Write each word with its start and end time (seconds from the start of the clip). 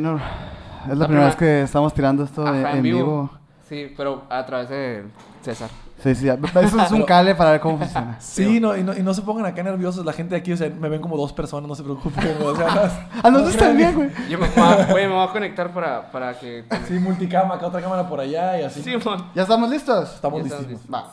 Minor, 0.00 0.20
es 0.84 0.88
la, 0.88 0.94
La 0.94 1.06
primera 1.06 1.26
vez 1.26 1.36
que 1.36 1.62
estamos 1.62 1.92
tirando 1.92 2.24
esto 2.24 2.46
Ajá, 2.46 2.70
en, 2.72 2.76
en 2.78 2.82
vivo. 2.82 3.30
Sí, 3.68 3.92
pero 3.96 4.22
a 4.30 4.44
través 4.46 4.68
de 4.70 5.04
César. 5.42 5.68
Sí, 6.02 6.14
sí, 6.14 6.28
eso 6.28 6.82
es 6.82 6.90
un 6.92 7.02
cale 7.02 7.34
para 7.34 7.50
ver 7.50 7.60
cómo 7.60 7.76
funciona. 7.76 8.16
Sí, 8.20 8.58
no, 8.58 8.74
y, 8.74 8.82
no, 8.82 8.96
y 8.96 9.02
no 9.02 9.12
se 9.12 9.20
pongan 9.20 9.44
acá 9.44 9.62
nerviosos. 9.62 10.02
La 10.06 10.14
gente 10.14 10.34
de 10.34 10.40
aquí, 10.40 10.50
o 10.52 10.56
sea, 10.56 10.70
me 10.70 10.88
ven 10.88 11.02
como 11.02 11.14
dos 11.18 11.34
personas, 11.34 11.68
no 11.68 11.74
se 11.74 11.82
preocupen. 11.82 12.24
O 12.42 12.56
sea, 12.56 12.66
no- 12.74 12.80
Ah, 13.22 13.30
nosotros 13.30 13.56
también, 13.58 13.94
güey. 13.94 14.10
Yo 14.30 14.38
me, 14.38 14.48
voy 14.48 14.64
a- 14.64 14.86
güey, 14.90 15.06
me 15.06 15.14
voy 15.14 15.28
a 15.28 15.30
conectar 15.30 15.70
para, 15.74 16.10
para 16.10 16.38
que... 16.38 16.64
Sí, 16.88 16.94
multicama, 16.94 17.56
acá 17.56 17.66
otra 17.66 17.82
cámara 17.82 18.08
por 18.08 18.18
allá 18.18 18.58
y 18.58 18.64
así. 18.64 18.82
Sí. 18.82 18.92
¿Ya 19.34 19.42
estamos 19.42 19.68
listos? 19.68 20.14
Estamos 20.14 20.40
Ya 20.40 20.46
estamos 20.46 20.66
listísimos. 20.66 21.04
Va. 21.04 21.12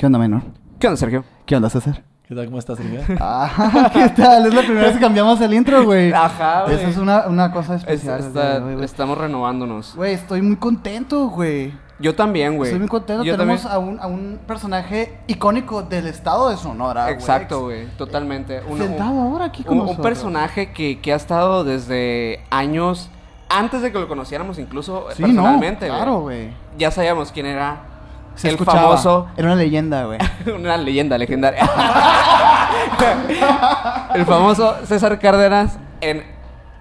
¿Qué 0.00 0.06
onda, 0.06 0.18
Minor? 0.18 0.40
¿Qué 0.78 0.86
onda, 0.86 0.96
Sergio? 0.96 1.24
¿Qué 1.44 1.54
onda, 1.56 1.68
César? 1.68 2.02
¿Qué 2.26 2.34
tal? 2.34 2.46
¿Cómo 2.46 2.58
estás, 2.58 2.78
Silvia? 2.78 3.04
Ah, 3.20 3.90
¿qué 3.92 4.08
tal? 4.08 4.46
Es 4.46 4.54
la 4.54 4.62
primera 4.62 4.86
vez 4.86 4.94
que 4.94 5.00
cambiamos 5.00 5.38
el 5.42 5.52
intro, 5.52 5.84
güey. 5.84 6.10
Ajá, 6.10 6.62
güey. 6.62 6.76
Esa 6.76 6.88
es 6.88 6.96
una, 6.96 7.26
una 7.26 7.52
cosa 7.52 7.74
Es- 7.74 7.82
especial. 7.82 8.20
está- 8.20 8.60
güey. 8.60 8.82
estamos 8.82 9.18
renovándonos. 9.18 9.94
Güey, 9.96 10.14
estoy 10.14 10.40
muy 10.40 10.56
contento, 10.56 11.28
güey. 11.28 11.74
Yo 11.98 12.14
también, 12.14 12.56
güey. 12.56 12.68
Estoy 12.70 12.78
muy 12.78 12.88
contento. 12.88 13.24
Yo 13.24 13.36
Tenemos 13.36 13.66
a 13.66 13.78
un, 13.78 14.00
a 14.00 14.06
un 14.06 14.38
personaje 14.46 15.18
icónico 15.26 15.82
del 15.82 16.06
estado 16.06 16.48
de 16.48 16.56
Sonora, 16.56 17.02
güey. 17.02 17.14
Exacto, 17.16 17.64
güey. 17.64 17.86
Totalmente. 17.98 18.62
Un- 18.66 18.78
Sentado 18.78 19.10
un- 19.10 19.18
ahora 19.32 19.44
aquí 19.44 19.64
con 19.64 19.80
un, 19.80 19.86
un 19.88 19.96
personaje 19.98 20.72
que, 20.72 20.98
que 21.00 21.12
ha 21.12 21.16
estado 21.16 21.62
desde 21.62 22.40
años 22.48 23.10
antes 23.50 23.82
de 23.82 23.92
que 23.92 23.98
lo 23.98 24.08
conociéramos 24.08 24.58
incluso 24.58 25.08
Sí, 25.14 25.20
personalmente, 25.22 25.88
no, 25.88 25.92
güey. 25.92 26.02
claro, 26.02 26.20
güey. 26.20 26.48
Ya 26.78 26.90
sabíamos 26.90 27.32
quién 27.32 27.44
era. 27.44 27.82
Se 28.40 28.48
el 28.48 28.54
escuchaba. 28.54 28.80
famoso, 28.82 29.26
Era 29.36 29.48
una 29.48 29.56
leyenda, 29.56 30.04
güey. 30.04 30.18
una 30.58 30.76
leyenda 30.76 31.18
legendaria. 31.18 31.60
el 34.14 34.24
famoso 34.24 34.74
César 34.84 35.18
Cárdenas 35.18 35.78
en 36.00 36.22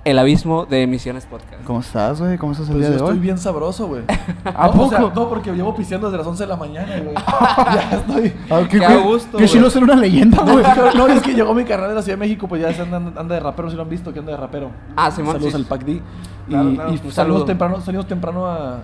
El 0.06 0.18
Abismo 0.20 0.66
de 0.66 0.84
Emisiones 0.84 1.26
Podcast. 1.26 1.64
¿Cómo 1.66 1.82
estás, 1.82 2.22
güey? 2.22 2.38
¿Cómo 2.38 2.54
estás 2.54 2.68
el 2.70 2.76
Pues 2.76 2.88
día 2.88 2.90
yo 2.90 2.92
de 2.92 2.98
estoy 3.10 3.14
hoy? 3.18 3.20
bien 3.20 3.38
sabroso, 3.38 3.88
güey. 3.88 4.04
¿A 4.46 4.68
no, 4.68 4.84
o 4.84 4.90
sea, 4.90 5.00
poco? 5.00 5.20
no, 5.20 5.30
porque 5.30 5.52
llevo 5.52 5.76
pisteando 5.76 6.08
desde 6.10 6.20
las 6.20 6.28
11 6.28 6.44
de 6.44 6.48
la 6.48 6.56
mañana, 6.56 6.98
güey. 7.00 7.14
ya 7.16 7.90
estoy... 7.98 8.34
Ah, 8.50 8.62
Qué 8.70 8.86
a 8.86 8.96
gusto, 8.98 9.32
Qué 9.32 9.38
güey. 9.44 9.50
chilo 9.50 9.70
ser 9.70 9.84
una 9.84 9.96
leyenda, 9.96 10.38
No, 10.44 10.54
güey. 10.54 10.66
es 10.66 10.74
que- 10.74 10.98
no, 10.98 11.08
es 11.08 11.22
que 11.22 11.34
llegó 11.34 11.54
mi 11.54 11.66
carnal 11.66 11.90
de 11.90 11.96
la 11.96 12.02
Ciudad 12.02 12.18
de 12.18 12.26
México, 12.26 12.48
pues 12.48 12.62
ya 12.62 12.70
anda, 12.84 12.98
anda 13.20 13.36
de 13.36 13.40
rapero, 13.42 13.70
si 13.70 13.76
lo 13.76 13.82
han 13.84 13.90
visto, 13.90 14.14
que 14.14 14.20
anda 14.20 14.32
de 14.32 14.38
rapero. 14.38 14.72
Ah, 14.96 15.12
Simón, 15.12 15.34
Saludos 15.34 15.54
sí. 15.54 15.58
al 15.60 15.66
Pac 15.66 15.84
D. 15.84 15.92
Y, 15.92 16.02
Claro, 16.50 16.72
claro, 16.74 16.90
y 16.90 16.94
un 16.94 16.98
salimos, 16.98 17.14
saludo. 17.14 17.46
temprano, 17.46 17.82
salimos 17.82 18.08
temprano 18.08 18.46
a... 18.48 18.78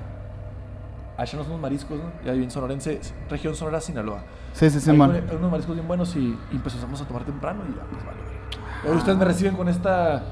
A 1.17 1.23
echarnos 1.23 1.47
unos 1.47 1.61
mariscos, 1.61 1.97
¿no? 1.97 2.05
Ya 2.25 2.33
bien 2.33 2.51
sonorense, 2.51 2.99
región 3.29 3.55
Sonora, 3.55 3.79
Sinaloa. 3.79 4.19
Sí, 4.53 4.69
sí, 4.69 4.79
sí, 4.79 4.89
Hay 4.91 4.97
man. 4.97 5.11
unos- 5.11 5.31
unos 5.39 5.51
mariscos 5.51 5.75
bien 5.75 5.87
buenos 5.87 6.15
y, 6.15 6.37
y 6.51 6.57
pues 6.57 6.73
empezamos 6.75 7.01
a 7.01 7.05
tomar 7.05 7.23
temprano 7.23 7.61
y 7.69 7.75
ya, 7.75 7.81
pues 7.89 8.05
vale. 8.05 8.17
Hoy 8.89 8.97
ustedes 8.97 9.17
me 9.17 9.25
reciben 9.25 9.55
con 9.55 9.67
esta 9.69 10.23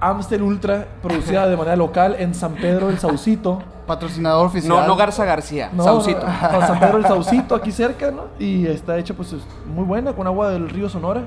Amstel 0.00 0.42
Ultra 0.42 0.86
producida 1.02 1.46
de 1.48 1.56
manera 1.56 1.76
local 1.76 2.16
en 2.18 2.34
San 2.34 2.54
Pedro 2.54 2.88
el 2.88 2.98
Saucito. 2.98 3.62
Patrocinador 3.86 4.46
oficial. 4.46 4.68
No, 4.68 4.86
no 4.86 4.96
Garza 4.96 5.24
García, 5.24 5.70
No, 5.72 5.82
Saucito. 5.82 6.20
no, 6.24 6.60
San 6.66 6.78
Pedro 6.78 6.98
el 6.98 7.06
Saucito, 7.06 7.54
aquí 7.54 7.72
cerca, 7.72 8.10
¿no? 8.10 8.24
Y 8.38 8.66
está 8.66 8.98
hecha 8.98 9.14
pues 9.14 9.32
es 9.32 9.42
muy 9.66 9.84
buena 9.84 10.12
con 10.12 10.26
agua 10.26 10.50
del 10.50 10.68
río 10.68 10.88
Sonora. 10.88 11.22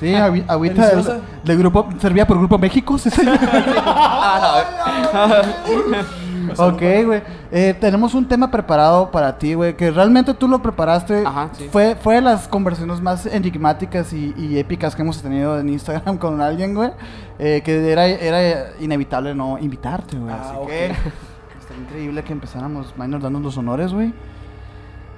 Sí, 0.00 0.14
agüita 0.14 0.86
del, 0.88 1.04
del 1.44 1.58
grupo. 1.58 1.88
Servía 2.00 2.26
por 2.26 2.38
Grupo 2.38 2.56
México, 2.56 2.96
sí, 2.98 3.10
señor. 3.10 3.38
ok, 6.56 6.82
güey. 7.04 7.22
Eh, 7.50 7.74
tenemos 7.80 8.14
un 8.14 8.26
tema 8.26 8.50
preparado 8.50 9.10
para 9.10 9.36
ti, 9.38 9.54
güey. 9.54 9.76
Que 9.76 9.90
realmente 9.90 10.34
tú 10.34 10.48
lo 10.48 10.62
preparaste. 10.62 11.24
Ajá, 11.26 11.50
sí. 11.52 11.68
Fue, 11.70 11.96
fue 11.96 12.16
de 12.16 12.20
las 12.22 12.48
conversaciones 12.48 13.00
más 13.00 13.26
enigmáticas 13.26 14.12
y, 14.12 14.34
y 14.36 14.58
épicas 14.58 14.94
que 14.96 15.02
hemos 15.02 15.20
tenido 15.22 15.58
en 15.58 15.68
Instagram 15.68 16.18
con 16.18 16.40
alguien, 16.40 16.74
güey. 16.74 16.90
Eh, 17.38 17.62
que 17.64 17.90
era, 17.90 18.06
era 18.06 18.70
inevitable 18.80 19.34
no 19.34 19.58
invitarte, 19.58 20.16
güey. 20.16 20.32
Ah, 20.32 20.54
Así 20.54 20.66
que 20.66 20.86
estaría 21.60 21.82
increíble 21.82 22.24
que 22.24 22.32
empezáramos, 22.32 22.94
Minor, 22.96 23.20
dando 23.20 23.40
los 23.40 23.56
honores, 23.56 23.92
güey. 23.92 24.12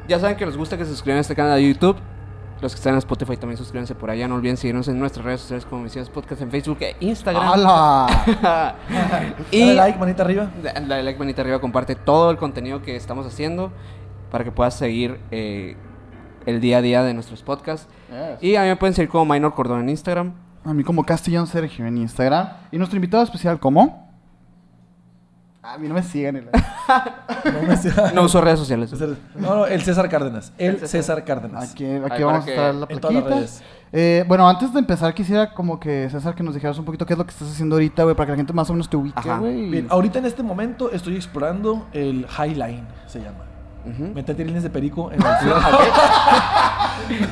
Ya 0.08 0.18
saben 0.18 0.36
que 0.36 0.44
nos 0.44 0.56
gusta 0.56 0.76
que 0.76 0.84
se 0.84 0.90
suscriban 0.90 1.18
a 1.18 1.20
este 1.20 1.34
canal 1.36 1.56
de 1.56 1.68
YouTube. 1.68 1.96
Los 2.60 2.72
que 2.72 2.76
están 2.76 2.92
en 2.92 2.98
Spotify 2.98 3.36
también 3.36 3.56
suscríbanse 3.56 3.94
por 3.94 4.10
allá. 4.10 4.28
No 4.28 4.34
olviden 4.34 4.56
seguirnos 4.56 4.86
en 4.88 4.98
nuestras 4.98 5.24
redes 5.24 5.40
sociales 5.40 5.64
como 5.64 5.82
Misiones 5.82 6.10
Podcast 6.10 6.42
en 6.42 6.50
Facebook 6.50 6.78
e 6.80 6.96
Instagram. 7.00 7.42
¡Hala! 7.42 8.06
y 9.50 9.60
Dale 9.60 9.74
like, 9.74 9.98
manita 9.98 10.22
arriba. 10.22 10.50
dale 10.62 11.02
like, 11.02 11.18
manita 11.18 11.40
arriba, 11.40 11.58
comparte 11.60 11.94
todo 11.94 12.30
el 12.30 12.36
contenido 12.36 12.82
que 12.82 12.96
estamos 12.96 13.26
haciendo 13.26 13.72
para 14.30 14.44
que 14.44 14.52
puedas 14.52 14.74
seguir 14.74 15.18
eh, 15.30 15.76
el 16.44 16.60
día 16.60 16.78
a 16.78 16.82
día 16.82 17.02
de 17.02 17.14
nuestros 17.14 17.42
podcasts. 17.42 17.88
Yes. 18.10 18.42
Y 18.42 18.56
a 18.56 18.62
mí 18.62 18.68
me 18.68 18.76
pueden 18.76 18.94
seguir 18.94 19.08
como 19.08 19.32
Minor 19.32 19.54
Cordón 19.54 19.80
en 19.80 19.88
Instagram. 19.88 20.34
A 20.64 20.74
mí 20.74 20.84
como 20.84 21.04
Castellón 21.04 21.46
Sergio 21.46 21.86
en 21.86 21.96
Instagram. 21.96 22.48
Y 22.70 22.76
nuestro 22.76 22.96
invitado 22.96 23.22
especial, 23.22 23.58
¿cómo? 23.58 24.09
A 25.62 25.76
mí 25.76 25.88
no 25.88 25.94
me 25.94 26.02
siguen. 26.02 26.36
el- 26.36 26.48
No, 27.44 27.62
me 27.62 28.12
No 28.14 28.22
uso 28.22 28.40
redes 28.40 28.58
sociales. 28.58 28.92
no, 29.36 29.54
no, 29.56 29.66
el 29.66 29.82
César 29.82 30.08
Cárdenas. 30.08 30.52
El 30.58 30.74
César. 30.74 30.88
César 30.88 31.24
Cárdenas. 31.24 31.70
Aquí, 31.72 31.84
aquí 31.86 32.22
vamos 32.22 32.46
a 32.46 32.50
estar 32.50 32.74
la 32.74 32.86
en 32.88 32.98
todas 33.00 33.14
las 33.14 33.22
plaquita. 33.24 33.28
redes. 33.36 33.62
Eh, 33.92 34.24
bueno, 34.26 34.48
antes 34.48 34.72
de 34.72 34.78
empezar 34.78 35.12
quisiera 35.14 35.52
como 35.52 35.78
que 35.80 36.08
César 36.10 36.34
que 36.34 36.42
nos 36.42 36.54
dijeras 36.54 36.78
un 36.78 36.84
poquito 36.84 37.04
qué 37.06 37.12
es 37.14 37.18
lo 37.18 37.24
que 37.24 37.32
estás 37.32 37.50
haciendo 37.50 37.74
ahorita, 37.76 38.04
güey, 38.04 38.14
para 38.16 38.26
que 38.26 38.32
la 38.32 38.36
gente 38.36 38.52
más 38.52 38.70
o 38.70 38.72
menos 38.72 38.88
te 38.88 38.96
ubique, 38.96 39.18
Ajá. 39.18 39.38
güey. 39.38 39.68
Bien, 39.70 39.86
ahorita 39.90 40.18
en 40.20 40.26
este 40.26 40.42
momento 40.42 40.90
estoy 40.92 41.16
explorando 41.16 41.86
el 41.92 42.26
Highline, 42.38 42.86
se 43.06 43.18
llama. 43.20 43.44
Ujú. 43.84 44.12
Meter 44.14 44.38
líneas 44.38 44.62
de 44.62 44.70
perico 44.70 45.10
en 45.12 45.20
la 45.24 45.38
ciudad. 45.40 45.60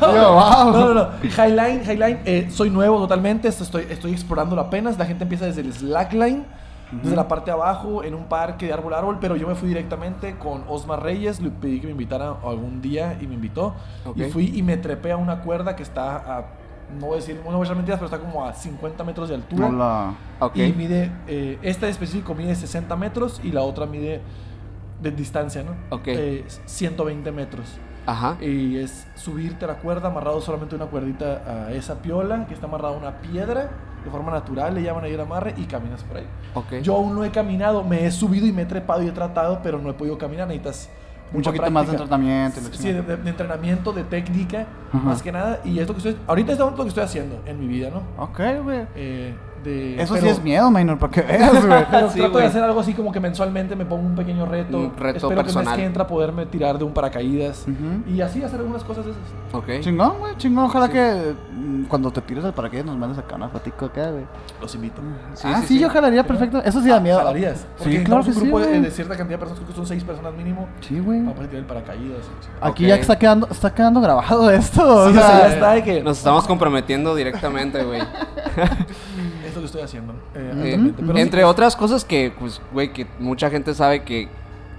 Wow. 0.01 0.73
No, 0.73 0.73
no, 0.73 0.95
no. 0.95 1.09
Highline, 1.23 1.83
Highline, 1.85 2.21
eh, 2.25 2.49
soy 2.51 2.71
nuevo 2.71 2.99
totalmente. 2.99 3.49
Estoy, 3.49 3.87
estoy 3.91 4.13
explorándolo 4.13 4.63
apenas. 4.63 4.99
La 4.99 5.07
gente 5.07 5.23
empieza 5.25 5.45
desde 5.47 5.61
el 5.61 5.73
slackline, 5.73 6.45
desde 6.91 7.17
la 7.17 7.29
parte 7.29 7.47
de 7.51 7.53
abajo, 7.53 8.03
en 8.03 8.15
un 8.15 8.25
parque 8.25 8.67
de 8.67 8.73
árbol 8.73 8.95
a 8.95 8.99
árbol. 8.99 9.19
Pero 9.21 9.37
yo 9.37 9.47
me 9.47 9.55
fui 9.55 9.69
directamente 9.69 10.37
con 10.37 10.65
Osmar 10.69 11.03
Reyes. 11.03 11.41
Le 11.41 11.51
pedí 11.51 11.81
que 11.81 11.87
me 11.87 11.93
invitara 11.93 12.37
algún 12.45 12.81
día 12.81 13.19
y 13.21 13.27
me 13.27 13.35
invitó. 13.35 13.75
Ok. 14.05 14.17
Y 14.17 14.25
fui 14.25 14.53
y 14.55 14.63
me 14.63 14.77
trepé 14.77 15.13
a 15.13 15.17
una 15.17 15.41
cuerda 15.43 15.77
que 15.77 15.83
está 15.83 16.17
a. 16.17 16.47
No 16.99 17.07
voy 17.07 17.15
a 17.15 17.21
decir, 17.21 17.37
no 17.45 17.51
voy 17.51 17.61
a 17.61 17.65
echar 17.65 17.77
mentiras, 17.77 18.01
pero 18.01 18.07
está 18.07 18.19
como 18.19 18.47
a 18.47 18.55
50 18.55 19.05
metros 19.05 19.29
de 19.29 19.35
altura. 19.35 19.67
Hola. 19.67 20.15
Ok. 20.41 20.57
Y 20.57 20.73
mide, 20.73 21.13
eh, 21.27 21.59
esta 21.61 21.87
en 21.87 21.91
específico 21.91 22.35
mide 22.35 22.55
60 22.55 22.97
metros 22.97 23.41
y 23.45 23.53
la 23.53 23.61
otra 23.61 23.85
mide 23.85 24.23
de 25.03 25.11
distancia, 25.11 25.63
¿no? 25.63 25.73
Ok. 25.91 26.09
Eh, 26.09 26.45
120 26.65 27.31
metros. 27.31 27.79
Ajá. 28.07 28.39
Y 28.41 28.79
es 28.79 29.07
subirte 29.17 29.67
a 29.67 29.69
la 29.69 29.75
cuerda, 29.81 30.09
amarrado 30.09 30.41
solamente 30.41 30.75
una 30.75 30.87
cuerdita 30.87 31.67
a 31.67 31.73
esa 31.73 32.01
piola, 32.01 32.47
que 32.47 32.55
está 32.55 32.67
amarrada 32.67 32.95
a 32.95 32.99
una 32.99 33.19
piedra, 33.19 33.71
de 34.05 34.11
forma 34.11 34.31
natural, 34.33 34.75
le 34.75 34.83
llaman 34.83 35.05
ahí 35.05 35.13
el 35.13 35.21
amarre, 35.21 35.55
y 35.57 35.65
caminas 35.65 36.03
por 36.05 36.19
ahí. 36.19 36.27
Ok. 36.55 36.75
Yo 36.83 36.97
aún 36.97 37.15
no 37.15 37.25
he 37.25 37.31
caminado, 37.31 37.85
me 37.85 38.07
he 38.07 38.11
subido 38.11 38.47
y 38.47 38.53
me 38.53 38.63
he 38.63 38.67
trepado 38.67 39.03
y 39.03 39.09
he 39.09 39.13
tratado, 39.13 39.61
pero 39.63 39.79
no 39.79 39.91
he 39.91 39.95
podido 39.95 40.17
caminar, 40.19 40.47
necesitas 40.49 40.89
Un 41.33 41.43
poquito 41.43 41.71
más 41.71 41.87
de 41.87 41.93
entrenamiento. 41.93 42.61
Sí, 42.61 42.71
chingada. 42.71 43.03
de, 43.03 43.17
de 43.19 43.31
entrenamiento, 43.31 43.93
de 43.93 44.05
técnica, 44.05 44.67
Ajá. 44.93 44.99
más 45.05 45.23
que 45.23 45.33
nada, 45.33 45.61
y 45.65 45.79
es 45.79 45.87
lo 45.89 45.95
que 45.95 45.99
estoy, 45.99 46.17
ahorita 46.27 46.53
es 46.53 46.59
lo 46.59 46.75
que 46.75 46.89
estoy 46.89 47.05
haciendo 47.05 47.43
en 47.45 47.59
mi 47.61 47.67
vida, 47.67 47.91
¿no? 47.91 48.03
Ok, 48.23 48.41
güey. 48.63 48.87
Eh, 48.95 49.35
de, 49.69 50.03
Eso 50.03 50.17
sí 50.17 50.29
es 50.29 50.43
miedo, 50.43 50.71
minor, 50.71 50.99
para 50.99 51.13
que 51.13 51.23
veas, 51.23 51.65
güey. 51.67 51.85
Pero 51.91 52.11
Sí, 52.11 52.19
trato 52.21 52.39
de 52.39 52.45
hacer 52.47 52.63
algo 52.63 52.81
así 52.81 52.95
como 52.95 53.13
que 53.13 53.21
mensualmente 53.21 53.77
me 53.77 53.85
pongo 53.85 54.07
un 54.07 54.15
pequeño 54.17 54.47
reto. 54.47 54.79
Un 54.79 54.97
reto 54.97 55.17
Espero 55.19 55.29
que 55.29 55.35
el 55.35 55.45
personal. 55.45 55.67
mes 55.67 55.77
que 55.77 55.85
entra 55.85 56.07
poderme 56.07 56.47
tirar 56.47 56.79
de 56.79 56.85
un 56.85 56.93
paracaídas. 56.93 57.67
Y 58.07 58.21
así 58.21 58.43
hacer 58.43 58.61
algunas 58.61 58.83
cosas 58.85 59.05
de 59.05 59.11
esas. 59.13 59.23
Ok. 59.53 59.81
Chingón, 59.81 60.19
güey, 60.19 60.37
chingón. 60.37 60.65
Ojalá 60.65 60.87
Sí. 60.87 60.93
que 60.93 61.35
mm, 61.55 61.85
cuando 61.85 62.11
te 62.11 62.21
tires 62.23 62.45
al 62.45 62.53
paracaídas 62.55 62.87
nos 62.87 62.97
mandes 62.97 63.19
acá 63.19 63.37
una 63.37 63.49
fotico 63.49 63.85
acá, 63.87 64.11
güey. 64.11 64.25
Los 64.61 64.75
invito. 64.75 65.01
Sí, 65.35 65.47
ah, 65.49 65.57
sí, 65.61 65.67
sí, 65.69 65.75
sí. 65.75 65.81
yo 65.81 65.91
jalaría 65.91 66.27
perfecto. 66.27 66.63
Eso 66.65 66.81
sí 66.83 66.89
da 66.89 66.99
miedo. 67.01 67.19
¿Jalarías? 67.19 67.67
Porque 67.79 67.99
Sí, 67.99 68.05
claro 68.05 68.23
que 68.23 68.29
un 68.31 68.35
sí, 68.35 68.41
grupo 68.41 68.61
de, 68.61 68.91
cierta 68.91 69.17
cantidad 69.17 69.39
de 69.39 69.45
personas, 69.47 69.59
creo 69.61 69.69
que 69.69 69.75
son 69.77 69.87
seis 69.87 70.03
personas 70.05 70.35
mínimo. 70.35 70.67
Sí, 70.81 70.99
güey. 70.99 71.21
Para 71.25 71.37
tirar 71.41 71.55
el 71.57 71.65
paracaídas. 71.65 72.21
Aquí 72.61 72.85
Ok. 72.85 72.89
ya 72.89 72.95
está 72.97 73.19
quedando, 73.19 73.49
está 73.51 73.75
quedando 73.75 74.01
grabado 74.01 74.51
esto. 74.51 74.83
o 75.05 75.09
Sí, 75.09 75.15
sea, 75.15 75.25
o 75.25 75.29
sea, 75.29 75.39
ya 75.41 75.55
está 75.55 75.73
de 75.73 75.83
que 75.85 76.03
Nos 76.03 76.19
estamos 76.19 76.47
comprometiendo 76.47 77.15
directamente, 77.15 77.83
güey. 77.85 78.01
que 79.61 79.67
estoy 79.67 79.83
haciendo. 79.83 80.13
eh, 80.35 80.39
Eh, 80.39 80.51
actualmente. 80.73 81.03
Pero 81.03 81.15
sí, 81.15 81.21
entre 81.21 81.43
pues, 81.43 81.51
otras 81.51 81.77
cosas 81.77 82.05
que, 82.05 82.33
pues, 82.39 82.61
güey, 82.73 82.93
que 82.93 83.07
mucha 83.19 83.51
gente 83.51 83.75
sabe 83.75 84.03
que 84.05 84.29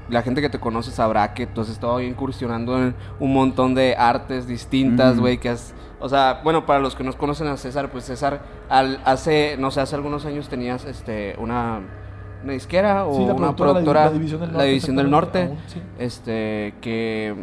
la 0.10 0.22
gente 0.24 0.42
que 0.42 0.50
te 0.50 0.60
conoce 0.60 0.92
sabrá 0.92 1.34
que 1.34 1.46
tú 1.46 1.62
has 1.62 1.70
estado 1.70 2.02
incursionando 2.02 2.78
en 2.78 2.96
un 3.20 3.34
montón 3.34 3.76
de 3.76 3.96
artes 3.96 4.48
distintas, 4.48 5.20
güey, 5.20 5.38
que 5.38 5.50
has... 5.50 5.74
O 6.02 6.08
sea, 6.10 6.40
bueno, 6.44 6.66
para 6.66 6.80
los 6.80 6.96
que 6.96 7.04
nos 7.04 7.16
conocen 7.16 7.48
a 7.48 7.58
César, 7.58 7.92
pues 7.92 8.06
César, 8.06 8.42
al, 8.70 9.02
hace, 9.06 9.58
no 9.60 9.70
sé, 9.70 9.82
hace 9.82 9.96
algunos 9.96 10.26
años 10.26 10.48
tenías 10.48 10.86
este, 10.86 11.36
una, 11.38 11.82
una 12.44 12.54
disquera 12.54 13.06
o 13.06 13.14
Sí, 13.18 13.26
la 13.26 13.34
una 13.34 13.56
productora, 13.56 14.06
la 14.06 14.08
la 14.08 14.14
División 14.14 14.40
del 14.40 14.50
la 14.50 14.54
Norte, 14.54 14.68
División 14.68 14.96
del 14.96 15.10
Norte, 15.12 15.44
aún, 15.44 15.58
sí. 15.68 15.82
este, 16.00 16.74
que, 16.82 17.36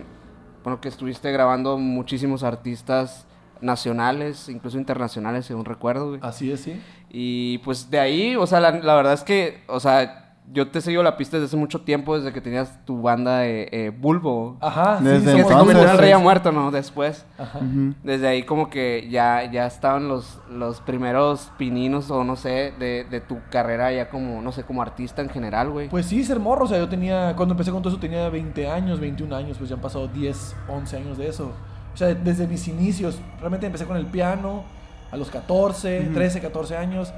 bueno, 0.64 0.80
que 0.80 0.88
estuviste 0.88 1.30
grabando 1.30 1.76
muchísimos 1.78 2.42
artistas 2.42 3.26
nacionales, 3.66 4.48
incluso 4.48 4.78
internacionales, 4.78 5.46
según 5.46 5.64
recuerdo, 5.64 6.08
güey. 6.08 6.20
Así 6.22 6.50
es, 6.50 6.60
sí. 6.60 6.80
Y 7.10 7.58
pues 7.58 7.90
de 7.90 7.98
ahí, 7.98 8.36
o 8.36 8.46
sea, 8.46 8.60
la, 8.60 8.70
la 8.70 8.94
verdad 8.94 9.12
es 9.12 9.22
que, 9.22 9.62
o 9.66 9.80
sea, 9.80 10.26
yo 10.52 10.68
te 10.68 10.78
he 10.78 10.82
seguido 10.82 11.02
la 11.02 11.16
pista 11.16 11.36
desde 11.36 11.46
hace 11.46 11.56
mucho 11.56 11.80
tiempo, 11.80 12.16
desde 12.16 12.32
que 12.32 12.40
tenías 12.40 12.84
tu 12.84 13.02
banda 13.02 13.38
de 13.38 13.68
eh, 13.72 13.90
Bulbo. 13.90 14.56
Ajá, 14.60 14.98
Desde 15.00 15.32
sí, 15.32 15.36
que 15.36 15.44
se 15.44 15.54
convirtió 15.54 15.88
en 15.88 15.98
rey 15.98 16.10
ya 16.10 16.18
muerto, 16.18 16.52
¿no? 16.52 16.70
Después. 16.70 17.26
Ajá. 17.38 17.60
Desde 18.04 18.28
ahí 18.28 18.44
como 18.44 18.70
que 18.70 19.08
ya, 19.10 19.50
ya 19.50 19.66
estaban 19.66 20.08
los, 20.08 20.38
los 20.50 20.80
primeros 20.80 21.50
pininos 21.58 22.10
o 22.10 22.22
no 22.22 22.36
sé, 22.36 22.72
de, 22.78 23.04
de 23.10 23.20
tu 23.20 23.38
carrera 23.50 23.92
ya 23.92 24.08
como, 24.08 24.40
no 24.40 24.52
sé, 24.52 24.62
como 24.62 24.82
artista 24.82 25.22
en 25.22 25.30
general, 25.30 25.70
güey. 25.70 25.88
Pues 25.88 26.06
sí, 26.06 26.22
ser 26.22 26.38
morro, 26.38 26.64
o 26.64 26.68
sea, 26.68 26.78
yo 26.78 26.88
tenía, 26.88 27.34
cuando 27.36 27.54
empecé 27.54 27.72
con 27.72 27.82
todo 27.82 27.92
eso 27.92 28.00
tenía 28.00 28.28
20 28.28 28.68
años, 28.68 29.00
21 29.00 29.34
años, 29.34 29.58
pues 29.58 29.70
ya 29.70 29.76
han 29.76 29.82
pasado 29.82 30.06
10, 30.06 30.56
11 30.68 30.96
años 30.96 31.18
de 31.18 31.28
eso. 31.28 31.52
O 31.96 31.98
sea, 31.98 32.14
desde 32.14 32.46
mis 32.46 32.68
inicios, 32.68 33.18
realmente 33.40 33.64
empecé 33.64 33.86
con 33.86 33.96
el 33.96 34.04
piano 34.04 34.64
a 35.10 35.16
los 35.16 35.30
14, 35.30 36.00
Ujú. 36.02 36.12
13, 36.12 36.42
14 36.42 36.76
años, 36.76 37.10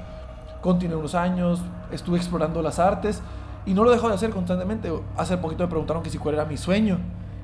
continué 0.61 0.95
unos 0.95 1.15
años, 1.15 1.61
estuve 1.91 2.15
explorando 2.15 2.61
las 2.61 2.79
artes 2.79 3.21
y 3.65 3.73
no 3.73 3.83
lo 3.83 3.91
dejo 3.91 4.07
de 4.07 4.15
hacer 4.15 4.29
constantemente. 4.29 4.89
Hace 5.17 5.37
poquito 5.37 5.63
me 5.65 5.67
preguntaron 5.69 6.01
que 6.01 6.09
si 6.09 6.17
cuál 6.17 6.35
era 6.35 6.45
mi 6.45 6.55
sueño 6.55 6.97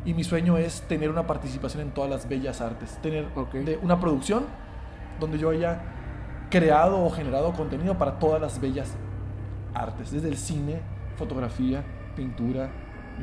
y 0.06 0.14
mi 0.14 0.24
sueño 0.24 0.56
es 0.58 0.84
tener 0.84 1.10
una 1.10 1.28
participación 1.28 1.84
en 1.84 1.92
todas 1.92 2.10
las 2.10 2.30
bellas 2.30 2.62
artes, 2.62 2.98
tener 3.02 3.28
Ok. 3.36 3.52
de 3.56 3.80
una 3.84 4.00
producción 4.00 4.46
donde 5.20 5.38
yo 5.38 5.50
haya 5.50 5.82
creado 6.50 7.04
o 7.04 7.10
generado 7.10 7.52
contenido 7.52 7.98
para 7.98 8.18
todas 8.18 8.40
las 8.40 8.62
bellas 8.62 8.94
artes, 9.74 10.12
desde 10.12 10.30
el 10.30 10.38
cine, 10.38 10.80
fotografía, 11.18 11.84
pintura, 12.16 12.70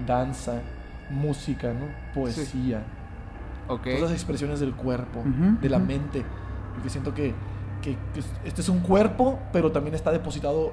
danza, 0.06 0.60
música, 1.08 1.68
¿no? 1.72 1.86
poesía, 2.14 2.82
ok. 3.68 3.82
todas 3.84 4.00
las 4.02 4.12
expresiones 4.12 4.60
del 4.60 4.74
cuerpo, 4.74 5.20
Ujú, 5.20 5.58
de 5.60 5.68
la 5.68 5.78
ujú. 5.78 5.86
mente. 5.86 6.24
Porque 6.74 6.88
siento 6.90 7.12
que, 7.14 7.34
que- 7.82 7.96
que 8.14 8.20
este 8.44 8.60
es 8.60 8.68
un 8.68 8.80
cuerpo, 8.80 9.38
pero 9.52 9.72
también 9.72 9.94
está 9.94 10.10
depositado 10.12 10.72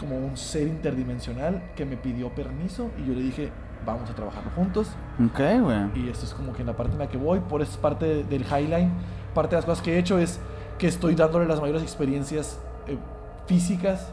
como 0.00 0.16
un 0.18 0.36
ser 0.36 0.66
interdimensional 0.66 1.62
que 1.76 1.84
me 1.84 1.96
pidió 1.96 2.28
permiso 2.34 2.90
y 2.98 3.06
yo 3.06 3.14
le 3.14 3.22
dije, 3.22 3.50
vamos 3.86 4.10
a 4.10 4.14
trabajar 4.14 4.42
juntos. 4.56 4.88
Ok, 5.24 5.40
güey. 5.62 5.78
Y 5.94 6.08
esto 6.08 6.24
es 6.26 6.34
como 6.34 6.52
que 6.52 6.62
en 6.62 6.66
la 6.66 6.76
parte 6.76 6.92
en 6.92 6.98
la 6.98 7.08
que 7.08 7.16
voy, 7.16 7.40
por 7.40 7.62
eso 7.62 7.72
es 7.72 7.76
parte 7.78 8.06
de- 8.06 8.24
del 8.24 8.42
Highline. 8.42 8.90
Parte 9.34 9.50
de 9.54 9.56
las 9.58 9.64
cosas 9.64 9.82
que 9.82 9.94
he 9.94 9.98
hecho 9.98 10.18
es 10.18 10.40
que 10.78 10.86
estoy 10.88 11.14
dándole 11.14 11.46
las 11.46 11.60
mayores 11.60 11.82
experiencias 11.82 12.58
eh, 12.86 12.98
físicas 13.46 14.08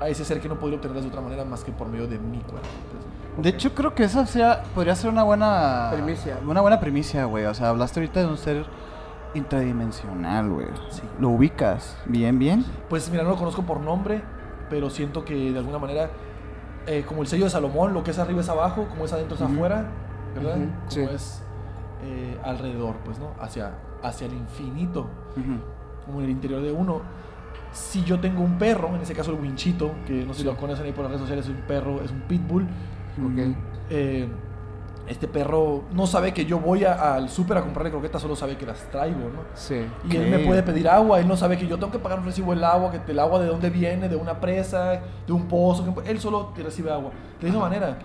a 0.00 0.08
ese 0.08 0.24
ser 0.24 0.40
que 0.40 0.48
no 0.48 0.58
podría 0.58 0.76
obtenerlas 0.76 1.04
de 1.04 1.10
otra 1.10 1.20
manera 1.22 1.44
más 1.44 1.64
que 1.64 1.72
por 1.72 1.88
medio 1.88 2.06
de 2.06 2.18
mi 2.18 2.38
cuerpo. 2.40 2.68
Entonces, 2.86 3.42
De 3.42 3.48
hecho, 3.50 3.74
creo 3.74 3.94
que 3.94 4.04
esa 4.04 4.26
sea, 4.26 4.62
podría 4.74 4.94
ser 4.94 5.10
una 5.10 5.22
buena... 5.22 5.90
Primicia. 5.92 6.38
Una 6.46 6.60
buena 6.60 6.80
primicia, 6.80 7.24
güey. 7.24 7.46
O 7.46 7.54
sea, 7.54 7.70
hablaste 7.70 8.00
ahorita 8.00 8.20
de 8.20 8.26
un 8.26 8.36
ser 8.38 8.66
intradimensional, 9.34 10.50
güey. 10.50 10.66
¿Lo 11.20 11.30
ubicas? 11.30 11.96
Bien, 12.06 12.38
bien. 12.38 12.64
Pues 12.88 13.10
mira, 13.10 13.22
no 13.22 13.30
lo 13.30 13.36
conozco 13.36 13.62
por 13.62 13.80
nombre, 13.80 14.22
pero 14.70 14.90
siento 14.90 15.24
que 15.24 15.52
de 15.52 15.58
alguna 15.58 15.78
manera, 15.78 16.10
eh, 16.86 17.04
como 17.06 17.22
el 17.22 17.28
sello 17.28 17.44
de 17.44 17.50
Salomón, 17.50 17.94
lo 17.94 18.02
que 18.02 18.10
es 18.10 18.18
arriba 18.18 18.40
es 18.40 18.48
abajo, 18.48 18.86
como 18.88 19.04
es 19.04 19.12
adentro 19.12 19.36
es 19.36 19.42
afuera, 19.42 19.86
¿verdad? 20.34 20.56
Ujú, 20.56 20.66
Como 20.66 20.90
sí. 20.90 21.00
es 21.14 21.42
eh, 22.04 22.38
alrededor, 22.44 22.96
pues, 23.04 23.18
¿no? 23.18 23.30
Hacia, 23.40 23.72
hacia 24.02 24.26
el 24.26 24.34
infinito. 24.34 25.06
Como 26.04 26.18
en 26.18 26.24
el 26.24 26.30
interior 26.30 26.62
de 26.62 26.72
uno. 26.72 27.02
Si 27.72 28.02
yo 28.04 28.18
tengo 28.20 28.42
un 28.42 28.58
perro, 28.58 28.94
en 28.94 29.02
ese 29.02 29.14
caso 29.14 29.32
el 29.32 29.40
winchito, 29.40 29.92
que 30.06 30.24
no 30.24 30.32
sé 30.32 30.40
si 30.40 30.46
lo 30.46 30.56
conocen 30.56 30.86
ahí 30.86 30.92
por 30.92 31.02
las 31.04 31.10
redes 31.10 31.20
sociales, 31.22 31.44
es 31.46 31.50
un 31.50 31.62
perro, 31.66 32.02
es 32.02 32.10
un 32.10 32.20
pitbull. 32.22 32.62
Ok. 32.64 33.56
eh, 33.90 34.28
este 35.08 35.28
perro 35.28 35.84
no 35.92 36.04
sabe 36.08 36.34
que 36.34 36.44
yo 36.46 36.58
voy 36.58 36.82
a- 36.84 37.14
al 37.14 37.28
súper 37.30 37.58
a 37.58 37.62
comprarle 37.62 37.92
croquetas, 37.92 38.20
solo 38.20 38.34
sabe 38.34 38.56
que 38.56 38.66
las 38.66 38.90
traigo, 38.90 39.20
¿no? 39.20 39.42
Sí. 39.54 39.76
Y 40.10 40.16
él 40.16 40.28
me 40.28 40.40
puede 40.40 40.64
pedir 40.64 40.88
agua, 40.88 41.20
él 41.20 41.28
no 41.28 41.36
sabe 41.36 41.56
que 41.56 41.68
yo 41.68 41.78
tengo 41.78 41.92
que 41.92 42.00
pagar 42.00 42.18
un 42.18 42.24
recibo 42.24 42.52
del 42.52 42.64
agua, 42.64 42.90
que 42.90 43.12
el 43.12 43.18
agua 43.20 43.38
de 43.38 43.46
dónde 43.46 43.70
viene, 43.70 44.08
de 44.08 44.16
una 44.16 44.40
presa, 44.40 45.00
de 45.24 45.32
un 45.32 45.46
pozo, 45.46 45.94
que 46.02 46.10
él 46.10 46.18
solo 46.18 46.46
te 46.56 46.62
recibe 46.64 46.90
agua. 46.90 47.12
De 47.40 47.48
esa 47.48 47.58
manera 47.60 47.98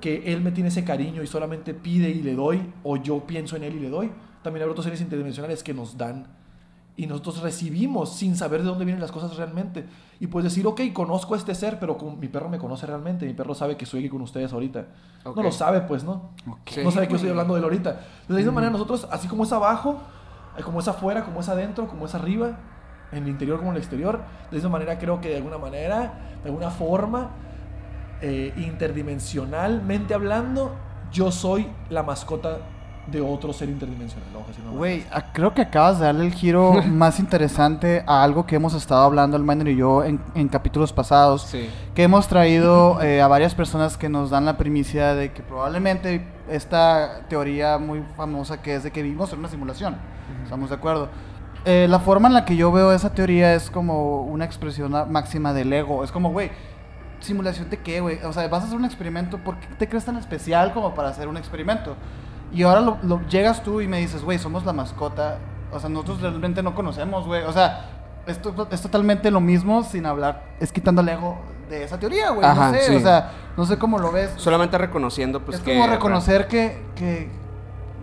que 0.00 0.32
él 0.32 0.40
me 0.40 0.50
tiene 0.50 0.70
ese 0.70 0.82
cariño 0.82 1.22
y 1.22 1.26
solamente 1.28 1.72
pide 1.72 2.08
y 2.10 2.20
le 2.22 2.34
doy, 2.34 2.72
o 2.82 2.96
yo 2.96 3.24
pienso 3.26 3.54
en 3.54 3.62
él 3.62 3.76
y 3.76 3.78
le 3.80 3.88
doy. 3.90 4.10
También 4.42 4.64
hay 4.64 4.70
otros 4.70 4.84
seres 4.84 5.00
interdimensionales 5.00 5.62
que 5.62 5.72
nos 5.72 5.96
dan 5.96 6.26
y 7.02 7.06
nosotros 7.06 7.40
recibimos 7.40 8.14
sin 8.14 8.36
saber 8.36 8.60
de 8.60 8.68
dónde 8.68 8.84
vienen 8.84 9.00
las 9.00 9.10
cosas 9.10 9.34
realmente. 9.36 9.86
Y 10.20 10.26
puedes 10.26 10.52
decir, 10.52 10.66
ok, 10.66 10.80
conozco 10.92 11.32
a 11.32 11.38
este 11.38 11.54
ser, 11.54 11.78
pero 11.78 11.96
mi 12.20 12.28
perro 12.28 12.50
me 12.50 12.58
conoce 12.58 12.86
realmente, 12.86 13.24
mi 13.24 13.32
perro 13.32 13.54
sabe 13.54 13.78
que 13.78 13.84
estoy 13.84 14.00
aquí 14.00 14.10
con 14.10 14.20
ustedes 14.20 14.52
ahorita. 14.52 14.86
No 15.24 15.42
lo 15.42 15.50
sabe, 15.50 15.80
pues, 15.80 16.04
¿no? 16.04 16.32
Ok, 16.46 16.58
Sí. 16.66 16.80
no 16.84 16.90
sabe 16.90 17.06
que 17.06 17.12
yo 17.12 17.16
estoy 17.16 17.30
hablando 17.30 17.54
de 17.54 17.60
él 17.60 17.64
ahorita. 17.64 17.92
De 17.92 18.34
la 18.34 18.36
misma 18.36 18.52
manera, 18.52 18.70
nosotros, 18.70 19.08
así 19.10 19.28
como 19.28 19.44
es 19.44 19.52
abajo, 19.52 19.98
eh, 20.58 20.62
como 20.62 20.80
es 20.80 20.88
afuera, 20.88 21.24
como 21.24 21.40
es 21.40 21.48
adentro, 21.48 21.88
como 21.88 22.04
es 22.04 22.14
arriba, 22.14 22.58
en 23.12 23.22
el 23.22 23.28
interior 23.30 23.56
como 23.58 23.70
en 23.70 23.76
el 23.76 23.82
exterior, 23.82 24.20
de 24.50 24.58
esa 24.58 24.68
manera 24.68 24.98
creo 24.98 25.22
que 25.22 25.30
de 25.30 25.36
alguna 25.36 25.56
manera, 25.56 26.12
de 26.42 26.50
alguna 26.50 26.70
forma, 26.70 27.30
eh, 28.20 28.52
interdimensionalmente 28.58 30.12
hablando, 30.12 30.72
yo 31.10 31.32
soy 31.32 31.66
la 31.88 32.02
mascota 32.02 32.58
de 33.10 33.20
otro 33.20 33.52
ser 33.52 33.68
interdimensional. 33.68 34.28
Vamos 34.32 34.48
a 34.48 34.50
decirlo 34.52 34.72
Güey, 34.72 35.04
a- 35.12 35.32
creo 35.32 35.52
que 35.54 35.62
acabas 35.62 35.98
de 35.98 36.06
darle 36.06 36.26
el 36.26 36.32
giro 36.34 36.74
más 36.86 37.18
interesante 37.18 38.04
a 38.06 38.22
algo 38.22 38.46
que 38.46 38.56
hemos 38.56 38.74
estado 38.74 39.02
hablando 39.02 39.36
el 39.36 39.42
Miner 39.42 39.68
y 39.68 39.76
yo 39.76 40.04
en, 40.04 40.20
en 40.34 40.48
capítulos 40.48 40.92
pasados. 40.92 41.42
Sí. 41.42 41.68
Que 41.94 42.04
hemos 42.04 42.28
traído 42.28 43.02
eh, 43.02 43.20
a 43.20 43.28
varias 43.28 43.54
personas 43.54 43.96
que 43.96 44.08
nos 44.08 44.30
dan 44.30 44.44
la 44.44 44.56
primicia 44.56 45.14
de 45.14 45.32
que 45.32 45.42
probablemente 45.42 46.26
esta 46.48 47.22
teoría 47.28 47.78
muy 47.78 48.02
famosa 48.16 48.60
que 48.62 48.74
es 48.74 48.82
de 48.82 48.90
que 48.90 49.02
vivimos 49.02 49.32
en 49.32 49.38
una 49.40 49.48
simulación. 49.48 49.96
¿Estamos 50.44 50.68
de 50.70 50.76
acuerdo? 50.76 51.08
Eh, 51.64 51.86
la 51.90 51.98
forma 51.98 52.28
en 52.28 52.34
la 52.34 52.44
que 52.44 52.56
yo 52.56 52.72
veo 52.72 52.92
esa 52.92 53.12
teoría 53.12 53.54
es 53.54 53.70
como 53.70 54.22
una 54.22 54.44
expresión 54.44 54.94
a- 54.94 55.04
máxima 55.04 55.52
del 55.52 55.72
ego. 55.72 56.02
Es 56.04 56.10
como, 56.12 56.30
güey, 56.30 56.50
¿simulación 57.20 57.68
de 57.68 57.76
qué, 57.78 58.00
güey? 58.00 58.18
O 58.24 58.32
sea, 58.32 58.48
vas 58.48 58.62
a 58.62 58.66
hacer 58.66 58.78
un 58.78 58.84
experimento, 58.86 59.36
¿por 59.38 59.58
qué 59.58 59.66
te 59.78 59.88
crees 59.88 60.04
tan 60.06 60.16
especial 60.16 60.72
como 60.72 60.94
para 60.94 61.08
hacer 61.10 61.28
un 61.28 61.36
experimento? 61.36 61.96
Y 62.52 62.62
ahora 62.64 62.80
lo, 62.80 62.98
lo- 63.02 63.20
llegas 63.28 63.62
tú 63.62 63.80
y 63.80 63.88
me 63.88 63.98
dices, 63.98 64.22
güey, 64.24 64.38
somos 64.38 64.64
la 64.64 64.72
mascota. 64.72 65.38
O 65.72 65.78
sea, 65.78 65.88
nosotros 65.88 66.20
realmente 66.20 66.62
no 66.62 66.74
conocemos, 66.74 67.26
güey. 67.26 67.42
O 67.44 67.52
sea, 67.52 67.90
esto 68.26 68.54
es 68.70 68.80
totalmente 68.82 69.30
lo 69.30 69.40
mismo 69.40 69.82
sin 69.84 70.04
hablar, 70.06 70.42
es 70.60 70.72
quitando 70.72 71.00
el 71.00 71.08
ego 71.08 71.38
de 71.68 71.84
esa 71.84 71.98
teoría, 71.98 72.30
güey. 72.30 72.44
Ajá, 72.44 72.72
no 72.72 72.74
sé, 72.74 72.82
sí. 72.86 72.94
o 72.96 73.00
sea, 73.00 73.30
no 73.56 73.64
sé 73.64 73.78
cómo 73.78 73.98
lo 73.98 74.10
ves. 74.12 74.32
Solamente 74.36 74.76
reconociendo, 74.78 75.40
pues 75.40 75.58
es 75.58 75.62
que. 75.62 75.72
como 75.74 75.86
reconocer 75.86 76.48
que, 76.48 76.82
que, 76.96 77.30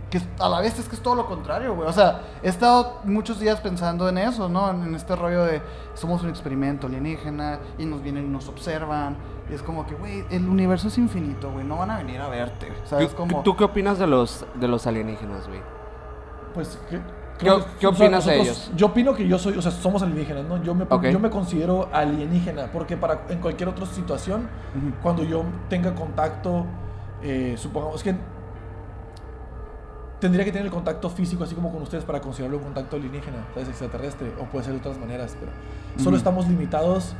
que 0.09 0.21
a 0.39 0.47
la 0.47 0.61
vez 0.61 0.79
es 0.79 0.87
que 0.87 0.95
es 0.95 1.01
todo 1.01 1.15
lo 1.15 1.25
contrario, 1.25 1.75
güey. 1.75 1.89
O 1.89 1.93
sea, 1.93 2.21
he 2.41 2.47
estado 2.47 3.01
muchos 3.03 3.39
días 3.41 3.59
pensando 3.59 4.07
en 4.07 4.17
eso, 4.17 4.47
¿no? 4.47 4.69
En, 4.69 4.83
en 4.83 4.95
este 4.95 5.15
rollo 5.17 5.43
de 5.43 5.61
somos 5.93 6.23
un 6.23 6.29
experimento 6.29 6.87
alienígena 6.87 7.59
y 7.77 7.85
nos 7.85 8.01
vienen 8.01 8.25
y 8.25 8.29
nos 8.29 8.47
observan. 8.47 9.17
Y 9.49 9.53
es 9.53 9.61
como 9.61 9.85
que, 9.85 9.95
güey, 9.95 10.25
el 10.29 10.47
universo 10.47 10.89
es 10.89 10.97
infinito, 10.97 11.51
güey. 11.51 11.65
No 11.65 11.77
van 11.77 11.91
a 11.91 11.97
venir 11.97 12.19
a 12.19 12.27
verte. 12.27 12.67
¿Sabes? 12.85 13.09
¿Tú, 13.09 13.15
Como... 13.15 13.43
¿Tú 13.43 13.55
qué 13.55 13.63
opinas 13.63 13.97
de 13.97 14.07
los, 14.07 14.45
de 14.55 14.67
los 14.67 14.85
alienígenas, 14.87 15.47
güey? 15.47 15.61
Pues, 16.53 16.79
¿qué, 16.89 16.99
¿Qué 17.79 17.87
opinas 17.87 18.25
de 18.25 18.41
ellos? 18.41 18.71
Yo 18.75 18.87
opino 18.87 19.13
que 19.13 19.27
yo 19.27 19.37
soy, 19.37 19.57
o 19.57 19.61
sea, 19.61 19.71
somos 19.71 20.01
alienígenas, 20.01 20.45
¿no? 20.45 20.61
Yo 20.63 20.73
me, 20.73 20.85
yo 21.11 21.19
me 21.19 21.29
considero 21.29 21.89
alienígena, 21.93 22.71
porque 22.71 22.97
para, 22.97 23.21
en 23.29 23.39
cualquier 23.39 23.69
otra 23.69 23.85
situación, 23.85 24.49
cuando 25.01 25.23
yo 25.23 25.43
tenga 25.69 25.93
contacto, 25.93 26.65
eh, 27.21 27.55
supongamos 27.57 28.03
que 28.03 28.15
tendría 30.19 30.43
que 30.43 30.51
tener 30.51 30.65
el 30.65 30.71
contacto 30.71 31.09
físico, 31.09 31.43
así 31.43 31.53
como 31.53 31.71
con 31.71 31.81
ustedes, 31.83 32.03
para 32.03 32.19
considerarlo 32.21 32.57
un 32.57 32.63
contacto 32.63 32.95
alienígena, 32.95 33.45
¿sabes? 33.53 33.69
Extraterrestre, 33.69 34.31
o 34.41 34.45
puede 34.45 34.65
ser 34.65 34.73
de 34.73 34.79
otras 34.79 34.97
maneras, 34.97 35.37
pero 35.39 35.51
solo 36.03 36.17
estamos 36.17 36.47
limitados 36.47 37.13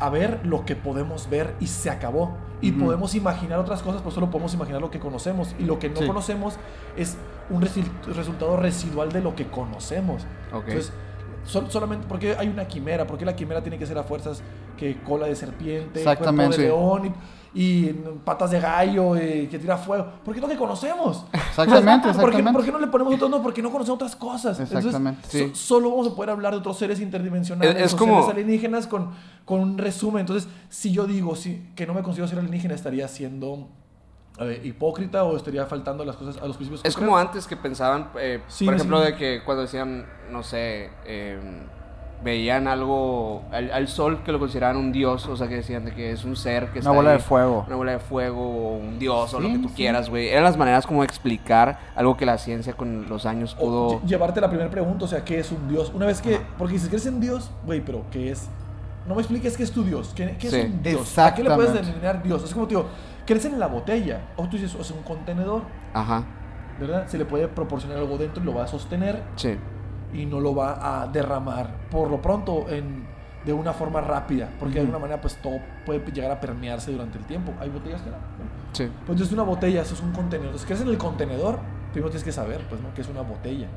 a 0.00 0.10
ver 0.10 0.40
lo 0.44 0.64
que 0.64 0.76
podemos 0.76 1.28
ver 1.30 1.54
y 1.60 1.66
se 1.66 1.90
acabó. 1.90 2.36
Y 2.60 2.72
podemos 2.72 3.14
imaginar 3.14 3.58
otras 3.58 3.82
cosas, 3.82 4.00
pues 4.02 4.14
solo 4.14 4.30
podemos 4.30 4.54
imaginar 4.54 4.80
lo 4.80 4.90
que 4.90 4.98
conocemos. 4.98 5.54
Y 5.58 5.64
lo 5.64 5.78
que 5.78 5.90
no 5.90 6.00
Sí. 6.00 6.06
conocemos 6.06 6.54
es 6.96 7.16
un 7.50 7.60
resultado 7.60 8.56
residual 8.56 9.12
de 9.12 9.20
lo 9.20 9.34
que 9.36 9.46
conocemos. 9.46 10.22
Entonces, 10.70 10.92
sol- 11.44 11.66
solamente 11.70 12.06
porque 12.08 12.34
hay 12.38 12.48
una 12.48 12.66
quimera, 12.66 13.06
porque 13.06 13.24
la 13.26 13.36
quimera 13.36 13.62
tiene 13.62 13.78
que 13.78 13.86
ser 13.86 13.98
a 13.98 14.02
fuerzas 14.02 14.42
que 14.78 15.00
cola 15.02 15.26
de 15.26 15.36
serpiente, 15.36 16.00
cuerpo 16.16 16.32
de 16.42 16.58
león 16.66 17.06
y, 17.06 17.12
y 17.56 17.86
patas 18.24 18.50
de 18.50 18.58
gallo 18.60 19.14
eh, 19.16 19.46
que 19.48 19.58
tira 19.60 19.76
fuego. 19.76 20.06
Porque 20.24 20.40
es 20.40 20.42
lo 20.42 20.48
que 20.50 20.56
conocemos. 20.56 21.24
Exactamente, 21.32 22.08
¿Por 22.12 22.30
qué, 22.32 22.38
exactamente. 22.38 22.52
por 22.52 22.64
qué 22.64 22.72
no 22.72 22.78
le 22.80 22.86
ponemos 22.88 23.14
otros? 23.14 23.30
No, 23.30 23.42
porque 23.42 23.62
no 23.62 23.70
conocemos 23.70 23.96
otras 23.96 24.16
cosas. 24.16 24.58
Entonces, 24.58 24.86
Exactamente. 24.86 25.28
Sí. 25.28 25.48
so- 25.50 25.54
solo 25.54 25.90
vamos 25.90 26.08
a 26.08 26.14
poder 26.16 26.30
hablar 26.30 26.52
de 26.52 26.58
otros 26.58 26.76
seres 26.76 26.98
interdimensionales, 27.00 27.76
Es- 27.76 27.82
es 27.84 27.94
o 27.94 27.96
como- 27.96 28.20
seres 28.22 28.30
alienígenas 28.30 28.86
con, 28.88 29.10
con 29.44 29.60
un 29.60 29.78
resumen. 29.78 30.20
Entonces, 30.20 30.48
si 30.68 30.90
yo 30.92 31.06
digo 31.06 31.36
si, 31.36 31.70
que 31.76 31.86
no 31.86 31.94
me 31.94 32.02
considero 32.02 32.26
ser 32.28 32.38
alienígena, 32.40 32.74
estaría 32.74 33.06
siendo 33.06 33.68
eh, 34.40 34.60
hipócrita 34.64 35.22
o 35.22 35.36
estaría 35.36 35.64
faltando 35.66 36.02
a 36.02 36.06
las 36.06 36.16
cosas, 36.16 36.42
a 36.42 36.46
los 36.48 36.56
principios. 36.56 36.82
que 36.82 36.88
Es 36.88 36.96
creo. 36.96 37.06
como 37.06 37.18
antes 37.18 37.46
que 37.46 37.56
pensaban, 37.56 38.08
eh, 38.18 38.42
Sí, 38.48 38.64
por 38.64 38.74
ejemplo, 38.74 38.98
sí. 38.98 39.04
de 39.12 39.16
que 39.16 39.42
cuando 39.44 39.62
decían, 39.62 40.04
no 40.32 40.42
sé, 40.42 40.90
eh, 41.06 41.38
veían 42.24 42.66
algo, 42.66 43.42
al, 43.52 43.70
al 43.70 43.86
sol 43.86 44.22
que 44.24 44.32
lo 44.32 44.38
consideraban 44.38 44.76
un 44.78 44.90
dios, 44.92 45.26
o 45.28 45.36
sea, 45.36 45.46
que 45.46 45.56
decían 45.56 45.84
de 45.84 45.92
que 45.92 46.10
es 46.12 46.24
un 46.24 46.34
ser 46.36 46.64
que 46.68 46.78
Una 46.78 46.78
está 46.78 46.90
bola 46.90 47.10
ahí, 47.10 47.16
de 47.18 47.22
fuego. 47.22 47.64
Una 47.66 47.76
bola 47.76 47.92
de 47.92 47.98
fuego, 47.98 48.40
o 48.40 48.76
un 48.78 48.98
dios, 48.98 49.32
o 49.34 49.40
lo 49.40 49.48
Sí, 49.48 49.52
que 49.54 49.58
tú 49.62 49.68
sí. 49.68 49.74
quieras, 49.76 50.08
güey. 50.10 50.28
Eran 50.28 50.44
las 50.44 50.56
maneras 50.56 50.86
como 50.86 51.02
de 51.02 51.06
explicar 51.06 51.78
algo 51.94 52.16
que 52.16 52.24
la 52.26 52.38
ciencia 52.38 52.72
con 52.72 53.08
los 53.08 53.26
años 53.26 53.54
pudo... 53.54 54.00
lle- 54.00 54.06
llevarte 54.06 54.40
la 54.40 54.48
primera 54.48 54.70
pregunta, 54.70 55.04
o 55.04 55.08
sea, 55.08 55.24
¿qué 55.24 55.38
es 55.38 55.52
un 55.52 55.68
dios? 55.68 55.92
Una 55.94 56.06
vez 56.06 56.20
que, 56.22 56.36
Ajá. 56.36 56.44
porque 56.58 56.72
dices, 56.74 56.88
¿crees 56.88 57.06
en 57.06 57.20
Dios? 57.20 57.50
Güey, 57.66 57.80
pero 57.84 58.02
¿qué 58.10 58.30
es? 58.32 58.48
No 59.06 59.14
me 59.14 59.20
expliques 59.20 59.54
qué 59.56 59.62
es 59.62 59.70
tu 59.70 59.84
Dios, 59.84 60.12
¿qué, 60.16 60.34
qué 60.38 60.48
Sí. 60.48 60.56
es 60.56 60.64
un 60.70 60.82
Dios? 60.82 61.18
¿A 61.18 61.34
qué 61.34 61.42
le 61.44 61.54
puedes 61.54 61.74
denominar 61.74 62.22
Dios? 62.22 62.42
Es 62.42 62.54
como, 62.54 62.66
tío, 62.66 62.86
¿crees 63.26 63.44
en 63.44 63.60
la 63.60 63.66
botella? 63.66 64.20
O 64.36 64.44
tú 64.48 64.56
dices, 64.56 64.74
o 64.74 64.82
sea, 64.82 64.96
un 64.96 65.02
contenedor, 65.02 65.60
Ajá, 65.92 66.24
¿verdad? 66.80 67.06
Se 67.06 67.18
le 67.18 67.26
puede 67.26 67.46
proporcionar 67.48 67.98
algo 67.98 68.16
dentro 68.16 68.42
y 68.42 68.46
lo 68.46 68.54
va 68.54 68.64
a 68.64 68.66
sostener 68.66 69.22
sí. 69.36 69.56
Y 70.14 70.24
no 70.26 70.40
lo 70.40 70.54
va 70.54 71.02
a 71.02 71.06
derramar 71.08 71.68
por 71.90 72.10
lo 72.10 72.22
pronto 72.22 72.66
en, 72.68 73.04
de 73.44 73.52
una 73.52 73.72
forma 73.72 74.00
rápida, 74.00 74.48
porque 74.58 74.76
de 74.76 74.80
Ujú. 74.80 74.86
alguna 74.86 74.98
manera 75.00 75.20
pues 75.20 75.36
todo 75.42 75.58
puede 75.84 76.00
llegar 76.12 76.30
a 76.30 76.40
permearse 76.40 76.92
durante 76.92 77.18
el 77.18 77.24
tiempo. 77.24 77.52
Hay 77.60 77.68
botellas 77.68 78.00
que 78.00 78.10
no. 78.10 78.16
Sí. 78.72 78.84
Pues 78.84 79.10
entonces 79.10 79.32
una 79.32 79.42
botella, 79.42 79.82
eso 79.82 79.94
es 79.94 80.00
un 80.00 80.12
contenedor. 80.12 80.46
Entonces, 80.46 80.66
¿crees 80.66 80.80
en 80.80 80.88
el 80.88 80.98
contenedor? 80.98 81.58
Primero 81.92 82.10
tienes 82.10 82.24
que 82.24 82.32
saber, 82.32 82.64
pues, 82.68 82.80
¿no? 82.80 82.92
¿Qué 82.94 83.02
es 83.02 83.08
una 83.08 83.20
botella? 83.20 83.68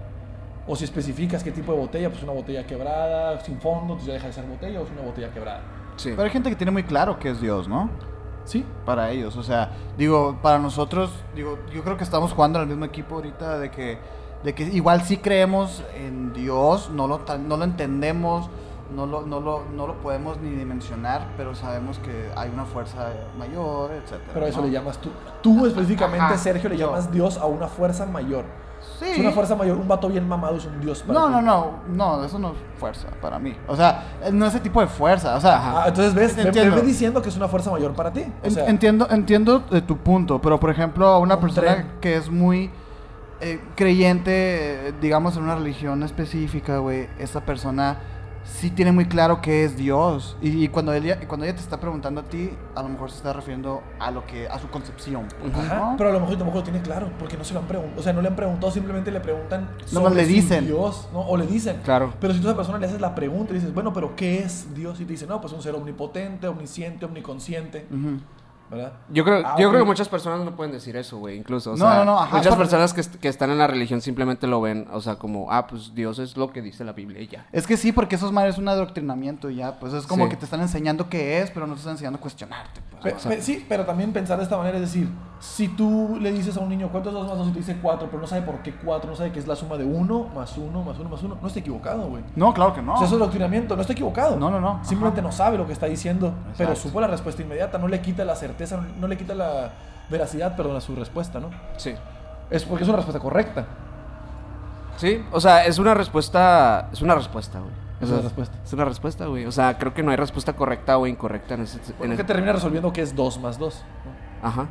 O 0.68 0.76
si 0.76 0.86
especificas 0.86 1.44
qué 1.44 1.52
tipo 1.52 1.72
de 1.74 1.80
botella, 1.80 2.10
pues 2.10 2.24
una 2.24 2.34
botella 2.34 2.66
quebrada, 2.66 3.40
sin 3.42 3.60
fondo, 3.60 3.94
entonces 3.94 4.08
ya 4.08 4.14
deja 4.14 4.28
de 4.28 4.34
ser 4.34 4.46
botella 4.46 4.82
o 4.82 4.84
es 4.84 4.92
una 4.92 5.02
botella 5.02 5.32
quebrada. 5.32 5.62
Sí. 5.98 6.10
Pero 6.12 6.24
hay 6.24 6.30
gente 6.30 6.50
que 6.50 6.56
tiene 6.56 6.72
muy 6.72 6.84
claro 6.84 7.20
que 7.20 7.30
es 7.30 7.40
Dios, 7.42 7.68
¿no? 7.68 7.90
¿Sí? 8.44 8.66
Para 8.86 9.12
ellos, 9.12 9.36
o 9.36 9.44
sea, 9.44 9.72
digo, 9.98 10.40
para 10.42 10.58
nosotros, 10.58 11.12
digo, 11.36 11.60
yo 11.74 11.84
creo 11.84 11.98
que 11.98 12.04
estamos 12.04 12.32
jugando 12.34 12.60
en 12.60 12.64
el 12.64 12.70
mismo 12.70 12.86
equipo 12.86 13.16
ahorita 13.16 13.60
de 13.60 13.70
que, 13.72 13.98
de 14.44 14.54
que 14.56 14.64
igual 14.64 15.02
sí 15.02 15.18
creemos 15.18 15.84
en 15.96 16.34
Dios, 16.34 16.90
no 16.94 17.08
lo, 17.08 17.22
no 17.48 17.58
lo 17.58 17.64
entendemos, 17.64 18.50
no 18.96 19.06
lo, 19.06 19.24
no, 19.24 19.40
lo, 19.42 19.64
no 19.76 19.86
lo 19.88 19.96
podemos 19.96 20.40
ni 20.40 20.52
dimensionar, 20.52 21.28
pero 21.36 21.54
sabemos 21.56 22.00
que 22.00 22.30
hay 22.38 22.50
una 22.50 22.64
fuerza 22.66 23.10
mayor, 23.38 23.92
etcétera. 23.92 24.32
Pero 24.34 24.46
a 24.46 24.50
eso 24.50 24.60
¿no? 24.62 24.68
le 24.68 24.72
llamas 24.72 24.98
tú. 25.00 25.10
Tú 25.42 25.66
específicamente, 25.66 26.24
Ajá, 26.26 26.38
Sergio, 26.38 26.70
le 26.70 26.78
yo. 26.78 26.88
llamas 26.88 27.12
Dios 27.12 27.38
a 27.38 27.46
una 27.48 27.68
fuerza 27.68 28.06
mayor. 28.06 28.46
Sí. 29.00 29.06
Es 29.10 29.18
una 29.20 29.32
fuerza 29.32 29.56
mayor. 29.56 29.76
Un 29.78 29.88
vato 29.88 30.08
bien 30.08 30.26
mamado 30.28 30.56
es 30.56 30.66
un 30.66 30.80
Dios 30.80 31.02
para 31.02 31.20
No, 31.20 31.26
ti. 31.28 31.32
no, 31.34 31.42
no, 31.42 31.72
no, 31.90 32.24
eso 32.24 32.38
no 32.40 32.50
es 32.50 32.54
fuerza 32.80 33.08
para 33.22 33.40
mí. 33.40 33.56
O 33.68 33.76
sea, 33.76 34.04
eh, 34.24 34.32
no 34.32 34.46
ese 34.46 34.60
tipo 34.60 34.80
de 34.80 34.88
fuerza, 34.88 35.36
o 35.36 35.42
sea, 35.42 35.58
Ajá. 35.58 35.84
Ah, 35.84 35.88
entonces 35.88 36.14
ves, 36.14 36.38
me, 36.38 36.44
me 36.52 36.70
ves 36.70 36.86
diciendo 36.86 37.22
que 37.22 37.30
es 37.30 37.36
una 37.36 37.48
fuerza 37.48 37.72
mayor 37.72 37.94
para 37.94 38.14
ti. 38.14 38.22
O 38.44 38.46
En- 38.46 38.52
sea, 38.52 38.68
entiendo, 38.68 39.08
entiendo 39.10 39.60
de 39.60 39.82
tu 39.82 39.98
punto, 39.98 40.40
pero 40.40 40.60
por 40.60 40.70
ejemplo, 40.70 41.08
a 41.08 41.18
una 41.18 41.36
Un 41.36 41.42
persona 41.42 41.74
tren. 41.74 41.92
que 42.00 42.16
es 42.16 42.30
muy 42.30 42.70
eh, 43.42 43.60
creyente, 43.76 44.94
digamos, 45.02 45.38
en 45.38 45.44
una 45.44 45.56
religión 45.56 46.04
específica, 46.04 46.78
güey, 46.80 47.08
esa 47.20 47.42
persona 47.46 48.00
sí 48.44 48.70
tiene 48.72 48.94
muy 48.94 49.06
claro 49.06 49.42
que 49.42 49.66
es 49.66 49.76
Dios. 49.76 50.38
Y, 50.42 50.64
y 50.64 50.68
cuando, 50.70 50.94
ella, 50.94 51.20
cuando 51.28 51.46
ella 51.46 51.54
te 51.56 51.62
está 51.62 51.80
preguntando 51.82 52.22
a 52.22 52.24
ti, 52.24 52.50
a 52.76 52.82
lo 52.82 52.88
mejor 52.90 53.12
se 53.12 53.18
está 53.18 53.34
refiriendo 53.34 53.84
a 54.00 54.10
lo 54.10 54.26
que 54.26 54.48
a 54.48 54.58
su 54.58 54.70
concepción. 54.70 55.28
pues, 55.40 55.52
Ujú. 55.52 55.60
Ajá, 55.62 55.76
¿no? 55.92 55.96
pero 55.98 56.10
a 56.12 56.14
lo 56.14 56.20
mejor 56.22 56.36
a 56.36 56.40
lo 56.40 56.46
mejor 56.46 56.60
lo 56.60 56.64
tiene 56.64 56.82
claro, 56.82 57.10
porque 57.20 57.36
no 57.38 57.44
se 57.44 57.54
lo 57.54 57.60
han 57.60 57.68
preguntado, 57.68 58.00
o 58.00 58.04
sea, 58.04 58.14
no 58.14 58.22
le 58.22 58.30
han 58.30 58.38
preguntado, 58.38 58.72
simplemente 58.72 59.12
le 59.12 59.20
preguntan 59.20 59.70
No, 59.92 60.00
no, 60.02 60.10
le 60.12 60.26
dicen. 60.26 60.66
Dios, 60.66 61.10
¿no? 61.12 61.20
O 61.20 61.36
le 61.36 61.46
dicen. 61.46 61.82
Claro. 61.84 62.14
Pero 62.22 62.34
si 62.34 62.40
tú 62.40 62.48
a 62.48 62.52
esa 62.52 62.58
persona 62.58 62.80
le 62.80 62.86
haces 62.86 63.02
la 63.02 63.14
pregunta 63.16 63.52
y 63.52 63.56
dices, 63.56 63.74
bueno, 63.74 63.92
pero 63.92 64.16
¿qué 64.16 64.40
es 64.40 64.74
Dios? 64.74 65.00
Y 65.02 65.06
te 65.06 65.12
dice, 65.12 65.28
no, 65.28 65.42
pues 65.42 65.52
un 65.52 65.62
ser 65.62 65.76
omnipotente, 65.76 66.48
omnisciente, 66.48 67.06
omniconsciente, 67.06 67.86
Ujú. 67.92 68.20
¿Verdad? 68.70 68.94
Yo 69.10 69.24
creo, 69.24 69.44
Ah, 69.46 69.56
yo 69.58 69.70
creo 69.70 69.82
que 69.82 69.88
muchas 69.88 70.10
personas 70.10 70.42
no 70.46 70.56
pueden 70.56 70.72
decir 70.74 70.96
eso, 70.98 71.18
güey, 71.18 71.38
incluso. 71.38 71.72
O 71.72 71.78
No, 71.78 71.86
sea, 71.86 71.96
no, 72.00 72.06
no, 72.06 72.20
ajá, 72.20 72.38
muchas 72.38 72.48
aparte- 72.54 72.58
personas 72.58 72.94
que, 72.94 73.02
est- 73.02 73.16
que 73.16 73.28
están 73.30 73.50
en 73.52 73.58
la 73.58 73.68
religión 73.68 74.02
simplemente 74.02 74.46
lo 74.48 74.60
ven, 74.62 74.88
o 74.92 75.00
sea, 75.02 75.16
como, 75.16 75.52
ah, 75.52 75.68
pues 75.68 75.94
Dios 75.96 76.20
es 76.20 76.36
lo 76.38 76.52
que 76.52 76.62
dice 76.62 76.84
la 76.84 76.94
Biblia 76.94 77.22
y 77.22 77.28
ya. 77.28 77.46
Es 77.52 77.66
que 77.68 77.78
sí, 77.78 77.92
porque 77.92 78.16
esos 78.16 78.32
madres 78.32 78.56
es 78.56 78.60
un 78.60 78.68
adoctrinamiento 78.68 79.50
ya, 79.50 79.80
pues 79.80 79.94
es 79.94 80.06
como 80.06 80.26
Sí. 80.26 80.32
que 80.32 80.36
te 80.38 80.46
están 80.46 80.62
enseñando 80.62 81.10
qué 81.10 81.42
es, 81.42 81.52
pero 81.52 81.66
no 81.68 81.74
te 81.74 81.80
están 81.80 81.94
enseñando 81.94 82.18
a 82.18 82.22
cuestionarte. 82.22 82.82
pues. 82.90 83.04
Pe- 83.14 83.14
O 83.14 83.20
sea, 83.20 83.32
pe- 83.32 83.42
sí, 83.44 83.64
pero 83.70 83.86
también 83.86 84.12
pensar 84.12 84.38
de 84.38 84.44
esta 84.44 84.58
manera 84.58 84.78
es 84.78 84.82
decir, 84.82 85.08
si 85.40 85.68
tú 85.68 86.18
le 86.20 86.32
dices 86.32 86.58
a 86.58 86.62
un 86.62 86.70
niño 86.70 86.90
cuánto 86.92 87.10
es 87.10 87.16
2 87.16 87.28
más 87.28 87.38
2 87.38 87.48
y 87.50 87.52
te 87.52 87.60
dice 87.60 87.78
4, 87.82 88.08
pero 88.10 88.20
no 88.22 88.28
sabe 88.28 88.42
por 88.42 88.56
qué 88.64 88.74
4, 88.74 89.10
no 89.10 89.16
sabe 89.16 89.32
que 89.32 89.40
es 89.40 89.48
la 89.48 89.56
suma 89.56 89.78
de 89.78 89.84
1 89.86 90.30
más 90.34 90.58
1 90.58 90.84
más 90.84 90.98
1 90.98 91.10
más 91.10 91.22
1, 91.24 91.38
no 91.42 91.48
está 91.48 91.60
equivocado, 91.60 92.08
güey. 92.08 92.24
no, 92.36 92.54
claro 92.54 92.74
que 92.74 92.82
no. 92.82 92.94
O 92.94 92.98
sea, 92.98 93.06
eso 93.06 93.16
es 93.16 93.20
doctrinamiento, 93.20 93.76
no 93.76 93.82
está 93.82 93.94
equivocado. 93.94 94.36
No, 94.38 94.50
no, 94.50 94.60
no. 94.60 94.84
Simplemente 94.84 95.20
Ajá. 95.22 95.28
no 95.30 95.32
sabe 95.32 95.58
lo 95.58 95.68
que 95.68 95.74
está 95.74 95.86
diciendo, 95.86 96.34
pero 96.58 96.76
supo 96.76 97.00
la 97.02 97.08
respuesta 97.08 97.42
inmediata, 97.42 97.78
no 97.78 97.88
le 97.88 98.02
quita 98.02 98.26
la 98.26 98.36
certeza, 98.36 98.78
no, 98.78 98.84
no 99.00 99.08
le 99.08 99.18
quita 99.18 99.36
la 99.36 99.72
veracidad, 100.10 100.56
perdón, 100.56 100.76
a 100.78 100.82
su 100.82 100.96
respuesta, 100.96 101.40
¿no? 101.40 101.50
Sí. 101.78 101.94
Es 102.50 102.64
porque 102.64 102.84
es 102.84 102.88
una 102.90 102.98
respuesta 102.98 103.20
correcta. 103.22 103.66
Sí, 104.98 105.24
o 105.32 105.40
sea, 105.40 105.66
es 105.66 105.78
una 105.78 105.94
respuesta, 105.94 106.90
es 106.92 107.02
una 107.02 107.14
respuesta, 107.14 107.60
güey. 107.60 107.72
Es 108.02 108.10
una 108.10 108.22
respuesta. 108.22 108.56
Es 108.64 108.74
una 108.74 108.86
respuesta, 108.86 109.26
güey. 109.26 109.46
O 109.46 109.52
sea, 109.52 109.78
creo 109.78 109.94
que 109.94 110.02
no 110.04 110.12
hay 110.12 110.18
respuesta 110.18 110.54
correcta 110.54 110.98
o 110.98 111.08
incorrecta 111.08 111.56
en 111.56 111.62
ese... 111.62 111.78
en 111.80 111.98
Bueno, 111.98 112.14
ese- 112.14 112.24
que 112.24 112.28
termina 112.28 112.54
resolviendo 112.54 112.94
que 112.94 113.02
es 113.02 113.16
2 113.16 113.40
más 113.42 113.58
2. 113.60 113.84
Ajá, 114.44 114.68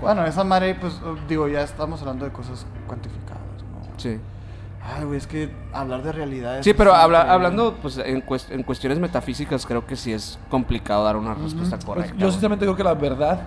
Bueno, 0.00 0.24
esa 0.24 0.44
madre, 0.44 0.74
pues, 0.74 0.94
uh, 1.02 1.16
digo, 1.28 1.48
ya 1.48 1.62
estamos 1.62 2.00
hablando 2.00 2.24
de 2.24 2.32
cosas 2.32 2.66
cuantificadas, 2.86 3.42
¿no? 3.72 3.98
sí. 3.98 4.18
Ay, 4.80 5.04
güey, 5.04 5.18
es 5.18 5.26
que 5.26 5.50
hablar 5.72 6.02
de 6.02 6.12
realidades. 6.12 6.64
Sí, 6.64 6.72
pero 6.72 6.94
habla- 6.94 7.30
hablando 7.32 7.74
pues, 7.82 7.98
en, 7.98 8.24
cues- 8.24 8.48
en 8.50 8.62
cuestiones 8.62 8.98
metafísicas, 8.98 9.66
creo 9.66 9.84
que 9.86 9.96
sí 9.96 10.12
es 10.14 10.38
complicado 10.48 11.04
dar 11.04 11.16
una 11.16 11.34
respuesta 11.34 11.76
Pues, 11.76 11.84
correcta. 11.84 12.16
yo 12.16 12.30
sinceramente 12.30 12.64
creo 12.64 12.76
que 12.76 12.84
la 12.84 12.94
verdad, 12.94 13.40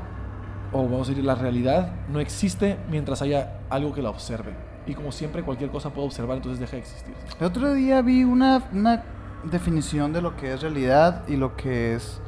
o 0.71 0.83
vamos 0.83 1.07
a 1.07 1.11
decir 1.11 1.23
la 1.25 1.33
realidad, 1.35 1.93
no 2.09 2.19
existe 2.19 2.77
mientras 2.91 3.21
haya 3.23 3.53
algo 3.71 3.91
que 3.93 4.01
la 4.03 4.09
observe. 4.11 4.53
Y 4.85 4.93
como 4.93 5.11
siempre, 5.11 5.41
cualquier 5.41 5.71
cosa 5.71 5.89
puede 5.89 6.05
observar, 6.07 6.37
entonces 6.37 6.59
deja 6.59 6.73
de 6.73 6.79
existir. 6.79 7.15
El 7.39 7.45
otro 7.47 7.73
día 7.73 8.01
vi 8.03 8.23
una, 8.23 8.61
una 8.73 9.03
definición 9.43 10.13
de 10.13 10.21
lo 10.21 10.35
que 10.35 10.53
es 10.53 10.61
realidad 10.61 11.23
y 11.27 11.37
lo 11.37 11.55
que 11.55 11.95
es 11.95 12.21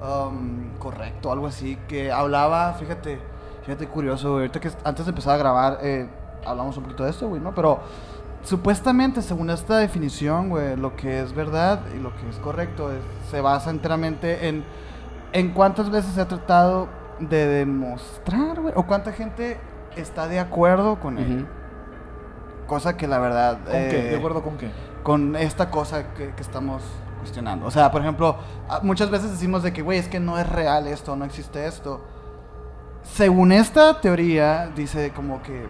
um, 0.00 0.68
correcto, 0.78 1.32
algo 1.32 1.46
así, 1.48 1.76
que 1.88 2.12
hablaba, 2.12 2.74
fíjate, 2.74 3.18
fíjate 3.64 3.86
curioso, 3.88 4.30
güey, 4.32 4.42
ahorita 4.42 4.60
que 4.60 4.70
antes 4.84 5.06
de 5.06 5.10
empezar 5.10 5.34
a 5.34 5.38
grabar, 5.38 5.78
eh, 5.82 6.08
hablamos 6.44 6.76
un 6.76 6.84
poquito 6.84 7.04
de 7.04 7.10
esto, 7.10 7.28
güey, 7.28 7.40
¿no? 7.40 7.54
Pero 7.54 7.80
supuestamente, 8.42 9.22
según 9.22 9.50
esta 9.50 9.78
definición, 9.78 10.50
güey, 10.50 10.76
lo 10.76 10.94
que 10.96 11.20
es 11.20 11.34
verdad 11.34 11.80
y 11.94 11.98
lo 11.98 12.14
que 12.16 12.28
es 12.28 12.36
correcto 12.36 12.92
es- 12.92 13.02
se 13.30 13.40
basa 13.40 13.70
enteramente 13.70 14.48
en, 14.48 14.64
en 15.32 15.52
cuántas 15.52 15.90
veces 15.90 16.12
se 16.14 16.20
ha 16.20 16.28
tratado 16.28 16.88
de 17.20 17.46
demostrar, 17.46 18.60
güey, 18.60 18.74
o 18.76 18.84
cuánta 18.86 19.12
gente 19.12 19.58
está 19.96 20.28
de 20.28 20.40
acuerdo 20.40 21.00
con 21.00 21.18
él. 21.18 21.46
Cosa 22.66 22.96
que 22.96 23.06
la 23.06 23.18
verdad... 23.18 23.58
¿Con 23.64 23.72
qué? 23.72 24.08
eh, 24.08 24.10
¿De 24.10 24.16
acuerdo 24.16 24.42
con 24.42 24.56
qué? 24.56 24.70
con 25.02 25.36
esta 25.36 25.70
cosa 25.70 26.14
que, 26.14 26.30
que 26.30 26.40
estamos 26.40 26.82
cuestionando. 27.20 27.66
O 27.66 27.70
sea, 27.70 27.90
por 27.90 28.00
ejemplo, 28.00 28.36
a- 28.70 28.80
muchas 28.80 29.10
veces 29.10 29.30
decimos 29.32 29.62
de 29.62 29.72
que, 29.72 29.82
güey, 29.82 29.98
es 29.98 30.08
que 30.08 30.18
no 30.18 30.38
es 30.38 30.48
real 30.48 30.86
esto, 30.86 31.14
no 31.14 31.24
existe 31.26 31.66
esto. 31.66 32.00
Según 33.04 33.52
esta 33.52 34.00
teoría, 34.00 34.70
dice 34.74 35.12
como 35.14 35.42
que, 35.42 35.66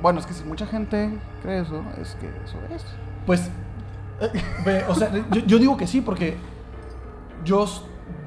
bueno, 0.00 0.20
es 0.20 0.26
que 0.26 0.34
si 0.34 0.44
mucha 0.44 0.66
gente 0.66 1.10
cree 1.42 1.62
eso, 1.62 1.82
es 2.00 2.14
que 2.16 2.28
eso 2.44 2.58
es. 2.74 2.84
Pues, 3.26 3.50
ve, 4.64 4.84
o 4.88 4.94
sea, 4.94 5.10
yo, 5.30 5.40
yo 5.40 5.58
digo 5.58 5.76
que 5.76 5.86
sí, 5.86 6.00
porque 6.00 6.36
yo, 7.44 7.66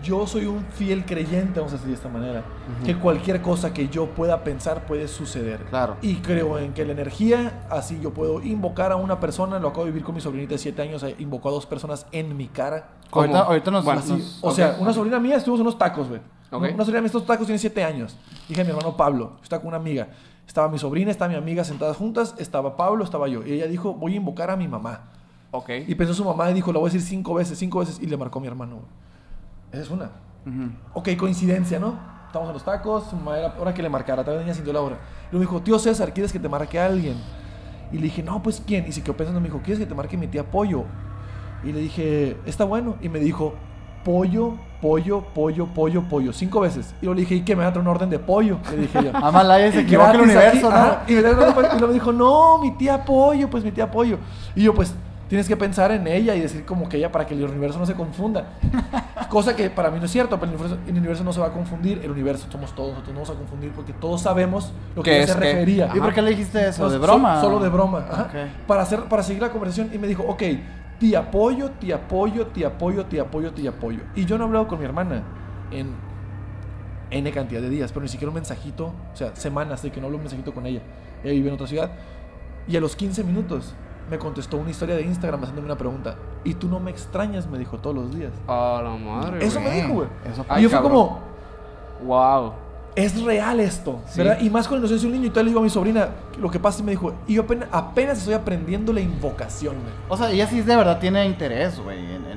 yo 0.04 0.26
soy 0.28 0.46
un 0.46 0.64
fiel 0.66 1.06
creyente, 1.06 1.60
vamos 1.60 1.74
a 1.74 1.76
decir 1.76 1.90
de 1.90 1.96
esta 1.96 2.08
manera, 2.10 2.44
que 2.86 2.96
cualquier 2.96 3.42
cosa 3.42 3.74
que 3.74 3.90
yo 3.90 4.08
pueda 4.08 4.44
pensar 4.44 4.86
puede 4.86 5.08
suceder. 5.08 5.66
Claro. 5.66 5.98
Y 6.02 6.16
creo 6.18 6.58
en 6.60 6.74
que 6.74 6.86
la 6.86 6.92
energía, 6.94 7.66
así 7.70 8.00
yo 8.02 8.14
puedo 8.14 8.42
invocar 8.42 8.92
a 8.92 8.96
una 8.96 9.20
persona, 9.20 9.60
lo 9.60 9.70
acabo 9.70 9.86
de 9.86 9.92
vivir 9.92 10.04
con 10.04 10.16
mi 10.16 10.22
sobrinita 10.22 10.54
de 10.54 10.60
7 10.60 10.82
años, 10.82 11.04
eh, 11.04 11.16
invocó 11.20 11.50
a 11.50 11.52
dos 11.52 11.66
personas 11.66 12.06
en 12.12 12.36
mi 12.38 12.48
cara. 12.48 12.90
Ahorita, 13.12 13.40
ahorita 13.42 13.72
nos... 13.72 13.84
Bueno, 13.86 14.00
Así, 14.00 14.12
nos- 14.14 14.44
o 14.44 14.50
ok. 14.50 14.54
sea, 14.56 14.78
una 14.80 14.94
sobrina 14.94 15.20
mía 15.20 15.36
estuvimos 15.38 15.60
en 15.62 15.68
unos 15.68 15.78
tacos, 15.78 16.08
güey. 16.10 16.22
Ok. 16.52 16.64
Una 16.74 16.84
sobrina 16.86 17.02
mía, 17.02 17.08
estos 17.08 17.26
tacos 17.26 17.46
tiene 17.46 17.60
7 17.60 17.84
años. 17.84 18.18
Dije 18.48 18.62
a 18.62 18.64
mi 18.64 18.70
hermano 18.70 18.96
Pablo, 18.96 19.34
está 19.44 19.58
con 19.60 19.68
una 19.70 19.78
amiga. 19.78 20.08
Estaba 20.48 20.70
mi 20.70 20.78
sobrina, 20.80 21.12
estaba 21.12 21.30
mi 21.30 21.36
amiga 21.36 21.64
sentadas 21.66 21.98
juntas, 21.98 22.34
estaba 22.38 22.78
Pablo, 22.78 23.04
estaba 23.04 23.28
yo. 23.28 23.46
Y 23.46 23.52
ella 23.54 23.68
dijo, 23.68 23.94
voy 23.94 24.14
a 24.14 24.16
invocar 24.16 24.50
a 24.50 24.56
mi 24.56 24.68
mamá. 24.68 25.02
Ok. 25.52 25.70
Y 25.88 25.96
pensó 25.96 26.14
su 26.14 26.24
mamá 26.24 26.50
y 26.52 26.54
dijo, 26.54 26.72
la 26.72 26.80
voy 26.80 26.90
a 26.90 26.94
decir 26.94 27.06
cinco 27.06 27.34
veces, 27.34 27.58
cinco 27.58 27.80
veces. 27.80 28.00
Y 28.02 28.06
le 28.06 28.16
marcó 28.16 28.40
a 28.40 28.42
mi 28.42 28.48
hermano. 28.48 28.76
güey. 28.76 28.86
Esa 29.72 29.82
es 29.82 29.90
una. 29.90 30.10
Ok, 30.94 31.10
coincidencia, 31.18 31.80
¿no? 31.80 32.00
Estamos 32.28 32.48
en 32.50 32.54
los 32.54 32.64
tacos, 32.64 33.10
su 33.10 33.16
mamá 33.16 33.38
era 33.38 33.56
hora 33.60 33.74
que 33.74 33.82
le 33.82 33.90
marcara, 33.90 34.24
tal 34.24 34.34
vez 34.34 34.40
venía 34.40 34.52
haciendo 34.52 34.72
la 34.74 34.82
hora. 34.82 34.98
Luego 35.32 35.40
me 35.40 35.40
dijo, 35.40 35.62
tío 35.62 35.80
César, 35.80 36.14
¿quieres 36.14 36.32
que 36.32 36.40
te 36.40 36.50
marque 36.50 36.80
a 36.80 36.86
alguien? 36.86 37.18
Y 37.92 37.98
le 37.98 38.04
dije, 38.04 38.22
no, 38.24 38.42
pues 38.44 38.62
¿quién? 38.66 38.86
Y 38.88 38.92
se 38.92 39.02
quedó 39.02 39.16
pensando, 39.16 39.40
me 39.40 39.48
dijo, 39.48 39.60
¿quieres 39.60 39.80
que 39.80 39.86
te 39.86 39.96
marque 39.96 40.18
mi 40.18 40.28
tía 40.28 40.50
Pollo? 40.50 40.86
Y 41.64 41.72
le 41.72 41.80
dije, 41.80 42.38
está 42.46 42.66
bueno. 42.66 42.96
Y 43.02 43.10
me 43.10 43.20
dijo, 43.20 43.56
pollo, 44.04 44.54
pollo, 44.82 45.22
pollo, 45.34 45.66
pollo, 45.66 46.02
pollo, 46.04 46.34
cinco 46.34 46.62
veces. 46.62 46.94
Y 47.02 47.08
le 47.08 47.16
dije, 47.16 47.36
¿y 47.36 47.42
qué? 47.42 47.56
¿Me 47.56 47.64
va 47.64 47.70
a 47.70 47.74
traer 47.74 47.86
un 47.88 47.94
orden 47.94 48.10
de 48.10 48.20
pollo? 48.20 48.58
Le 48.72 48.78
dije 48.78 49.04
yo. 49.04 49.12
Amalaya 49.14 49.72
se 49.72 49.82
equivoca 49.82 50.12
el 50.12 50.22
universo, 50.22 50.50
aquí, 50.50 50.62
¿no? 50.62 50.70
ajá. 50.70 51.04
Y, 51.08 51.14
me. 51.14 51.20
Y 51.20 51.22
luego 51.22 51.88
me 51.88 51.94
dijo, 51.94 52.14
no, 52.14 52.58
mi 52.60 52.72
tía 52.72 53.04
Pollo, 53.04 53.50
pues 53.50 53.64
mi 53.64 53.72
tía 53.72 53.90
Pollo. 53.90 54.18
Y 54.56 54.64
yo, 54.64 54.74
pues, 54.74 54.94
tienes 55.28 55.48
que 55.48 55.58
pensar 55.58 55.92
en 55.92 56.08
ella 56.08 56.36
y 56.36 56.40
decir 56.42 56.66
como 56.66 56.88
que 56.88 56.98
ella 56.98 57.12
para 57.12 57.26
que 57.26 57.34
el 57.34 57.44
universo 57.44 57.80
no 57.80 57.86
se 57.86 57.94
confunda. 57.96 58.54
Cosa 59.30 59.56
que 59.56 59.70
para 59.70 59.92
mí 59.92 60.00
no 60.00 60.06
es 60.06 60.12
cierto, 60.12 60.40
pero 60.40 60.52
el 60.52 60.58
universo, 60.58 60.78
el 60.88 60.98
universo 60.98 61.24
no 61.24 61.34
se 61.34 61.40
va 61.42 61.48
a 61.48 61.52
confundir. 61.52 62.00
El 62.04 62.12
universo 62.12 62.48
somos 62.50 62.74
todos, 62.74 62.92
nosotros 62.92 63.14
no 63.14 63.22
vamos 63.22 63.30
a 63.36 63.40
confundir 63.40 63.72
porque 63.72 63.94
todos 63.94 64.22
sabemos 64.22 64.72
lo 64.96 65.04
que 65.04 65.10
¿Qué 65.12 65.16
ella 65.18 65.26
es 65.26 65.32
se 65.32 65.40
qué? 65.40 65.46
refería. 65.54 65.92
¿Y 65.94 66.00
por 66.00 66.14
qué 66.14 66.22
le 66.22 66.30
dijiste 66.32 66.68
eso? 66.70 66.84
No, 66.84 66.90
¿De 66.90 66.96
so- 66.98 67.02
broma? 67.02 67.42
Solo 67.42 67.60
de 67.60 67.70
broma. 67.70 68.06
ajá. 68.10 68.22
Ok. 68.24 68.66
Para, 68.68 68.84
hacer, 68.84 69.02
para 69.04 69.24
seguir 69.24 69.42
la 69.42 69.50
conversación. 69.50 69.90
Y 69.94 69.98
me 69.98 70.08
dijo, 70.08 70.24
ok, 70.24 70.44
te 71.00 71.18
apoyo, 71.18 71.72
te 71.72 71.94
apoyo, 71.94 72.48
te 72.48 72.66
apoyo, 72.66 73.06
te 73.06 73.20
apoyo, 73.20 73.52
te 73.52 73.68
apoyo. 73.68 74.00
Y 74.16 74.26
yo 74.26 74.38
no 74.38 74.46
he 74.46 74.48
hablado 74.48 74.68
con 74.68 74.80
mi 74.80 74.86
hermana 74.86 75.24
en 75.72 75.90
N 77.12 77.32
cantidad 77.32 77.62
de 77.62 77.70
días, 77.70 77.92
pero 77.92 78.04
ni 78.04 78.10
siquiera 78.10 78.30
un 78.30 78.36
mensajito, 78.36 78.88
o 79.14 79.16
sea, 79.16 79.36
semanas 79.36 79.82
de 79.82 79.92
que 79.92 80.00
no 80.00 80.08
hablo 80.08 80.18
un 80.18 80.24
mensajito 80.24 80.54
con 80.54 80.66
ella. 80.66 80.82
Ella 81.24 81.34
vive 81.34 81.50
en 81.50 81.56
otra 81.56 81.68
ciudad. 81.68 81.92
Y 82.68 82.76
a 82.78 82.82
los 82.82 82.96
15 82.96 83.24
minutos 83.24 83.74
me 84.10 84.18
contestó 84.18 84.58
una 84.58 84.70
historia 84.70 84.96
de 84.96 85.02
Instagram 85.04 85.42
haciéndome 85.42 85.66
una 85.68 85.78
pregunta. 85.78 86.16
Y 86.44 86.54
tú 86.54 86.68
no 86.68 86.80
me 86.80 86.92
extrañas, 86.92 87.48
me 87.48 87.58
dijo 87.58 87.78
todos 87.78 87.96
los 87.96 88.16
días. 88.16 88.32
A 88.48 88.82
la 88.84 88.92
madre, 88.92 89.46
Eso 89.46 89.60
me 89.60 89.70
dijo, 89.72 89.94
güey. 89.94 90.08
Eso 90.32 90.46
Y 90.58 90.62
yo 90.62 90.70
fui 90.70 90.80
como, 90.80 91.20
Wow. 92.06 92.54
es 92.96 93.22
real 93.24 93.60
esto, 93.60 94.00
Sí. 94.08 94.20
¿verdad? 94.20 94.40
Y 94.40 94.50
más 94.50 94.68
con 94.68 94.78
la 94.78 94.80
inocencia 94.82 95.08
de 95.10 95.14
un 95.16 95.22
niño. 95.22 95.32
Y 95.32 95.34
tal 95.34 95.46
le 95.46 95.50
digo 95.52 95.60
a 95.60 95.64
mi 95.64 95.70
sobrina, 95.70 96.10
lo 96.40 96.50
que 96.50 96.60
pasa 96.60 96.80
y 96.82 96.84
me 96.84 96.92
dijo, 96.92 97.14
y 97.28 97.34
yo 97.36 97.42
apenas, 97.44 97.68
apenas 97.72 98.18
estoy 98.20 98.34
aprendiendo 98.34 98.94
la 98.94 99.02
invocación, 99.02 99.76
güey. 99.76 99.94
O 100.10 100.16
sea, 100.18 100.32
ella 100.32 100.48
sí 100.48 100.62
de 100.62 100.76
verdad 100.76 101.00
tiene 101.00 101.26
interés, 101.26 101.80
güey, 101.80 102.00
en. 102.00 102.37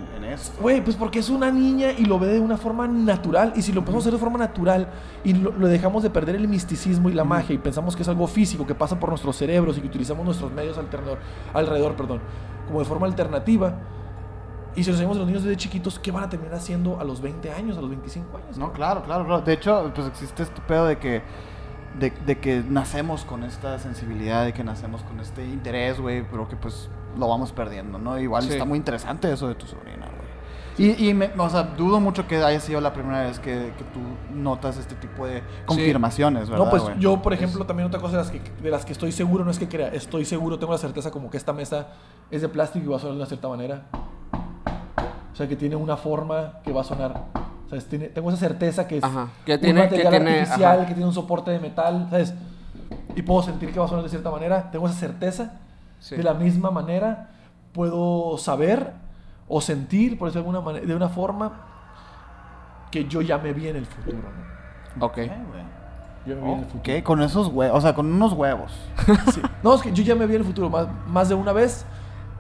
Güey, 0.60 0.82
pues 0.82 0.96
porque 0.96 1.18
es 1.18 1.30
una 1.30 1.50
niña 1.50 1.92
y 1.92 2.04
lo 2.04 2.18
ve 2.18 2.28
de 2.28 2.40
una 2.40 2.56
forma 2.56 2.86
natural. 2.86 3.52
Y 3.56 3.62
si 3.62 3.72
lo 3.72 3.80
empezamos 3.80 4.04
a 4.04 4.08
hacer 4.08 4.12
de 4.14 4.18
forma 4.18 4.38
natural 4.38 4.88
y 5.24 5.32
lo, 5.34 5.52
lo 5.52 5.66
dejamos 5.68 6.02
de 6.02 6.10
perder 6.10 6.36
el 6.36 6.48
misticismo 6.48 7.08
y 7.08 7.12
la 7.12 7.24
magia 7.24 7.54
y 7.54 7.58
pensamos 7.58 7.96
que 7.96 8.02
es 8.02 8.08
algo 8.08 8.26
físico 8.26 8.66
que 8.66 8.74
pasa 8.74 8.98
por 8.98 9.08
nuestros 9.10 9.36
cerebros 9.36 9.76
y 9.78 9.80
que 9.80 9.86
utilizamos 9.88 10.24
nuestros 10.24 10.52
medios 10.52 10.78
alternador, 10.78 11.18
alrededor, 11.54 11.94
perdón, 11.96 12.20
como 12.66 12.78
de 12.80 12.84
forma 12.84 13.06
alternativa. 13.06 13.74
Y 14.76 14.84
si 14.84 14.90
lo 14.90 14.94
enseñamos 14.94 15.16
a 15.16 15.20
los 15.20 15.26
niños 15.28 15.42
desde 15.42 15.56
chiquitos, 15.56 15.98
¿qué 15.98 16.12
van 16.12 16.22
a 16.24 16.28
terminar 16.28 16.54
haciendo 16.54 17.00
a 17.00 17.04
los 17.04 17.20
20 17.20 17.50
años, 17.50 17.76
a 17.76 17.80
los 17.80 17.90
25 17.90 18.36
años? 18.36 18.56
No, 18.56 18.72
claro, 18.72 19.02
claro, 19.02 19.26
claro. 19.26 19.42
De 19.42 19.52
hecho, 19.52 19.90
pues 19.94 20.06
existe 20.06 20.44
este 20.44 20.60
pedo 20.62 20.86
de 20.86 20.96
que, 20.98 21.22
de, 21.98 22.12
de 22.24 22.38
que 22.38 22.62
nacemos 22.68 23.24
con 23.24 23.42
esta 23.42 23.78
sensibilidad, 23.80 24.44
de 24.44 24.52
que 24.52 24.62
nacemos 24.62 25.02
con 25.02 25.18
este 25.18 25.44
interés, 25.44 26.00
güey, 26.00 26.22
pero 26.22 26.48
que 26.48 26.54
pues 26.54 26.88
lo 27.18 27.26
vamos 27.28 27.50
perdiendo, 27.50 27.98
¿no? 27.98 28.16
Igual 28.16 28.44
Sí. 28.44 28.50
está 28.50 28.64
muy 28.64 28.78
interesante 28.78 29.32
eso 29.32 29.48
de 29.48 29.56
tu 29.56 29.66
sobrina. 29.66 30.06
Y, 30.82 31.08
y 31.10 31.14
me, 31.14 31.30
o 31.36 31.50
sea, 31.50 31.62
dudo 31.62 32.00
mucho 32.00 32.26
que 32.26 32.36
haya 32.42 32.58
sido 32.60 32.80
la 32.80 32.92
primera 32.92 33.22
vez 33.22 33.38
que, 33.38 33.72
que 33.76 33.84
tú 33.92 34.00
notas 34.34 34.78
este 34.78 34.94
tipo 34.94 35.26
de 35.26 35.42
confirmaciones, 35.66 36.48
¿verdad? 36.48 36.64
No, 36.64 36.70
pues 36.70 36.82
güey? 36.84 36.98
yo, 36.98 37.20
por 37.20 37.32
ejemplo, 37.34 37.66
también 37.66 37.86
otra 37.86 38.00
cosa 38.00 38.16
de 38.16 38.22
las, 38.22 38.30
que, 38.30 38.40
de 38.62 38.70
las 38.70 38.84
que 38.86 38.92
estoy 38.92 39.12
seguro, 39.12 39.44
no 39.44 39.50
es 39.50 39.58
que 39.58 39.68
crea, 39.68 39.88
estoy 39.88 40.24
seguro, 40.24 40.58
tengo 40.58 40.72
la 40.72 40.78
certeza 40.78 41.10
como 41.10 41.28
que 41.30 41.36
esta 41.36 41.52
mesa 41.52 41.88
es 42.30 42.40
de 42.40 42.48
plástico 42.48 42.86
y 42.86 42.88
va 42.88 42.96
a 42.96 42.98
sonar 42.98 43.12
de 43.14 43.20
una 43.20 43.26
cierta 43.26 43.48
manera. 43.48 43.82
O 45.32 45.36
sea, 45.36 45.46
que 45.48 45.56
tiene 45.56 45.76
una 45.76 45.96
forma 45.96 46.54
que 46.64 46.72
va 46.72 46.80
a 46.80 46.84
sonar. 46.84 47.24
¿Sabes? 47.68 47.86
Tiene, 47.86 48.08
tengo 48.08 48.30
esa 48.30 48.38
certeza 48.38 48.88
que 48.88 48.98
es 48.98 49.04
Ajá, 49.04 49.28
que 49.44 49.54
un 49.54 49.60
tiene- 49.60 49.80
que 49.82 49.84
material 49.86 50.10
tiene- 50.10 50.40
artificial, 50.40 50.78
ajá. 50.78 50.86
que 50.86 50.94
tiene 50.94 51.06
un 51.06 51.14
soporte 51.14 51.50
de 51.50 51.60
metal, 51.60 52.06
¿sabes? 52.10 52.34
Y 53.14 53.22
puedo 53.22 53.42
sentir 53.42 53.72
que 53.72 53.78
va 53.78 53.84
a 53.84 53.88
sonar 53.88 54.02
de 54.04 54.10
cierta 54.10 54.30
manera. 54.30 54.70
Tengo 54.70 54.86
esa 54.86 54.96
certeza. 54.98 55.60
Sí. 56.00 56.16
De 56.16 56.22
la 56.22 56.34
misma 56.34 56.70
manera, 56.70 57.28
puedo 57.72 58.38
saber 58.38 58.92
o 59.52 59.60
sentir, 59.60 60.16
por 60.16 60.28
decirlo 60.28 60.44
de 60.44 60.48
alguna 60.56 60.60
manera, 60.64 60.86
de 60.86 60.94
una 60.94 61.08
forma 61.08 61.52
que 62.90 63.04
yo 63.06 63.20
ya 63.20 63.36
me 63.38 63.52
vi 63.52 63.68
en 63.68 63.76
el 63.76 63.86
futuro. 63.86 64.18
¿no? 64.96 65.06
Ok. 65.06 65.12
Ok, 65.12 65.16
güey. 65.18 65.64
Yo 66.26 66.36
me 66.36 66.42
vi 66.42 66.50
en 66.52 66.58
el 66.60 66.64
futuro. 66.66 66.94
Ok, 66.98 67.02
con 67.02 67.22
esos 67.22 67.48
huevos, 67.48 67.78
o 67.78 67.80
sea, 67.80 67.94
con 67.94 68.12
unos 68.12 68.32
huevos. 68.32 68.72
Sí. 69.34 69.42
No, 69.62 69.74
es 69.74 69.82
que 69.82 69.92
yo 69.92 70.02
ya 70.04 70.14
me 70.14 70.26
vi 70.26 70.36
en 70.36 70.42
el 70.42 70.46
futuro 70.46 70.70
más, 70.70 70.86
más 71.08 71.28
de 71.28 71.34
una 71.34 71.52
vez. 71.52 71.84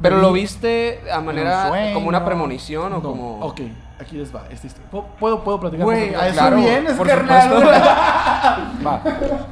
Pero 0.00 0.16
lo 0.18 0.32
vi- 0.32 0.42
viste 0.42 1.00
a 1.12 1.20
manera 1.20 1.68
sueño. 1.68 1.92
como 1.94 2.08
una 2.08 2.24
premonición 2.24 2.86
o 2.92 2.96
No, 2.96 3.02
como. 3.02 3.40
Ok, 3.40 3.60
aquí 4.00 4.16
les 4.16 4.34
va. 4.34 4.44
Esta 4.50 4.66
historia. 4.66 4.88
¿Puedo- 4.90 5.42
¿Puedo, 5.44 5.60
platicar? 5.60 5.84
Güey, 5.84 6.08
¿Puedo 6.12 6.20
a 6.20 6.22
platicar? 6.22 6.28
eso 6.28 6.38
Claro, 6.38 6.56
vienes, 6.56 7.00
carnal. 7.00 7.50
Va, 8.86 9.02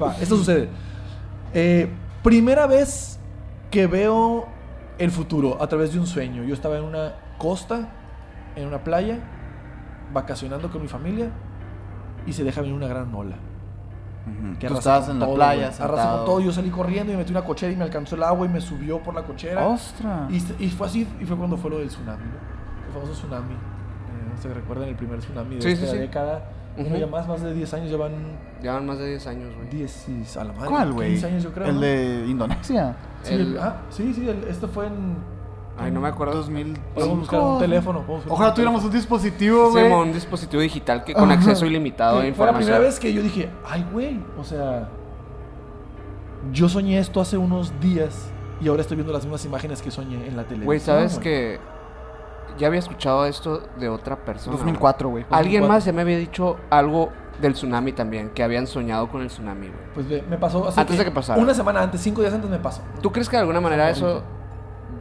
va. 0.02 0.14
Esto 0.20 0.36
sucede. 0.36 0.68
Eh, 1.52 1.90
primera 2.22 2.66
vez 2.66 3.18
que 3.70 3.86
veo 3.86 4.46
el 4.98 5.10
futuro 5.10 5.58
a 5.60 5.66
través 5.66 5.92
de 5.92 5.98
un 6.00 6.06
sueño. 6.06 6.42
Yo 6.44 6.54
estaba 6.54 6.78
en 6.78 6.84
una 6.84 7.12
costa, 7.38 7.88
en 8.56 8.66
una 8.66 8.82
playa, 8.84 9.18
vacacionando 10.12 10.70
con 10.70 10.82
mi 10.82 10.88
familia 10.88 11.30
y 12.26 12.32
se 12.32 12.44
deja 12.44 12.60
venir 12.60 12.74
una 12.76 12.88
gran 12.88 13.14
ola. 13.14 13.36
Que 14.58 14.66
Tú 14.68 14.74
estabas 14.74 15.08
en 15.08 15.20
la 15.20 15.24
todo, 15.26 15.36
playa, 15.36 15.68
güey. 15.68 15.80
Arrasa 15.80 15.86
sentado. 16.02 16.16
con 16.18 16.26
todo. 16.26 16.40
Yo 16.40 16.52
salí 16.52 16.68
corriendo 16.68 17.12
y 17.12 17.16
me 17.16 17.22
metí 17.22 17.30
una 17.32 17.44
cochera 17.44 17.72
y 17.72 17.76
me 17.76 17.84
alcanzó 17.84 18.14
el 18.14 18.22
agua 18.22 18.44
y 18.46 18.50
me 18.50 18.60
subió 18.60 19.02
por 19.02 19.14
la 19.14 19.22
cochera. 19.22 19.66
¡Ostras! 19.66 20.30
Y, 20.30 20.64
y 20.64 20.68
fue 20.68 20.86
así, 20.86 21.08
y 21.18 21.24
fue 21.24 21.34
cuando 21.36 21.56
fue 21.56 21.70
lo 21.70 21.78
del 21.78 21.88
tsunami, 21.88 22.24
¿no? 22.24 22.86
El 22.88 22.92
famoso 22.92 23.12
tsunami. 23.12 23.54
Eh, 23.54 24.38
¿Se 24.42 24.52
recuerdan 24.52 24.88
el 24.90 24.96
primer 24.96 25.20
tsunami 25.20 25.54
de 25.56 25.62
Sí, 25.62 25.68
esta 25.70 25.86
sí, 25.86 25.92
sí. 25.92 25.98
década? 25.98 26.44
Ujú. 26.76 26.82
Bueno, 26.90 26.98
ya 26.98 27.06
más, 27.06 27.26
más 27.26 27.40
de 27.42 27.54
10 27.54 27.72
años, 27.74 27.90
llevan 27.90 28.12
Llevan 28.60 28.84
más 28.86 28.98
de 28.98 29.08
10 29.08 29.26
años, 29.28 29.54
güey. 29.56 29.68
10 29.70 30.08
y- 30.10 30.38
a 30.38 30.44
la 30.44 30.52
madre. 30.52 30.68
¿Cuál, 30.68 30.92
güey? 30.92 31.10
15 31.12 31.26
años 31.26 31.42
yo 31.44 31.52
creo, 31.52 31.66
El 31.68 31.74
¿no? 31.76 31.80
de 31.80 32.24
Indonesia. 32.28 32.96
Sí, 33.22 33.32
el- 33.34 33.40
el- 33.40 33.58
ah, 33.58 33.76
sí, 33.88 34.12
sí, 34.12 34.28
el- 34.28 34.44
este 34.44 34.66
fue 34.66 34.88
en... 34.88 35.16
Ay, 35.78 35.90
no 35.92 36.00
me 36.00 36.08
acuerdo. 36.08 36.34
2000. 36.34 36.76
Podemos 36.94 37.18
buscar 37.20 37.40
un 37.40 37.58
teléfono. 37.58 38.04
Ojalá 38.28 38.48
un 38.48 38.54
tuviéramos 38.54 38.84
un 38.84 38.90
dispositivo, 38.90 39.70
güey. 39.70 39.84
Simón, 39.84 40.08
un 40.08 40.12
dispositivo 40.12 40.60
digital 40.62 41.04
que 41.04 41.14
con 41.14 41.30
Ajá. 41.30 41.34
acceso 41.40 41.66
ilimitado 41.66 42.18
a 42.18 42.22
Sí, 42.22 42.32
Fue 42.32 42.46
la 42.46 42.52
primera 42.52 42.76
información. 42.78 42.82
vez 42.82 42.98
que 43.00 43.12
yo 43.12 43.22
dije, 43.22 43.50
ay, 43.64 43.86
güey, 43.92 44.20
o 44.38 44.44
sea, 44.44 44.88
yo 46.52 46.68
soñé 46.68 46.98
esto 46.98 47.20
hace 47.20 47.36
unos 47.36 47.78
días 47.80 48.30
y 48.60 48.68
ahora 48.68 48.82
estoy 48.82 48.96
viendo 48.96 49.12
las 49.12 49.24
mismas 49.24 49.44
imágenes 49.44 49.82
que 49.82 49.90
soñé 49.90 50.26
en 50.26 50.36
la 50.36 50.42
televisión. 50.42 50.64
Güey, 50.66 50.80
¿sabes 50.80 51.14
güey. 51.14 51.22
que 51.24 51.60
ya 52.58 52.66
había 52.66 52.80
escuchado 52.80 53.24
esto 53.26 53.62
de 53.78 53.88
otra 53.88 54.16
persona? 54.16 54.56
2004, 54.56 55.08
güey. 55.08 55.24
güey. 55.24 55.38
Alguien 55.38 55.62
2004. 55.62 55.68
más 55.74 55.84
ya 55.84 55.92
me 55.92 56.02
había 56.02 56.18
dicho 56.18 56.56
algo 56.70 57.10
del 57.40 57.52
tsunami 57.52 57.92
también, 57.92 58.30
que 58.30 58.42
habían 58.42 58.66
soñado 58.66 59.08
con 59.08 59.22
el 59.22 59.28
tsunami, 59.28 59.68
güey. 59.68 59.80
Pues 59.94 60.08
ve, 60.08 60.24
me 60.28 60.38
pasó 60.38 60.66
hace 60.66 60.80
Antes 60.80 60.98
de 60.98 61.04
que 61.04 61.10
pasara. 61.12 61.40
Una 61.40 61.54
semana 61.54 61.82
antes, 61.82 62.00
cinco 62.00 62.20
días 62.20 62.34
antes 62.34 62.50
me 62.50 62.58
pasó. 62.58 62.82
¿Tú 63.00 63.12
crees 63.12 63.28
que 63.28 63.36
de 63.36 63.42
alguna 63.42 63.60
manera 63.60 63.88
eso 63.90 64.22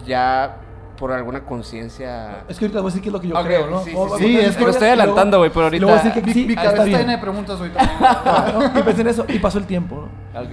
ya 0.06 0.60
por 0.98 1.12
alguna 1.12 1.46
conciencia... 1.46 2.44
Es 2.50 2.58
que 2.58 2.66
ahorita 2.66 2.82
voy 2.82 2.88
a 2.88 2.92
decir 2.92 3.02
qué 3.04 3.10
es 3.10 3.14
lo 3.14 3.22
que 3.22 3.28
yo 3.28 3.38
Ok, 3.40 3.46
creo, 3.46 3.70
¿no? 3.70 3.84
sí, 3.84 3.92
sí, 3.92 3.96
o- 3.98 4.18
sí. 4.18 4.24
Sí, 4.26 4.38
es 4.40 4.58
que 4.58 4.64
Lo 4.64 4.70
estoy 4.72 4.88
adelantando, 4.88 5.38
güey, 5.38 5.52
pero 5.52 5.66
ahorita... 5.66 5.86
voy 5.86 5.94
a 5.94 5.98
decir 5.98 6.12
que 6.14 6.22
Mi, 6.22 6.34
sí, 6.34 6.46
mi 6.48 6.56
cabeza 6.56 6.72
está 6.74 6.84
bien. 6.86 7.00
llena 7.00 7.12
de 7.14 7.18
preguntas 7.20 7.60
ahorita. 7.60 7.80
Ah, 8.02 8.52
¿no? 8.74 8.80
Y 8.80 8.84
pensé 8.84 9.02
en 9.02 9.08
eso 9.08 9.26
y 9.28 9.40
pasó 9.40 9.60
el 9.60 9.66
tiempo, 9.68 10.08
¿no? 10.34 10.42
Ok. 10.42 10.52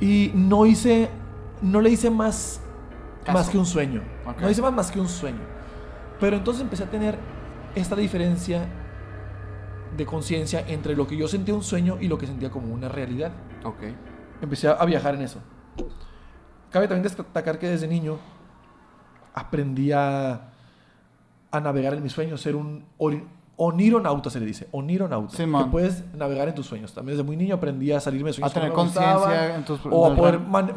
Y 0.00 0.32
no 0.34 0.66
hice, 0.66 1.08
no 1.62 1.80
le 1.80 1.90
hice 1.90 2.10
más, 2.10 2.60
Caso. 3.24 3.38
más 3.38 3.48
que 3.48 3.58
un 3.58 3.66
sueño. 3.66 4.02
Ok. 4.26 4.40
No 4.40 4.50
hice 4.50 4.62
más, 4.62 4.72
más 4.72 4.90
que 4.90 4.98
un 5.00 5.08
sueño. 5.08 5.40
Pero 6.18 6.36
entonces 6.36 6.62
empecé 6.62 6.82
a 6.84 6.90
tener 6.90 7.16
esta 7.74 7.94
diferencia 7.96 8.66
de 9.96 10.06
conciencia 10.06 10.64
entre 10.66 10.96
lo 10.96 11.06
que 11.06 11.16
yo 11.16 11.28
sentía 11.28 11.54
un 11.54 11.62
sueño 11.62 11.98
y 12.00 12.08
lo 12.08 12.18
que 12.18 12.26
sentía 12.26 12.50
como 12.50 12.72
una 12.74 12.88
realidad. 12.88 13.30
Ok. 13.64 13.82
Empecé 14.40 14.68
a 14.68 14.84
viajar 14.84 15.14
en 15.14 15.22
eso. 15.22 15.38
Cabe 16.70 16.88
también 16.88 17.02
destacar 17.02 17.58
que 17.58 17.68
desde 17.68 17.86
niño 17.86 18.18
aprendí 19.34 19.92
a, 19.92 20.50
a 21.50 21.60
navegar 21.60 21.94
en 21.94 22.02
mis 22.02 22.12
sueños, 22.12 22.40
ser 22.40 22.56
un 22.56 22.84
onironauta 23.56 24.28
se 24.30 24.40
le 24.40 24.46
dice, 24.46 24.66
onironauta, 24.72 25.36
Sí, 25.36 25.44
que 25.44 25.64
puedes 25.70 26.04
navegar 26.14 26.48
en 26.48 26.54
tus 26.54 26.66
sueños. 26.66 26.92
También 26.92 27.16
desde 27.16 27.24
muy 27.26 27.36
niño 27.36 27.54
aprendí 27.54 27.92
a 27.92 28.00
salirme 28.00 28.30
de 28.30 28.32
sueños 28.32 28.50
A 28.50 28.54
tener 28.54 28.72
conciencia 28.72 29.54
en 29.54 29.64
tus- 29.64 29.78
o 29.88 30.06
a 30.10 30.16
poder 30.16 30.40
man- 30.40 30.72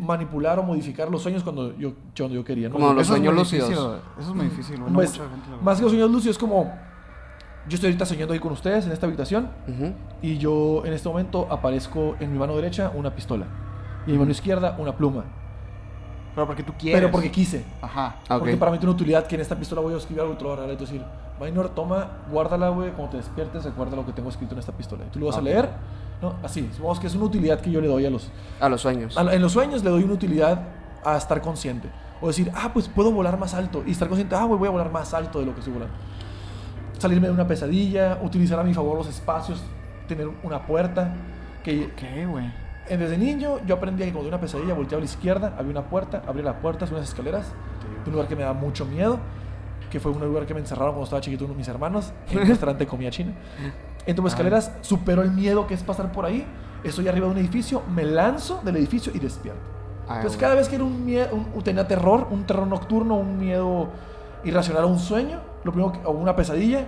manipular 0.00 0.58
o 0.58 0.62
modificar 0.62 1.10
los 1.10 1.22
sueños 1.22 1.42
cuando 1.42 1.76
yo, 1.76 1.94
cuando 2.16 2.34
yo 2.36 2.44
quería. 2.44 2.68
¿no? 2.68 2.74
Como 2.74 2.92
los 2.92 3.02
es 3.02 3.08
sueños 3.08 3.32
muy 3.32 3.40
lúcidos. 3.42 3.68
difícil. 3.68 3.88
Eso 4.18 4.30
es 4.30 4.36
muy 4.36 4.44
difícil, 4.46 4.76
güey. 4.76 4.90
No 4.90 4.94
Pues, 4.94 5.10
mucha 5.12 5.28
gente 5.30 5.48
más 5.62 5.76
que 5.78 5.82
los 5.82 5.92
sueños 5.92 6.10
lúcidos 6.10 6.36
es 6.36 6.40
como 6.40 6.72
yo 7.68 7.74
estoy 7.74 7.88
ahorita 7.88 8.06
soñando 8.06 8.32
ahí 8.34 8.38
con 8.40 8.52
ustedes 8.52 8.86
en 8.86 8.92
esta 8.92 9.06
habitación 9.06 9.48
y 10.22 10.38
yo 10.38 10.82
en 10.84 10.92
este 10.92 11.08
momento 11.08 11.48
aparezco 11.50 12.16
en 12.20 12.32
mi 12.32 12.38
mano 12.38 12.54
derecha 12.54 12.92
una 12.94 13.14
pistola 13.14 13.46
y 14.06 14.10
en 14.10 14.12
mi 14.16 14.18
mano 14.20 14.30
izquierda 14.30 14.76
una 14.78 14.94
pluma. 14.96 15.24
Pero 16.34 16.46
porque 16.46 16.62
tú 16.62 16.72
quieres. 16.78 17.00
Pero 17.00 17.10
porque 17.10 17.30
quise. 17.30 17.64
Ajá. 17.82 18.16
Ah, 18.28 18.36
ok. 18.36 18.40
Porque 18.40 18.56
para 18.56 18.70
mí 18.72 18.78
tiene 18.78 18.90
una 18.90 18.96
utilidad 18.96 19.26
que 19.26 19.34
en 19.34 19.40
esta 19.40 19.56
pistola 19.56 19.80
voy 19.80 19.94
a 19.94 19.96
escribir 19.96 20.20
algo 20.22 20.34
y 20.34 20.36
te 20.36 20.42
lo 20.44 20.50
voy 20.50 20.58
a 20.58 20.60
regalar 20.62 20.80
y 20.80 20.84
a 20.84 20.86
decir, 20.86 21.02
Minor, 21.40 21.70
toma, 21.70 22.18
guárdala, 22.30 22.68
güey, 22.68 22.90
cuando 22.90 23.12
te 23.12 23.16
despiertes, 23.16 23.64
recuerda 23.64 23.96
lo 23.96 24.04
que 24.06 24.12
tengo 24.12 24.28
escrito 24.28 24.52
en 24.54 24.58
esta 24.60 24.72
pistola. 24.72 25.04
Y 25.06 25.10
tú 25.10 25.18
lo 25.18 25.26
vas 25.26 25.36
Ah, 25.36 25.38
a 25.38 25.40
ok. 25.42 25.44
leer, 25.46 25.68
¿no? 26.20 26.34
Así, 26.42 26.68
supongamos 26.72 27.00
que 27.00 27.06
es 27.06 27.14
una 27.14 27.24
utilidad 27.24 27.60
que 27.60 27.70
yo 27.70 27.80
le 27.80 27.88
doy 27.88 28.04
a 28.06 28.10
los... 28.10 28.30
A 28.60 28.68
los 28.68 28.80
sueños. 28.82 29.16
a- 29.16 29.34
en 29.34 29.40
los 29.42 29.52
sueños 29.52 29.82
le 29.82 29.90
doy 29.90 30.04
una 30.04 30.12
utilidad 30.14 30.62
a 31.04 31.16
estar 31.16 31.40
consciente. 31.40 31.88
O 32.20 32.26
decir, 32.28 32.52
ah, 32.54 32.70
pues 32.74 32.88
puedo 32.88 33.10
volar 33.10 33.38
más 33.38 33.54
alto. 33.54 33.82
Y 33.86 33.92
estar 33.92 34.06
consciente, 34.08 34.34
ah, 34.36 34.44
güey, 34.44 34.58
voy 34.58 34.68
a 34.68 34.70
volar 34.70 34.92
más 34.92 35.14
alto 35.14 35.40
de 35.40 35.46
lo 35.46 35.54
que 35.54 35.60
estoy 35.60 35.72
volando. 35.72 35.94
Salirme 36.98 37.28
de 37.28 37.32
una 37.32 37.46
pesadilla, 37.46 38.18
utilizar 38.22 38.58
a 38.60 38.62
mi 38.62 38.74
favor 38.74 38.98
los 38.98 39.08
espacios, 39.08 39.62
tener 40.06 40.28
una 40.42 40.66
puerta. 40.66 41.14
Que 41.64 41.90
¿Qué, 41.96 42.26
güey? 42.26 42.52
Desde 42.96 43.16
niño 43.18 43.58
yo 43.66 43.74
aprendí 43.76 44.04
que 44.04 44.12
cuando 44.12 44.28
una 44.28 44.40
pesadilla 44.40 44.74
volteaba 44.74 44.98
a 44.98 45.04
la 45.04 45.10
izquierda, 45.10 45.54
había 45.58 45.70
una 45.70 45.82
puerta, 45.82 46.22
abría 46.26 46.44
la 46.44 46.60
puerta, 46.60 46.86
subía 46.86 46.98
unas 46.98 47.08
escaleras, 47.10 47.46
de 48.04 48.10
un 48.10 48.12
lugar 48.12 48.28
que 48.28 48.36
me 48.36 48.42
da 48.42 48.52
mucho 48.52 48.84
miedo, 48.86 49.18
que 49.90 50.00
fue 50.00 50.12
un 50.12 50.20
lugar 50.20 50.46
que 50.46 50.54
me 50.54 50.60
encerraron 50.60 50.92
cuando 50.92 51.04
estaba 51.04 51.20
chiquito 51.20 51.44
uno 51.44 51.54
de 51.54 51.58
mis 51.58 51.68
hermanos, 51.68 52.12
en 52.30 52.38
un 52.38 52.46
restaurante 52.48 52.84
de 52.84 52.88
comida 52.88 53.10
china. 53.10 53.32
Entro 54.06 54.22
por 54.22 54.30
escaleras, 54.30 54.72
supero 54.80 55.22
el 55.22 55.30
miedo 55.30 55.66
que 55.66 55.74
es 55.74 55.82
pasar 55.82 56.10
por 56.12 56.24
ahí, 56.24 56.46
estoy 56.84 57.06
arriba 57.08 57.26
de 57.26 57.32
un 57.32 57.38
edificio, 57.38 57.82
me 57.94 58.04
lanzo 58.04 58.60
del 58.64 58.76
edificio 58.76 59.12
y 59.14 59.18
despierto. 59.18 59.60
Ah, 60.08 60.16
Entonces 60.16 60.40
cada 60.40 60.54
vez 60.54 60.68
que 60.68 60.76
era 60.76 60.84
un 60.84 61.04
miedo, 61.04 61.28
un- 61.54 61.62
tenía 61.62 61.86
terror, 61.86 62.26
un 62.30 62.44
terror 62.44 62.66
nocturno, 62.66 63.16
un 63.16 63.38
miedo 63.38 63.88
irracional 64.44 64.84
o 64.84 64.88
un 64.88 64.98
sueño, 64.98 65.40
lo 65.64 65.72
primero 65.72 65.92
que- 65.92 66.00
o 66.04 66.10
una 66.12 66.34
pesadilla, 66.34 66.86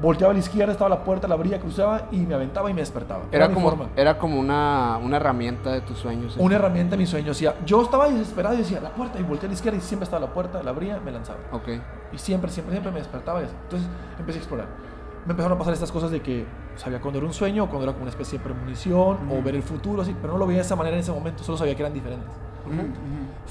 volteaba 0.00 0.30
a 0.30 0.34
la 0.34 0.40
izquierda, 0.40 0.72
estaba 0.72 0.90
la 0.90 1.02
puerta, 1.04 1.26
la 1.28 1.34
abría, 1.34 1.58
cruzaba 1.60 2.08
y 2.10 2.18
me 2.18 2.34
aventaba 2.34 2.70
y 2.70 2.74
me 2.74 2.80
despertaba. 2.80 3.24
Era 3.32 3.48
mi 3.48 3.54
como, 3.54 3.68
forma. 3.70 3.86
era 3.96 4.18
como 4.18 4.38
una, 4.38 4.98
una 5.02 5.16
herramienta 5.16 5.72
de 5.72 5.80
tus 5.80 5.98
sueños. 5.98 6.36
¿eh? 6.36 6.40
Una 6.40 6.56
herramienta 6.56 6.92
de 6.92 6.96
mis 6.98 7.08
sueños. 7.10 7.42
Yo 7.64 7.82
estaba 7.82 8.08
desesperado 8.08 8.54
y 8.54 8.58
decía, 8.58 8.80
la 8.80 8.90
puerta, 8.90 9.18
y 9.18 9.22
volteé 9.22 9.46
a 9.46 9.50
la 9.50 9.54
izquierda 9.54 9.78
y 9.78 9.80
siempre 9.82 10.04
estaba 10.04 10.26
la 10.26 10.32
puerta, 10.32 10.62
la 10.62 10.70
abría, 10.70 11.00
me 11.04 11.10
lanzaba. 11.12 11.38
Ok. 11.52 11.68
Y 12.12 12.18
siempre, 12.18 12.50
siempre, 12.50 12.72
siempre 12.72 12.92
me 12.92 12.98
despertaba. 12.98 13.40
y 13.40 13.44
así. 13.44 13.54
Entonces 13.64 13.88
empecé 14.18 14.38
a 14.38 14.40
explorar. 14.42 14.66
Me 15.24 15.32
empezaron 15.32 15.56
a 15.56 15.58
pasar 15.58 15.74
estas 15.74 15.90
cosas 15.90 16.10
de 16.10 16.20
que 16.22 16.46
sabía 16.76 17.00
cuando 17.00 17.18
era 17.18 17.26
un 17.26 17.32
sueño, 17.32 17.64
o 17.64 17.66
cuando 17.66 17.84
era 17.84 17.92
como 17.92 18.02
una 18.02 18.10
especie 18.10 18.38
de 18.38 18.44
premonición, 18.44 19.18
o 19.30 19.42
ver 19.42 19.56
el 19.56 19.62
futuro, 19.62 20.02
así, 20.02 20.14
pero 20.20 20.34
no 20.34 20.38
lo 20.38 20.46
veía 20.46 20.58
de 20.60 20.66
esa 20.66 20.76
manera 20.76 20.94
en 20.94 21.00
ese 21.00 21.10
momento, 21.10 21.42
solo 21.42 21.58
sabía 21.58 21.74
que 21.74 21.82
eran 21.82 21.92
diferentes. 21.94 22.28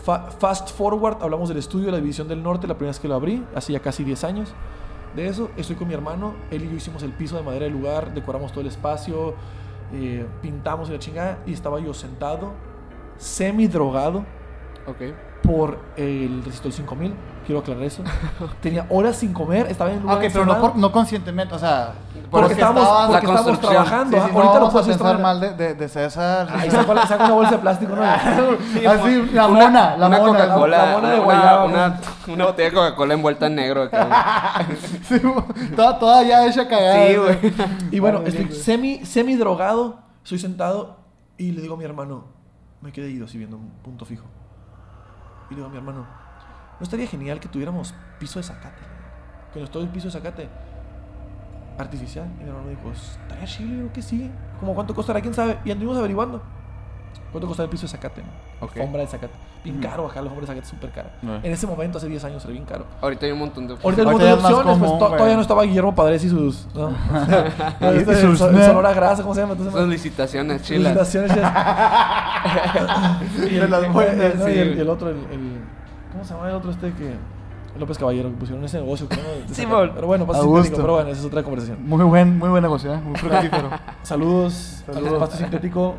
Fa- 0.03 0.29
fast 0.31 0.69
forward, 0.75 1.17
hablamos 1.21 1.49
del 1.49 1.57
estudio 1.57 1.87
de 1.87 1.91
la 1.93 1.97
División 1.97 2.27
del 2.27 2.41
Norte, 2.43 2.67
la 2.67 2.75
primera 2.75 2.91
vez 2.91 2.99
que 2.99 3.07
lo 3.07 3.15
abrí, 3.15 3.43
hace 3.55 3.73
ya 3.73 3.79
casi 3.79 4.03
10 4.03 4.23
años. 4.23 4.53
De 5.15 5.27
eso, 5.27 5.49
estoy 5.55 5.75
con 5.77 5.87
mi 5.87 5.93
hermano, 5.93 6.33
él 6.51 6.63
y 6.65 6.69
yo 6.69 6.75
hicimos 6.75 7.01
el 7.03 7.11
piso 7.11 7.37
de 7.37 7.43
madera 7.43 7.65
del 7.65 7.73
lugar, 7.73 8.13
decoramos 8.13 8.51
todo 8.51 8.61
el 8.61 8.67
espacio, 8.67 9.33
eh, 9.93 10.25
pintamos 10.41 10.89
y 10.89 10.91
la 10.93 10.99
chingada, 10.99 11.37
y 11.45 11.53
estaba 11.53 11.79
yo 11.79 11.93
sentado, 11.93 12.51
semi 13.17 13.67
drogado, 13.67 14.25
Ok. 14.87 15.13
por 15.41 15.79
el 15.95 16.43
resistor 16.43 16.71
5000, 16.73 17.13
quiero 17.45 17.61
aclarar 17.61 17.83
eso. 17.83 18.03
Tenía 18.61 18.85
horas 18.89 19.15
sin 19.15 19.31
comer, 19.31 19.67
estaba 19.67 19.91
en 19.91 19.97
un 19.97 20.03
lugar 20.03 20.17
Ok, 20.17 20.23
pero 20.33 20.45
no, 20.45 20.51
encerrado. 20.51 20.73
por- 20.73 20.81
no 20.81 20.91
conscientemente, 20.91 21.55
o 21.55 21.59
sea... 21.59 21.93
porque, 22.41 22.53
estabas- 22.53 23.07
porque 23.07 23.25
construcción. 23.27 23.71
trabajando. 23.73 24.17
Sí, 24.17 24.23
ah, 24.23 24.27
sí, 24.27 24.31
no 24.33 24.39
Ahorita 24.39 24.59
lo 24.59 24.65
vamos 24.67 24.75
a 24.83 24.87
pensar 24.87 25.19
mal 25.19 25.39
de, 25.39 25.53
de, 25.53 25.73
de 25.75 25.89
César. 25.89 26.47
Ahí 26.55 26.69
saca, 26.71 27.07
saca 27.07 27.25
una 27.25 27.33
bolsa 27.33 27.51
de 27.51 27.57
plástico, 27.59 27.95
¿no? 27.95 28.03
Así, 28.89 29.29
la 29.33 29.47
mona, 29.47 29.97
la 29.97 30.07
una 30.07 30.17
mona. 30.19 30.25
Coca-Cola, 30.45 30.77
la 30.85 30.91
mona 30.93 31.09
de 31.09 31.15
una- 31.15 31.25
guayaba, 31.25 31.65
una, 31.65 31.99
una 32.27 32.45
botella 32.45 32.69
de 32.69 32.75
Coca-Cola 32.75 33.13
envuelta 33.13 33.47
en 33.47 33.55
negro. 33.55 33.89
Sí, 35.07 35.21
toda, 35.75 35.99
toda 35.99 36.23
ya 36.23 36.45
hecha 36.47 36.67
cagada. 36.67 37.07
Sí, 37.07 37.15
güey. 37.15 37.53
Y 37.91 37.99
bueno, 37.99 38.19
Vale, 38.19 38.29
estoy 38.29 38.51
semi, 38.55 39.05
semi 39.05 39.35
drogado, 39.35 39.99
estoy 40.23 40.39
sentado 40.39 40.97
y 41.37 41.51
le 41.51 41.61
digo 41.61 41.75
a 41.75 41.77
mi 41.77 41.85
hermano, 41.85 42.25
me 42.81 42.91
quedé 42.91 43.09
ido 43.09 43.25
así 43.25 43.37
viendo 43.37 43.57
un 43.57 43.69
punto 43.83 44.05
fijo. 44.05 44.25
Y 45.49 45.53
le 45.53 45.57
digo 45.57 45.67
a 45.67 45.71
mi 45.71 45.77
hermano, 45.77 45.99
¿no 46.79 46.83
estaría 46.83 47.07
genial 47.07 47.39
que 47.39 47.47
tuviéramos 47.47 47.93
piso 48.19 48.39
de 48.39 48.43
zacate? 48.43 48.81
Que 49.53 49.59
nos 49.59 49.69
todo 49.69 49.83
el 49.83 49.89
piso 49.89 50.07
de 50.07 50.11
zacate 50.13 50.49
artificial. 51.77 52.25
Y 52.39 52.43
mi 52.43 52.49
hermano 52.49 52.65
me 52.65 52.71
dijo, 52.71 52.91
estaría 52.91 53.45
chido, 53.45 53.69
yo 53.69 53.75
creo 53.77 53.93
que 53.93 54.01
sí. 54.01 54.31
¿Cómo 54.59 54.73
cuánto 54.73 54.93
costará? 54.95 55.21
¿Quién 55.21 55.33
sabe? 55.33 55.57
Y 55.65 55.71
anduvimos 55.71 55.97
averiguando. 55.97 56.41
¿Cuánto 57.31 57.47
costará 57.47 57.65
el 57.65 57.69
piso 57.71 57.81
de 57.83 57.89
zacate? 57.89 58.21
no? 58.21 58.65
Ok. 58.65 58.77
Alfombra 58.77 59.01
de 59.01 59.07
zacate. 59.07 59.33
Bien 59.63 59.79
caro, 59.81 60.05
acá 60.05 60.15
la 60.21 60.29
alfombra 60.29 60.41
de 60.41 60.47
zacate 60.47 60.63
es 60.63 60.69
súper 60.69 60.91
cara. 60.91 61.09
Eh. 61.21 61.39
En 61.43 61.51
ese 61.51 61.67
momento, 61.67 61.97
hace 61.97 62.07
10 62.07 62.23
años, 62.23 62.43
era 62.45 62.53
bien 62.53 62.63
caro. 62.65 62.85
Ahorita 63.01 63.25
hay 63.25 63.31
un 63.33 63.39
montón 63.39 63.67
de 63.67 63.73
Ahorita 63.83 64.01
hay 64.03 64.07
un 64.07 64.11
montón 64.13 64.27
de 64.27 64.33
opciones, 64.35 64.77
pues 64.79 64.91
to- 64.91 64.97
todavía 65.09 65.35
no 65.35 65.41
estaba 65.41 65.63
Guillermo 65.63 65.93
Padres 65.95 66.23
y 66.23 66.29
sus. 66.29 66.67
¿no? 66.73 66.91
Y- 67.81 67.83
y 67.83 67.87
Este, 67.97 68.21
sus- 68.21 68.39
¿no? 68.39 68.63
Sonora 68.65 68.93
Grasa, 68.93 69.21
¿cómo 69.23 69.33
se 69.35 69.41
llama? 69.41 69.53
Entonces, 69.53 69.75
Son 69.75 69.89
licitaciones 69.89 70.61
chilas. 70.61 70.93
felicitaciones, 70.93 71.33
Jess. 71.33 71.43
y, 73.51 73.55
De 73.55 73.65
el, 73.65 73.71
las 73.71 73.91
buenas, 73.91 74.35
¿no? 74.35 74.49
y 74.49 74.53
sí. 74.53 74.59
el- 74.59 74.77
y 74.77 74.81
el 74.81 74.89
otro, 74.89 75.09
el, 75.09 75.17
el- 75.31 75.61
¿Cómo 76.13 76.23
se 76.23 76.33
llama 76.33 76.49
el 76.49 76.55
otro 76.55 76.71
este 76.71 76.93
que. 76.93 77.15
López 77.77 77.97
Caballero, 77.97 78.29
que 78.29 78.35
pusieron 78.37 78.63
ese 78.63 78.79
negocio. 78.79 79.07
no- 79.09 79.53
Sí, 79.53 79.65
pero 79.69 80.07
bueno, 80.07 80.25
pasto 80.25 80.43
sintético, 80.43 80.77
pero 80.81 80.93
bueno, 80.93 81.09
esa 81.09 81.19
es 81.19 81.25
otra 81.25 81.43
conversación. 81.43 81.77
Muy 81.87 82.03
buen, 82.05 82.37
muy 82.37 82.49
buen 82.49 82.61
negocio, 82.63 82.93
¿eh? 82.93 82.97
muy 82.97 83.15
fructífero. 83.17 83.69
Saludos, 84.03 84.83
al 84.87 84.93
Saludos. 84.95 85.19
pasto 85.19 85.37
sintético. 85.37 85.95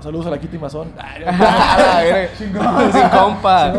Saludos 0.00 0.26
a 0.26 0.30
la 0.30 0.38
Kitty 0.38 0.58
Mazón. 0.58 0.92
Sin 2.38 2.52
compa. 3.10 3.72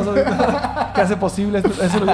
que 0.93 1.01
hace 1.01 1.15
posible 1.15 1.59
esto. 1.59 1.69
Se 1.71 1.83
lo, 1.83 1.89
se 1.89 1.99
lo, 1.99 2.11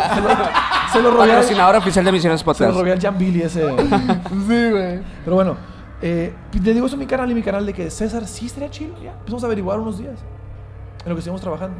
se 0.94 1.02
lo 1.02 1.12
robé 1.12 1.24
al- 1.24 1.30
Patrocinador 1.30 1.76
oficial 1.78 2.06
de 2.06 2.12
Misiones 2.12 2.42
se 2.54 2.68
lo 2.68 2.72
robé 2.74 2.92
al 2.92 3.02
Jan 3.02 3.18
Billy 3.18 3.42
ese. 3.42 3.68
sí, 3.68 4.70
güey. 4.70 5.00
Pero 5.24 5.36
bueno, 5.36 5.58
eh, 6.04 6.34
le 6.62 6.74
digo 6.76 6.86
eso 6.86 6.96
a 6.96 7.00
mi 7.00 7.08
canal 7.08 7.32
y 7.32 7.34
mi 7.34 7.42
canal 7.42 7.66
de 7.66 7.74
que 7.74 7.90
César 7.90 8.26
sí 8.28 8.46
estaría 8.46 8.70
chido. 8.70 8.94
Ya 9.04 9.12
empezamos 9.14 9.44
a 9.44 9.48
averiguar 9.48 9.80
unos 9.80 9.98
días 9.98 10.20
en 11.04 11.10
lo 11.10 11.16
que 11.16 11.20
estuvimos 11.20 11.42
trabajando. 11.42 11.76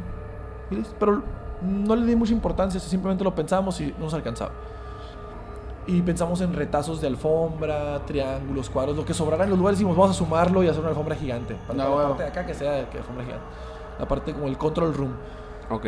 Pero 0.98 1.22
no 1.62 1.96
le 1.96 2.06
di 2.06 2.16
mucha 2.16 2.32
importancia, 2.32 2.80
simplemente 2.80 3.24
lo 3.24 3.34
pensamos 3.34 3.80
y 3.80 3.92
no 3.98 4.04
nos 4.04 4.14
alcanzaba. 4.14 4.52
Y 5.86 6.02
pensamos 6.02 6.40
en 6.40 6.52
retazos 6.52 7.00
de 7.00 7.06
alfombra, 7.06 8.00
triángulos, 8.06 8.68
cuadros, 8.68 8.96
lo 8.96 9.04
que 9.04 9.14
sobrara 9.14 9.44
en 9.44 9.50
los 9.50 9.58
lugares. 9.58 9.78
Dijimos, 9.78 9.96
vamos 9.96 10.16
a 10.16 10.18
sumarlo 10.18 10.62
y 10.64 10.68
hacer 10.68 10.80
una 10.80 10.88
alfombra 10.90 11.14
gigante. 11.14 11.56
Para 11.66 11.84
No, 11.84 11.98
la 11.98 12.08
parte 12.08 12.22
de 12.24 12.28
acá 12.28 12.44
que 12.44 12.54
sea 12.54 12.72
de 12.72 12.88
que 12.88 12.98
alfombra 12.98 13.24
gigante. 13.24 13.46
La 13.98 14.08
parte 14.08 14.32
como 14.32 14.48
el 14.48 14.58
control 14.58 14.94
room. 14.94 15.12
Ok. 15.70 15.86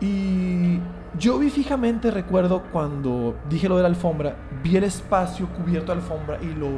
Y 0.00 0.78
yo 1.18 1.38
vi 1.38 1.50
fijamente, 1.50 2.10
recuerdo, 2.10 2.62
cuando 2.72 3.34
dije 3.50 3.68
lo 3.68 3.76
de 3.76 3.82
la 3.82 3.88
alfombra, 3.88 4.36
vi 4.62 4.76
el 4.76 4.84
espacio 4.84 5.48
cubierto 5.48 5.92
de 5.92 5.98
alfombra 5.98 6.38
y 6.40 6.54
lo, 6.54 6.68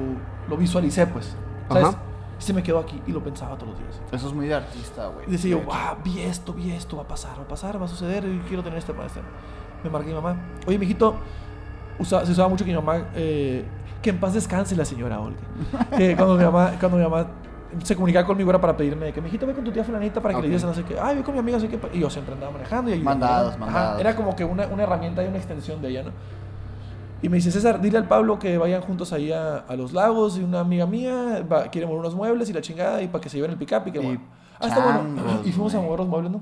lo 0.48 0.56
visualicé, 0.56 1.06
pues. 1.06 1.36
¿Sabes? 1.68 1.84
Ajá. 1.84 1.98
Se 2.42 2.52
me 2.52 2.62
quedó 2.62 2.78
aquí 2.80 3.00
y 3.06 3.12
lo 3.12 3.22
pensaba 3.22 3.54
todos 3.56 3.70
los 3.70 3.78
días. 3.78 4.00
Eso 4.10 4.28
es 4.28 4.34
muy 4.34 4.48
de 4.48 4.54
artista, 4.54 5.06
güey. 5.06 5.28
Y 5.28 5.32
decía 5.32 5.52
yo, 5.52 5.58
De 5.58 5.64
wow, 5.64 5.76
vi 6.04 6.20
esto, 6.20 6.52
vi 6.52 6.72
esto, 6.72 6.96
va 6.96 7.04
a 7.04 7.08
pasar, 7.08 7.38
va 7.38 7.42
a 7.44 7.48
pasar, 7.48 7.80
va 7.80 7.84
a 7.84 7.88
suceder 7.88 8.24
y 8.24 8.40
quiero 8.48 8.62
tener 8.62 8.78
este 8.78 8.92
para 8.92 9.06
este. 9.06 9.20
Me 9.84 9.90
marqué 9.90 10.08
mi 10.08 10.14
mamá. 10.14 10.36
Oye, 10.66 10.78
mijito, 10.78 11.14
se 12.02 12.16
usaba 12.16 12.48
mucho 12.48 12.64
que 12.64 12.70
mi 12.72 12.76
mamá, 12.76 13.04
eh, 13.14 13.64
que 14.02 14.10
en 14.10 14.18
paz 14.18 14.34
descanse 14.34 14.74
la 14.74 14.84
señora 14.84 15.20
Olga. 15.20 15.38
que 15.96 16.16
cuando 16.16 16.36
mi 16.36 16.44
mamá, 16.44 16.72
cuando 16.80 16.98
mi 16.98 17.04
mamá 17.04 17.26
se 17.84 17.94
comunicaba 17.94 18.26
conmigo 18.26 18.50
era 18.50 18.60
para 18.60 18.76
pedirme 18.76 19.12
que, 19.12 19.20
mijito, 19.20 19.46
ve 19.46 19.54
con 19.54 19.64
tu 19.64 19.70
tía 19.72 19.84
fulanita 19.84 20.20
para 20.20 20.34
que 20.34 20.38
Ok. 20.38 20.42
le 20.42 20.48
digas 20.48 20.64
no 20.64 20.74
sé 20.74 20.82
qué. 20.82 20.98
Ay, 21.00 21.16
ve 21.16 21.22
con 21.22 21.34
mi 21.34 21.40
amiga, 21.40 21.58
no 21.58 21.62
sé 21.62 21.68
qué. 21.68 21.78
Y 21.92 22.00
yo 22.00 22.10
siempre 22.10 22.34
andaba 22.34 22.52
manejando 22.52 22.92
y 22.94 22.98
Mandados, 23.00 23.56
mandados. 23.58 24.00
Era 24.00 24.16
como 24.16 24.34
que 24.36 24.44
una, 24.44 24.66
una 24.66 24.82
herramienta 24.82 25.22
y 25.24 25.28
una 25.28 25.38
extensión 25.38 25.80
de 25.80 25.88
ella, 25.90 26.02
¿no? 26.02 26.10
Y 27.22 27.28
me 27.28 27.36
dice, 27.36 27.52
César, 27.52 27.80
dile 27.80 27.98
al 27.98 28.08
Pablo 28.08 28.38
que 28.38 28.58
vayan 28.58 28.82
juntos 28.82 29.12
ahí 29.12 29.30
a, 29.30 29.58
a 29.58 29.76
los 29.76 29.92
lagos 29.92 30.36
y 30.38 30.42
una 30.42 30.60
amiga 30.60 30.86
mía 30.86 31.46
va, 31.50 31.68
quiere 31.68 31.86
mover 31.86 32.00
unos 32.00 32.16
muebles 32.16 32.50
y 32.50 32.52
la 32.52 32.60
chingada 32.60 33.00
y 33.00 33.06
para 33.06 33.22
que 33.22 33.28
se 33.28 33.36
lleven 33.36 33.52
el 33.52 33.56
pick-up 33.56 33.86
y 33.86 33.92
que 33.92 34.02
Y. 34.02 34.20
Ah, 34.58 34.66
está 34.66 34.82
bueno. 34.82 35.40
Y 35.44 35.52
fuimos 35.52 35.72
a 35.76 35.80
mover 35.80 36.00
los 36.00 36.08
muebles, 36.08 36.32
¿no? 36.32 36.40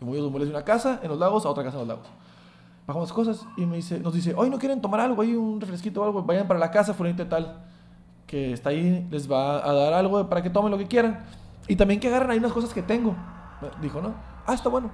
Y 0.00 0.04
movimos 0.06 0.24
los 0.24 0.30
muebles 0.32 0.48
de 0.48 0.56
una 0.56 0.64
casa 0.64 1.00
en 1.02 1.08
los 1.10 1.18
lagos 1.18 1.44
a 1.44 1.50
otra 1.50 1.62
casa 1.62 1.76
en 1.76 1.86
los 1.86 1.88
lagos. 1.88 2.06
Bajamos 2.86 3.12
cosas 3.12 3.46
y 3.58 3.66
me 3.66 3.76
dice, 3.76 4.00
nos 4.00 4.14
dice, 4.14 4.32
hoy 4.34 4.48
no 4.48 4.58
quieren 4.58 4.80
tomar 4.80 5.00
algo, 5.00 5.20
hay 5.20 5.36
un 5.36 5.60
refresquito 5.60 6.00
o 6.00 6.04
algo, 6.04 6.22
vayan 6.22 6.48
para 6.48 6.58
la 6.58 6.70
casa, 6.70 6.94
fulanito 6.94 7.22
y 7.22 7.26
tal, 7.26 7.62
que 8.26 8.54
está 8.54 8.70
ahí, 8.70 9.06
les 9.10 9.30
va 9.30 9.64
a 9.64 9.72
dar 9.72 9.92
algo 9.92 10.28
para 10.28 10.42
que 10.42 10.48
tomen 10.48 10.70
lo 10.70 10.78
que 10.78 10.88
quieran. 10.88 11.20
Y 11.68 11.76
también 11.76 12.00
que 12.00 12.08
agarren 12.08 12.30
ahí 12.30 12.38
unas 12.38 12.52
cosas 12.52 12.72
que 12.72 12.82
tengo. 12.82 13.14
Dijo, 13.82 14.00
¿no? 14.00 14.14
Ah, 14.46 14.54
está 14.54 14.70
bueno. 14.70 14.90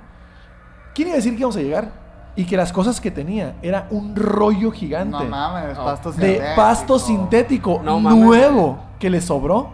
¿Quién 0.95 1.09
iba 1.09 1.14
a 1.14 1.16
decir 1.16 1.33
que 1.33 1.38
íbamos 1.38 1.57
a 1.57 1.61
llegar? 1.61 2.06
Y 2.37 2.44
que 2.44 2.57
las 2.57 2.70
cosas 2.72 3.01
que 3.01 3.11
tenía 3.11 3.55
era 3.62 3.87
un 3.90 4.14
rollo 4.14 4.70
gigante 4.70 5.11
No 5.16 5.25
mames, 5.25 5.77
pasto 5.79 6.12
de 6.12 6.27
sintético. 6.35 6.57
pasto 6.57 6.99
sintético 6.99 7.81
No 7.83 7.99
mames. 7.99 8.22
nuevo 8.25 8.79
que 8.99 9.09
le 9.09 9.20
sobró 9.22 9.70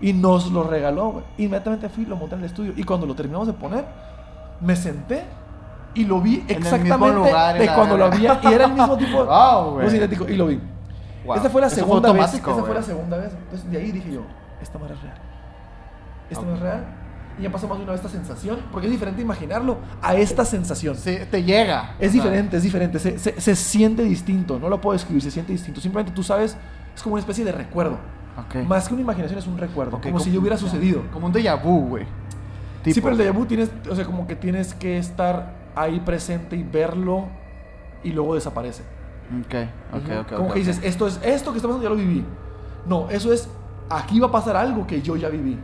y 0.00 0.12
nos 0.12 0.50
lo 0.52 0.62
regaló. 0.62 1.10
güey. 1.10 1.24
Inmediatamente 1.38 1.88
fui, 1.88 2.06
lo 2.06 2.16
monté 2.16 2.34
en 2.36 2.40
el 2.42 2.46
estudio 2.46 2.72
y 2.76 2.84
cuando 2.84 3.06
lo 3.06 3.14
terminamos 3.14 3.48
de 3.48 3.54
poner, 3.54 3.84
me 4.60 4.76
senté 4.76 5.24
y 5.94 6.04
lo 6.04 6.20
vi 6.20 6.44
exactamente 6.46 7.14
lugar, 7.16 7.58
de 7.58 7.66
cuando 7.74 7.96
lo 7.96 8.04
había 8.04 8.38
y 8.42 8.46
era 8.52 8.66
el 8.66 8.72
mismo 8.72 8.96
tipo 8.98 9.24
Wow, 9.24 9.80
no 9.82 9.90
sintético 9.90 10.28
y 10.28 10.36
lo 10.36 10.46
vi. 10.46 10.60
Wow. 11.24 11.36
Esta 11.36 11.50
fue 11.50 11.60
la 11.60 11.66
Eso 11.66 11.76
fue 11.76 11.84
segunda 11.86 12.12
vez. 12.12 12.34
Esta 12.34 12.54
fue 12.54 12.74
la 12.74 12.82
segunda 12.82 13.16
vez. 13.16 13.32
Entonces 13.32 13.70
de 13.70 13.78
ahí 13.78 13.90
dije 13.90 14.12
yo, 14.12 14.20
esta 14.62 14.78
madre 14.78 14.94
es 14.94 15.02
real. 15.02 15.16
Esta 16.30 16.40
Ok. 16.42 16.46
no 16.48 16.54
es 16.54 16.60
real. 16.60 16.84
Y 17.38 17.42
ya 17.42 17.50
pasó 17.52 17.68
más 17.68 17.76
de 17.78 17.84
una 17.84 17.92
vez 17.92 18.00
esta 18.04 18.10
sensación, 18.16 18.58
porque 18.72 18.86
es 18.86 18.92
diferente 18.92 19.20
imaginarlo 19.20 19.78
a 20.00 20.14
esta 20.14 20.44
sensación. 20.44 20.96
Sí, 20.96 21.18
te 21.30 21.42
llega. 21.42 21.94
Es 21.98 22.12
diferente, 22.12 22.56
es 22.56 22.62
diferente. 22.62 22.98
Se, 22.98 23.18
se- 23.18 23.38
se 23.40 23.54
siente 23.56 24.02
distinto. 24.04 24.58
No 24.58 24.68
lo 24.70 24.80
puedo 24.80 24.94
describir, 24.94 25.22
se 25.22 25.30
siente 25.30 25.52
distinto. 25.52 25.80
Simplemente 25.80 26.14
tú 26.14 26.22
sabes, 26.22 26.56
es 26.94 27.02
como 27.02 27.14
una 27.14 27.20
especie 27.20 27.44
de 27.44 27.52
recuerdo. 27.52 27.98
ok. 28.38 28.66
Más 28.66 28.88
que 28.88 28.94
una 28.94 29.02
imaginación, 29.02 29.38
es 29.38 29.46
un 29.46 29.58
recuerdo. 29.58 29.96
Ok, 29.98 30.04
como 30.04 30.18
si 30.20 30.32
ya 30.32 30.38
hubiera 30.38 30.56
sucedido. 30.56 31.02
Como 31.12 31.26
un 31.26 31.32
déjà 31.34 31.62
vu, 31.62 31.88
güey. 31.88 32.04
Sí, 32.84 33.00
pero 33.00 33.14
el 33.14 33.18
déjà 33.20 33.32
vu 33.34 33.44
tienes, 33.46 33.70
o 33.90 33.94
sea, 33.96 34.04
como 34.06 34.26
que 34.26 34.36
tienes 34.36 34.72
que 34.72 34.96
estar 34.96 35.52
ahí 35.74 36.00
presente 36.00 36.56
y 36.56 36.62
verlo 36.62 37.26
y 38.02 38.12
luego 38.12 38.34
desaparece. 38.34 38.82
Ok, 39.44 39.54
ok, 39.92 40.10
ok. 40.20 40.32
como 40.36 40.46
ok, 40.48 40.52
que 40.54 40.58
dices, 40.60 40.80
esto 40.84 41.06
es 41.08 41.18
esto 41.22 41.50
que 41.52 41.58
está 41.58 41.66
pasando, 41.68 41.82
ya 41.82 41.90
lo 41.90 41.96
viví. 41.96 42.24
No, 42.86 43.10
eso 43.10 43.32
es, 43.32 43.48
aquí 43.90 44.20
va 44.20 44.28
a 44.28 44.30
pasar 44.32 44.56
algo 44.56 44.86
que 44.86 45.02
yo 45.02 45.16
ya 45.16 45.28
viví. 45.28 45.58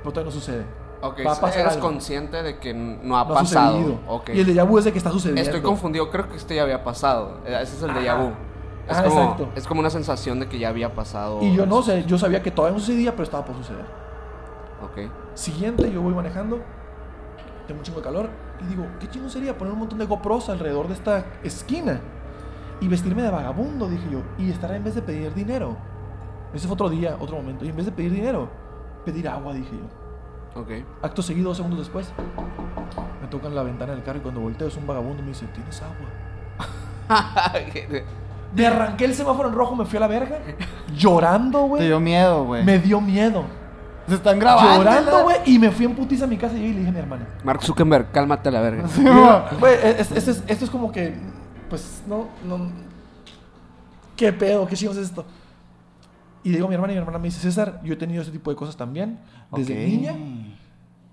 Pero 0.00 0.12
todavía 0.12 0.34
no 0.34 0.38
sucede. 0.40 0.64
Ok, 1.00 1.18
va 1.24 1.32
a 1.32 1.40
pasar 1.40 1.60
eres 1.60 1.74
algo. 1.74 1.88
consciente 1.88 2.42
de 2.42 2.58
que 2.58 2.74
no 2.74 3.16
ha 3.16 3.24
No 3.24 3.30
ha 3.32 3.34
pasado. 3.34 3.76
sucedido. 3.76 4.00
Ok. 4.08 4.30
Y 4.34 4.40
el 4.40 4.46
déjà 4.46 4.64
vu 4.66 4.78
es 4.78 4.84
de 4.84 4.92
que 4.92 4.98
está 4.98 5.10
sucediendo. 5.10 5.40
Estoy 5.42 5.60
confundido, 5.62 6.10
creo 6.10 6.28
que 6.28 6.36
esto 6.36 6.52
ya 6.54 6.62
había 6.62 6.82
pasado. 6.82 7.38
Eh, 7.46 7.56
Ese 7.62 7.76
es 7.76 7.82
el 7.82 7.90
déjà 7.90 8.16
vu. 8.20 8.32
Es, 8.88 8.96
como, 9.02 9.20
exacto. 9.22 9.48
es 9.54 9.66
como 9.68 9.80
una 9.80 9.90
sensación 9.90 10.40
de 10.40 10.48
que 10.48 10.58
ya 10.58 10.70
había 10.70 10.94
pasado. 10.94 11.40
Y 11.42 11.54
yo 11.54 11.66
no 11.66 11.82
sé, 11.82 12.04
yo 12.04 12.18
sabía 12.18 12.42
que 12.42 12.50
todavía 12.50 12.74
no 12.74 12.80
sucedía, 12.80 13.12
pero 13.12 13.22
estaba 13.24 13.44
por 13.44 13.54
suceder. 13.56 13.84
Ok. 14.82 15.10
Siguiente, 15.34 15.90
yo 15.92 16.00
voy 16.02 16.14
manejando, 16.14 16.58
tengo 17.66 17.80
un 17.80 17.84
chingo 17.84 17.98
de 18.00 18.04
calor 18.04 18.30
y 18.60 18.64
digo, 18.70 18.86
¿qué 18.98 19.08
chingo 19.08 19.28
sería 19.28 19.56
poner 19.56 19.74
un 19.74 19.80
montón 19.80 19.98
de 19.98 20.06
GoPros 20.06 20.48
alrededor 20.48 20.88
de 20.88 20.94
esta 20.94 21.26
esquina? 21.44 22.00
Y 22.80 22.88
vestirme 22.88 23.22
de 23.22 23.30
vagabundo, 23.30 23.88
dije 23.88 24.08
yo, 24.10 24.20
y 24.38 24.50
estar 24.50 24.72
en 24.74 24.82
vez 24.84 24.94
de 24.94 25.02
pedir 25.02 25.34
dinero. 25.34 25.76
Ese 26.54 26.66
fue 26.66 26.74
otro 26.74 26.88
día, 26.88 27.16
otro 27.20 27.36
momento. 27.36 27.64
Y 27.64 27.68
en 27.68 27.76
vez 27.76 27.86
de 27.86 27.92
pedir 27.92 28.12
dinero, 28.12 28.48
pedir 29.04 29.28
agua, 29.28 29.52
dije 29.52 29.70
yo. 29.72 30.07
Ok. 30.58 30.70
Acto 31.02 31.22
seguido, 31.22 31.48
dos 31.48 31.56
segundos 31.56 31.78
después, 31.80 32.08
me 33.22 33.28
tocan 33.28 33.54
la 33.54 33.62
ventana 33.62 33.92
del 33.92 34.02
carro 34.02 34.18
y 34.18 34.22
cuando 34.22 34.40
volteo 34.40 34.66
es 34.68 34.76
un 34.76 34.86
vagabundo 34.86 35.20
y 35.20 35.22
me 35.22 35.28
dice, 35.28 35.46
¿tienes 35.54 35.80
agua? 35.82 35.96
Me 38.54 38.66
arranqué 38.66 39.04
el 39.04 39.14
semáforo 39.14 39.50
en 39.50 39.54
rojo, 39.54 39.76
me 39.76 39.84
fui 39.84 39.98
a 39.98 40.00
la 40.00 40.06
verga. 40.06 40.38
Llorando, 40.96 41.60
Te 41.62 41.66
güey. 41.68 41.86
dio 41.86 42.00
miedo, 42.00 42.44
güey. 42.44 42.64
Me 42.64 42.78
dio 42.78 42.98
miedo. 43.00 43.44
Se 44.08 44.14
están 44.14 44.38
grabando. 44.38 44.82
Llorando, 44.82 45.22
güey. 45.24 45.36
Y 45.44 45.58
me 45.58 45.70
fui 45.70 45.84
en 45.84 45.94
putiza 45.94 46.24
a 46.24 46.26
mi 46.26 46.38
casa 46.38 46.56
y 46.56 46.60
le 46.72 46.78
dije 46.78 46.88
a 46.88 46.92
mi 46.92 46.98
hermana. 46.98 47.26
Mark 47.44 47.62
Zuckerberg, 47.62 48.10
cálmate 48.10 48.48
a 48.48 48.52
la 48.52 48.60
verga. 48.62 48.88
Sí, 48.88 49.04
güey. 49.60 49.74
Es, 49.82 50.10
esto 50.12 50.64
es 50.64 50.70
como 50.70 50.90
que. 50.90 51.14
Pues 51.68 52.02
no, 52.06 52.28
no. 52.46 52.70
¿Qué 54.16 54.32
pedo? 54.32 54.66
¿Qué 54.66 54.76
chingos 54.76 54.96
es 54.96 55.08
esto? 55.08 55.26
Y 56.42 56.50
digo 56.50 56.66
a 56.66 56.68
mi 56.68 56.74
hermana 56.74 56.92
y 56.92 56.96
mi 56.96 57.00
hermana 57.00 57.18
me 57.18 57.28
dice: 57.28 57.40
César, 57.40 57.80
yo 57.82 57.94
he 57.94 57.96
tenido 57.96 58.22
ese 58.22 58.30
tipo 58.30 58.50
de 58.50 58.56
cosas 58.56 58.76
también. 58.76 59.18
Desde 59.52 59.74
niña. 59.86 60.14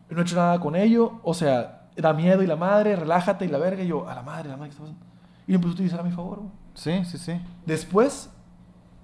No 0.09 0.19
he 0.19 0.21
hecho 0.21 0.35
nada 0.35 0.59
con 0.59 0.75
ello. 0.75 1.19
O 1.23 1.33
sea, 1.33 1.89
da 1.95 2.13
miedo 2.13 2.43
y 2.43 2.47
la 2.47 2.55
madre, 2.55 2.95
relájate 2.95 3.45
y 3.45 3.47
la 3.47 3.57
verga. 3.57 3.83
Y 3.83 3.87
yo, 3.87 4.07
a 4.07 4.15
la 4.15 4.21
madre, 4.21 4.49
la 4.49 4.57
madre, 4.57 4.69
¿qué 4.69 4.75
está 4.75 4.83
pasando? 4.83 5.05
Y 5.47 5.51
lo 5.51 5.55
empecé 5.55 5.71
a 5.71 5.73
utilizar 5.73 5.99
a 5.99 6.03
mi 6.03 6.11
favor. 6.11 6.43
Sí, 6.73 7.03
sí, 7.05 7.17
sí. 7.17 7.39
Después 7.65 8.29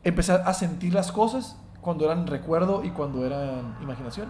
empecé 0.04 0.34
a 0.34 0.54
sentir 0.54 0.94
las 0.94 1.12
cosas 1.12 1.58
cuando 1.82 2.06
eran 2.06 2.28
recuerdo 2.28 2.84
y 2.84 2.92
cuando 2.92 3.26
eran 3.26 3.78
imaginación. 3.82 4.30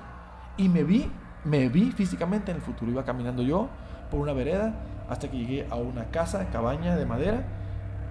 Y 0.57 0.69
me 0.69 0.83
vi, 0.83 1.09
me 1.43 1.69
vi 1.69 1.91
físicamente 1.91 2.51
en 2.51 2.57
el 2.57 2.63
futuro. 2.63 2.91
Iba 2.91 3.03
caminando 3.03 3.41
yo 3.41 3.69
por 4.09 4.19
una 4.19 4.33
vereda 4.33 4.75
hasta 5.09 5.29
que 5.29 5.37
llegué 5.37 5.67
a 5.69 5.75
una 5.75 6.05
casa, 6.05 6.47
cabaña 6.51 6.95
de 6.95 7.05
madera. 7.05 7.43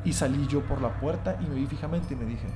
Y 0.04 0.14
salí 0.14 0.46
yo 0.46 0.62
por 0.62 0.80
la 0.80 0.98
puerta 1.00 1.38
y 1.40 1.46
me 1.46 1.56
vi 1.56 1.66
fijamente 1.66 2.14
y 2.14 2.16
me 2.16 2.24
dije, 2.24 2.46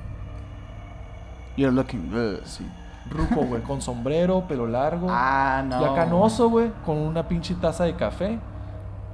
You're 1.57 1.73
looking 1.73 2.09
good. 2.11 2.43
sí, 2.43 2.65
ruco, 3.09 3.45
güey, 3.45 3.61
con 3.67 3.81
sombrero, 3.81 4.47
pelo 4.47 4.67
largo. 4.67 5.07
Ah, 5.09 5.63
no. 5.65 5.81
Ya 5.81 5.93
canoso, 5.95 6.49
güey, 6.49 6.71
con 6.85 6.97
una 6.97 7.27
pinche 7.27 7.55
taza 7.55 7.85
de 7.85 7.95
café. 7.95 8.39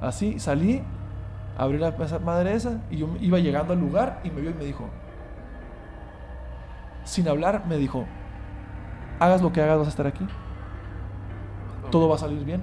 Así, 0.01 0.39
salí, 0.39 0.81
abrí 1.57 1.77
la 1.77 1.93
madre 2.23 2.55
esa 2.55 2.81
y 2.89 2.97
yo 2.97 3.09
iba 3.19 3.37
llegando 3.37 3.73
al 3.73 3.79
lugar 3.79 4.19
y 4.23 4.31
me 4.31 4.41
vio 4.41 4.49
y 4.49 4.53
me 4.55 4.65
dijo, 4.65 4.89
sin 7.03 7.27
hablar, 7.27 7.65
me 7.67 7.77
dijo, 7.77 8.05
hagas 9.19 9.41
lo 9.41 9.51
que 9.51 9.61
hagas, 9.61 9.77
vas 9.77 9.87
a 9.87 9.91
estar 9.91 10.07
aquí. 10.07 10.25
Todo 11.91 12.07
va 12.07 12.15
a 12.15 12.19
salir 12.19 12.43
bien. 12.43 12.61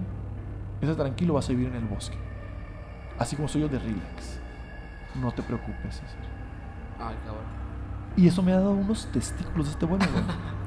Estás 0.80 0.96
tranquilo, 0.96 1.34
vas 1.34 1.46
a 1.48 1.52
vivir 1.52 1.68
en 1.68 1.76
el 1.76 1.84
bosque. 1.84 2.16
Así 3.18 3.36
como 3.36 3.48
soy 3.48 3.62
yo 3.62 3.68
de 3.68 3.78
relax. 3.78 4.40
No 5.20 5.32
te 5.32 5.42
preocupes, 5.42 5.96
César. 5.96 6.20
Ay, 6.98 7.16
cabrón. 7.24 7.57
Y 8.18 8.26
eso 8.26 8.42
me 8.42 8.52
ha 8.52 8.56
dado 8.56 8.72
unos 8.72 9.06
testículos 9.06 9.66
de 9.66 9.72
este 9.72 9.86
bueno, 9.86 10.04
güey. 10.12 10.24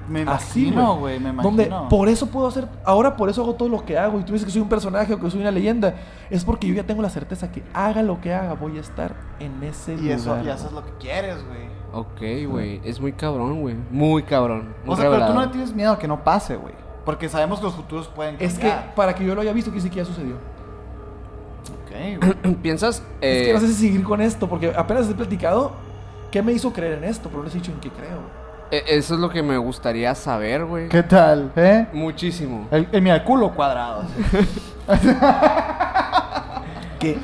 Me 0.10 0.22
imagino, 0.22 0.98
güey, 0.98 1.20
me 1.20 1.30
imagino. 1.30 1.44
Donde 1.44 1.88
por 1.90 2.10
eso 2.10 2.28
puedo 2.28 2.48
hacer, 2.48 2.68
ahora 2.84 3.16
por 3.16 3.30
eso 3.30 3.44
hago 3.44 3.54
todo 3.56 3.70
lo 3.70 3.86
que 3.86 3.98
hago. 3.98 4.20
Y 4.20 4.24
tú 4.24 4.34
dices 4.34 4.46
que 4.46 4.52
soy 4.52 4.62
un 4.62 4.68
personaje 4.70 5.14
o 5.14 5.20
que 5.20 5.30
soy 5.30 5.42
una 5.42 5.52
leyenda. 5.52 5.96
Es 6.30 6.44
porque 6.44 6.68
yo 6.68 6.74
ya 6.74 6.84
tengo 6.84 7.02
la 7.02 7.10
certeza 7.10 7.52
que 7.52 7.64
haga 7.74 8.04
lo 8.04 8.20
que 8.20 8.34
haga, 8.34 8.54
voy 8.54 8.78
a 8.78 8.82
estar 8.82 9.16
en 9.40 9.62
ese 9.64 9.94
Y 9.94 9.98
lugar. 9.98 10.18
eso, 10.18 10.44
y 10.44 10.50
eso 10.50 10.68
es 10.68 10.74
lo 10.74 10.84
que 10.84 10.92
quieres, 11.00 11.38
güey. 11.46 11.70
Ok, 11.94 12.50
güey. 12.50 12.82
Es 12.84 13.00
muy 13.00 13.14
cabrón, 13.14 13.62
güey. 13.62 13.76
Muy 13.92 14.24
cabrón. 14.24 14.74
Muy 14.86 14.94
O 14.94 14.98
sea, 14.98 15.10
pero 15.10 15.28
tú 15.28 15.34
no 15.34 15.42
le 15.42 15.48
tienes 15.48 15.74
miedo 15.74 15.92
a 15.92 16.00
que 16.00 16.08
no 16.08 16.24
pase, 16.24 16.56
güey. 16.56 16.74
Porque 17.06 17.30
sabemos 17.30 17.60
que 17.60 17.66
los 17.66 17.76
futuros 17.76 18.08
pueden 18.08 18.36
Es 18.40 18.56
que 18.56 18.70
cambiar. 18.70 18.96
para 18.96 19.14
que 19.16 19.26
yo 19.26 19.36
lo 19.36 19.42
haya 19.42 19.54
visto, 19.54 19.72
quiere 19.72 19.84
decir 19.84 19.92
que 19.92 19.98
ya 19.98 20.06
sucedió. 20.06 20.36
Ok, 21.84 22.20
güey. 22.44 22.56
¿Piensas? 22.62 23.04
es 23.22 23.44
eh, 23.44 23.46
que 23.48 23.54
no 23.54 23.60
sé 23.60 23.68
si 23.68 23.74
seguir 23.74 24.04
con 24.04 24.22
esto, 24.22 24.48
porque 24.50 24.74
apenas 24.76 25.10
he 25.10 25.14
platicado 25.14 25.72
qué 26.32 26.42
me 26.42 26.52
hizo 26.54 26.72
creer 26.74 26.98
en 27.00 27.04
esto, 27.04 27.30
pero 27.30 27.40
no 27.40 27.46
les 27.46 27.54
he 27.56 27.58
dicho 27.60 27.72
en 27.72 27.80
qué 27.80 27.90
creo. 27.90 28.20
eh, 28.72 28.84
eso 28.88 29.14
es 29.16 29.20
lo 29.20 29.30
que 29.30 29.44
me 29.44 29.58
gustaría 29.58 30.16
saber, 30.16 30.66
güey. 30.66 30.88
¿Qué 30.90 31.04
tal, 31.04 31.52
eh? 31.56 31.88
Muchísimo. 31.94 32.68
El, 32.72 32.88
el, 32.92 33.02
mira, 33.02 33.16
el 33.16 33.24
culo 33.24 33.54
cuadrado. 33.54 34.04
Que 37.00 37.18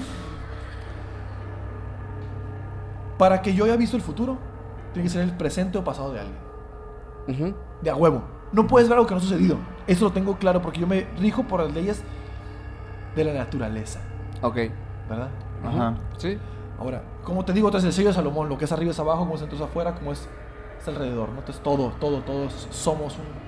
para 3.18 3.42
que 3.42 3.54
yo 3.54 3.66
haya 3.66 3.76
visto 3.78 3.96
el 3.96 4.02
futuro, 4.04 4.38
tiene 4.94 5.08
que 5.08 5.14
ser 5.14 5.22
el 5.24 5.32
presente 5.38 5.78
o 5.78 5.84
pasado 5.84 6.14
de 6.14 6.20
alguien. 6.22 6.38
Ujú. 7.28 7.56
De 7.82 7.90
a 7.90 7.96
huevo. 7.96 8.24
No 8.52 8.66
puedes 8.68 8.88
ver 8.90 8.98
algo 8.98 9.08
que 9.08 9.14
no 9.14 9.20
ha 9.20 9.24
sucedido. 9.24 9.58
Eso 9.88 10.06
lo 10.06 10.12
tengo 10.12 10.38
claro 10.38 10.62
porque 10.62 10.80
yo 10.80 10.88
me 10.88 11.08
rijo 11.20 11.44
por 11.44 11.62
las 11.62 11.74
leyes 11.74 12.02
de 13.16 13.24
la 13.24 13.34
naturaleza. 13.34 14.00
Ok. 14.42 14.56
¿Verdad? 15.10 15.30
Ajá. 15.66 15.96
Sí. 16.18 16.38
Ahora, 16.80 17.02
como 17.24 17.44
te 17.44 17.54
digo, 17.54 17.72
tras 17.72 17.84
el 17.84 17.94
sello 17.94 18.10
de 18.10 18.14
Salomón, 18.14 18.50
lo 18.50 18.58
que 18.58 18.66
es 18.66 18.72
arriba 18.72 18.92
es 18.92 19.00
abajo, 19.00 19.20
como 19.20 19.36
es 19.36 19.42
entonces 19.42 19.68
afuera, 19.68 19.96
como 19.96 20.12
es, 20.12 20.28
es 20.82 20.88
alrededor. 20.88 21.30
¿no? 21.30 21.40
Entonces 21.40 21.62
todo, 21.64 21.90
todo, 22.00 22.20
todos 22.22 22.68
somos 22.72 23.16
un 23.16 23.48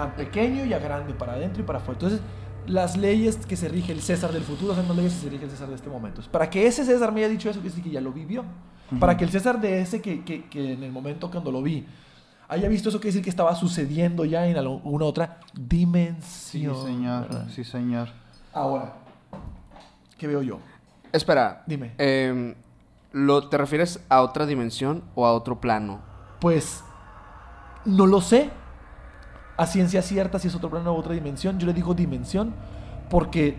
a 0.00 0.14
pequeño 0.14 0.64
y 0.66 0.72
a 0.74 0.78
grande, 0.78 1.14
para 1.14 1.32
adentro 1.32 1.62
y 1.62 1.66
para 1.66 1.78
afuera. 1.78 1.98
Entonces, 1.98 2.20
las 2.66 2.96
leyes 2.96 3.36
que 3.46 3.56
se 3.56 3.68
rige 3.68 3.92
el 3.92 4.02
César 4.02 4.30
del 4.32 4.42
futuro 4.42 4.74
son 4.74 4.86
las 4.88 4.96
leyes 4.96 5.14
que 5.14 5.20
se 5.20 5.30
rige 5.30 5.44
el 5.44 5.50
César 5.50 5.68
de 5.68 5.74
este 5.76 5.88
momento. 5.88 6.20
Para 6.30 6.50
que 6.50 6.66
ese 6.66 6.84
César 6.84 7.12
me 7.12 7.20
haya 7.20 7.28
dicho 7.30 7.48
eso, 7.48 7.60
quiere 7.60 7.70
decir 7.70 7.82
que 7.84 7.90
ya 7.90 8.00
lo 8.00 8.12
vivió. 8.12 8.44
Para 9.00 9.16
que 9.16 9.24
el 9.24 9.30
César 9.30 9.60
de 9.60 9.80
ese 9.80 10.00
que, 10.02 10.22
que, 10.24 10.44
que 10.48 10.74
en 10.74 10.82
el 10.82 10.92
momento 10.92 11.30
cuando 11.30 11.50
lo 11.50 11.62
vi 11.62 11.86
haya 12.48 12.68
visto 12.68 12.90
eso, 12.90 12.98
quiere 12.98 13.08
decir 13.08 13.24
que 13.24 13.30
estaba 13.30 13.54
sucediendo 13.56 14.24
ya 14.24 14.46
en 14.46 14.56
alguna 14.56 15.04
otra 15.06 15.40
Sí, 15.52 15.62
dimensión. 15.62 16.84
señor. 16.84 17.22
¿verdad? 17.28 17.48
Sí, 17.48 17.64
señor. 17.64 18.08
Ahora, 18.52 18.92
¿qué 20.18 20.26
veo 20.28 20.42
yo? 20.42 20.58
Espera. 21.16 21.64
Dime. 21.66 21.92
Em, 21.98 22.54
¿lo, 23.12 23.48
¿Te 23.48 23.56
refieres 23.58 24.00
a 24.08 24.22
otra 24.22 24.46
dimensión 24.46 25.02
o 25.14 25.26
a 25.26 25.32
otro 25.32 25.60
plano? 25.60 26.00
Pues 26.40 26.84
no 27.84 28.06
lo 28.06 28.20
sé 28.20 28.50
a 29.56 29.66
ciencia 29.66 30.02
cierta 30.02 30.38
si 30.38 30.48
es 30.48 30.54
otro 30.54 30.68
plano 30.68 30.92
u 30.92 30.96
otra 30.96 31.14
dimensión. 31.14 31.58
Yo 31.58 31.66
le 31.66 31.72
digo 31.72 31.94
dimensión 31.94 32.54
porque 33.08 33.56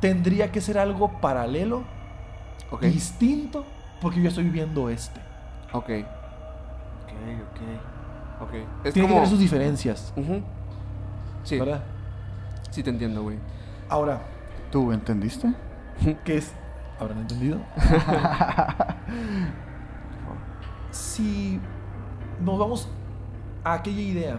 tendría 0.00 0.50
que 0.50 0.60
ser 0.60 0.78
algo 0.78 1.20
paralelo, 1.20 1.84
distinto, 2.80 3.64
porque 4.00 4.22
yo 4.22 4.28
estoy 4.28 4.44
viviendo 4.44 4.88
este. 4.88 5.20
Ok. 5.72 5.90
Ok, 5.90 7.12
ok. 7.50 8.42
Ok. 8.42 8.54
Es 8.84 8.94
Tiene 8.94 9.08
que 9.08 9.14
tener 9.14 9.28
sus 9.28 9.38
diferencias. 9.38 10.14
Sí. 11.44 11.58
¿verdad? 11.58 11.82
Sí 12.70 12.82
te 12.82 12.90
entiendo, 12.90 13.22
güey. 13.22 13.38
Ahora, 13.88 14.20
¿Tú 14.70 14.92
entendiste? 14.92 15.52
¿qué 16.24 16.36
es? 16.38 16.52
¿Habrán 17.00 17.18
entendido? 17.20 17.58
si 20.90 21.60
nos 22.44 22.58
vamos 22.58 22.88
a 23.64 23.74
aquella 23.74 24.00
idea, 24.00 24.38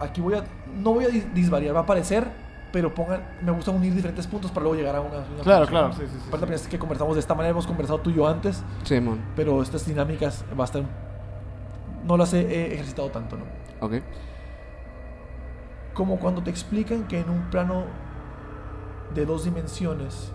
aquí 0.00 0.20
voy 0.20 0.34
a, 0.34 0.44
no 0.76 0.94
voy 0.94 1.04
a 1.04 1.08
dis- 1.08 1.32
disvariar, 1.32 1.74
va 1.74 1.80
a 1.80 1.82
aparecer, 1.84 2.26
pero 2.72 2.92
pongan, 2.94 3.22
me 3.42 3.52
gusta 3.52 3.70
unir 3.70 3.94
diferentes 3.94 4.26
puntos 4.26 4.50
para 4.50 4.62
luego 4.64 4.76
llegar 4.78 4.96
a 4.96 5.00
una. 5.00 5.18
una 5.18 5.42
Claro, 5.42 5.66
claro, 5.66 5.92
sí, 5.92 6.02
sí, 6.02 6.08
sí, 6.20 6.24
Aparte, 6.28 6.46
sí. 6.46 6.52
vez 6.52 6.68
que 6.68 6.78
conversamos 6.78 7.14
de 7.14 7.20
esta 7.20 7.34
manera, 7.34 7.50
hemos 7.52 7.66
conversado 7.66 8.00
tú 8.00 8.10
y 8.10 8.14
yo 8.14 8.26
antes, 8.28 8.62
Simón. 8.84 9.20
pero 9.34 9.62
estas 9.62 9.86
dinámicas 9.86 10.44
va 10.58 10.64
a 10.64 10.66
estar. 10.66 10.82
No 12.04 12.16
las 12.16 12.32
he, 12.34 12.40
he 12.40 12.74
ejercitado 12.74 13.08
tanto, 13.10 13.36
¿no? 13.36 13.44
Ok. 13.80 13.94
Como 15.94 16.18
cuando 16.18 16.42
te 16.42 16.50
explican 16.50 17.04
que 17.08 17.20
en 17.20 17.30
un 17.30 17.42
plano 17.50 17.84
de 19.14 19.26
dos 19.26 19.44
dimensiones 19.44 20.32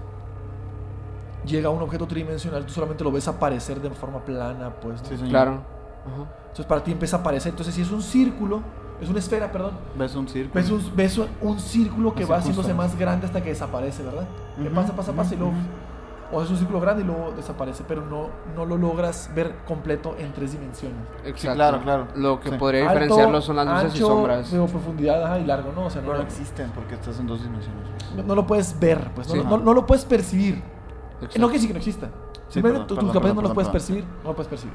llega 1.46 1.70
un 1.70 1.82
objeto 1.82 2.06
tridimensional, 2.08 2.66
tú 2.66 2.72
solamente 2.74 3.04
lo 3.04 3.12
ves 3.12 3.28
aparecer 3.28 3.82
de 3.82 3.90
forma 3.92 4.20
plana, 4.24 4.70
pues. 4.82 5.02
¿no? 5.02 5.18
Sí. 5.18 5.30
Claro. 5.30 5.62
Ajá. 6.06 6.32
Entonces 6.42 6.66
para 6.66 6.84
ti 6.84 6.92
empieza 6.92 7.18
a 7.18 7.20
aparecer. 7.22 7.50
Entonces, 7.52 7.74
si 7.74 7.82
es 7.82 7.92
un 7.92 8.02
círculo, 8.02 8.62
es 9.02 9.10
una 9.10 9.20
esfera, 9.20 9.52
perdón, 9.52 9.72
¿Ves 9.98 10.16
un 10.16 10.28
círculo? 10.28 10.54
ves 10.62 10.70
un, 10.70 10.96
ves 10.96 11.20
un- 11.42 11.60
círculo 11.60 12.14
que 12.14 12.26
va 12.26 12.38
haciéndose 12.38 12.74
más 12.74 12.98
grande 12.98 13.26
hasta 13.26 13.42
que 13.42 13.50
desaparece, 13.50 14.04
¿verdad? 14.04 14.28
Que 14.62 14.70
pasa, 14.70 14.96
pasa, 14.96 15.14
pasa 15.14 15.34
y 15.34 15.38
luego. 15.38 15.54
O 16.34 16.42
es 16.42 16.50
un 16.50 16.56
círculo 16.58 16.80
grande 16.80 17.04
y 17.04 17.06
luego 17.06 17.34
desaparece, 17.36 17.84
pero 17.88 18.06
no, 18.06 18.30
no 18.56 18.66
lo 18.66 18.78
logras 18.78 19.30
ver 19.36 19.54
completo 19.68 20.16
en 20.18 20.32
tres 20.32 20.54
dimensiones. 20.54 20.98
Exacto. 21.26 21.56
claro, 21.56 21.82
claro. 21.82 22.08
Lo 22.16 22.40
que 22.40 22.50
Sí. 22.52 22.56
podría 22.58 22.82
Alto, 22.84 22.94
diferenciarlo 22.94 23.42
son 23.42 23.56
las 23.58 23.66
luces 23.68 23.84
ancho, 23.86 23.98
y 23.98 24.00
sombras. 24.00 24.52
digo, 24.52 24.68
profundidad 24.68 25.24
ajá, 25.26 25.40
y 25.40 25.46
largo, 25.46 25.72
¿no? 25.76 25.86
O 25.86 25.90
sea, 25.90 26.02
no, 26.02 26.08
Pero 26.08 26.20
no 26.20 26.24
lo- 26.24 26.30
existen 26.30 26.72
porque 26.72 26.96
estás 26.96 27.20
en 27.20 27.28
dos 27.28 27.44
dimensiones. 27.44 27.82
no, 28.16 28.24
no 28.24 28.36
lo 28.36 28.48
puedes 28.48 28.80
ver, 28.80 29.12
pues, 29.14 29.28
no, 29.28 29.34
Sí. 29.36 29.42
no- 29.48 29.58
no 29.58 29.74
lo 29.74 29.86
puedes 29.86 30.06
percibir. 30.06 30.56
Exacto. 31.16 31.40
No 31.40 31.48
quiere 31.48 31.54
decir 31.54 31.68
que 31.70 31.74
no 31.74 31.80
exista. 31.80 32.08
Sí, 32.08 32.54
Simplemente 32.56 32.86
perdón, 32.86 32.88
tu- 32.88 32.96
tus 32.96 33.14
capacidades 33.14 33.36
no 33.36 33.42
los 33.42 33.54
puedes 33.54 33.68
perdón. 33.68 33.74
percibir, 33.74 34.04
no 34.24 34.30
lo 34.30 34.36
puedes 34.36 34.50
percibir. 34.50 34.74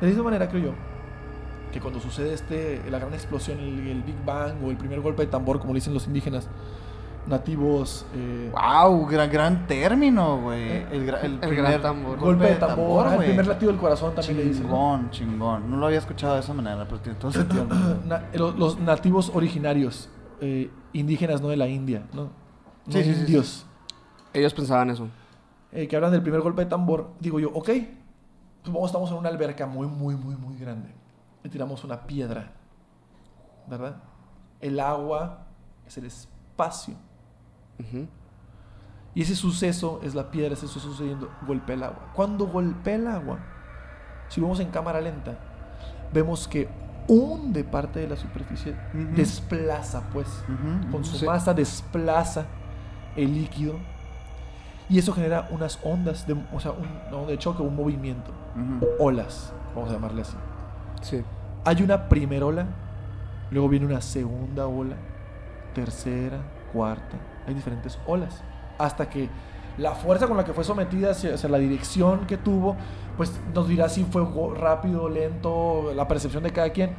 De 0.00 0.06
la 0.06 0.08
misma 0.08 0.24
manera 0.24 0.48
creo 0.48 0.62
yo 0.64 0.70
que 1.72 1.80
cuando 1.80 2.00
sucede 2.00 2.32
este, 2.34 2.82
la 2.90 2.98
gran 2.98 3.12
explosión, 3.14 3.58
el, 3.60 3.86
el 3.86 4.02
Big 4.02 4.16
Bang 4.24 4.54
o 4.64 4.70
el 4.70 4.76
primer 4.76 5.00
golpe 5.00 5.22
de 5.22 5.28
tambor, 5.28 5.58
como 5.60 5.72
le 5.72 5.78
dicen 5.78 5.94
los 5.94 6.06
indígenas 6.06 6.48
nativos, 7.26 8.06
eh, 8.14 8.52
¡Wow! 8.52 9.06
Gran, 9.06 9.30
gran 9.30 9.66
término, 9.66 10.40
güey. 10.42 10.70
El, 10.92 11.06
gra- 11.06 11.20
el 11.24 11.32
El 11.34 11.38
primer 11.40 11.56
gran 11.64 11.82
tambor. 11.82 12.18
golpe 12.18 12.44
de 12.44 12.54
tambor, 12.56 13.12
el 13.14 13.18
primer 13.18 13.46
latido 13.46 13.72
del 13.72 13.80
corazón 13.80 14.14
también 14.14 14.36
le 14.36 14.44
dicen. 14.44 14.62
¿no? 14.64 14.68
Chingón, 14.70 15.10
chingón. 15.10 15.70
No 15.70 15.76
lo 15.76 15.86
había 15.86 15.98
escuchado 15.98 16.34
de 16.34 16.40
esa 16.40 16.54
manera, 16.54 16.84
pero 16.84 17.00
tiene 17.00 17.18
todo 17.18 17.28
el 17.28 17.34
sentido. 17.34 17.66
Na- 18.06 18.24
los, 18.34 18.56
los 18.56 18.78
nativos 18.78 19.30
originarios, 19.34 20.08
eh, 20.40 20.70
indígenas, 20.92 21.40
no 21.40 21.48
de 21.48 21.56
la 21.56 21.66
India, 21.68 22.06
¿no? 22.12 22.24
No 22.24 22.92
Sí, 22.92 23.02
sí, 23.02 23.14
sí. 23.26 23.64
Ellos 24.32 24.54
pensaban 24.54 24.90
eso. 24.90 25.08
eh, 25.72 25.88
que 25.88 25.96
hablan 25.96 26.12
del 26.12 26.22
primer 26.22 26.40
golpe 26.40 26.62
de 26.64 26.70
tambor, 26.70 27.10
digo 27.20 27.40
yo, 27.40 27.48
ok, 27.52 27.64
pues 27.66 28.72
vamos, 28.74 28.86
estamos 28.86 29.10
en 29.10 29.16
una 29.16 29.28
alberca 29.28 29.66
muy, 29.66 29.86
muy, 29.86 30.14
muy, 30.14 30.36
muy 30.36 30.56
grande. 30.58 30.94
Le 31.42 31.50
tiramos 31.50 31.82
una 31.84 32.06
piedra, 32.06 32.52
¿verdad? 33.66 33.96
El 34.60 34.78
agua 34.80 35.46
es 35.86 35.96
el 35.98 36.06
espacio. 36.06 36.94
Y 39.14 39.22
ese 39.22 39.34
suceso 39.34 40.00
es 40.02 40.14
la 40.14 40.30
piedra, 40.30 40.52
ese 40.54 40.66
suceso 40.66 40.90
sucediendo, 40.90 41.30
golpea 41.46 41.74
el 41.76 41.82
agua. 41.84 42.10
Cuando 42.14 42.46
golpea 42.46 42.96
el 42.96 43.06
agua, 43.06 43.38
si 44.28 44.40
vemos 44.40 44.60
en 44.60 44.70
cámara 44.70 45.00
lenta, 45.00 45.38
vemos 46.12 46.46
que 46.46 46.68
hunde 47.08 47.64
parte 47.64 48.00
de 48.00 48.08
la 48.08 48.16
superficie, 48.16 48.76
desplaza 49.14 50.02
pues, 50.12 50.26
con 50.90 51.04
su 51.04 51.16
Sí. 51.16 51.24
masa 51.26 51.54
desplaza 51.54 52.46
el 53.16 53.32
líquido. 53.32 53.74
Y 54.88 54.98
eso 54.98 55.12
genera 55.12 55.48
unas 55.50 55.80
ondas, 55.82 56.26
de, 56.26 56.36
o 56.52 56.60
sea, 56.60 56.72
un, 56.72 57.26
de 57.26 57.38
choque, 57.38 57.62
un 57.62 57.74
movimiento. 57.74 58.32
Olas, 58.98 59.52
vamos 59.74 59.90
a 59.90 59.94
llamarle 59.94 60.22
así. 60.22 60.36
Sí. 61.02 61.22
Hay 61.64 61.82
una 61.82 62.08
primera 62.08 62.46
ola, 62.46 62.66
luego 63.50 63.68
viene 63.68 63.86
una 63.86 64.00
segunda 64.00 64.66
ola, 64.66 64.96
tercera, 65.74 66.38
cuarta. 66.72 67.16
Hay 67.46 67.54
diferentes 67.54 67.98
olas. 68.06 68.42
Hasta 68.78 69.08
que 69.08 69.28
la 69.78 69.92
fuerza 69.92 70.26
con 70.26 70.36
la 70.36 70.44
que 70.44 70.52
fue 70.52 70.64
sometida, 70.64 71.10
hacia, 71.10 71.34
hacia 71.34 71.48
la 71.48 71.58
dirección 71.58 72.26
que 72.26 72.36
tuvo, 72.36 72.76
pues 73.16 73.32
nos 73.54 73.68
dirá 73.68 73.88
si 73.88 74.04
fue 74.04 74.24
rápido, 74.54 75.08
lento, 75.08 75.92
la 75.94 76.08
percepción 76.08 76.42
de 76.42 76.50
cada 76.50 76.70
quien, 76.70 76.90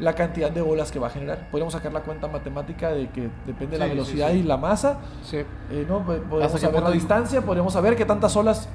la 0.00 0.14
cantidad 0.14 0.50
de 0.50 0.60
olas 0.60 0.90
que 0.90 0.98
va 0.98 1.08
a 1.08 1.10
generar. 1.10 1.48
Podríamos 1.50 1.74
sacar 1.74 1.92
la 1.92 2.00
cuenta 2.02 2.26
matemática 2.28 2.90
de 2.90 3.08
que 3.10 3.28
depende 3.46 3.72
de 3.72 3.78
la 3.78 3.84
Sí, 3.86 3.90
velocidad 3.90 4.30
sí. 4.30 4.36
y 4.38 4.42
la 4.42 4.56
masa. 4.56 4.98
Sí. 5.22 5.38
Eh, 5.70 5.86
¿no? 5.88 6.04
Pues, 6.04 6.20
Podemos 6.20 6.46
¿Hasta 6.46 6.58
qué 6.58 6.66
saber 6.66 6.82
la 6.82 6.90
distancia, 6.90 7.42
podríamos 7.42 7.72
saber 7.72 7.96
qué 7.96 8.04
tantas 8.04 8.34
olas 8.36 8.68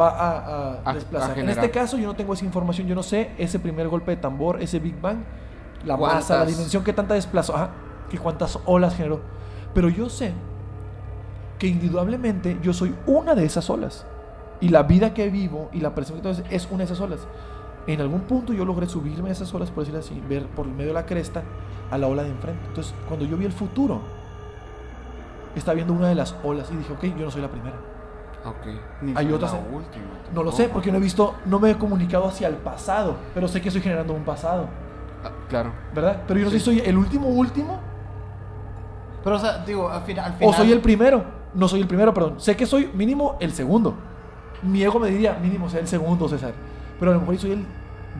va 0.00 0.08
a, 0.10 0.38
a 0.84 0.90
A- 0.90 0.94
desplazar. 0.94 1.36
a 1.36 1.40
en 1.40 1.48
este 1.50 1.70
caso 1.70 1.96
yo 1.98 2.06
no 2.06 2.14
tengo 2.16 2.32
esa 2.34 2.44
información, 2.44 2.86
yo 2.86 2.94
no 2.94 3.02
sé 3.02 3.30
ese 3.38 3.58
primer 3.58 3.88
golpe 3.88 4.12
de 4.12 4.16
tambor, 4.18 4.62
ese 4.62 4.78
Big 4.78 5.00
Bang, 5.00 5.18
la 5.84 5.96
masa, 5.96 6.38
la 6.38 6.46
dimensión, 6.46 6.82
qué 6.82 6.92
tanta 6.92 7.14
desplazó, 7.14 7.54
ajá, 7.54 7.70
que 8.10 8.18
cuántas 8.18 8.58
olas 8.64 8.94
generó. 8.96 9.20
Pero 9.74 9.88
yo 9.88 10.08
sé 10.08 10.32
que 11.58 11.66
indudablemente 11.66 12.58
yo 12.62 12.72
soy 12.72 12.94
una 13.06 13.34
de 13.34 13.44
esas 13.44 13.68
olas. 13.70 14.06
Y 14.60 14.68
la 14.68 14.84
vida 14.84 15.12
que 15.14 15.28
vivo 15.28 15.68
y 15.72 15.80
la 15.80 15.94
percepción 15.94 16.22
que 16.22 16.42
tengo 16.42 16.48
es 16.54 16.66
una 16.70 16.78
de 16.78 16.84
esas 16.84 17.00
olas. 17.00 17.20
En 17.86 18.00
algún 18.00 18.22
punto 18.22 18.52
yo 18.52 18.64
logré 18.64 18.86
subirme 18.88 19.28
a 19.28 19.32
esas 19.32 19.52
olas, 19.52 19.70
por 19.70 19.80
decirlo 19.84 20.00
así, 20.00 20.22
ver 20.28 20.46
por 20.46 20.66
medio 20.66 20.88
de 20.88 20.94
la 20.94 21.04
cresta 21.06 21.42
a 21.90 21.98
la 21.98 22.06
ola 22.06 22.22
de 22.22 22.30
enfrente. 22.30 22.60
Entonces, 22.68 22.94
cuando 23.08 23.26
yo 23.26 23.36
vi 23.36 23.44
el 23.44 23.52
futuro, 23.52 24.00
estaba 25.54 25.74
viendo 25.74 25.92
una 25.92 26.08
de 26.08 26.14
las 26.14 26.34
olas 26.42 26.70
y 26.72 26.76
dije, 26.76 26.92
ok, 26.92 27.04
yo 27.18 27.24
no 27.26 27.30
soy 27.30 27.42
la 27.42 27.48
primera. 27.50 27.76
Ok. 28.44 29.02
Ni 29.02 29.12
Hay 29.16 29.32
otras 29.32 29.52
la 29.52 29.58
última 29.58 30.04
No 30.34 30.42
lo 30.42 30.52
sé, 30.52 30.68
porque 30.68 30.90
no 30.92 30.98
he 30.98 31.00
visto, 31.00 31.34
no 31.46 31.58
me 31.58 31.70
he 31.70 31.76
comunicado 31.78 32.26
hacia 32.26 32.48
el 32.48 32.56
pasado, 32.56 33.16
pero 33.34 33.48
sé 33.48 33.60
que 33.60 33.68
estoy 33.68 33.82
generando 33.82 34.14
un 34.14 34.24
pasado, 34.24 34.66
Ah, 35.24 35.30
claro. 35.48 35.72
¿verdad? 35.94 36.22
Pero 36.26 36.40
yo 36.40 36.44
no 36.46 36.50
sé 36.50 36.58
si 36.58 36.64
soy 36.64 36.80
el 36.80 36.98
último 36.98 37.28
último 37.28 37.80
Pero, 39.24 39.36
o 39.36 39.38
sea, 39.38 39.58
digo, 39.64 39.88
al, 39.90 40.02
final- 40.02 40.26
al 40.26 40.32
final. 40.34 40.54
o 40.54 40.56
soy 40.56 40.70
el 40.72 40.80
primero. 40.80 41.24
No 41.54 41.66
soy 41.66 41.80
el 41.80 41.86
primero, 41.88 42.12
perdón. 42.12 42.34
Sé 42.40 42.56
que 42.56 42.66
soy 42.66 42.90
mínimo 42.94 43.36
el 43.40 43.52
segundo. 43.52 43.94
Mi 44.62 44.82
ego 44.82 44.98
me 45.00 45.08
diría 45.10 45.34
mínimo 45.40 45.68
sea 45.70 45.80
el 45.80 45.88
segundo, 45.88 46.28
César. 46.28 46.52
Pero 46.98 47.10
a 47.10 47.14
lo 47.14 47.20
mejor 47.20 47.38
soy 47.38 47.52
el 47.52 47.64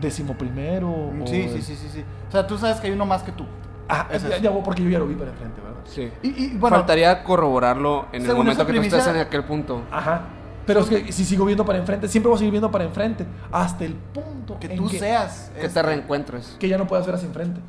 décimo 0.00 0.34
primero. 0.34 0.88
o 0.90 1.12
Sí, 1.26 1.48
sí, 1.48 1.54
el- 1.56 1.62
sí, 1.62 1.76
sí, 1.76 1.88
sí. 1.92 2.04
O 2.28 2.32
sea, 2.32 2.46
tú 2.46 2.56
sabes 2.58 2.78
que 2.80 2.86
hay 2.86 2.92
uno 2.92 3.06
más 3.06 3.22
que 3.22 3.32
tú. 3.32 3.44
Ah, 3.88 4.08
Es 4.10 4.22
ya, 4.22 4.28
eso. 4.30 4.42
ya 4.42 4.50
voy 4.50 4.62
porque 4.64 4.82
yo 4.82 4.88
ya 4.88 4.98
lo 4.98 5.06
vi 5.06 5.14
para 5.14 5.30
enfrente, 5.30 5.60
¿verdad? 5.60 5.80
Sí. 5.84 6.10
Y, 6.22 6.44
y, 6.44 6.56
bueno, 6.56 6.76
Faltaría 6.76 7.22
corroborarlo 7.22 8.06
en 8.12 8.24
el 8.24 8.34
momento 8.34 8.64
que 8.66 8.72
tú 8.72 8.78
premisa- 8.78 8.96
estés 8.98 9.14
en 9.14 9.20
aquel 9.20 9.44
punto. 9.44 9.82
Ajá. 9.90 10.22
Pero 10.66 10.80
es 10.80 10.86
que 10.86 11.12
si 11.12 11.26
sigo 11.26 11.44
viendo 11.44 11.66
para 11.66 11.78
enfrente, 11.78 12.08
siempre 12.08 12.28
voy 12.30 12.36
a 12.36 12.38
seguir 12.38 12.52
viendo 12.52 12.70
para 12.70 12.84
enfrente. 12.84 13.26
Hasta 13.52 13.84
el 13.84 13.92
punto 13.92 14.58
que 14.58 14.70
tú 14.70 14.88
seas. 14.88 15.50
Que 15.54 15.66
este, 15.66 15.74
te 15.74 15.82
reencuentres. 15.82 16.56
que 16.58 16.66
ya 16.68 16.78
no 16.78 16.86
puedas 16.86 17.04
ver 17.04 17.16
hacia 17.16 17.28
enfrente. 17.28 17.60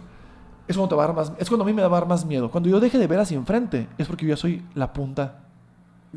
Es 0.67 0.75
cuando 0.75 0.89
te 0.89 0.95
va 0.95 1.03
a 1.03 1.07
dar 1.07 1.15
más, 1.15 1.31
es 1.37 1.47
cuando 1.49 1.63
a 1.63 1.67
mí 1.67 1.73
me 1.73 1.81
va 1.83 1.87
a 1.87 1.99
dar 1.99 2.07
más 2.07 2.25
miedo. 2.25 2.49
Cuando 2.49 2.69
yo 2.69 2.79
deje 2.79 2.97
de 2.97 3.07
ver 3.07 3.19
hacia 3.19 3.37
enfrente, 3.37 3.87
es 3.97 4.07
porque 4.07 4.25
yo 4.25 4.31
ya 4.35 4.37
soy 4.37 4.65
la 4.73 4.91
punta. 4.93 5.39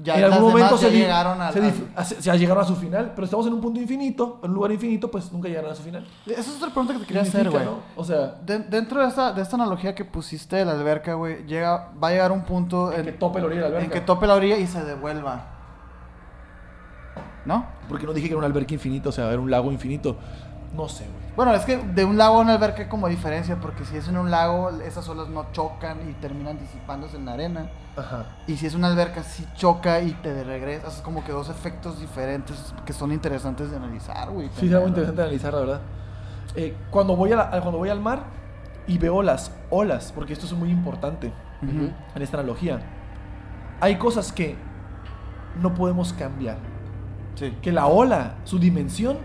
Ya 0.00 0.16
en 0.16 0.24
algún 0.32 0.50
momento 0.52 0.78
se, 0.78 0.92
llegaron 0.92 1.40
a. 1.42 1.50
se, 1.50 1.60
a- 1.96 2.04
se- 2.04 2.22
se 2.22 2.38
llegaron 2.38 2.62
a 2.62 2.66
su 2.66 2.76
final, 2.76 3.12
pero 3.16 3.24
estamos 3.24 3.46
en 3.48 3.52
un 3.54 3.60
punto 3.60 3.80
infinito, 3.80 4.38
en 4.44 4.50
un 4.50 4.54
lugar 4.54 4.70
infinito, 4.70 5.10
pues 5.10 5.32
nunca 5.32 5.48
llegarán 5.48 5.72
a 5.72 5.74
su 5.74 5.82
final. 5.82 6.06
Esa 6.24 6.40
es 6.40 6.56
otra 6.56 6.68
pregunta 6.68 6.92
que 6.94 7.00
te 7.00 7.06
quería 7.06 7.22
hacer, 7.22 7.50
güey. 7.50 7.64
¿no? 7.64 7.78
O 7.96 8.04
sea, 8.04 8.36
De- 8.46 8.60
dentro 8.60 9.00
de 9.02 9.08
esta, 9.08 9.32
de 9.32 9.42
esta 9.42 9.56
analogía 9.56 9.96
que 9.96 10.04
pusiste 10.04 10.54
de 10.54 10.64
la 10.64 10.72
alberca, 10.72 11.14
güey, 11.14 11.44
llega, 11.46 11.90
va 12.00 12.08
a 12.08 12.10
llegar 12.12 12.30
un 12.30 12.42
punto 12.42 12.92
en, 12.92 13.06
que 13.06 13.12
tope 13.12 13.40
la 13.40 13.46
orilla 13.46 13.62
de 13.64 13.68
la 13.70 13.76
en 13.76 13.82
alberca. 13.82 13.94
que 14.00 14.06
tope 14.06 14.26
la 14.28 14.34
orilla 14.36 14.56
y 14.56 14.66
se 14.68 14.84
devuelva. 14.84 15.46
¿No? 17.44 17.66
Porque 17.88 18.06
no 18.06 18.12
dije 18.12 18.28
que 18.28 18.34
era 18.34 18.38
un 18.38 18.44
alberca 18.44 18.74
infinito, 18.74 19.08
o 19.08 19.12
sea, 19.12 19.30
era 19.32 19.40
un 19.40 19.50
lago 19.50 19.72
infinito. 19.72 20.16
No 20.78 20.88
sé, 20.88 21.04
güey. 21.04 21.34
Bueno, 21.36 21.52
es 21.54 21.64
que 21.64 21.76
de 21.76 22.04
un 22.04 22.16
lago 22.16 22.36
a 22.38 22.40
una 22.40 22.54
alberca 22.54 22.82
hay 22.82 22.88
como 22.88 23.08
diferencia, 23.08 23.56
porque 23.60 23.84
si 23.84 23.96
es 23.96 24.08
en 24.08 24.16
un 24.16 24.30
lago, 24.30 24.70
esas 24.80 25.08
olas 25.08 25.28
no 25.28 25.46
chocan 25.52 26.08
y 26.08 26.14
terminan 26.14 26.58
disipándose 26.58 27.16
en 27.18 27.26
la 27.26 27.32
arena. 27.34 27.68
Ajá. 27.96 28.26
Y 28.46 28.56
si 28.56 28.66
es 28.66 28.74
una 28.74 28.86
alberca, 28.88 29.22
sí 29.22 29.44
choca 29.56 30.00
y 30.00 30.12
te 30.12 30.42
regresas. 30.44 30.96
Es 30.96 31.02
como 31.02 31.22
que 31.24 31.32
dos 31.32 31.48
efectos 31.50 32.00
diferentes 32.00 32.72
que 32.86 32.92
son 32.92 33.12
interesantes 33.12 33.70
de 33.70 33.76
analizar, 33.76 34.30
güey. 34.30 34.48
Sí, 34.56 34.66
muy 34.66 34.74
¿no? 34.74 34.86
interesante 34.88 35.20
analizar, 35.22 35.52
la 35.52 35.60
verdad. 35.60 35.80
Eh, 36.54 36.74
cuando, 36.90 37.14
voy 37.14 37.32
a 37.32 37.36
la- 37.36 37.50
cuando 37.60 37.78
voy 37.78 37.90
al 37.90 38.00
mar 38.00 38.22
y 38.86 38.96
veo 38.98 39.22
las 39.22 39.52
olas, 39.70 40.12
porque 40.14 40.32
esto 40.32 40.46
es 40.46 40.52
muy 40.54 40.70
importante 40.70 41.32
en 41.60 42.22
esta 42.22 42.38
analogía, 42.38 42.78
hay 43.80 43.96
cosas 43.96 44.32
que 44.32 44.56
no 45.60 45.74
podemos 45.74 46.12
cambiar. 46.12 46.56
Sí. 47.34 47.56
que 47.62 47.70
la 47.70 47.86
ola, 47.86 48.34
su 48.44 48.58
dimensión, 48.58 49.16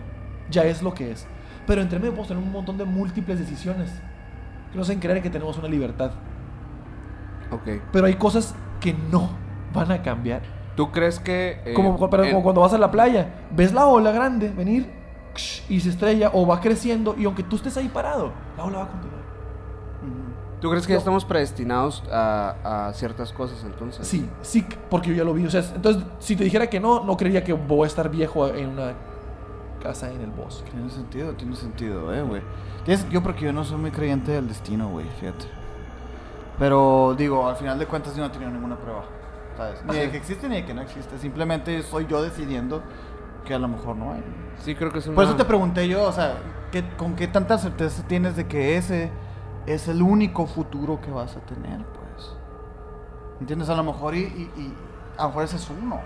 ya 0.51 0.63
es 0.65 0.83
lo 0.83 0.93
que 0.93 1.11
es. 1.11 1.25
Pero 1.65 1.81
entre 1.81 1.97
medio 1.99 2.11
podemos 2.11 2.27
tener 2.27 2.43
un 2.43 2.51
montón 2.51 2.77
de 2.77 2.85
múltiples 2.85 3.39
decisiones 3.39 3.89
que 4.71 4.77
nos 4.77 4.87
hacen 4.89 4.99
creer 4.99 5.21
que 5.21 5.29
tenemos 5.29 5.57
una 5.57 5.67
libertad. 5.67 6.11
Ok. 7.51 7.81
Pero 7.91 8.05
hay 8.07 8.15
cosas 8.15 8.55
que 8.79 8.93
no 9.11 9.29
van 9.73 9.91
a 9.91 10.01
cambiar. 10.01 10.41
¿Tú 10.75 10.91
crees 10.91 11.19
que... 11.19 11.61
eh, 11.65 11.73
como, 11.75 12.09
pero 12.09 12.23
en- 12.23 12.31
como 12.31 12.43
cuando 12.43 12.61
vas 12.61 12.73
a 12.73 12.77
la 12.77 12.89
playa, 12.91 13.27
ves 13.51 13.71
la 13.73 13.85
ola 13.85 14.11
grande 14.11 14.49
venir 14.49 14.89
y 15.69 15.79
se 15.79 15.89
estrella 15.89 16.31
o 16.33 16.45
va 16.47 16.59
creciendo 16.59 17.15
y 17.17 17.25
aunque 17.25 17.43
tú 17.43 17.55
estés 17.55 17.77
ahí 17.77 17.89
parado, 17.89 18.31
la 18.57 18.63
ola 18.65 18.77
va 18.79 18.83
a 18.85 18.87
continuar. 18.89 19.23
¿Tú 20.59 20.69
crees 20.69 20.87
que 20.87 20.93
ya 20.93 20.95
Yo- 20.95 20.99
estamos 20.99 21.25
predestinados 21.25 22.03
a, 22.11 22.87
a 22.87 22.93
ciertas 22.93 23.33
cosas 23.33 23.63
entonces? 23.65 24.07
Sí, 24.07 24.29
sí, 24.41 24.65
porque 24.89 25.09
yo 25.09 25.15
ya 25.15 25.23
lo 25.25 25.33
vi. 25.33 25.45
O 25.45 25.49
sea, 25.49 25.61
entonces, 25.75 26.03
si 26.19 26.35
te 26.37 26.45
dijera 26.45 26.67
que 26.67 26.79
no, 26.79 27.03
no 27.03 27.17
creería 27.17 27.43
que 27.43 27.51
voy 27.53 27.83
a 27.83 27.87
estar 27.87 28.09
viejo 28.09 28.47
en 28.47 28.69
una 28.69 28.93
casa 29.83 30.09
en 30.11 30.21
el 30.21 30.31
bosque. 30.31 30.71
Tiene 30.71 30.89
sentido, 30.89 31.33
tiene 31.33 31.55
sentido, 31.55 32.13
eh, 32.13 32.21
güey. 32.23 32.41
Yo 33.11 33.21
porque 33.21 33.45
yo 33.45 33.53
no 33.53 33.63
soy 33.63 33.77
muy 33.77 33.91
creyente 33.91 34.31
del 34.31 34.47
destino, 34.47 34.89
güey, 34.89 35.05
fíjate. 35.19 35.45
Pero 36.57 37.15
digo, 37.17 37.47
al 37.47 37.55
final 37.55 37.77
de 37.79 37.85
cuentas 37.85 38.15
yo 38.15 38.21
no 38.21 38.27
he 38.27 38.31
tenido 38.31 38.51
ninguna 38.51 38.77
prueba, 38.77 39.03
¿sabes? 39.57 39.83
Ni 39.85 39.93
de 39.95 40.01
Ajá. 40.03 40.11
que 40.11 40.17
existe 40.17 40.47
ni 40.47 40.55
de 40.55 40.65
que 40.65 40.73
no 40.73 40.81
existe. 40.81 41.17
Simplemente 41.17 41.81
soy 41.83 42.05
yo 42.07 42.21
decidiendo 42.21 42.81
que 43.45 43.53
a 43.53 43.59
lo 43.59 43.67
mejor 43.67 43.95
no 43.95 44.13
hay. 44.13 44.23
Sí, 44.59 44.75
creo 44.75 44.91
que 44.91 44.99
es 44.99 45.07
una... 45.07 45.15
Por 45.15 45.25
eso 45.25 45.35
te 45.35 45.45
pregunté 45.45 45.87
yo, 45.87 46.03
o 46.03 46.11
sea, 46.11 46.37
¿qué- 46.71 46.87
¿con 46.95 47.15
qué 47.15 47.27
tanta 47.27 47.57
certeza 47.57 48.03
tienes 48.07 48.35
de 48.35 48.47
que 48.47 48.77
ese 48.77 49.11
es 49.65 49.87
el 49.87 50.01
único 50.01 50.45
futuro 50.45 51.01
que 51.01 51.11
vas 51.11 51.35
a 51.35 51.39
tener, 51.41 51.83
pues? 51.85 52.31
¿Entiendes? 53.41 53.67
A 53.69 53.75
lo 53.75 53.83
mejor 53.83 54.15
y, 54.15 54.19
y- 54.19 54.51
y 54.55 54.73
a 55.17 55.23
lo 55.23 55.27
mejor 55.29 55.43
ese 55.43 55.55
es 55.57 55.69
uno, 55.69 55.99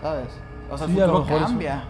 ¿sabes? 0.00 0.28
O 0.70 0.78
sea, 0.78 0.86
el 0.86 0.94
Sí, 0.94 1.00
a 1.00 1.06
lo 1.06 1.12
futuro 1.18 1.24
mejor 1.26 1.42
es 1.42 1.48
cambia. 1.48 1.84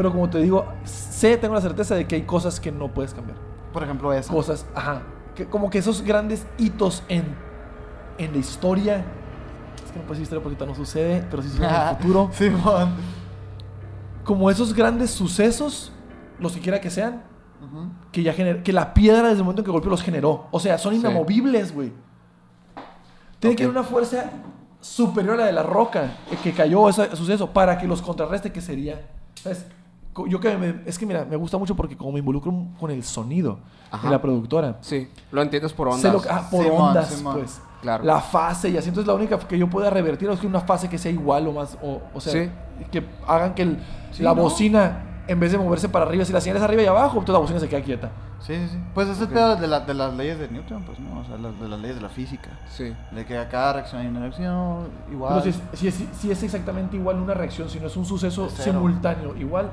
Pero 0.00 0.12
como 0.12 0.30
te 0.30 0.38
digo, 0.38 0.64
sé, 0.84 1.36
tengo 1.36 1.52
la 1.54 1.60
certeza 1.60 1.94
de 1.94 2.06
que 2.08 2.14
hay 2.14 2.22
cosas 2.22 2.58
que 2.58 2.72
no 2.72 2.88
puedes 2.88 3.12
cambiar. 3.12 3.36
Por 3.70 3.82
ejemplo, 3.82 4.10
esa. 4.14 4.32
Cosas, 4.32 4.64
ajá. 4.74 5.02
Que, 5.34 5.44
como 5.44 5.68
que 5.68 5.76
esos 5.76 6.00
grandes 6.00 6.46
hitos 6.56 7.02
en, 7.10 7.24
en 8.16 8.32
la 8.32 8.38
historia. 8.38 9.04
Es 9.84 9.92
que 9.92 9.98
no 9.98 10.04
puedo 10.06 10.12
decir 10.18 10.22
historia 10.22 10.42
porque 10.42 10.64
no 10.64 10.74
sucede, 10.74 11.22
pero 11.30 11.42
sí 11.42 11.50
sucede 11.50 11.66
en 11.68 11.74
el 11.74 11.96
futuro. 11.98 12.30
Simón. 12.32 12.94
Como 14.24 14.50
esos 14.50 14.72
grandes 14.72 15.10
sucesos, 15.10 15.92
los 16.38 16.52
que 16.52 16.60
quiera 16.60 16.80
que 16.80 16.88
sean, 16.88 17.22
que 18.10 18.22
ya 18.22 18.32
gener 18.32 18.62
que 18.62 18.72
la 18.72 18.94
piedra 18.94 19.24
desde 19.28 19.38
el 19.40 19.44
momento 19.44 19.60
en 19.60 19.66
que 19.66 19.70
golpeó 19.70 19.90
los 19.90 20.00
generó. 20.02 20.46
O 20.50 20.60
sea, 20.60 20.78
son 20.78 20.94
Sí. 20.94 21.00
inamovibles, 21.00 21.74
güey. 21.74 21.92
Tiene 23.38 23.54
que 23.54 23.64
haber 23.64 23.76
una 23.76 23.86
fuerza 23.86 24.30
superior 24.80 25.34
a 25.34 25.38
la 25.40 25.44
de 25.46 25.52
la 25.52 25.62
roca 25.62 26.16
eh, 26.30 26.38
que 26.42 26.52
cayó 26.52 26.88
ese 26.88 27.14
suceso 27.14 27.50
para 27.50 27.76
que 27.76 27.86
los 27.86 28.00
contrarreste, 28.00 28.50
que 28.50 28.62
sería. 28.62 28.98
¿Sabes? 29.34 29.66
Yo 30.28 30.40
que 30.40 30.56
me- 30.56 30.80
es 30.86 30.98
que 30.98 31.06
mira, 31.06 31.24
me 31.24 31.36
gusta 31.36 31.56
mucho 31.56 31.74
porque 31.76 31.96
como 31.96 32.12
me 32.12 32.18
involucro 32.18 32.52
con 32.78 32.90
el 32.90 33.02
sonido 33.04 33.58
Ajá. 33.90 34.08
de 34.08 34.10
la 34.12 34.20
productora, 34.20 34.76
Sí, 34.80 35.08
lo 35.30 35.40
entiendes 35.40 35.72
por 35.72 35.88
ondas. 35.88 36.12
lo 36.12 36.20
ah, 36.28 36.48
por 36.50 36.66
ondas, 36.66 37.22
pues. 37.22 37.60
Claro. 37.80 38.04
La 38.04 38.20
fase 38.20 38.68
y 38.68 38.76
así. 38.76 38.88
Entonces 38.88 39.06
la 39.08 39.14
única 39.14 39.38
que 39.38 39.56
yo 39.58 39.70
pueda 39.70 39.88
revertir 39.88 40.28
es 40.28 40.38
que 40.40 40.46
una 40.46 40.60
fase 40.60 40.88
que 40.90 40.98
sea 40.98 41.10
igual 41.12 41.46
o 41.48 41.52
más. 41.52 41.78
O, 41.82 42.02
o 42.12 42.20
sea, 42.20 42.32
Sí. 42.32 42.50
que 42.90 43.02
hagan 43.26 43.54
que 43.54 43.62
el- 43.62 43.78
Sí, 44.12 44.22
la 44.22 44.34
¿no? 44.34 44.42
bocina, 44.42 45.09
en 45.30 45.38
vez 45.40 45.52
de 45.52 45.58
moverse 45.58 45.88
para 45.88 46.04
arriba, 46.04 46.24
si 46.24 46.32
la 46.32 46.40
señal 46.40 46.56
es 46.56 46.62
arriba 46.62 46.82
y 46.82 46.86
abajo, 46.86 47.18
entonces 47.18 47.32
la 47.32 47.38
bocina 47.38 47.60
se 47.60 47.68
queda 47.68 47.82
quieta. 47.82 48.10
Sí, 48.40 48.54
sí, 48.54 48.68
sí. 48.72 48.78
Pues 48.94 49.08
es 49.08 49.18
el 49.18 49.24
Ok. 49.26 49.32
pedo 49.32 49.56
de, 49.56 49.66
la- 49.66 49.80
de 49.80 49.94
las 49.94 50.14
leyes 50.14 50.38
de 50.38 50.48
Newton, 50.48 50.82
pues, 50.84 50.98
¿no? 50.98 51.20
O 51.20 51.24
sea, 51.24 51.36
las- 51.38 51.58
de 51.60 51.68
las 51.68 51.78
leyes 51.80 51.96
de 51.96 52.02
la 52.02 52.08
física. 52.08 52.50
Sí. 52.70 52.94
De 53.12 53.24
que 53.26 53.36
a 53.38 53.48
cada 53.48 53.74
reacción 53.74 54.00
hay 54.00 54.08
una 54.08 54.20
reacción 54.20 54.88
igual. 55.10 55.40
Pero 55.40 55.42
si 55.44 55.48
es, 55.50 55.78
si, 55.78 55.88
es, 55.88 56.04
si 56.18 56.30
es 56.30 56.42
exactamente 56.42 56.96
igual 56.96 57.16
una 57.20 57.34
reacción, 57.34 57.68
si 57.70 57.78
no 57.78 57.86
es 57.86 57.96
un 57.96 58.04
suceso 58.06 58.48
simultáneo, 58.50 59.36
igual 59.36 59.70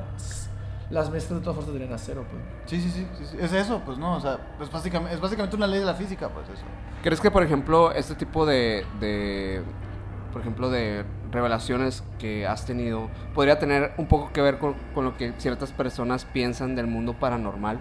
las 0.89 1.10
mezclas 1.10 1.39
de 1.39 1.43
todas 1.43 1.55
formas 1.55 1.66
tendrían 1.74 1.93
a 1.93 1.97
cero. 1.97 2.24
Pues. 2.30 2.41
Sí, 2.66 2.80
sí, 2.82 2.89
sí, 2.91 3.08
sí, 3.18 3.26
sí. 3.32 3.38
Es 3.41 3.51
eso, 3.53 3.82
pues, 3.86 3.97
¿no? 3.97 4.16
O 4.16 4.20
sea, 4.22 4.38
es 4.62 4.72
básicamente, 4.72 5.16
es 5.16 5.22
básicamente 5.22 5.55
una 5.55 5.68
ley 5.68 5.80
de 5.80 5.86
la 5.86 5.95
física, 5.95 6.30
pues, 6.30 6.47
eso. 6.47 6.64
¿Crees 7.03 7.20
que, 7.20 7.30
por 7.32 7.43
ejemplo, 7.43 7.91
este 7.91 8.16
tipo 8.16 8.45
de, 8.45 8.86
de 8.99 9.64
por 10.38 10.43
ejemplo, 10.43 10.69
de 10.69 11.03
revelaciones 11.31 12.03
que 12.19 12.45
has 12.45 12.63
tenido, 12.63 13.07
podría 13.33 13.57
tener 13.57 13.93
un 13.97 14.05
poco 14.05 14.31
que 14.31 14.39
ver 14.39 14.59
con, 14.59 14.75
con 14.93 15.03
lo 15.03 15.17
que 15.17 15.33
ciertas 15.39 15.71
personas 15.71 16.25
piensan 16.25 16.75
del 16.75 16.85
mundo 16.85 17.13
paranormal. 17.13 17.79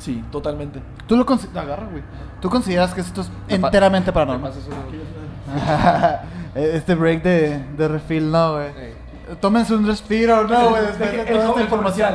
Sí, 0.00 0.24
totalmente. 0.32 0.80
Tú 1.06 1.16
lo 1.16 1.24
consideras. 1.24 1.62
Agarra, 1.64 1.86
güey. 1.88 2.02
¿Tú 2.40 2.50
consideras 2.50 2.92
que 2.92 3.02
esto 3.02 3.20
es 3.20 3.30
enteramente 3.46 4.10
¿Me 4.10 4.14
paranormal? 4.14 4.52
una- 4.66 6.20
este 6.60 6.96
break 6.96 7.22
de, 7.22 7.64
de 7.76 7.86
refill, 7.86 8.32
no, 8.32 8.54
güey. 8.54 8.66
Ey. 8.66 8.94
Tómense 9.40 9.72
un 9.72 9.86
respiro, 9.86 10.42
no, 10.48 10.70
güey. 10.70 10.82
Después 10.86 11.12
de 11.12 11.24
toda 11.24 11.48
esta 11.50 11.60
información. 11.62 12.14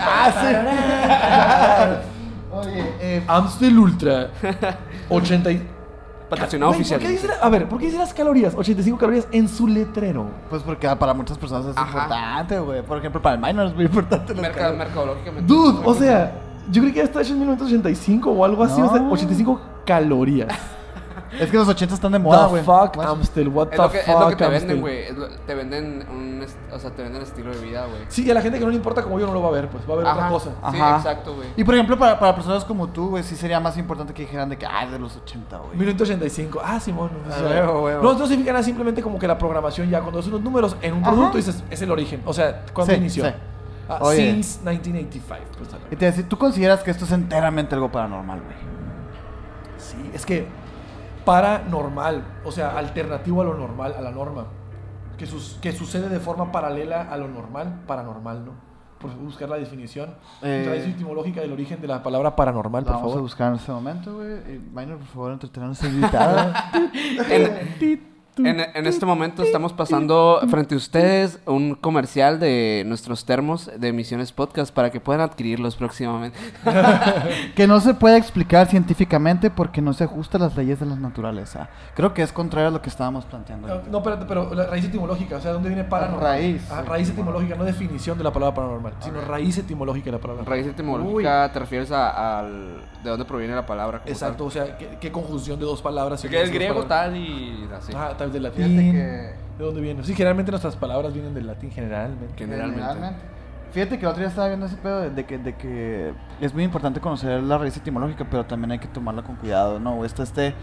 Ah, 0.00 2.00
sí. 2.02 2.08
Oye, 2.56 2.92
eh, 3.00 3.22
Amstel 3.28 3.78
Ultra. 3.78 4.30
80 5.08 5.50
y- 5.52 5.68
Patrocinado 6.34 6.72
Güey, 6.72 6.84
¿por 6.88 6.98
qué 6.98 7.08
dice 7.08 7.26
la- 7.28 7.34
a 7.34 7.48
ver, 7.48 7.68
¿por 7.68 7.78
qué 7.78 7.86
dice 7.86 7.98
las 7.98 8.14
calorías? 8.14 8.54
85 8.54 8.98
calorías 8.98 9.26
en 9.32 9.48
su 9.48 9.66
letrero. 9.66 10.26
pues 10.50 10.62
porque 10.62 10.88
para 10.96 11.14
muchas 11.14 11.38
personas 11.38 11.66
es 11.66 11.76
Ajá. 11.76 11.86
importante, 12.04 12.58
güey. 12.60 12.82
Por 12.82 12.98
ejemplo, 12.98 13.20
para 13.22 13.36
el 13.36 13.40
minor 13.40 13.66
es 13.68 13.74
muy 13.74 13.84
importante. 13.84 14.34
las 14.34 14.42
Merca- 14.42 14.58
calorías. 14.62 14.78
mercadológicamente. 14.86 15.52
Dude, 15.52 15.78
o 15.84 15.94
sea, 15.94 16.32
yo 16.70 16.82
creí 16.82 16.92
que 16.92 16.98
ya 16.98 17.04
está 17.04 17.20
hecho 17.22 17.32
en 17.32 17.38
1985 17.40 18.30
o 18.30 18.44
algo 18.44 18.64
así. 18.64 18.80
No. 18.80 18.86
o 18.86 18.92
sea, 18.96 19.02
85 19.08 19.60
calorías. 19.84 20.48
Es 21.40 21.50
que 21.50 21.56
los 21.56 21.68
80 21.68 21.94
están 21.94 22.12
de 22.12 22.18
moda, 22.18 22.44
the 22.44 22.50
güey. 22.50 22.62
fuck, 22.64 22.96
what 22.96 23.18
Es 23.22 23.30
the 23.30 23.44
lo, 23.44 23.52
que, 23.62 23.74
fuck, 23.74 23.94
es 24.08 24.08
lo 24.20 24.28
que 24.28 24.36
te 24.36 24.44
Amstel. 24.44 24.50
venden, 24.50 24.80
güey. 24.80 24.98
Es 25.04 25.16
lo- 25.16 25.28
Te 25.28 25.54
venden 25.54 26.06
un, 26.10 26.42
est- 26.42 26.56
o 26.72 26.78
sea, 26.78 26.90
te 26.90 27.02
venden 27.02 27.22
estilo 27.22 27.50
de 27.54 27.60
vida, 27.60 27.86
güey. 27.86 28.02
Sí, 28.08 28.24
y 28.24 28.30
a 28.30 28.34
la 28.34 28.40
gente 28.42 28.58
que 28.58 28.64
no 28.64 28.70
le 28.70 28.76
importa 28.76 29.02
como 29.02 29.18
yo 29.18 29.26
no 29.26 29.32
lo 29.34 29.42
va 29.42 29.48
a 29.48 29.52
ver, 29.52 29.68
pues 29.68 29.82
va 29.88 29.94
a 29.94 29.96
ver 29.96 30.06
otra 30.06 30.22
Ajá. 30.24 30.28
cosa. 30.30 30.50
Sí, 30.70 30.76
exacto, 30.76 31.34
güey. 31.34 31.48
Y 31.56 31.64
por 31.64 31.74
ejemplo, 31.74 31.98
para, 31.98 32.18
para 32.18 32.34
personas 32.34 32.64
como 32.64 32.88
tú, 32.88 33.10
güey, 33.10 33.22
sí 33.22 33.36
sería 33.36 33.60
más 33.60 33.76
importante 33.78 34.12
que 34.14 34.22
dijeran 34.22 34.48
de 34.48 34.56
que, 34.58 34.66
ah, 34.66 34.84
es 34.84 34.90
de 34.92 34.98
los 34.98 35.16
80, 35.16 35.58
güey. 35.58 35.76
1985. 35.76 36.60
Ah, 36.64 36.78
Simón. 36.80 37.10
o 37.26 37.30
Ah, 37.32 37.36
sea, 37.36 37.46
huevo, 37.48 37.82
huevo. 37.84 38.02
No, 38.02 38.12
no 38.18 38.26
significa 38.26 38.52
nada, 38.52 38.64
simplemente 38.64 39.02
como 39.02 39.18
que 39.18 39.26
la 39.28 39.38
programación 39.38 39.88
ya, 39.90 40.00
cuando 40.00 40.18
haces 40.20 40.30
unos 40.30 40.42
números 40.42 40.76
en 40.82 40.94
un 40.94 41.02
Ajá. 41.02 41.12
producto, 41.12 41.36
dices, 41.36 41.62
es 41.70 41.82
el 41.82 41.90
origen. 41.90 42.22
O 42.24 42.32
sea, 42.32 42.64
¿cuándo 42.72 42.92
Sí, 42.94 42.98
inició? 43.00 43.24
sí. 43.26 43.30
Ah, 43.88 43.98
Oye. 44.00 44.16
since 44.32 44.60
1985. 44.64 45.44
Pues, 45.58 45.72
a 45.74 45.76
la- 45.76 45.82
Y 45.90 45.96
te 45.96 46.06
decía, 46.06 46.26
¿tú 46.28 46.38
consideras 46.38 46.82
que 46.82 46.90
esto 46.90 47.04
es 47.04 47.12
enteramente 47.12 47.74
algo 47.74 47.92
paranormal, 47.92 48.40
güey? 48.40 48.56
Sí, 49.76 50.10
es 50.14 50.24
que 50.24 50.46
paranormal, 51.24 52.22
o 52.44 52.52
sea, 52.52 52.76
alternativo 52.78 53.42
a 53.42 53.44
lo 53.44 53.54
normal, 53.54 53.94
a 53.96 54.00
la 54.00 54.10
norma. 54.10 54.46
Que, 55.18 55.26
sus- 55.26 55.58
que 55.62 55.72
sucede 55.72 56.08
de 56.08 56.18
forma 56.18 56.50
paralela 56.50 57.02
a 57.10 57.16
lo 57.16 57.28
normal, 57.28 57.82
paranormal, 57.86 58.44
¿no? 58.44 58.52
Por 58.98 59.14
buscar 59.16 59.48
la 59.48 59.56
definición, 59.56 60.14
Eh. 60.42 60.64
raíz 60.68 60.86
etimológica 60.86 61.40
del 61.40 61.52
origen 61.52 61.80
de 61.80 61.86
la 61.88 62.02
palabra 62.02 62.34
paranormal, 62.34 62.82
La 62.84 62.86
por 62.86 62.94
vamos 62.96 63.06
a 63.08 63.10
favor. 63.12 63.22
buscar 63.22 63.48
en 63.50 63.54
este 63.56 63.70
momento, 63.72 64.14
güey. 64.14 64.32
Y, 64.54 64.70
Minor, 64.74 64.98
por 64.98 65.06
favor, 65.08 65.32
entretenernos 65.32 65.82
a 65.82 65.86
invitada. 65.88 66.70
En, 67.30 67.76
en- 68.38 68.60
en 68.60 68.86
este 68.86 69.06
momento 69.06 69.42
estamos 69.42 69.72
pasando 69.72 70.40
frente 70.48 70.74
a 70.74 70.78
ustedes 70.78 71.38
un 71.46 71.74
comercial 71.74 72.40
de 72.40 72.82
nuestros 72.86 73.24
termos 73.24 73.70
de 73.78 73.92
Misiones 73.92 74.32
Podcast 74.32 74.74
para 74.74 74.90
que 74.90 75.00
puedan 75.00 75.20
adquirirlos 75.20 75.76
próximamente. 75.76 76.38
que 77.54 77.66
no 77.66 77.80
se 77.80 77.94
puede 77.94 78.16
explicar 78.16 78.66
científicamente 78.68 79.50
porque 79.50 79.80
no 79.80 79.92
se 79.92 80.04
ajusta 80.04 80.38
a 80.38 80.40
las 80.40 80.56
leyes 80.56 80.80
de 80.80 80.86
la 80.86 80.96
naturaleza. 80.96 81.68
Creo 81.94 82.12
que 82.14 82.22
es 82.22 82.32
contrario 82.32 82.68
a 82.68 82.70
lo 82.72 82.82
que 82.82 82.88
estábamos 82.88 83.24
planteando. 83.24 83.68
No, 83.68 83.82
no, 83.90 83.98
espérate, 83.98 84.24
pero 84.26 84.52
la 84.54 84.66
raíz 84.66 84.84
etimológica, 84.86 85.36
o 85.36 85.40
sea, 85.40 85.52
¿dónde 85.52 85.68
viene 85.68 85.84
paranormal? 85.84 86.20
Raíz, 86.22 86.62
Ah, 86.70 86.82
raíz 86.82 87.08
etimológica, 87.10 87.54
no 87.54 87.64
definición 87.64 88.18
de 88.18 88.24
la 88.24 88.32
palabra 88.32 88.54
paranormal, 88.54 88.94
sino 89.00 89.20
raíz 89.20 89.56
etimológica 89.58 90.06
de 90.06 90.12
la 90.12 90.18
palabra. 90.18 90.44
Raíz 90.44 90.66
etimológica, 90.66 91.50
te 91.52 91.58
refieres 91.58 91.90
a, 91.92 92.38
al 92.40 92.82
de 93.02 93.10
dónde 93.10 93.24
proviene 93.24 93.54
la 93.54 93.66
palabra. 93.66 94.02
Exacto, 94.06 94.46
o 94.46 94.50
sea, 94.50 94.76
¿qué, 94.78 94.96
qué 95.00 95.12
conjunción 95.12 95.58
de 95.58 95.66
dos 95.66 95.80
palabras? 95.82 96.20
tal. 96.22 96.30
Que 96.30 96.42
es 96.42 96.50
griego 96.50 96.82
palabras? 96.86 97.10
tal 97.12 97.16
y 97.16 97.68
así. 97.76 97.92
Ah, 97.94 98.14
tal 98.32 98.42
vez 98.42 98.42
del 98.42 98.52
Fíjate 98.52 98.74
latín. 98.74 98.92
que- 98.92 99.44
¿De 99.58 99.64
dónde 99.64 99.80
viene? 99.80 100.02
Sí, 100.02 100.14
generalmente 100.14 100.50
nuestras 100.50 100.74
palabras 100.76 101.12
vienen 101.14 101.32
del 101.34 101.46
latín, 101.46 101.70
generalmente. 101.70 102.34
Generalmente. 102.36 103.16
Fíjate 103.72 103.98
que 103.98 104.04
el 104.04 104.08
otro 104.10 104.20
día 104.20 104.28
estaba 104.28 104.48
viendo 104.48 104.66
ese 104.66 104.76
pedo 104.76 105.00
de, 105.00 105.10
de 105.10 105.24
que, 105.26 105.38
de 105.38 105.54
que 105.56 106.12
es 106.40 106.54
muy 106.54 106.62
importante 106.64 107.00
conocer 107.00 107.42
la 107.42 107.58
raíz 107.58 107.76
etimológica, 107.76 108.26
pero 108.30 108.44
también 108.44 108.72
hay 108.72 108.78
que 108.78 108.86
tomarla 108.88 109.22
con 109.22 109.36
cuidado, 109.36 109.78
¿no? 109.80 110.04
Está 110.04 110.22
este, 110.22 110.54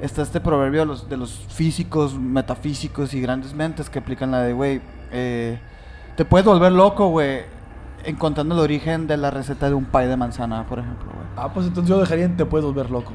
está 0.00 0.22
este 0.22 0.40
proverbio 0.40 0.80
de 0.80 0.86
los, 0.86 1.08
de 1.08 1.16
los 1.16 1.30
físicos, 1.48 2.18
metafísicos 2.18 3.14
y 3.14 3.20
grandes 3.20 3.54
mentes 3.54 3.88
que 3.90 3.98
aplican 4.00 4.30
la 4.32 4.42
de, 4.42 4.52
güey, 4.52 4.80
eh, 5.12 5.58
te 6.16 6.24
puedes 6.24 6.44
volver 6.46 6.72
loco, 6.72 7.08
güey, 7.08 7.42
encontrando 8.04 8.54
el 8.54 8.60
origen 8.60 9.06
de 9.06 9.16
la 9.16 9.30
receta 9.30 9.68
de 9.68 9.74
un 9.74 9.84
pie 9.86 10.06
de 10.08 10.16
manzana, 10.16 10.66
por 10.66 10.78
ejemplo, 10.80 11.06
güey. 11.12 11.26
Ah, 11.36 11.52
pues 11.52 11.66
entonces 11.66 11.88
yo 11.88 11.98
dejaría 12.00 12.24
en 12.24 12.36
te 12.36 12.46
puedes 12.46 12.64
volver 12.64 12.90
loco. 12.90 13.12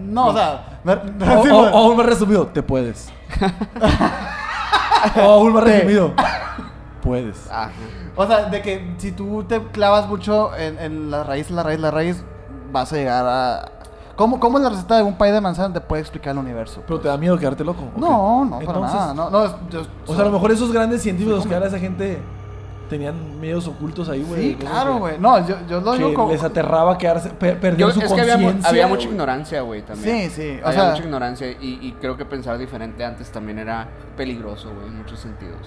No, 0.00 0.26
o 0.28 0.32
sea, 0.32 0.80
me- 0.84 0.96
me 0.96 1.24
O, 1.32 1.36
refiero- 1.36 1.58
o- 1.58 1.70
o 1.70 1.76
aún 1.86 1.96
más 1.96 2.06
resumido, 2.06 2.46
te 2.46 2.62
puedes. 2.62 3.08
o 5.16 5.20
aún 5.20 5.52
más 5.52 5.64
Te. 5.64 5.72
resumido, 5.72 6.12
puedes. 7.02 7.50
Ajá. 7.50 7.70
O 8.16 8.26
sea, 8.26 8.44
de 8.46 8.60
que 8.62 8.94
si 8.98 9.12
tú 9.12 9.44
te 9.44 9.60
clavas 9.68 10.06
mucho 10.08 10.54
en, 10.56 10.78
en 10.78 11.10
la 11.10 11.24
raíz, 11.24 11.50
la 11.50 11.62
raíz, 11.62 11.80
la 11.80 11.90
raíz, 11.90 12.24
vas 12.72 12.92
a 12.92 12.96
llegar 12.96 13.24
a... 13.26 13.68
¿Cómo, 14.16 14.38
¿Cómo 14.38 14.58
la 14.58 14.68
receta 14.68 14.96
de 14.96 15.02
un 15.02 15.16
pie 15.16 15.32
de 15.32 15.40
manzana 15.40 15.72
te 15.72 15.80
puede 15.80 16.02
explicar 16.02 16.32
el 16.32 16.38
universo? 16.38 16.82
Pero 16.86 17.00
te 17.00 17.08
da 17.08 17.16
miedo 17.16 17.38
quedarte 17.38 17.64
loco. 17.64 17.84
¿o 17.84 17.94
qué? 17.94 18.00
No, 18.00 18.44
no, 18.44 18.50
para 18.58 18.64
Entonces, 18.64 18.94
nada. 19.00 19.14
No, 19.14 19.30
no, 19.30 19.44
es- 19.46 19.52
yo- 19.70 19.82
O 20.06 20.12
sea, 20.14 20.22
a 20.22 20.26
lo 20.26 20.32
mejor 20.32 20.50
esos 20.50 20.70
grandes 20.72 21.00
científicos 21.02 21.46
que 21.46 21.54
ahora 21.54 21.68
esa 21.68 21.78
gente 21.78 22.20
tenían 22.90 23.40
miedos 23.40 23.66
ocultos 23.68 24.08
ahí, 24.10 24.22
güey. 24.22 24.50
Sí, 24.50 24.54
claro, 24.56 24.98
güey. 24.98 25.18
No, 25.18 25.46
yo, 25.46 25.56
yo 25.68 25.80
lo 25.80 25.92
digo 25.94 26.12
como... 26.12 26.32
les 26.32 26.42
aterraba 26.42 26.98
quedarse, 26.98 27.30
per- 27.30 27.58
perder 27.58 27.78
Yo- 27.78 27.90
su 27.92 28.00
que 28.00 28.20
había, 28.20 28.34
conciencia. 28.34 28.68
había 28.68 28.86
mucha 28.86 29.06
ignorancia, 29.08 29.60
güey, 29.62 29.80
también. 29.82 30.28
Sí, 30.30 30.42
sí, 30.42 30.60
o 30.62 30.66
había 30.66 30.80
sea- 30.80 30.90
mucha 30.90 31.02
ignorancia 31.04 31.50
y, 31.50 31.78
y 31.80 31.92
creo 32.00 32.16
que 32.18 32.26
pensar 32.26 32.58
diferente 32.58 33.02
antes 33.04 33.30
también 33.30 33.58
era 33.60 33.88
peligroso, 34.16 34.70
güey, 34.74 34.88
en 34.88 34.98
muchos 34.98 35.18
sentidos. 35.20 35.60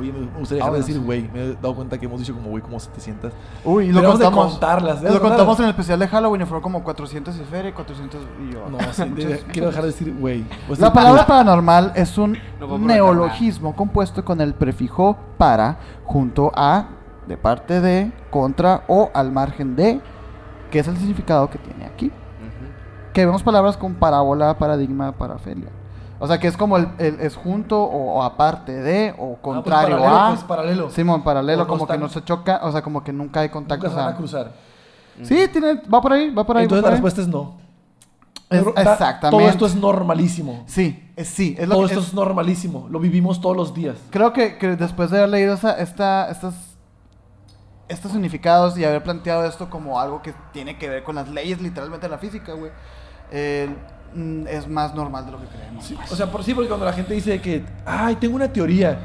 Oye, 0.00 0.12
me 0.12 0.26
gustaría 0.38 0.56
dejar 0.62 0.72
de 0.72 0.78
decir 0.78 1.00
güey. 1.00 1.28
Me 1.32 1.40
he 1.44 1.52
dado 1.54 1.74
cuenta 1.74 1.98
que 1.98 2.06
hemos 2.06 2.20
dicho 2.20 2.34
como 2.34 2.50
güey 2.50 2.62
como 2.62 2.78
700. 2.78 3.32
Uy, 3.64 3.84
y 3.84 3.88
lo 3.88 3.94
Deberíamos 4.00 4.18
de 4.18 4.24
contamos. 4.26 4.50
contarlas, 4.52 4.94
Lo 4.96 5.00
deberíamos 5.08 5.28
contamos 5.30 5.58
en 5.58 5.64
el 5.64 5.70
especial 5.70 5.98
de 5.98 6.08
Halloween 6.08 6.42
y 6.42 6.44
fueron 6.44 6.62
como 6.62 6.84
400 6.84 7.36
y 7.36 7.44
feria 7.44 7.70
y 7.70 7.72
400 7.72 8.20
y 8.48 8.52
yo. 8.52 8.68
No, 8.70 8.78
sí, 8.92 9.02
de- 9.16 9.38
quiero 9.52 9.68
dejar 9.68 9.82
de 9.82 9.88
decir 9.90 10.14
güey. 10.18 10.44
O 10.68 10.74
sea, 10.76 10.86
La 10.88 10.92
palabra 10.92 11.26
paranormal 11.26 11.92
es 11.96 12.16
un 12.18 12.38
No 12.60 12.78
neologismo 12.78 13.74
compuesto 13.74 14.24
con 14.24 14.40
el 14.40 14.54
prefijo 14.54 15.16
para 15.36 15.78
junto 16.04 16.52
a, 16.54 16.88
de 17.26 17.36
parte 17.36 17.80
de, 17.80 18.12
contra 18.30 18.84
o 18.88 19.10
al 19.14 19.32
margen 19.32 19.74
de, 19.76 20.00
que 20.70 20.78
es 20.78 20.88
el 20.88 20.96
significado 20.96 21.50
que 21.50 21.58
tiene 21.58 21.84
aquí. 21.86 22.12
Que 23.12 23.26
vemos 23.26 23.42
palabras 23.42 23.76
con 23.76 23.94
parábola, 23.94 24.56
paradigma, 24.58 25.10
parafelia. 25.12 25.70
O 26.20 26.26
sea, 26.26 26.38
que 26.38 26.48
es 26.48 26.56
como 26.56 26.76
el, 26.78 26.88
el- 26.98 27.20
es 27.20 27.36
junto 27.36 27.80
o, 27.82 28.14
o 28.18 28.22
aparte 28.22 28.72
de 28.72 29.14
o 29.18 29.36
contrario 29.36 29.96
Ah, 29.98 29.98
pues 29.98 30.04
paralelo, 30.04 30.18
a. 30.18 30.28
pues, 30.30 30.44
paralelo. 30.44 30.90
Simón, 30.90 31.22
paralelo, 31.22 31.66
como 31.66 31.86
que 31.86 31.96
no 31.98 32.08
se 32.08 32.24
choca, 32.24 32.60
o 32.64 32.72
sea, 32.72 32.82
como 32.82 33.04
que 33.04 33.12
nunca 33.12 33.40
hay 33.40 33.48
contacto. 33.50 33.86
Nunca 33.86 33.98
se 34.00 34.04
van 34.04 34.14
a 34.14 34.16
cruzar. 34.16 34.52
Sí, 35.22 35.48
tiene, 35.52 35.74
va 35.92 36.00
por 36.00 36.12
ahí, 36.12 36.30
va 36.30 36.44
por 36.44 36.56
ahí. 36.56 36.64
Entonces 36.64 36.82
la 36.82 36.88
ahí. 36.88 36.92
respuesta 36.94 37.20
es 37.22 37.28
no. 37.28 37.56
Es- 38.50 38.66
exactamente. 38.66 39.30
Todo 39.30 39.48
esto 39.48 39.66
es 39.66 39.74
normalísimo. 39.74 40.62
Sí, 40.66 41.12
es, 41.16 41.28
sí, 41.28 41.54
es 41.58 41.68
lo 41.68 41.74
Todo 41.74 41.86
que 41.86 41.92
esto 41.92 42.00
es- 42.00 42.08
es 42.08 42.14
normalísimo. 42.14 42.86
Lo 42.90 42.98
vivimos 42.98 43.40
todos 43.40 43.56
los 43.56 43.74
días. 43.74 43.96
Creo 44.10 44.32
que, 44.32 44.56
que 44.58 44.74
después 44.76 45.10
de 45.10 45.18
haber 45.18 45.28
leído 45.30 45.54
esa, 45.54 45.72
esta, 45.78 46.30
estas, 46.30 46.54
estos 47.88 48.12
significados 48.12 48.76
y 48.78 48.84
haber 48.84 49.02
planteado 49.02 49.44
esto 49.44 49.68
como 49.70 50.00
algo 50.00 50.20
que 50.22 50.34
tiene 50.52 50.78
que 50.78 50.88
ver 50.88 51.04
con 51.04 51.14
las 51.16 51.28
leyes 51.28 51.60
literalmente 51.60 52.06
de 52.06 52.10
la 52.10 52.18
física, 52.18 52.52
güey, 52.54 52.72
eh, 53.30 53.68
mm, 54.14 54.46
es 54.48 54.66
más 54.68 54.94
normal 54.94 55.26
de 55.26 55.32
lo 55.32 55.38
que 55.40 55.46
creemos. 55.46 55.92
O 56.10 56.16
sea, 56.16 56.26
por 56.30 56.42
sí, 56.44 56.54
porque 56.54 56.68
cuando 56.68 56.86
la 56.86 56.92
gente 56.92 57.14
dice 57.14 57.40
que, 57.40 57.64
ay, 57.86 58.16
tengo 58.16 58.36
una 58.36 58.52
teoría, 58.52 58.98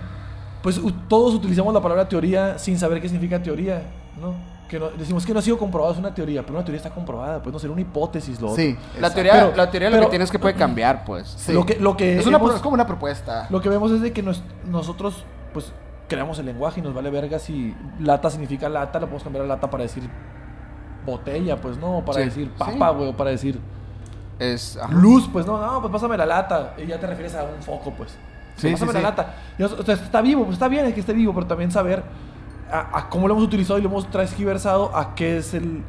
pues 0.62 0.80
todos 1.08 1.34
utilizamos 1.34 1.74
la 1.74 1.82
palabra 1.82 2.08
teoría 2.08 2.58
sin 2.58 2.78
saber 2.80 3.02
qué 3.02 3.08
significa 3.10 3.42
teoría, 3.42 3.82
¿no? 4.22 4.34
Que 4.70 4.80
no- 4.80 4.90
decimos 4.92 5.26
que 5.26 5.34
no 5.34 5.40
ha 5.40 5.42
sido 5.42 5.58
comprobado, 5.58 5.94
es 5.94 6.00
una 6.00 6.14
teoría, 6.16 6.42
pero 6.42 6.54
una 6.56 6.64
teoría 6.66 6.78
está 6.78 6.90
comprobada, 6.90 7.44
pues 7.44 7.54
no 7.54 7.60
ser 7.60 7.70
una 7.70 7.82
hipótesis, 7.82 8.40
lo 8.42 8.48
otro. 8.52 8.64
Sí, 8.64 8.76
La 9.00 9.14
teoría, 9.14 9.34
Pero- 9.34 9.56
la 9.56 9.70
teoría 9.70 9.90
lo 9.90 9.96
pero- 9.98 10.06
que 10.08 10.10
tienes 10.12 10.32
que 10.32 10.40
puede 10.40 10.56
cambiar, 10.56 11.04
pues. 11.06 11.28
Sí. 11.38 11.52
Lo 11.54 11.66
que, 11.66 11.76
lo 11.80 11.96
que 11.98 12.18
es, 12.18 12.26
una, 12.26 12.38
hemos- 12.38 12.56
es 12.56 12.62
como 12.62 12.74
una 12.74 12.88
propuesta. 12.88 13.48
Lo 13.50 13.62
que 13.62 13.70
vemos 13.70 13.92
es 13.92 14.02
de 14.02 14.14
que 14.14 14.24
nos- 14.24 14.42
nosotros, 14.66 15.26
pues, 15.54 15.72
creamos 16.08 16.40
el 16.40 16.46
lenguaje 16.46 16.80
y 16.80 16.84
nos 16.84 16.94
vale 16.94 17.10
verga 17.10 17.40
si 17.40 17.76
lata 18.00 18.30
significa 18.30 18.68
lata, 18.70 19.00
lo 19.00 19.06
podemos 19.08 19.24
cambiar 19.24 19.46
a 19.46 19.48
lata 19.48 19.70
para 19.70 19.84
decir 19.84 20.04
botella, 21.06 21.60
pues 21.60 21.78
no, 21.78 22.04
para 22.06 22.20
Sí. 22.20 22.26
decir 22.26 22.52
papa, 22.52 22.90
güey, 22.92 23.10
o 23.10 23.18
para 23.18 23.32
decir 23.32 23.60
Es. 24.40 24.78
ajá. 24.78 24.94
luz, 24.94 25.30
pues 25.32 25.46
no, 25.46 25.60
no, 25.60 25.82
pues 25.82 25.92
pásame 25.92 26.18
la 26.18 26.26
lata. 26.26 26.74
Y 26.78 26.86
ya 26.88 27.00
te 27.00 27.08
refieres 27.08 27.36
a 27.36 27.44
un 27.44 27.62
foco, 27.62 27.92
pues. 27.92 28.18
Sí, 28.56 28.72
pásame 28.72 28.92
sí, 28.92 28.94
la 28.96 29.00
sí. 29.00 29.04
lata. 29.04 29.36
Y, 29.58 29.64
o 29.64 29.84
sea, 29.84 29.96
está 29.96 30.22
vivo, 30.22 30.44
pues 30.44 30.54
está 30.54 30.68
bien 30.68 30.86
es 30.86 30.94
que 30.94 31.00
esté 31.00 31.14
vivo, 31.14 31.34
pero 31.34 31.48
también 31.48 31.72
saber 31.72 32.04
a, 32.72 32.98
a 33.00 33.10
cómo 33.10 33.28
lo 33.28 33.34
hemos 33.34 33.46
utilizado 33.46 33.80
y 33.80 33.82
lo 33.82 33.90
hemos 33.90 34.10
transgiversado, 34.12 34.96
a 34.96 35.16
qué 35.16 35.38
es 35.38 35.54
el, 35.54 35.84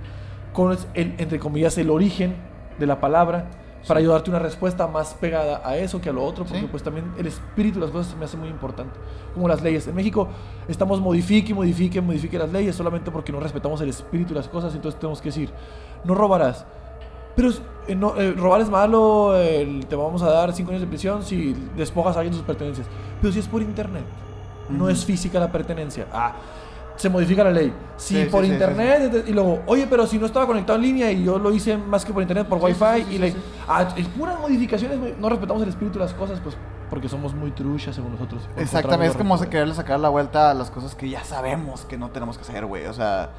cuál 0.53 0.75
es 0.75 0.87
el, 0.95 1.15
entre 1.19 1.39
comillas, 1.39 1.77
el 1.79 1.91
origen 1.91 2.37
de 2.79 2.87
la 2.87 3.01
palabra, 3.01 3.47
para 3.87 4.01
ayudarte 4.01 4.31
una 4.31 4.39
respuesta 4.39 4.87
más 4.87 5.13
pegada 5.13 5.61
a 5.63 5.77
eso 5.77 6.01
que 6.01 6.09
a 6.09 6.13
lo 6.13 6.25
otro, 6.25 6.45
porque 6.45 6.61
Sí. 6.61 6.69
pues 6.71 6.83
también 6.83 7.13
el 7.19 7.27
espíritu 7.27 7.79
de 7.79 7.85
las 7.85 7.91
cosas 7.91 8.13
se 8.13 8.17
me 8.17 8.25
hace 8.25 8.39
muy 8.39 8.49
importante. 8.49 8.99
Como 9.35 9.47
las 9.47 9.61
leyes. 9.61 9.87
En 9.87 9.95
México 9.95 10.27
estamos 10.69 11.03
modifique, 11.03 11.53
modifique, 11.53 12.01
modifique 12.01 12.39
las 12.39 12.51
leyes 12.51 12.75
solamente 12.75 13.11
porque 13.11 13.31
no 13.31 13.41
respetamos 13.41 13.81
el 13.83 13.91
espíritu 13.91 14.31
de 14.33 14.41
las 14.41 14.49
cosas, 14.49 14.75
entonces 14.75 14.99
tenemos 14.99 15.21
que 15.21 15.29
decir, 15.29 15.51
no 16.05 16.15
robarás. 16.15 16.65
Pero 17.37 17.51
eh, 17.89 17.95
no, 17.95 18.17
eh, 18.17 18.33
robar 18.33 18.61
es 18.61 18.71
malo, 18.71 19.35
te 19.89 19.97
vamos 19.97 20.23
a 20.23 20.31
dar 20.31 20.53
5 20.53 20.71
años 20.71 20.81
de 20.81 20.87
prisión 20.87 21.23
si 21.23 21.55
despojas 21.77 22.17
a 22.17 22.21
alguien 22.21 22.33
de 22.33 22.39
sus 22.39 22.47
pertenencias. 22.47 22.87
Pero 23.21 23.33
si 23.33 23.41
es 23.41 23.49
por 23.49 23.63
internet, 23.63 24.05
no 24.69 24.89
es 24.89 25.05
física 25.05 25.41
la 25.41 25.51
pertenencia. 25.51 26.07
Ah, 26.13 26.35
se 26.97 27.09
modifica 27.09 27.43
la 27.45 27.51
ley. 27.51 27.73
Si 27.97 28.23
Sí, 28.23 28.29
por 28.31 28.45
sí, 28.45 28.53
internet, 28.53 29.25
y 29.27 29.33
luego, 29.33 29.63
oye, 29.67 29.87
pero 29.89 30.07
si 30.07 30.19
no 30.19 30.27
estaba 30.27 30.47
conectado 30.47 30.77
en 30.77 30.83
línea 30.83 31.11
y 31.11 31.25
yo 31.25 31.39
lo 31.39 31.53
hice 31.53 31.77
más 31.77 32.05
que 32.05 32.13
por 32.13 32.23
internet, 32.23 32.47
por 32.47 32.63
wifi, 32.63 33.07
y 33.11 33.19
le-. 33.19 33.35
Ah, 33.69 33.89
es 33.97 34.07
puras 34.09 34.39
modificaciones, 34.39 34.99
no 35.19 35.29
respetamos 35.29 35.63
el 35.63 35.69
espíritu 35.69 35.99
de 35.99 36.05
las 36.05 36.15
cosas, 36.15 36.39
pues 36.41 36.57
porque 36.91 37.09
somos 37.09 37.35
muy 37.35 37.51
truchas 37.51 37.97
según 37.97 38.13
nosotros. 38.13 38.49
Exactamente, 38.57 39.13
es 39.13 39.17
como 39.17 39.39
quererle 39.41 39.75
sacar 39.75 39.99
la 39.99 40.09
vuelta 40.09 40.51
a 40.51 40.55
las 40.55 40.71
cosas 40.71 40.95
que 40.95 41.09
ya 41.09 41.25
sabemos 41.25 41.85
que 41.85 41.99
no 41.99 42.11
tenemos 42.11 42.37
que 42.37 42.43
hacer, 42.43 42.67
güey. 42.67 42.87
O 42.87 42.93
sea, 42.93 43.31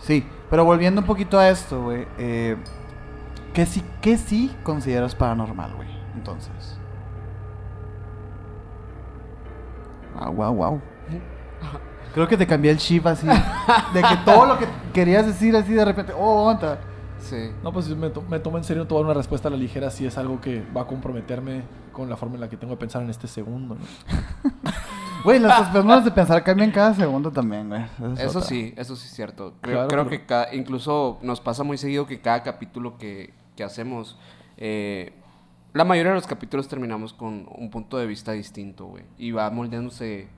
sí. 0.00 0.26
Pero 0.48 0.64
volviendo 0.64 1.02
un 1.02 1.06
poquito 1.06 1.38
a 1.38 1.50
esto, 1.50 1.82
güey. 1.82 2.06
Eh, 2.18 2.56
¿qué, 3.52 3.66
sí, 3.66 3.82
¿Qué 4.00 4.16
sí 4.16 4.54
consideras 4.62 5.14
paranormal, 5.14 5.74
güey? 5.74 5.88
Entonces. 6.14 6.78
Wow, 10.18 10.32
wow, 10.32 10.54
wow. 10.54 10.80
Creo 12.14 12.26
que 12.26 12.36
te 12.36 12.46
cambié 12.46 12.70
el 12.70 12.78
chip 12.78 13.06
así. 13.06 13.26
de 13.26 14.02
que 14.02 14.16
todo 14.24 14.46
lo 14.46 14.58
que 14.58 14.66
querías 14.92 15.26
decir 15.26 15.54
así 15.56 15.72
de 15.72 15.84
repente. 15.84 16.12
Oh, 16.16 16.40
aguanta. 16.40 16.78
Sí. 17.20 17.50
No, 17.62 17.72
pues 17.72 17.88
me, 17.96 18.10
to- 18.10 18.22
me 18.22 18.38
tomo 18.38 18.58
en 18.58 18.64
serio 18.64 18.86
toda 18.86 19.02
una 19.02 19.14
respuesta 19.14 19.48
a 19.48 19.50
la 19.50 19.56
ligera 19.56 19.90
si 19.90 20.06
es 20.06 20.16
algo 20.18 20.40
que 20.40 20.64
va 20.76 20.82
a 20.82 20.86
comprometerme 20.86 21.62
con 21.92 22.08
la 22.08 22.16
forma 22.16 22.36
en 22.36 22.40
la 22.42 22.48
que 22.48 22.56
tengo 22.56 22.74
de 22.74 22.78
pensar 22.78 23.02
en 23.02 23.10
este 23.10 23.26
segundo, 23.26 23.74
¿no? 23.76 23.80
Güey, 25.24 25.38
las 25.40 25.68
formas 25.72 26.04
de 26.04 26.10
pensar 26.10 26.42
cambian 26.44 26.70
cada 26.70 26.94
segundo 26.94 27.30
también, 27.30 27.68
güey. 27.68 27.82
Es 28.14 28.20
Eso 28.20 28.38
otra. 28.38 28.48
sí, 28.48 28.74
eso 28.76 28.96
sí 28.96 29.06
es 29.06 29.12
cierto. 29.14 29.54
Creo, 29.60 29.74
Claro, 29.74 29.88
creo 29.88 30.04
pero- 30.04 30.10
que 30.10 30.26
cada- 30.26 30.54
incluso 30.54 31.18
nos 31.22 31.40
pasa 31.40 31.64
muy 31.64 31.78
seguido 31.78 32.06
que 32.06 32.20
cada 32.20 32.42
capítulo 32.42 32.98
que, 32.98 33.32
que 33.56 33.64
hacemos, 33.64 34.18
eh, 34.56 35.12
la 35.74 35.84
mayoría 35.84 36.10
de 36.12 36.16
los 36.16 36.26
capítulos 36.26 36.68
terminamos 36.68 37.12
con 37.12 37.46
un 37.56 37.70
punto 37.70 37.98
de 37.98 38.06
vista 38.06 38.32
distinto, 38.32 38.86
güey. 38.86 39.04
Y 39.18 39.32
va 39.32 39.50
moldeándose, 39.50 40.28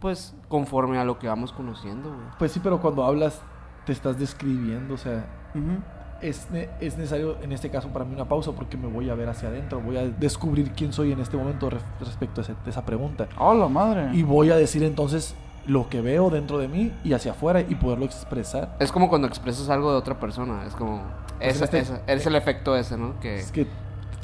pues, 0.00 0.34
conforme 0.48 0.98
a 0.98 1.04
lo 1.04 1.18
que 1.18 1.28
vamos 1.28 1.52
conociendo, 1.52 2.08
güey. 2.10 2.26
Pues 2.38 2.52
sí, 2.52 2.60
pero 2.62 2.80
cuando 2.80 3.04
hablas 3.04 3.40
te 3.84 3.92
estás 3.92 4.18
describiendo, 4.18 4.94
o 4.94 4.98
sea, 4.98 5.26
Ujú. 5.54 5.82
Es, 6.22 6.46
es 6.80 6.96
necesario 6.96 7.36
en 7.42 7.52
este 7.52 7.68
caso 7.70 7.88
para 7.88 8.04
mí 8.04 8.14
una 8.14 8.26
pausa 8.26 8.52
porque 8.52 8.76
me 8.76 8.86
voy 8.88 9.10
a 9.10 9.14
ver 9.14 9.28
hacia 9.28 9.48
adentro, 9.48 9.80
voy 9.80 9.96
a 9.96 10.02
descubrir 10.08 10.72
quién 10.72 10.92
soy 10.92 11.12
en 11.12 11.20
este 11.20 11.36
momento 11.36 11.68
respecto 12.00 12.40
a, 12.40 12.44
ese- 12.44 12.54
a 12.64 12.68
esa 12.68 12.84
pregunta. 12.86 13.28
Oh, 13.38 13.54
la 13.54 13.68
madre. 13.68 14.10
Y 14.14 14.22
voy 14.22 14.50
a 14.50 14.56
decir 14.56 14.82
entonces 14.84 15.34
lo 15.66 15.88
que 15.88 16.00
veo 16.00 16.30
dentro 16.30 16.58
de 16.58 16.68
mí 16.68 16.92
y 17.04 17.12
hacia 17.12 17.32
afuera 17.32 17.60
y 17.60 17.74
poderlo 17.76 18.04
expresar. 18.04 18.76
Es 18.80 18.90
como 18.92 19.08
cuando 19.08 19.28
expresas 19.28 19.68
algo 19.68 19.90
de 19.92 19.98
otra 19.98 20.18
persona, 20.18 20.64
es 20.66 20.74
como... 20.74 21.02
Pues 21.38 21.56
esa- 21.56 21.64
este- 21.66 21.78
esa- 21.80 22.00
es 22.06 22.26
el 22.26 22.34
efecto 22.36 22.76
ese, 22.76 22.96
¿no? 22.96 23.18
Que... 23.20 23.36
Es 23.38 23.52
que 23.52 23.66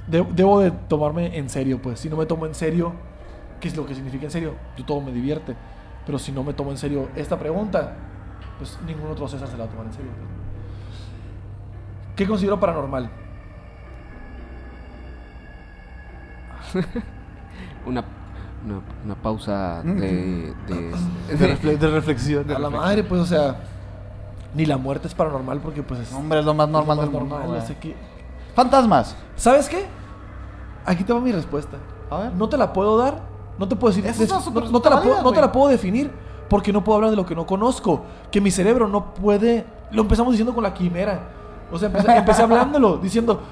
de- 0.08 0.26
debo 0.34 0.60
de 0.60 0.70
tomarme 0.70 1.36
en 1.36 1.48
serio, 1.50 1.80
pues. 1.82 2.00
Si 2.00 2.08
no 2.08 2.16
me 2.16 2.26
tomo 2.26 2.46
en 2.46 2.54
serio, 2.54 2.92
¿qué 3.60 3.68
es 3.68 3.76
lo 3.76 3.84
que 3.86 3.94
significa 3.94 4.24
en 4.24 4.30
serio? 4.30 4.54
Yo 4.76 4.84
todo 4.84 5.00
me 5.00 5.12
divierte. 5.12 5.54
Pero 6.06 6.18
si 6.18 6.32
no 6.32 6.42
me 6.42 6.54
tomo 6.54 6.70
en 6.70 6.78
serio 6.78 7.08
esta 7.16 7.38
pregunta, 7.38 7.94
pues 8.56 8.78
ningún 8.86 9.10
otro 9.10 9.28
César 9.28 9.46
se 9.48 9.56
la 9.58 9.64
va 9.64 9.68
a 9.68 9.72
tomar 9.72 9.86
en 9.86 9.92
serio. 9.92 10.10
pues. 10.16 10.37
¿Qué 12.18 12.26
considero 12.26 12.58
paranormal? 12.58 13.08
Una, 17.86 18.02
una, 18.66 18.80
una 19.04 19.14
pausa 19.14 19.82
de... 19.84 20.52
de, 20.66 20.90
De, 21.38 21.56
refle- 21.56 21.78
de 21.78 21.88
reflexión. 21.88 22.46
de 22.46 22.54
A 22.54 22.58
la 22.58 22.66
reflexión. 22.68 22.82
madre, 22.88 23.04
pues, 23.04 23.20
o 23.22 23.24
sea, 23.26 23.56
ni 24.54 24.66
la 24.66 24.76
muerte 24.76 25.06
es 25.06 25.14
paranormal 25.14 25.60
porque, 25.60 25.82
pues, 25.82 26.00
es 26.00 26.12
Hombre, 26.12 26.40
es 26.40 26.44
lo 26.44 26.52
más 26.54 26.68
normal 26.68 26.98
del 26.98 27.06
lo 27.06 27.12
mundo, 27.20 27.36
normal, 27.36 27.48
güey. 27.50 27.62
o 27.62 27.66
sea 27.66 27.78
que- 27.80 27.96
Fantasmas. 28.54 29.14
¿Sabes 29.36 29.68
qué? 29.68 29.86
Aquí 30.84 31.04
te 31.04 31.12
va 31.12 31.20
mi 31.20 31.30
respuesta. 31.32 31.76
A 32.10 32.18
ver. 32.18 32.32
No 32.34 32.48
te 32.48 32.56
la 32.58 32.72
puedo 32.72 32.98
dar. 32.98 33.22
No 33.58 33.68
te 33.68 33.76
puedo 33.76 33.94
decir. 33.94 34.04
Es 34.10 34.18
no, 34.28 34.40
no 34.70 34.80
te 34.80 34.90
la 34.90 35.00
puedo, 35.00 35.22
no 35.22 35.32
te 35.32 35.40
la 35.40 35.52
puedo 35.52 35.68
definir 35.68 36.10
porque 36.50 36.72
no 36.72 36.82
puedo 36.82 36.96
hablar 36.96 37.10
de 37.10 37.16
lo 37.16 37.24
que 37.24 37.36
no 37.36 37.46
conozco. 37.46 38.02
Que 38.32 38.40
mi 38.40 38.50
cerebro 38.50 38.88
no 38.88 39.14
puede. 39.14 39.64
Lo 39.92 40.02
empezamos 40.02 40.32
diciendo 40.32 40.52
con 40.54 40.64
la 40.64 40.74
quimera. 40.74 41.20
O 41.70 41.78
sea, 41.78 41.86
empecé, 41.88 42.16
empecé 42.16 42.42
hablándolo, 42.42 42.96
diciendo. 42.98 43.42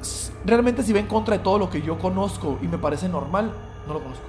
"S- 0.00 0.32
Realmente, 0.44 0.82
si 0.82 0.92
va 0.92 1.00
en 1.00 1.06
contra 1.06 1.36
de 1.38 1.42
todo 1.42 1.58
lo 1.58 1.68
que 1.70 1.82
yo 1.82 1.98
conozco 1.98 2.58
y 2.62 2.68
me 2.68 2.78
parece 2.78 3.08
normal, 3.08 3.50
no 3.88 3.94
lo 3.94 4.00
conozco. 4.02 4.24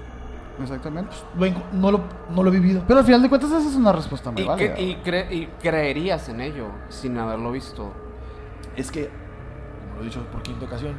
Exactamente. 0.61 1.15
Lo 1.37 1.45
en- 1.45 1.61
no, 1.73 1.91
lo, 1.91 2.01
no 2.33 2.41
lo 2.41 2.49
he 2.49 2.53
vivido. 2.53 2.81
Pero 2.87 2.99
al 2.99 3.05
final 3.05 3.21
de 3.21 3.29
cuentas, 3.29 3.51
esa 3.51 3.69
es 3.69 3.75
una 3.75 3.91
respuesta 3.91 4.31
muy 4.31 4.41
y, 4.41 4.45
válida. 4.47 4.73
que- 4.75 4.81
y, 4.81 4.95
cre- 5.03 5.31
y 5.31 5.45
creerías 5.61 6.27
en 6.29 6.41
ello 6.41 6.65
sin 6.89 7.17
haberlo 7.19 7.51
visto. 7.51 7.91
Es 8.75 8.89
que, 8.91 9.09
como 9.81 9.95
lo 9.97 10.01
he 10.01 10.05
dicho 10.05 10.21
por 10.31 10.41
quinta 10.41 10.65
ocasión, 10.65 10.95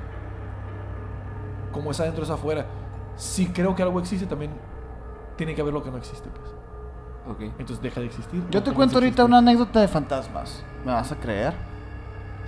como 1.72 1.90
es 1.90 2.00
adentro 2.00 2.24
es 2.24 2.30
afuera. 2.30 2.66
Si 3.16 3.46
creo 3.48 3.74
que 3.74 3.82
algo 3.82 3.98
existe, 3.98 4.26
también 4.26 4.52
tiene 5.36 5.54
que 5.54 5.60
haber 5.60 5.74
lo 5.74 5.82
que 5.82 5.90
no 5.90 5.96
existe, 5.96 6.28
pues. 6.28 6.52
Ok. 7.36 7.40
Entonces 7.58 7.82
deja 7.82 8.00
de 8.00 8.06
existir. 8.06 8.42
Yo 8.50 8.62
te 8.62 8.72
cuento 8.72 8.94
a 8.94 8.98
ahorita 8.98 9.06
existir. 9.08 9.24
una 9.24 9.38
anécdota 9.38 9.80
de 9.80 9.88
fantasmas. 9.88 10.62
¿Me 10.84 10.92
vas 10.92 11.10
a 11.12 11.16
creer? 11.16 11.52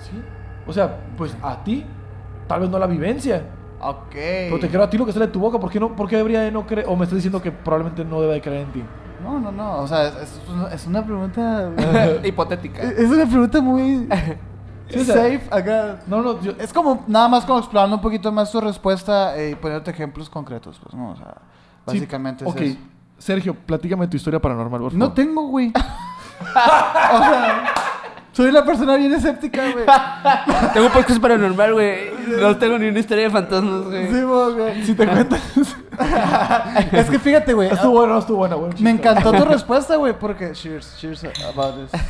Sí. 0.03 0.23
O 0.67 0.73
sea, 0.73 0.99
pues 1.17 1.37
a 1.43 1.63
ti, 1.65 1.85
tal 2.47 2.61
vez 2.61 2.71
no 2.71 2.79
la 2.79 2.87
vivencia. 2.87 3.43
Ok. 3.81 4.13
Pero 4.13 4.59
te 4.59 4.69
creo 4.69 4.83
a 4.83 4.91
ti 4.91 4.99
lo 4.99 5.07
que 5.07 5.13
sale 5.13 5.27
de 5.27 5.33
tu 5.33 5.41
boca. 5.41 5.59
¿Por 5.59 5.71
qué, 5.71 5.81
no, 5.81 5.97
por 5.97 6.09
qué 6.09 6.17
debería 6.17 6.41
de 6.43 6.51
no 6.53 6.67
creer? 6.67 6.87
O 6.89 6.97
me 6.97 7.05
estás 7.05 7.17
diciendo 7.17 7.41
que 7.41 7.51
probablemente 7.51 8.05
no 8.05 8.21
deba 8.21 8.35
de 8.35 8.41
creer 8.41 8.63
en 8.63 8.73
ti. 8.73 8.85
No, 9.23 9.39
no, 9.39 9.51
no. 9.53 9.79
O 9.79 9.89
sea, 9.89 10.09
es, 10.09 10.15
es 10.23 10.49
una, 10.49 10.69
es 10.69 10.87
una 10.87 11.05
pregunta. 11.05 11.71
Hipotética. 12.25 12.83
es 12.83 13.11
una 13.11 13.27
pregunta 13.27 13.61
muy. 13.61 14.09
Sí, 14.89 15.01
o 15.01 15.05
sea- 15.05 15.15
safe. 15.15 15.43
Acá. 15.51 16.01
No, 16.07 16.21
no, 16.21 16.41
yo... 16.41 16.53
Es 16.59 16.73
como 16.73 17.05
nada 17.07 17.29
más 17.29 17.45
como 17.45 17.59
explorando 17.59 17.97
un 17.97 18.03
poquito 18.03 18.33
más 18.33 18.51
tu 18.51 18.61
respuesta 18.61 19.37
eh, 19.37 19.51
y 19.51 19.55
poniéndote 19.55 19.93
ejemplos 19.93 20.29
concretos, 20.29 20.81
pues, 20.83 20.95
¿no? 20.95 21.11
O 21.13 21.17
sea, 21.17 21.35
sí, 21.87 21.99
básicamente 21.99 22.45
Ok, 22.45 22.61
es 22.61 22.71
eso. 22.73 22.79
Sergio, 23.19 23.55
platícame 23.55 24.09
tu 24.09 24.17
historia 24.17 24.41
paranormal, 24.41 24.81
por 24.81 24.91
favor. 24.93 25.09
No 25.09 25.13
tengo, 25.13 25.47
güey. 25.47 25.73
o 26.41 26.53
sea, 26.53 27.65
soy 28.33 28.53
la 28.53 28.65
persona 28.65 28.97
bien 28.97 29.13
escéptica, 29.13 29.63
güey. 29.73 29.85
Tengo 30.75 30.89
podcast 30.91 31.21
paranormal, 31.21 31.73
güey. 31.73 32.11
No 32.41 32.57
tengo 32.57 32.79
ni 32.79 32.89
una 32.89 32.99
historia 33.01 33.25
de 33.25 33.31
fantasmas, 33.31 33.85
güey. 33.85 34.07
Sí, 34.13 34.23
güey. 34.23 34.85
Si 34.85 34.95
te 34.95 35.07
cuentas. 35.07 35.43
es 36.93 37.11
que 37.11 37.19
fíjate, 37.19 37.53
güey. 37.55 37.71
estuvo 37.71 37.93
buena, 37.93 38.13
no 38.15 38.19
estuvo 38.21 38.39
buena, 38.39 38.55
güey. 38.55 38.73
Me 38.79 38.91
encantó 38.91 39.33
tu 39.33 39.45
respuesta, 39.49 39.97
güey, 39.97 40.17
porque... 40.19 40.53
Cheers, 40.53 40.97
cheers 40.97 41.25
about 41.53 41.75
this. 41.75 42.01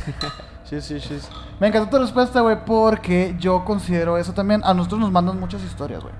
Cheers, 0.69 0.87
cheers, 0.87 1.07
cheers. 1.07 1.29
Me 1.59 1.67
encantó 1.67 1.97
tu 1.97 2.03
respuesta, 2.03 2.41
güey, 2.41 2.57
porque 2.65 3.35
yo 3.39 3.65
considero 3.65 4.17
eso 4.17 4.33
también. 4.33 4.61
A 4.63 4.73
nosotros 4.73 4.99
nos 4.99 5.11
mandan 5.11 5.39
muchas 5.39 5.63
historias, 5.63 6.01
güey. 6.01 6.13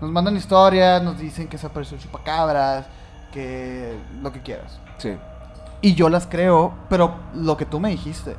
Nos 0.00 0.10
mandan 0.10 0.36
historias, 0.36 1.02
nos 1.02 1.18
dicen 1.18 1.46
que 1.46 1.56
se 1.56 1.66
apareció 1.66 1.96
el 1.96 2.02
chupacabras, 2.02 2.86
que 3.32 3.96
lo 4.22 4.32
que 4.32 4.40
quieras. 4.40 4.80
Sí. 4.98 5.16
Y 5.82 5.94
yo 5.94 6.08
las 6.08 6.26
creo, 6.26 6.74
pero 6.88 7.14
lo 7.34 7.56
que 7.56 7.64
tú 7.64 7.78
me 7.80 7.90
dijiste. 7.90 8.34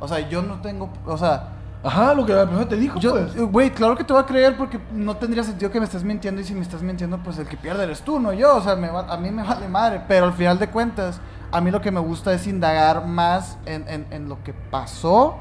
O 0.00 0.08
sea, 0.08 0.28
yo 0.28 0.42
no 0.42 0.60
tengo... 0.60 0.90
O 1.06 1.16
sea, 1.16 1.50
Ajá, 1.80 2.12
lo 2.12 2.26
que 2.26 2.32
la 2.32 2.44
persona 2.44 2.68
te 2.68 2.74
dijo, 2.76 2.98
yo... 2.98 3.12
pues. 3.12 3.36
Güey, 3.36 3.70
claro 3.70 3.96
que 3.96 4.02
te 4.02 4.12
voy 4.12 4.20
a 4.20 4.26
creer 4.26 4.56
porque 4.56 4.80
no 4.92 5.16
tendría 5.16 5.44
sentido 5.44 5.70
que 5.70 5.78
me 5.78 5.84
estés 5.86 6.02
mintiendo 6.02 6.40
y 6.40 6.44
si 6.44 6.52
me 6.52 6.62
estás 6.62 6.82
mintiendo, 6.82 7.18
pues 7.18 7.38
el 7.38 7.46
que 7.46 7.56
pierde 7.56 7.84
eres 7.84 8.02
tú, 8.02 8.18
no 8.18 8.32
yo. 8.32 8.56
O 8.56 8.60
sea, 8.60 8.74
me 8.74 8.88
va- 8.90 9.06
a 9.08 9.16
mí 9.16 9.30
me 9.30 9.44
vale 9.44 9.68
madre. 9.68 10.02
Pero 10.08 10.26
al 10.26 10.32
final 10.32 10.58
de 10.58 10.68
cuentas, 10.68 11.20
a 11.52 11.60
mí 11.60 11.70
lo 11.70 11.80
que 11.80 11.92
me 11.92 12.00
gusta 12.00 12.32
es 12.32 12.48
indagar 12.48 13.06
más 13.06 13.58
en, 13.64 13.88
en- 13.88 14.06
en 14.10 14.28
lo 14.28 14.42
que 14.42 14.52
pasó 14.52 15.36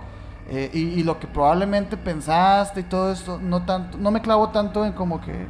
eh, 0.50 0.70
y, 0.72 0.80
y 1.00 1.04
lo 1.04 1.20
que 1.20 1.26
probablemente 1.26 1.98
pensaste 1.98 2.82
y 2.82 2.84
todo 2.84 3.12
esto. 3.12 3.40
No, 3.42 3.66
tanto, 3.66 3.98
no 3.98 4.12
me 4.12 4.22
clavo 4.22 4.50
tanto 4.50 4.86
en 4.86 4.94
como 4.94 5.20
que... 5.20 5.48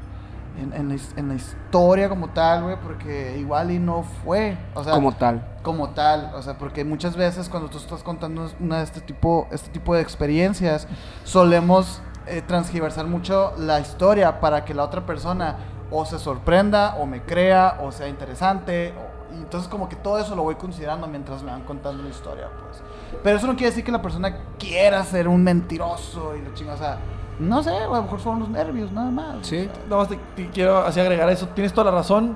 En, 0.58 0.74
en 0.74 0.90
la, 0.90 0.96
en 1.18 1.28
la 1.28 1.36
historia 1.36 2.10
como 2.10 2.30
tal, 2.30 2.64
güey, 2.64 2.78
porque 2.82 3.38
igual 3.38 3.70
y 3.72 3.78
no 3.80 4.04
fue. 4.24 4.58
O 4.74 4.84
sea, 4.84 4.94
Como 4.94 5.12
tal. 5.14 5.46
como 5.62 5.90
tal, 5.90 6.32
o 6.36 6.42
sea, 6.42 6.58
porque 6.58 6.84
muchas 6.84 7.16
veces 7.16 7.48
cuando 7.48 7.70
tú 7.70 7.78
estás 7.78 8.02
contando 8.02 8.50
una 8.60 8.78
de 8.80 8.84
este 8.84 9.02
tipo, 9.02 9.48
este 9.52 9.70
tipo 9.70 9.94
de 9.94 10.02
experiencias, 10.02 10.88
solemos 11.24 12.02
eh, 12.26 12.42
transgiversar 12.46 13.06
mucho 13.06 13.54
la 13.58 13.80
historia 13.80 14.40
para 14.40 14.66
que 14.66 14.74
la 14.74 14.84
otra 14.84 15.06
persona 15.06 15.58
o 15.92 16.06
se 16.06 16.18
sorprenda, 16.20 16.96
o 17.00 17.06
me 17.06 17.22
crea, 17.22 17.78
o 17.82 17.92
sea 17.92 18.08
interesante, 18.10 18.94
o- 18.98 19.36
y 19.36 19.38
entonces 19.38 19.70
como 19.70 19.88
que 19.88 19.96
todo 19.96 20.18
eso 20.20 20.36
lo 20.36 20.44
voy 20.44 20.56
considerando 20.56 21.06
mientras 21.08 21.44
me 21.44 21.52
van 21.52 21.64
contando 21.64 22.02
la 22.04 22.10
historia, 22.10 22.48
pues. 22.64 22.82
Pero 23.24 23.38
eso 23.38 23.46
no 23.48 23.54
quiere 23.56 23.70
decir 23.70 23.84
que 23.84 23.92
la 23.92 24.02
persona 24.02 24.36
quiera 24.58 25.04
ser 25.04 25.28
un 25.28 25.44
mentiroso 25.44 26.36
y 26.36 26.42
la 26.42 26.54
chinga, 26.54 26.74
o 26.74 26.78
sea, 26.78 26.98
no 27.40 27.64
sé, 27.64 27.70
a 27.72 27.88
lo 27.88 28.02
mejor 28.02 28.20
son 28.20 28.40
los 28.40 28.50
nervios, 28.50 28.92
nada 28.92 29.12
más. 29.12 29.36
Sí. 29.42 29.70
Nada 29.90 30.02
más 30.02 30.10
te, 30.10 30.18
te 30.36 30.50
quiero 30.50 30.78
así 30.80 31.00
agregar 31.00 31.30
a 31.30 31.32
eso. 31.32 31.48
Tienes 31.50 31.74
toda 31.74 31.92
la 31.92 31.98
razón 31.98 32.36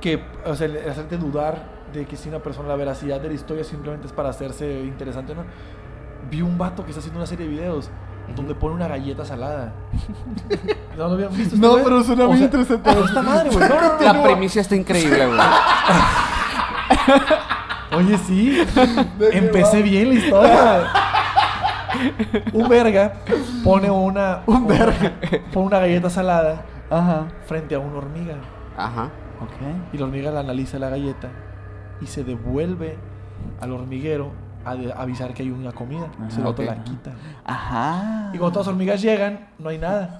que, 0.00 0.22
o 0.44 0.54
sea, 0.54 0.66
el 0.66 0.88
hacerte 0.90 1.16
dudar 1.16 1.74
de 1.92 2.04
que 2.06 2.16
si 2.16 2.28
una 2.28 2.40
persona 2.40 2.68
la 2.68 2.76
veracidad 2.76 3.20
de 3.20 3.28
la 3.28 3.34
historia 3.34 3.64
simplemente 3.64 4.06
es 4.06 4.12
para 4.12 4.28
hacerse 4.28 4.82
interesante, 4.82 5.34
¿no? 5.34 5.44
Vi 6.30 6.42
un 6.42 6.58
vato 6.58 6.84
que 6.84 6.90
está 6.90 7.00
haciendo 7.00 7.18
una 7.20 7.26
serie 7.26 7.46
de 7.46 7.52
videos 7.52 7.88
donde 8.34 8.54
pone 8.54 8.74
una 8.74 8.88
galleta 8.88 9.24
salada. 9.24 9.72
¿No 10.96 11.08
lo 11.08 11.14
habían 11.14 11.34
visto? 11.36 11.56
No, 11.56 11.76
pero 11.82 12.02
suena 12.02 12.24
O 12.24 12.28
muy 12.28 12.38
sea, 12.38 12.46
interesante. 12.46 12.90
Esta 12.90 13.22
madre, 13.22 13.50
güey. 13.50 13.68
No, 13.68 13.80
no, 13.80 13.98
no, 13.98 14.04
La 14.04 14.12
no. 14.12 14.22
primicia 14.24 14.60
está 14.60 14.74
increíble, 14.74 15.26
güey. 15.26 15.38
Oye, 17.96 18.18
sí. 18.18 18.66
Empecé 19.32 19.82
bien 19.82 20.08
la 20.08 20.14
historia. 20.16 20.90
Un 22.52 22.68
verga 22.68 23.12
pone 23.64 23.90
una. 23.90 24.42
Un 24.46 24.66
verga. 24.66 25.12
Pone 25.52 25.66
una 25.66 25.78
galleta 25.78 26.10
salada 26.10 26.62
Ajá. 26.90 27.26
frente 27.46 27.74
a 27.74 27.78
una 27.78 27.98
hormiga. 27.98 28.34
Ajá. 28.76 29.04
Ok. 29.42 29.92
Y 29.92 29.98
la 29.98 30.04
hormiga 30.04 30.30
la 30.30 30.40
analiza 30.40 30.78
la 30.78 30.88
galleta 30.90 31.28
y 32.00 32.06
se 32.06 32.24
devuelve 32.24 32.96
al 33.60 33.72
hormiguero 33.72 34.32
a 34.64 34.74
de- 34.74 34.92
avisar 34.92 35.32
que 35.34 35.42
hay 35.42 35.50
una 35.50 35.72
comida. 35.72 36.08
Ajá, 36.18 36.30
se 36.30 36.40
lo 36.40 36.50
ok. 36.50 36.60
la 36.60 36.82
quita. 36.84 37.12
Ajá. 37.44 38.30
Y 38.34 38.38
cuando 38.38 38.52
todas 38.52 38.66
las 38.66 38.72
hormigas 38.72 39.00
llegan, 39.02 39.48
no 39.58 39.68
hay 39.68 39.78
nada. 39.78 40.16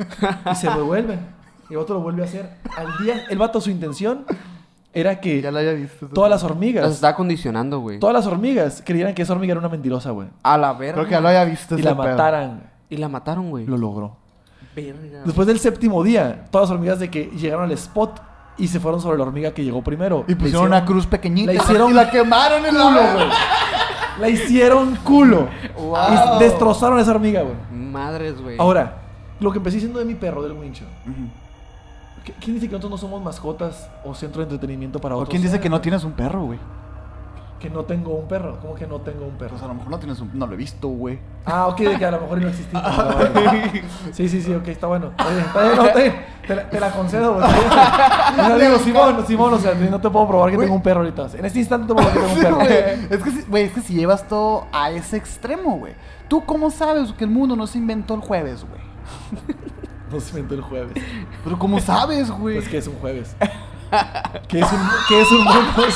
Y 0.51 0.55
se 0.55 0.68
devuelven. 0.74 1.20
Y 1.68 1.72
el 1.72 1.79
vato 1.81 1.95
lo 1.95 2.01
vuelve 2.01 2.22
a 2.22 2.27
hacer. 2.27 2.51
Al 2.77 2.87
día, 3.05 3.24
el 3.29 3.39
vato, 3.39 3.61
su 3.61 3.70
intención 3.70 4.24
era 4.99 5.21
que 5.21 5.43
Ya 5.43 5.51
lo 5.51 5.59
había 5.59 5.73
visto. 5.73 6.09
todas 6.09 6.31
las 6.31 6.43
Las 6.43 6.51
hormigas, 6.51 6.91
está 6.91 7.15
condicionando, 7.15 7.81
güey. 7.81 7.99
todas 7.99 8.15
las 8.15 8.27
hormigas 8.27 8.83
creyeran 8.85 9.15
que 9.15 9.23
esa 9.23 9.33
hormiga 9.35 9.53
era 9.53 9.61
una 9.61 9.69
mentirosa, 9.69 10.11
güey. 10.11 10.29
A 10.43 10.57
la 10.57 10.73
verga. 10.73 10.95
Creo 10.95 11.05
que 11.07 11.11
ya 11.13 11.21
lo 11.21 11.29
había 11.29 11.45
visto. 11.45 11.79
Y 11.79 11.83
la 11.83 11.97
pedo. 11.97 12.09
mataran. 12.09 12.71
Y 12.89 12.97
la 12.97 13.09
mataron, 13.09 13.51
güey. 13.51 13.67
Lo 13.67 13.77
logró. 13.77 14.17
Verga. 14.75 15.23
Después 15.25 15.47
del 15.47 15.59
séptimo 15.59 16.03
día, 16.03 16.45
todas 16.51 16.69
las 16.69 16.75
hormigas 16.75 16.99
de 16.99 17.11
que 17.11 17.25
llegaron 17.37 17.65
al 17.65 17.73
spot 17.73 18.21
y 18.59 18.69
se 18.69 18.81
fueron 18.81 19.01
sobre 19.01 19.19
la 19.19 19.25
hormiga 19.25 19.53
que 19.53 19.63
llegó 19.65 19.83
primero. 19.83 20.25
Y 20.29 20.35
pusieron 20.35 20.67
una 20.67 20.85
cruz 20.85 21.07
pequeñita. 21.07 21.53
la 21.53 21.63
hicieron 21.63 21.91
y 21.91 21.95
la 21.95 22.11
quemaron 22.11 22.65
en 22.65 22.71
culo, 22.75 22.91
la 22.91 23.13
güey. 23.15 23.27
La 24.21 24.29
hicieron 24.31 24.97
culo. 25.05 25.49
Wow. 25.77 25.97
Y 26.39 26.45
destrozaron 26.45 26.99
a 26.99 27.03
esa 27.03 27.11
hormiga, 27.11 27.43
güey. 27.43 27.55
Madres, 27.71 28.41
güey. 28.41 28.57
Ahora, 28.59 28.97
lo 29.41 29.53
que 29.53 29.59
empecé 29.59 29.77
diciendo 29.77 29.99
de 29.99 30.05
mi 30.07 30.15
perro, 30.15 30.43
del 30.43 30.53
wincho. 30.53 30.85
Ujú. 31.05 31.13
¿Qui- 31.13 31.46
¿Quién 32.41 32.55
dice 32.57 32.66
que 32.68 32.72
nosotros 32.72 32.91
no 32.91 32.99
somos 32.99 33.22
mascotas 33.22 33.89
o 34.05 34.14
centro 34.14 34.41
de 34.45 34.53
entretenimiento 34.53 35.01
para 35.01 35.14
¿O 35.14 35.18
otros? 35.18 35.31
quién 35.31 35.43
dice 35.43 35.61
que 35.61 35.68
no 35.68 35.77
seres? 35.77 35.83
tienes 35.83 36.05
un 36.05 36.12
perro, 36.12 36.43
güey? 36.45 36.59
Que 37.61 37.70
no 37.70 37.85
tengo 37.85 38.12
un 38.14 38.29
perro. 38.29 38.59
¿Cómo 38.61 38.74
que 38.74 38.87
no 38.87 39.01
tengo 39.01 39.24
un 39.24 39.39
perro? 39.39 39.53
Pues 39.53 39.62
a 39.62 39.66
lo 39.68 39.72
mejor 39.74 39.91
no 39.91 39.99
tienes 39.99 40.20
un... 40.20 40.31
No 40.35 40.47
lo 40.47 40.53
he 40.53 40.57
visto, 40.57 40.89
güey. 40.89 41.18
Ah, 41.47 41.68
ok, 41.68 41.79
de 41.79 41.97
que 41.99 42.05
a 42.05 42.11
lo 42.11 42.20
mejor 42.20 42.41
no 42.43 42.49
existía. 42.49 42.79
Ah. 42.85 43.14
Sí, 44.12 44.29
sí, 44.29 44.43
sí, 44.43 44.55
ok, 44.55 44.68
está 44.68 44.87
bueno. 44.89 45.07
Está 45.16 45.29
bien, 45.31 45.41
está 45.47 45.62
bien, 45.62 45.77
no, 45.77 45.85
está 45.87 45.99
bien. 46.01 46.14
Te, 46.47 46.55
la, 46.55 46.68
te 46.70 46.81
la 46.81 46.91
concedo, 46.93 47.35
güey. 47.35 47.47
está 47.49 48.33
bien. 48.37 48.41
O 48.41 48.47
sea, 48.47 48.57
digo, 48.59 48.79
Simón, 48.79 49.27
Simón, 49.27 49.55
o 49.55 49.59
sea, 49.59 49.74
no 49.74 50.01
te 50.01 50.11
puedo 50.11 50.29
probar 50.29 50.51
que 50.51 50.59
tengo 50.59 50.74
un 50.74 50.83
perro 50.83 51.01
ahorita. 51.01 51.29
En 51.39 51.45
este 51.47 51.59
instante 51.61 51.87
te 51.89 51.95
puedo 51.95 52.09
probar 52.11 52.29
que 52.29 52.35
Sí, 52.35 52.41
tengo 52.43 52.59
un 52.59 52.66
perro. 52.66 52.97
güey. 52.99 53.07
Es 53.18 53.22
que, 53.24 53.31
si- 53.31 53.43
güey, 53.49 53.62
es 53.64 53.72
que 53.72 53.81
si 53.81 53.95
llevas 53.95 54.29
todo 54.29 54.66
a 54.72 54.91
ese 54.91 55.16
extremo, 55.16 55.79
güey. 55.79 55.95
¿Tú 56.29 56.45
cómo 56.45 56.70
sabes 56.70 57.12
que 57.14 57.24
el 57.24 57.31
mundo 57.31 57.57
no 57.57 57.66
se 57.66 57.79
inventó 57.79 58.14
el 58.14 58.20
jueves, 58.20 58.66
güey? 58.68 58.83
No 60.11 60.21
se 60.21 60.31
inventó 60.31 60.55
el 60.55 60.61
jueves. 60.63 60.93
Pero 61.45 61.59
¿cómo 61.59 61.81
sabes, 61.81 62.31
güey? 62.31 62.57
Pues 62.57 62.69
que 62.69 62.79
es 62.79 62.87
un 62.87 62.95
jueves. 62.97 63.35
¿Qué 64.49 64.61
es 64.61 64.73
un, 64.73 64.81
qué 65.09 65.21
es 65.21 65.31
un 65.31 65.45
mundo? 65.45 65.87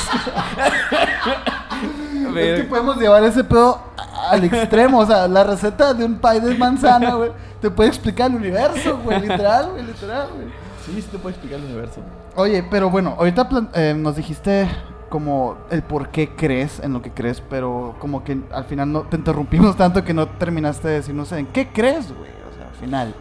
Es 2.35 2.61
que 2.61 2.67
podemos 2.69 2.97
llevar 2.97 3.23
ese 3.23 3.43
pedo 3.43 3.81
al 4.29 4.43
extremo. 4.43 4.99
O 4.99 5.05
sea, 5.05 5.27
la 5.27 5.43
receta 5.43 5.93
de 5.93 6.05
un 6.05 6.19
pie 6.19 6.39
de 6.39 6.57
manzana, 6.57 7.15
güey, 7.15 7.31
te 7.59 7.69
puede 7.69 7.89
explicar 7.89 8.29
el 8.31 8.37
universo, 8.37 8.97
güey. 9.03 9.19
Literal, 9.21 9.71
güey, 9.71 9.83
literal, 9.83 10.29
güey. 10.33 10.47
Sí, 10.85 11.01
sí 11.01 11.07
te 11.11 11.17
puedo 11.17 11.29
explicar 11.29 11.59
el 11.59 11.65
universo. 11.65 12.01
Oye, 12.35 12.65
pero 12.69 12.89
bueno, 12.89 13.15
ahorita 13.17 13.49
eh, 13.73 13.93
nos 13.95 14.15
dijiste 14.15 14.69
como 15.09 15.57
el 15.69 15.83
por 15.83 16.09
qué 16.09 16.29
crees 16.35 16.79
en 16.79 16.93
lo 16.93 17.01
que 17.01 17.11
crees, 17.11 17.41
pero 17.41 17.95
como 17.99 18.23
que 18.23 18.39
al 18.51 18.63
final 18.65 18.91
no 18.91 19.01
te 19.01 19.17
interrumpimos 19.17 19.75
tanto 19.75 20.03
que 20.03 20.13
no 20.13 20.27
terminaste 20.27 20.87
de 20.87 20.93
decirnos 20.95 21.31
en 21.33 21.47
qué 21.47 21.67
crees, 21.67 22.07
güey. 22.15 22.31
O 22.49 22.55
sea, 22.55 22.67
al 22.69 22.75
final. 22.75 23.15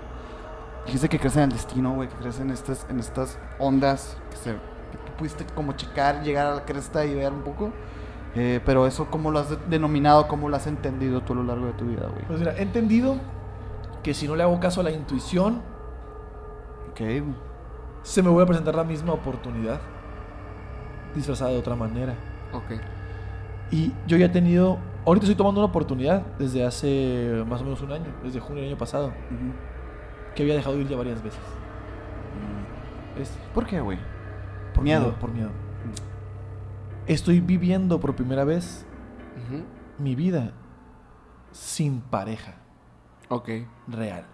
Dijiste 0.86 1.08
que 1.08 1.18
crees 1.18 1.36
en 1.36 1.42
el 1.44 1.50
destino, 1.52 1.94
güey, 1.94 2.08
que 2.08 2.14
crees 2.16 2.40
en 2.40 2.50
estas, 2.50 2.86
en 2.88 2.98
estas 2.98 3.38
ondas 3.58 4.16
que, 4.30 4.36
se, 4.36 4.50
que 4.52 4.98
tú 5.06 5.12
pudiste 5.18 5.44
como 5.54 5.72
checar, 5.74 6.22
llegar 6.22 6.46
a 6.46 6.54
la 6.56 6.64
cresta 6.64 7.04
y 7.04 7.14
ver 7.14 7.32
un 7.32 7.42
poco. 7.42 7.70
Eh, 8.34 8.60
pero 8.64 8.86
eso, 8.86 9.06
¿cómo 9.10 9.30
lo 9.30 9.40
has 9.40 9.50
de- 9.50 9.58
denominado? 9.68 10.26
¿Cómo 10.28 10.48
lo 10.48 10.56
has 10.56 10.66
entendido 10.66 11.20
tú 11.22 11.32
a 11.32 11.36
lo 11.36 11.42
largo 11.44 11.66
de 11.66 11.72
tu 11.74 11.84
vida, 11.86 12.06
güey? 12.08 12.24
Pues 12.26 12.38
mira, 12.38 12.56
he 12.56 12.62
entendido 12.62 13.16
que 14.02 14.14
si 14.14 14.26
no 14.26 14.36
le 14.36 14.42
hago 14.42 14.58
caso 14.60 14.80
a 14.80 14.84
la 14.84 14.90
intuición, 14.90 15.60
Ok, 16.90 16.98
güey. 16.98 17.22
se 18.02 18.22
me 18.22 18.28
vuelve 18.30 18.44
a 18.44 18.46
presentar 18.46 18.74
la 18.74 18.84
misma 18.84 19.12
oportunidad, 19.12 19.80
disfrazada 21.14 21.50
de 21.50 21.58
otra 21.58 21.74
manera. 21.76 22.14
Ok. 22.52 22.80
Y 23.72 23.92
yo 24.06 24.16
ya 24.16 24.26
he 24.26 24.30
tenido, 24.30 24.78
ahorita 25.06 25.24
estoy 25.26 25.36
tomando 25.36 25.60
una 25.60 25.68
oportunidad 25.68 26.22
desde 26.38 26.64
hace 26.64 27.44
más 27.48 27.60
o 27.60 27.64
menos 27.64 27.80
un 27.82 27.92
año, 27.92 28.06
desde 28.22 28.40
junio 28.40 28.62
del 28.62 28.70
año 28.72 28.78
pasado, 28.78 29.08
Ujú. 29.08 29.52
Que 30.34 30.42
había 30.42 30.54
dejado 30.54 30.76
de 30.76 30.82
ir 30.82 30.88
ya 30.88 30.96
varias 30.96 31.22
veces. 31.22 31.40
Es 33.18 33.30
¿Por 33.54 33.66
qué, 33.66 33.80
güey? 33.80 33.98
por 34.74 34.84
Miedo. 34.84 35.14
Por 35.20 35.32
miedo. 35.32 35.50
Estoy 37.06 37.40
viviendo 37.40 37.98
por 38.00 38.14
primera 38.14 38.44
vez 38.44 38.86
Ujú. 39.48 39.64
mi 39.98 40.14
vida 40.14 40.52
sin 41.50 42.00
pareja 42.00 42.54
Ok. 43.28 43.48
real. 43.88 44.24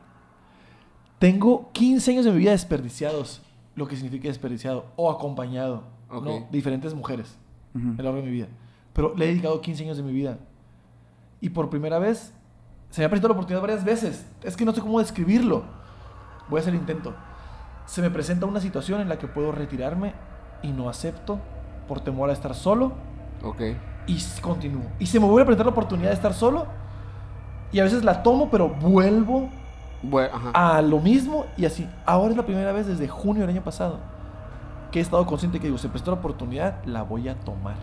Tengo 1.18 1.70
15 1.72 2.10
años 2.12 2.24
de 2.26 2.32
mi 2.32 2.38
vida 2.38 2.50
desperdiciados, 2.50 3.42
lo 3.74 3.88
que 3.88 3.96
significa 3.96 4.28
desperdiciado, 4.28 4.86
o 4.96 5.10
acompañado, 5.10 5.84
Ok. 6.10 6.24
¿no? 6.24 6.30
de 6.32 6.46
diferentes 6.50 6.94
mujeres. 6.94 7.38
Ujú. 7.74 7.88
a 7.88 7.96
lo 7.98 8.02
largo 8.04 8.18
de 8.18 8.22
mi 8.24 8.30
vida. 8.30 8.48
Pero 8.94 9.14
le 9.14 9.26
he 9.26 9.28
dedicado 9.28 9.60
15 9.60 9.84
años 9.84 9.96
de 9.98 10.02
mi 10.02 10.12
vida. 10.12 10.38
Y 11.42 11.50
por 11.50 11.68
primera 11.68 11.98
vez, 11.98 12.32
se 12.88 13.00
me 13.02 13.04
ha 13.04 13.08
presentado 13.10 13.34
la 13.34 13.38
oportunidad 13.38 13.60
varias 13.60 13.84
veces. 13.84 14.26
Es 14.42 14.56
que 14.56 14.64
no 14.64 14.72
sé 14.72 14.80
cómo 14.80 14.98
describirlo. 14.98 15.64
Voy 16.48 16.58
a 16.58 16.60
hacer 16.60 16.74
el 16.74 16.80
intento. 16.80 17.14
Se 17.86 18.02
me 18.02 18.10
presenta 18.10 18.46
una 18.46 18.60
situación 18.60 19.00
en 19.00 19.08
la 19.08 19.18
que 19.18 19.26
puedo 19.28 19.52
retirarme 19.52 20.12
y 20.62 20.72
no 20.72 20.88
acepto 20.88 21.38
por 21.88 22.00
temor 22.00 22.30
a 22.30 22.32
estar 22.32 22.54
solo 22.54 22.92
Ok. 23.44 23.60
y 24.06 24.18
continúo. 24.40 24.84
Y 24.98 25.06
se 25.06 25.20
me 25.20 25.26
vuelve 25.26 25.42
a 25.42 25.46
presentar 25.46 25.66
la 25.66 25.72
oportunidad 25.72 26.08
de 26.10 26.14
estar 26.14 26.34
solo 26.34 26.66
y 27.72 27.78
a 27.80 27.84
veces 27.84 28.04
la 28.04 28.22
tomo, 28.22 28.48
pero 28.50 28.68
vuelvo 28.68 29.48
Bueno, 30.02 30.30
ajá. 30.34 30.76
a 30.78 30.82
lo 30.82 30.98
mismo 31.00 31.46
y 31.56 31.64
así. 31.64 31.88
Ahora 32.04 32.30
es 32.30 32.36
la 32.36 32.44
primera 32.46 32.72
vez 32.72 32.86
desde 32.86 33.06
junio 33.08 33.42
del 33.42 33.50
año 33.50 33.62
pasado 33.62 33.98
que 34.90 35.00
he 35.00 35.02
estado 35.02 35.26
consciente 35.26 35.58
que 35.58 35.66
digo, 35.66 35.78
se 35.78 35.88
prestó 35.88 36.10
la 36.12 36.18
oportunidad, 36.18 36.82
la 36.84 37.02
voy 37.02 37.28
a 37.28 37.34
tomar. 37.34 37.74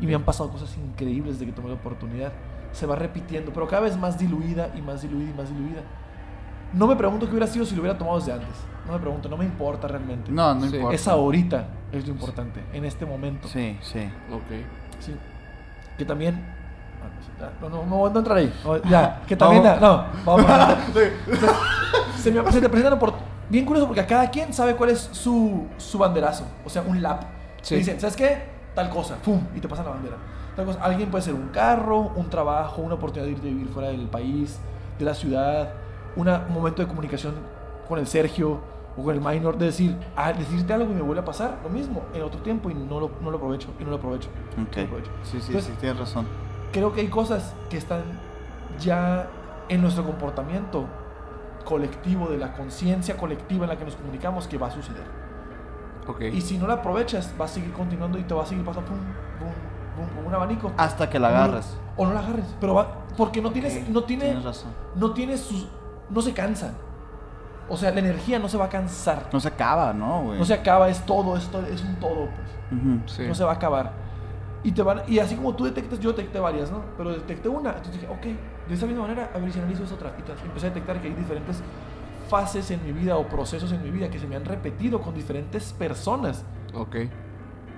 Y 0.00 0.06
me 0.06 0.14
han 0.14 0.22
pasado 0.22 0.50
cosas 0.50 0.76
increíbles 0.76 1.34
desde 1.38 1.46
que 1.46 1.52
tomé 1.52 1.68
la 1.68 1.74
oportunidad. 1.74 2.32
Se 2.72 2.86
va 2.86 2.94
repitiendo, 2.94 3.52
pero 3.52 3.66
cada 3.66 3.82
vez 3.82 3.96
más 3.96 4.18
diluida 4.18 4.70
y 4.76 4.80
más 4.82 5.02
diluida 5.02 5.30
y 5.30 5.34
más 5.34 5.48
diluida. 5.48 5.80
No 6.72 6.86
me 6.86 6.96
pregunto 6.96 7.26
qué 7.26 7.32
hubiera 7.32 7.46
sido 7.46 7.64
si 7.64 7.74
lo 7.74 7.82
hubiera 7.82 7.96
tomado 7.98 8.18
desde 8.18 8.32
antes. 8.32 8.48
No 8.86 8.92
me 8.92 8.98
pregunto, 8.98 9.28
no 9.28 9.36
me 9.36 9.44
importa 9.44 9.88
realmente. 9.88 10.30
No, 10.30 10.54
no 10.54 10.60
Sí. 10.66 10.76
importa. 10.76 10.94
Es 10.94 11.08
ahorita, 11.08 11.66
es 11.92 12.06
lo 12.06 12.12
importante, 12.12 12.62
en 12.72 12.84
este 12.84 13.04
momento. 13.06 13.48
Sí, 13.48 13.76
sí. 13.82 14.00
Ok. 14.32 14.64
Sí. 15.00 15.14
Que 15.96 16.04
también. 16.04 16.34
ah, 17.02 17.08
no, 17.40 17.46
ya, 17.46 17.52
No, 17.60 17.68
no, 17.68 17.86
no, 17.86 18.10
no 18.10 18.18
entrar 18.18 18.38
ahí. 18.38 18.52
No, 18.64 18.76
ya, 18.84 19.22
que 19.26 19.36
también. 19.36 19.62
Vamos. 19.62 19.80
No, 19.80 20.04
vamos. 20.24 20.46
se, 22.16 22.30
me, 22.30 22.52
se 22.52 22.60
te 22.60 22.68
presentan 22.68 22.98
por. 22.98 23.14
Bien 23.48 23.64
curioso 23.64 23.86
porque 23.86 24.02
a 24.02 24.06
cada 24.06 24.30
quien 24.30 24.52
sabe 24.52 24.74
cuál 24.76 24.90
es 24.90 25.08
su, 25.12 25.66
su 25.78 25.96
banderazo. 25.98 26.44
O 26.64 26.68
sea, 26.68 26.82
un 26.82 27.02
lap. 27.02 27.22
Sí. 27.62 27.76
Dicen, 27.76 27.98
¿sabes 28.00 28.14
qué? 28.16 28.42
Tal 28.74 28.90
cosa. 28.90 29.16
¡Pum! 29.16 29.40
Y 29.54 29.60
te 29.60 29.68
pasan 29.68 29.86
la 29.86 29.92
bandera. 29.92 30.16
Tal 30.54 30.66
cosa. 30.66 30.80
Alguien 30.82 31.10
puede 31.10 31.24
ser 31.24 31.34
un 31.34 31.48
carro, 31.48 32.12
un 32.14 32.28
trabajo, 32.28 32.82
una 32.82 32.94
oportunidad 32.94 33.26
de 33.26 33.32
irte 33.32 33.48
a 33.48 33.50
vivir 33.50 33.68
fuera 33.68 33.88
del 33.88 34.06
país, 34.08 34.58
de 34.98 35.04
la 35.04 35.14
ciudad, 35.14 35.70
una- 36.16 36.44
un 36.48 36.54
momento 36.54 36.82
de 36.82 36.88
comunicación 36.88 37.34
con 37.88 37.98
el 37.98 38.06
Sergio 38.06 38.58
o 38.96 39.02
con 39.02 39.14
el 39.14 39.20
minor, 39.20 39.56
de 39.56 39.66
decir, 39.66 39.96
ah, 40.16 40.32
decirte 40.32 40.72
algo 40.72 40.90
y 40.90 40.94
me 40.94 41.02
vuelve 41.02 41.20
a 41.22 41.24
pasar 41.24 41.58
lo 41.62 41.68
mismo 41.70 42.02
en 42.14 42.22
otro 42.22 42.40
tiempo 42.40 42.68
y 42.70 42.74
no 42.74 42.98
lo, 43.00 43.10
no 43.22 43.30
lo 43.30 43.36
aprovecho, 43.36 43.68
y 43.78 43.84
no 43.84 43.90
lo 43.90 43.96
aprovecho. 43.96 44.28
Ok. 44.52 44.76
no 44.76 44.82
lo 44.82 44.86
aprovecho. 44.86 45.10
Sí, 45.22 45.40
sí, 45.40 45.46
Entonces, 45.48 45.64
sí, 45.72 45.80
tienes 45.80 45.98
razón. 45.98 46.26
creo 46.72 46.92
que 46.92 47.00
hay 47.02 47.08
cosas 47.08 47.54
que 47.70 47.76
están 47.78 48.02
ya 48.80 49.28
en 49.68 49.80
nuestro 49.82 50.04
comportamiento 50.04 50.86
colectivo, 51.64 52.28
de 52.28 52.38
la 52.38 52.52
conciencia 52.54 53.16
colectiva 53.16 53.64
en 53.64 53.70
la 53.70 53.76
que 53.78 53.84
nos 53.84 53.94
comunicamos, 53.96 54.46
que 54.48 54.56
va 54.58 54.68
a 54.68 54.70
suceder. 54.70 55.04
Ok. 56.06 56.22
Y 56.32 56.40
si 56.40 56.56
no 56.58 56.66
la 56.66 56.74
aprovechas, 56.74 57.34
va 57.40 57.44
a 57.44 57.48
seguir 57.48 57.72
continuando 57.72 58.18
y 58.18 58.22
te 58.22 58.32
va 58.34 58.42
a 58.42 58.46
seguir 58.46 58.64
pasando 58.64 58.88
pum, 58.90 58.98
pum, 59.38 60.26
un 60.26 60.34
abanico. 60.34 60.72
Hasta 60.78 61.10
que 61.10 61.18
la 61.18 61.28
agarres. 61.28 61.76
O 61.96 62.06
no 62.06 62.14
la 62.14 62.20
agarres, 62.20 62.46
pero 62.60 62.74
va, 62.74 63.04
porque 63.16 63.42
no 63.42 63.50
tienes, 63.50 63.76
Ok, 63.76 63.88
no 63.90 64.04
tiene, 64.04 64.24
Tienes 64.26 64.44
razón. 64.44 64.70
no 64.94 65.12
tiene 65.12 65.36
sus, 65.36 65.68
no 66.10 66.20
se 66.22 66.32
cansa. 66.32 66.74
O 67.68 67.76
sea, 67.76 67.90
la 67.90 68.00
energía 68.00 68.38
no 68.38 68.48
se 68.48 68.56
va 68.56 68.64
a 68.66 68.68
cansar. 68.68 69.28
No 69.32 69.40
se 69.40 69.48
acaba, 69.48 69.92
¿no, 69.92 70.22
güey? 70.22 70.38
No 70.38 70.44
se 70.44 70.54
acaba, 70.54 70.88
es 70.88 71.04
todo, 71.04 71.36
es, 71.36 71.46
todo- 71.48 71.66
es 71.66 71.82
un 71.82 71.96
todo, 71.96 72.28
pues. 72.34 73.10
Sí. 73.12 73.24
no 73.26 73.34
se 73.34 73.44
va 73.44 73.52
a 73.52 73.54
acabar. 73.56 73.92
Y, 74.64 74.72
te 74.72 74.82
van, 74.82 75.02
y 75.06 75.18
así 75.18 75.36
como 75.36 75.54
tú 75.54 75.64
detectas, 75.64 76.00
yo 76.00 76.10
detecté 76.10 76.40
varias, 76.40 76.70
¿no? 76.70 76.82
Pero 76.96 77.10
detecté 77.10 77.48
una, 77.48 77.70
entonces 77.70 77.94
dije, 78.00 78.08
ok, 78.12 78.22
de 78.68 78.74
esa 78.74 78.86
misma 78.86 79.02
manera, 79.02 79.30
a 79.34 79.38
ver 79.38 79.52
si 79.52 79.58
analizo 79.60 79.84
esa 79.84 79.94
otra. 79.94 80.14
Y 80.18 80.46
empecé 80.46 80.66
a 80.66 80.70
detectar 80.70 81.00
que 81.00 81.08
hay 81.08 81.14
diferentes 81.14 81.62
fases 82.28 82.70
en 82.70 82.84
mi 82.84 82.92
vida 82.92 83.16
o 83.16 83.26
procesos 83.28 83.70
en 83.72 83.82
mi 83.82 83.90
vida 83.90 84.10
que 84.10 84.18
se 84.18 84.26
me 84.26 84.36
han 84.36 84.44
repetido 84.44 85.00
con 85.00 85.14
diferentes 85.14 85.72
personas 85.72 86.44
Ok. 86.74 86.96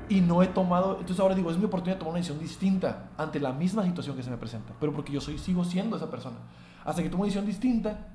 y 0.09 0.21
no 0.23 0.43
he 0.43 0.49
tomado, 0.49 0.95
entonces 0.99 1.21
ahora 1.21 1.37
digo, 1.37 1.51
es 1.53 1.59
mi 1.59 1.67
oportunidad 1.67 1.97
de 1.97 2.01
tomar 2.01 2.13
una 2.15 2.19
decisión 2.19 2.41
distinta 2.41 3.11
ante 3.17 3.39
la 3.39 3.53
misma 3.53 3.85
situación 3.85 4.17
que 4.17 4.23
se 4.25 4.31
me 4.31 4.37
presenta, 4.39 4.73
pero 4.81 4.93
porque 4.93 5.13
yo 5.13 5.21
soy, 5.21 5.39
sigo 5.39 5.63
siendo 5.65 5.97
esa 5.97 6.11
persona. 6.11 6.37
Hasta 6.85 7.01
que 7.03 7.09
tomo 7.11 7.23
una 7.23 7.27
decisión 7.29 7.47
distinta, 7.47 8.09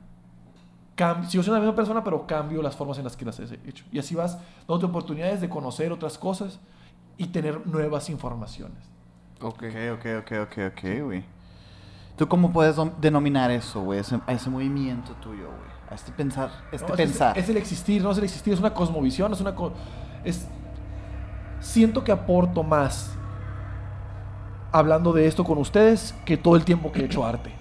sigo 0.97 1.43
siendo 1.43 1.53
la 1.53 1.59
misma 1.59 1.75
persona, 1.75 2.03
pero 2.03 2.25
cambio 2.25 2.61
las 2.61 2.75
formas 2.75 2.97
en 2.97 3.03
las 3.03 3.15
que 3.17 3.25
las 3.25 3.39
he 3.39 3.59
hecho. 3.67 3.83
Y 3.91 3.99
así 3.99 4.15
vas 4.15 4.37
dándote 4.67 4.85
oportunidades 4.85 5.41
de 5.41 5.49
conocer 5.49 5.91
otras 5.91 6.17
cosas 6.17 6.59
y 7.17 7.27
tener 7.27 7.65
nuevas 7.67 8.09
informaciones. 8.09 8.77
Ok. 9.41 9.63
Ok, 9.93 10.05
ok, 10.19 10.31
ok, 10.43 10.57
ok, 10.71 11.03
güey. 11.03 11.23
¿Tú 12.17 12.27
cómo 12.29 12.51
puedes 12.53 12.77
denominar 13.01 13.51
eso, 13.51 13.81
güey? 13.81 13.99
Ese, 13.99 14.19
a 14.25 14.31
ese 14.33 14.49
movimiento 14.49 15.11
tuyo, 15.21 15.47
güey. 15.47 15.75
A 15.89 15.95
este 15.95 16.11
pensar, 16.13 16.49
este 16.71 16.87
No, 16.87 16.93
es- 16.93 16.97
pensar. 16.97 17.37
Es, 17.37 17.49
el 17.49 17.57
existir, 17.57 18.01
no 18.01 18.11
es 18.11 18.17
el 18.17 18.23
existir, 18.23 18.53
es 18.53 18.59
una 18.59 18.73
cosmovisión, 18.73 19.33
es 19.33 19.41
una... 19.41 19.53
co- 19.53 19.73
es, 20.23 20.47
siento 21.59 22.03
que 22.03 22.11
aporto 22.13 22.63
más 22.63 23.11
hablando 24.71 25.13
de 25.13 25.27
esto 25.27 25.43
con 25.43 25.57
ustedes 25.57 26.13
que 26.25 26.37
todo 26.37 26.55
el 26.55 26.63
tiempo 26.65 26.91
que 26.91 27.01
he 27.01 27.05
hecho 27.05 27.25
arte. 27.25 27.51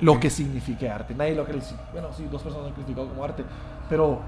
Lo 0.00 0.20
que 0.20 0.30
signifique 0.30 0.88
arte. 0.88 1.14
Nadie 1.14 1.34
lo 1.34 1.44
ha. 1.44 1.74
Bueno, 1.92 2.08
sí, 2.16 2.26
dos 2.30 2.42
personas 2.42 2.62
lo 2.64 2.68
han 2.68 2.74
calificado 2.74 3.08
como 3.08 3.24
arte, 3.24 3.44
pero 3.88 4.20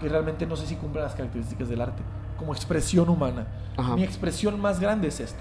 que 0.00 0.08
realmente 0.08 0.46
no 0.46 0.56
sé 0.56 0.66
si 0.66 0.76
cumple 0.76 1.00
las 1.02 1.14
características 1.14 1.68
del 1.68 1.80
arte. 1.80 2.02
Como 2.38 2.52
expresión 2.52 3.08
humana. 3.08 3.46
Ajá. 3.76 3.94
Mi 3.94 4.02
expresión 4.02 4.60
más 4.60 4.80
grande 4.80 5.08
es 5.08 5.20
esta. 5.20 5.38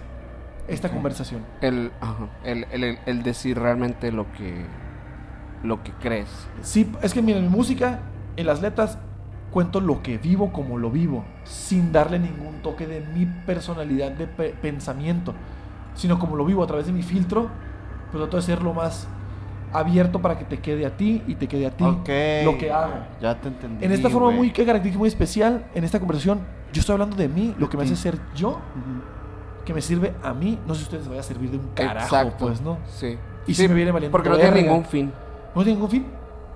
Esta 0.68 0.90
conversación. 0.90 1.42
El, 1.62 1.92
ajá, 2.00 2.28
el, 2.44 2.66
el- 3.06 3.24
decir 3.24 3.58
realmente 3.58 4.12
lo 4.12 4.32
que, 4.34 4.64
lo 5.64 5.84
que 5.84 5.92
crees. 5.94 6.30
Sí, 6.62 6.92
es 7.02 7.14
que 7.14 7.22
mira, 7.22 7.40
en 7.40 7.46
mi 7.46 7.50
música, 7.50 8.00
en 8.38 8.46
las 8.46 8.62
letras, 8.62 8.98
cuento 9.50 9.82
lo 9.82 10.02
que 10.04 10.18
vivo 10.20 10.54
como 10.54 10.78
lo 10.78 10.92
vivo, 10.92 11.26
sin 11.44 11.92
darle 11.92 12.20
ningún 12.20 12.62
toque 12.62 12.86
de 12.88 13.02
mi 13.02 13.26
personalidad 13.26 14.12
de 14.12 14.28
pe- 14.28 14.56
pensamiento, 14.62 15.34
sino 15.96 16.20
como 16.20 16.36
lo 16.36 16.46
vivo 16.46 16.64
a 16.64 16.68
través 16.68 16.86
de 16.86 16.94
mi 16.94 17.02
filtro, 17.02 17.50
pues 18.12 18.22
trato 18.22 18.38
de 18.38 18.44
ser 18.44 18.62
lo 18.62 18.74
más 18.74 19.08
abierto 19.74 20.22
para 20.22 20.38
que 20.38 20.46
te 20.46 20.58
quede 20.60 20.86
a 20.86 20.96
ti 20.96 21.22
y 21.28 21.36
te 21.36 21.48
quede 21.48 21.68
a 21.68 21.72
ti 21.72 21.84
lo 21.84 22.04
que 22.04 22.72
hago. 22.72 22.94
Ya 23.22 23.40
te 23.40 23.48
entendí. 23.48 23.86
En 23.86 23.92
esta 23.92 24.10
forma 24.10 24.32
muy 24.32 24.52
que 24.52 24.66
característica 24.66 25.00
muy 25.00 25.08
especial, 25.08 25.66
en 25.74 25.84
esta 25.84 26.00
conversación, 26.00 26.40
yo 26.74 26.80
estoy 26.80 26.94
hablando 26.94 27.16
de 27.16 27.28
mí, 27.28 27.56
lo 27.58 27.70
que 27.70 27.78
me 27.78 27.84
hace 27.84 27.96
ser 27.96 28.20
yo, 28.36 28.60
que 29.66 29.74
me 29.74 29.82
sirve 29.82 30.14
a 30.24 30.34
mí, 30.34 30.58
no 30.68 30.74
sé 30.74 30.80
si 30.80 30.84
ustedes 30.86 31.04
les 31.04 31.10
vaya 31.10 31.22
a 31.22 31.24
servir 31.24 31.52
de 31.52 31.58
un 31.58 31.68
carajo, 31.76 32.06
Exacto. 32.16 32.46
pues, 32.48 32.62
¿no? 32.62 32.78
Sí. 32.88 33.18
Y 33.48 33.54
Sí, 33.54 33.64
si 33.64 33.68
me 33.68 33.74
viene 33.76 33.92
valiendo 33.92 34.12
Porque 34.12 34.30
no 34.30 34.36
tiene 34.36 34.52
verga. 34.52 34.68
ningún 34.70 34.86
fin. 34.86 35.12
No 35.56 35.64
tiene 35.64 35.74
ningún 35.76 35.90
fin, 35.90 36.06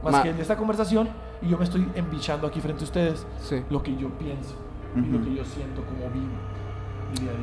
más 0.03 0.11
Ma- 0.13 0.23
que 0.23 0.29
en 0.29 0.39
esta 0.39 0.55
conversación 0.55 1.09
y 1.41 1.49
yo 1.49 1.57
me 1.57 1.63
estoy 1.65 1.87
embichando 1.95 2.47
aquí 2.47 2.61
frente 2.61 2.81
a 2.83 2.85
ustedes 2.85 3.25
Sí. 3.41 3.61
lo 3.69 3.81
que 3.83 3.95
yo 3.95 4.09
pienso 4.17 4.55
y 4.95 4.99
lo 5.01 5.21
que 5.23 5.35
yo 5.35 5.43
siento 5.45 5.83
como 5.83 6.09
vivo. 6.13 6.33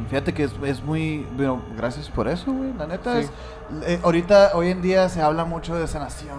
Fíjate 0.09 0.33
que 0.35 0.45
es, 0.45 0.53
es 0.65 0.83
muy. 0.83 1.27
Bueno, 1.37 1.63
gracias 1.77 2.09
por 2.11 2.29
eso, 2.29 2.53
güey. 2.53 2.73
La 2.75 2.87
neta 2.87 3.21
Sí. 3.21 3.29
es. 3.83 3.89
eh, 3.89 4.01
ahorita, 4.03 4.53
hoy 4.55 4.69
en 4.71 4.83
día 4.83 5.09
se 5.09 5.23
habla 5.23 5.45
mucho 5.45 5.75
de 5.77 5.87
sanación 5.87 6.37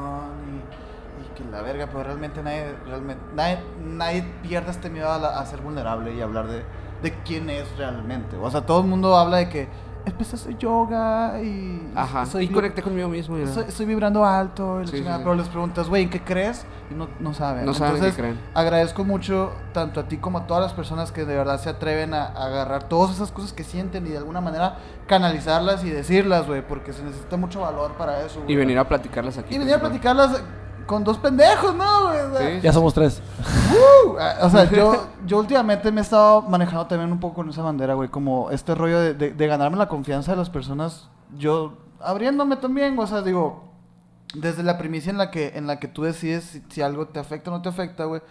y, 0.48 1.24
y 1.24 1.36
que 1.36 1.50
la 1.52 1.62
verga, 1.62 1.88
pero 1.88 2.04
realmente 2.04 2.42
nadie, 2.44 2.76
realmente, 2.88 3.24
nadie, 3.36 3.60
nadie 3.84 4.24
pierde 4.44 4.72
este 4.72 4.90
miedo 4.90 5.12
a, 5.12 5.18
la- 5.18 5.40
a 5.40 5.46
ser 5.46 5.62
vulnerable 5.62 6.14
y 6.14 6.22
hablar 6.22 6.48
de, 6.48 6.64
de 7.02 7.14
quién 7.24 7.50
es 7.50 7.66
realmente. 7.78 8.38
O 8.38 8.50
sea, 8.52 8.62
todo 8.62 8.82
el 8.82 8.88
mundo 8.88 9.16
habla 9.18 9.38
de 9.38 9.50
que 9.50 9.68
empecé 10.06 10.36
a 10.36 10.40
hacer 10.40 10.58
yoga 10.58 11.42
y. 11.42 11.92
Ajá. 11.96 12.26
soy 12.26 12.46
y 12.46 12.48
conecté 12.50 12.82
conmigo 12.82 13.08
mismo. 13.10 13.38
y 13.38 13.44
Estoy, 13.44 13.66
estoy 13.68 13.86
vibrando 13.86 14.26
alto, 14.26 14.82
y 14.82 14.88
Sí, 14.88 14.98
sí, 14.98 15.04
pero 15.06 15.36
les 15.36 15.48
preguntas, 15.48 15.90
güey, 15.90 16.04
¿en 16.04 16.10
qué 16.10 16.22
crees? 16.22 16.66
Y 16.92 16.96
no, 16.96 17.08
no 17.20 17.34
saben. 17.34 17.66
No 17.66 17.74
saben 17.74 17.96
Entonces, 17.96 18.16
qué 18.16 18.22
creen. 18.22 18.40
agradezco 18.54 19.04
mucho 19.04 19.54
tanto 19.74 20.00
a 20.00 20.08
ti 20.08 20.18
como 20.18 20.40
a 20.40 20.48
todas 20.48 20.62
las 20.64 20.74
personas 20.74 21.12
que 21.12 21.26
de 21.26 21.36
verdad 21.36 21.60
se 21.60 21.70
atreven 21.70 22.14
a, 22.14 22.26
a 22.26 22.46
agarrar 22.46 22.90
todas 22.90 23.16
esas 23.16 23.32
cosas 23.32 23.54
que 23.54 23.64
sienten 23.64 24.06
y 24.06 24.10
de 24.10 24.18
alguna 24.18 24.42
manera 24.42 24.78
canalizarlas 25.08 25.84
y 25.84 25.90
decirlas, 25.90 26.48
güey, 26.48 26.62
porque 26.68 26.94
se 26.94 27.04
necesita 27.04 27.38
mucho 27.38 27.62
valor 27.62 27.94
para 27.94 28.26
eso. 28.26 28.44
Y 28.48 28.56
venir 28.56 28.78
a 28.80 28.88
platicarlas 28.88 29.38
aquí. 29.38 29.56
Y 29.56 29.58
venir 29.58 29.76
a 29.76 29.80
platicarlas 29.80 30.42
con 30.86 31.04
dos 31.04 31.18
pendejos, 31.18 31.76
¿no, 31.76 32.08
güey? 32.08 32.20
O 32.22 32.38
sea, 32.38 32.48
Sí. 32.56 32.60
Ya 32.62 32.74
somos 32.74 32.94
tres. 32.94 33.22
Uh, 33.72 34.18
ah, 34.20 34.36
o 34.42 34.50
sea, 34.50 34.70
yo, 34.70 35.08
yo 35.26 35.40
últimamente 35.40 35.92
me 35.92 36.02
he 36.02 36.04
estado 36.04 36.42
manejando 36.44 36.86
también 36.88 37.12
un 37.12 37.20
poco 37.20 37.36
con 37.36 37.50
esa 37.50 37.62
bandera, 37.62 37.94
güey, 37.94 38.10
como 38.10 38.52
este 38.52 38.76
rollo 38.76 39.00
de, 39.00 39.14
de- 39.14 39.32
de 39.34 39.48
ganarme 39.48 39.78
la 39.78 39.88
confianza 39.88 40.32
de 40.32 40.38
las 40.38 40.50
personas, 40.50 41.10
yo 41.38 41.78
abriéndome 42.00 42.56
también, 42.58 42.98
o 43.00 43.08
sea, 43.08 43.22
digo, 43.22 43.64
desde 44.36 44.64
la 44.64 44.78
primicia 44.78 45.10
en 45.10 45.18
la 45.18 45.32
que, 45.32 45.54
en 45.56 45.68
la 45.68 45.80
que 45.80 45.88
tú 45.88 46.04
decides 46.04 46.44
si, 46.44 46.64
si 46.70 46.82
algo 46.82 47.08
te 47.08 47.20
afecta 47.20 47.50
o 47.52 47.54
no 47.54 47.62
te 47.62 47.70
afecta, 47.70 48.06
güey, 48.06 48.22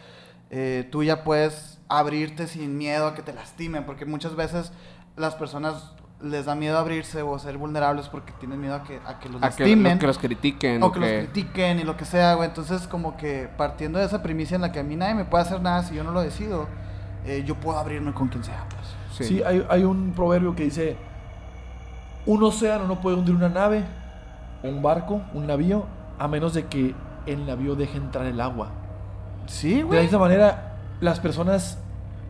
eh, 0.51 0.89
tú 0.93 1.03
ya 1.03 1.25
puedes 1.25 1.79
abrirte 1.89 2.47
sin 2.47 2.77
miedo 2.77 3.07
a 3.07 3.15
que 3.15 3.23
te 3.23 3.33
lastimen, 3.33 3.85
porque 3.87 4.05
muchas 4.05 4.35
veces 4.37 4.73
las 5.17 5.35
personas 5.35 5.93
les 6.23 6.45
da 6.47 6.55
miedo 6.55 6.79
abrirse 6.79 7.23
o 7.23 7.39
ser 7.39 7.59
vulnerables 7.59 8.09
porque 8.09 8.33
tienen 8.39 8.61
miedo 8.61 8.75
a 8.77 8.83
que, 8.85 9.01
a 9.05 9.19
que 9.19 9.29
los 9.29 9.43
A 9.43 9.51
que, 9.51 9.65
lastimen. 9.65 9.99
que 9.99 10.07
los 10.07 10.19
critiquen. 10.19 10.83
O 10.83 10.93
que 10.93 11.01
los 11.01 11.09
critiquen 11.09 11.81
y 11.81 11.85
lo 11.85 11.97
que 11.97 12.05
sea, 12.05 12.35
güey. 12.35 12.49
Entonces, 12.49 12.87
como 12.87 13.17
que 13.17 13.49
partiendo 13.57 13.99
de 13.99 14.05
esa 14.05 14.23
primicia 14.23 14.55
en 14.55 14.61
la 14.63 14.71
que 14.73 14.81
a 14.81 14.83
mí 14.85 14.95
nadie 14.97 15.15
me 15.15 15.25
puede 15.25 15.43
hacer 15.45 15.61
nada 15.61 15.83
si 15.83 15.95
yo 15.95 16.05
no 16.05 16.13
lo 16.13 16.21
decido, 16.23 16.69
eh, 17.27 17.43
yo 17.47 17.57
puedo 17.57 17.79
abrirme 17.79 18.13
con 18.13 18.29
quien 18.29 18.45
sea, 18.45 18.67
pues. 18.71 18.87
Sí. 19.17 19.25
Sí, 19.37 19.43
hay, 19.43 19.67
hay 19.69 19.85
un 19.85 20.13
proverbio 20.15 20.55
que 20.55 20.65
dice, 20.65 20.97
un 22.25 22.43
océano 22.43 22.87
no 22.87 23.01
puede 23.01 23.17
hundir 23.17 23.35
una 23.35 23.49
nave, 23.49 23.85
un 24.63 24.81
barco, 24.83 25.23
un 25.35 25.47
navío, 25.47 25.87
a 26.19 26.29
menos 26.29 26.55
de 26.55 26.67
que 26.67 26.95
el 27.27 27.47
navío 27.47 27.75
deje 27.75 27.99
entrar 27.99 28.27
el 28.27 28.41
agua. 28.41 28.69
Sí, 29.47 29.75
De 29.79 29.83
güey. 29.83 30.03
misma 30.03 30.19
manera, 30.21 30.77
las 31.01 31.19
personas 31.21 31.79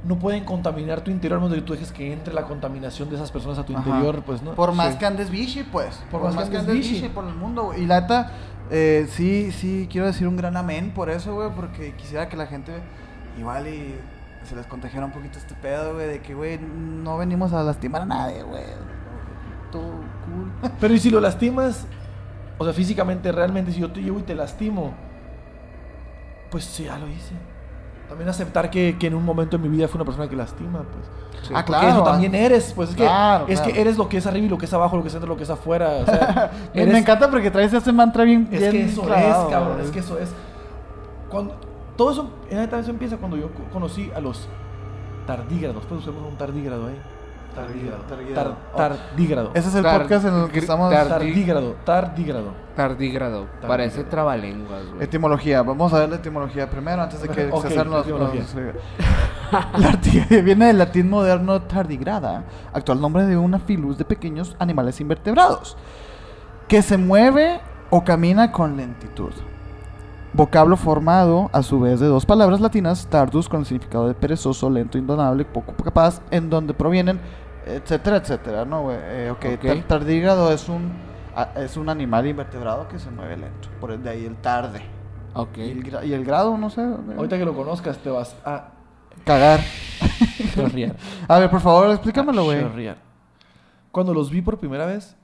no 0.05 0.19
pueden 0.19 0.45
contaminar 0.45 1.03
tu 1.03 1.11
interior 1.11 1.37
a 1.39 1.41
menos 1.41 1.53
de 1.53 1.59
que 1.61 1.67
tú 1.67 1.75
dejes 1.75 1.93
que 1.93 2.13
entre 2.13 2.35
la 2.35 2.43
contaminación 2.45 3.09
de 3.09 3.17
esas 3.17 3.31
personas 3.31 3.59
a 3.59 3.65
tu 3.65 3.77
Ajá. 3.77 3.89
interior, 3.89 4.23
pues, 4.25 4.43
¿no? 4.43 4.55
Por 4.55 4.73
más 4.73 4.93
Sí. 4.95 4.99
que 4.99 5.07
andes 5.07 5.31
bichi, 5.31 5.63
pues. 5.63 6.03
Por 6.11 6.23
más 6.35 6.49
que 6.51 6.59
andes 6.59 6.75
bichi. 6.75 7.09
por 7.09 7.25
el 7.27 7.35
mundo, 7.35 7.65
güey. 7.67 7.83
Y 7.83 7.87
la 7.87 8.01
neta, 8.01 8.33
eh, 8.71 9.07
sí, 9.11 9.53
sí, 9.53 9.89
quiero 9.91 10.07
decir 10.09 10.27
un 10.27 10.37
gran 10.37 10.57
amén 10.57 10.93
por 10.95 11.09
eso, 11.09 11.35
güey, 11.35 11.51
porque 11.55 11.95
quisiera 11.95 12.29
que 12.29 12.37
la 12.37 12.47
gente 12.47 12.73
igual 13.39 13.69
y 13.69 13.95
se 14.45 14.57
les 14.57 14.67
contagiara 14.67 15.07
un 15.07 15.13
poquito 15.13 15.39
este 15.39 15.55
pedo, 15.55 15.95
güey, 15.95 16.09
de 16.09 16.21
que, 16.21 16.35
güey, 16.35 16.59
no 16.59 17.17
venimos 17.17 17.53
a 17.53 17.63
lastimar 17.63 18.03
a 18.03 18.07
nadie, 18.07 18.43
güey. 18.43 18.65
Todo 19.71 19.83
cool. 19.83 20.51
Pero 20.81 20.95
y 20.95 20.99
si 20.99 21.11
lo 21.11 21.21
lastimas, 21.21 21.87
o 22.59 22.65
sea, 22.65 22.73
físicamente, 22.73 23.31
realmente, 23.31 23.71
si 23.71 23.79
yo 23.81 23.93
te 23.93 24.03
llevo 24.03 24.19
y 24.19 24.23
te 24.23 24.35
lastimo, 24.35 24.95
pues 26.51 26.65
sí, 26.65 26.85
ya 26.85 26.99
lo 26.99 27.07
hice. 27.09 27.35
También 28.13 28.29
aceptar 28.29 28.69
que, 28.69 28.99
que 28.99 29.07
en 29.07 29.15
un 29.15 29.25
momento 29.25 29.57
de 29.57 29.63
mi 29.67 29.75
vida 29.75 29.89
fue 29.89 29.97
una 29.97 30.05
persona 30.05 30.29
que 30.29 30.37
lastima, 30.37 30.81
pues. 30.81 31.07
Sí. 31.49 31.55
Ah, 31.57 31.65
Porque 31.65 31.81
claro. 31.81 31.89
eso 31.89 32.03
también 32.03 32.35
eres, 32.35 32.73
pues 32.77 32.91
es 32.91 32.95
que, 32.97 33.03
Claro, 33.05 33.47
es 33.49 33.61
que 33.63 33.81
eres 33.81 33.97
lo 33.97 34.07
que 34.07 34.19
es 34.19 34.27
arriba 34.27 34.45
y 34.47 34.49
lo 34.51 34.59
que 34.59 34.67
es 34.67 34.73
abajo, 34.75 34.97
lo 34.97 35.03
que 35.03 35.09
es 35.09 35.15
dentro, 35.15 35.29
lo 35.31 35.37
que 35.39 35.45
es 35.45 35.51
afuera. 35.51 35.89
O 36.03 36.05
sea, 36.05 36.51
Me- 36.75 36.83
eres- 36.83 36.93
Me 36.93 36.99
encanta 37.01 37.31
porque 37.31 37.51
traes 37.51 37.73
ese 37.73 37.91
mantra 37.91 38.25
bien. 38.25 38.49
Es 38.53 38.61
bien 38.61 38.71
que 38.73 38.85
eso 38.85 39.01
clavado, 39.03 39.45
es, 39.49 39.51
cabrón, 39.55 39.81
es 39.81 39.91
que 39.91 39.99
eso 40.01 40.19
es. 40.19 40.31
Cuando, 41.31 41.55
todo 41.97 42.11
eso, 42.13 42.31
en 42.51 42.59
eso 42.59 42.91
empieza 42.91 43.17
cuando 43.17 43.39
yo 43.39 43.47
co- 43.49 43.65
conocí 43.73 44.11
a 44.15 44.21
los 44.21 44.47
tardígrados. 45.27 45.83
Pues 45.89 46.03
usamos 46.03 46.23
un 46.31 46.37
tardígrado 46.37 46.89
ahí. 46.89 47.01
Tardígrado. 47.55 48.03
Tardígrado. 48.09 48.57
Tar- 48.77 48.97
tardígrado. 48.99 49.51
Ese 49.55 49.69
es 49.69 49.75
el 49.75 49.83
Tar- 49.83 50.03
podcast 50.03 50.25
en 50.27 50.35
el 50.35 50.51
que 50.51 50.59
estamos. 50.61 50.91
tar- 50.93 51.09
Tardígrado. 51.09 51.77
Tardígrado. 51.85 52.55
Tardígrado. 52.75 53.47
Parece 53.67 54.05
trabalenguas, 54.05 54.87
güey. 54.91 55.05
Etimología, 55.05 55.63
vamos 55.63 55.93
a 55.93 55.99
ver 56.01 56.09
la 56.09 56.17
etimología 56.17 56.71
primero 56.71 57.03
antes 57.03 57.21
de 57.21 57.29
que 57.29 57.51
Ok, 57.53 57.63
César 57.67 57.87
nos, 57.87 58.07
La 59.79 60.43
viene 60.43 60.67
del 60.69 60.79
latín 60.79 61.11
moderno 61.11 61.61
tardigrada, 61.63 62.45
actual 62.73 63.01
nombre 63.01 63.27
de 63.27 63.37
una 63.37 63.59
filus 63.59 63.99
de 63.99 64.05
pequeños 64.07 64.57
animales 64.59 64.99
invertebrados, 65.01 65.77
que 66.69 66.81
se 66.81 66.97
mueve 66.97 67.61
o 67.91 68.03
camina 68.03 68.51
con 68.51 68.79
lentitud. 68.79 69.33
Vocablo 70.35 70.79
formado 70.79 71.51
a 71.53 71.63
su 71.63 71.79
vez 71.79 72.01
de 72.01 72.07
dos 72.07 72.25
palabras 72.25 72.59
latinas, 72.63 73.07
tardus 73.11 73.51
con 73.51 73.61
el 73.61 73.67
significado 73.67 74.09
de 74.09 74.15
perezoso, 74.15 74.71
lento, 74.71 74.97
indonable, 74.97 75.45
poco 75.45 75.75
capaz, 75.85 76.23
en 76.31 76.49
donde 76.49 76.73
provienen, 76.73 77.21
etcétera, 77.67 78.17
etcétera, 78.17 78.65
¿no, 78.65 78.83
güey? 78.83 78.97
Eh, 79.01 79.31
ok, 79.31 79.45
Ok. 79.55 79.61
tar- 79.65 79.83
tardígrado 79.89 80.53
es 80.53 80.69
un, 80.69 80.93
es 81.57 81.77
un 81.77 81.89
animal 81.89 82.27
invertebrado 82.27 82.89
que 82.89 82.99
se 82.99 83.11
mueve 83.11 83.37
lento, 83.37 83.69
por 83.81 83.91
el 83.93 84.03
de 84.03 84.11
ahí 84.11 84.25
el 84.27 84.37
tarde. 84.37 84.83
Ok. 85.35 85.57
Y 85.59 85.71
el, 85.71 86.05
y 86.05 86.13
el 86.13 86.25
grado, 86.25 86.57
no 86.59 86.69
sé. 86.71 86.83
Ahorita 87.17 87.39
que 87.39 87.45
lo 87.45 87.55
conozcas, 87.55 87.99
te 87.99 88.11
vas 88.11 88.37
a 88.45 88.69
Cagar. 89.25 89.61
chorrear. 90.55 90.97
A 91.29 91.39
ver, 91.39 91.51
por 91.51 91.61
favor, 91.61 91.91
explícamelo, 91.91 92.45
güey. 92.45 92.61
Chorrear. 92.61 92.97
Cuando 93.91 94.13
los 94.15 94.31
vi 94.31 94.43
por 94.43 94.59
primera 94.59 94.87
vez, 94.87 95.17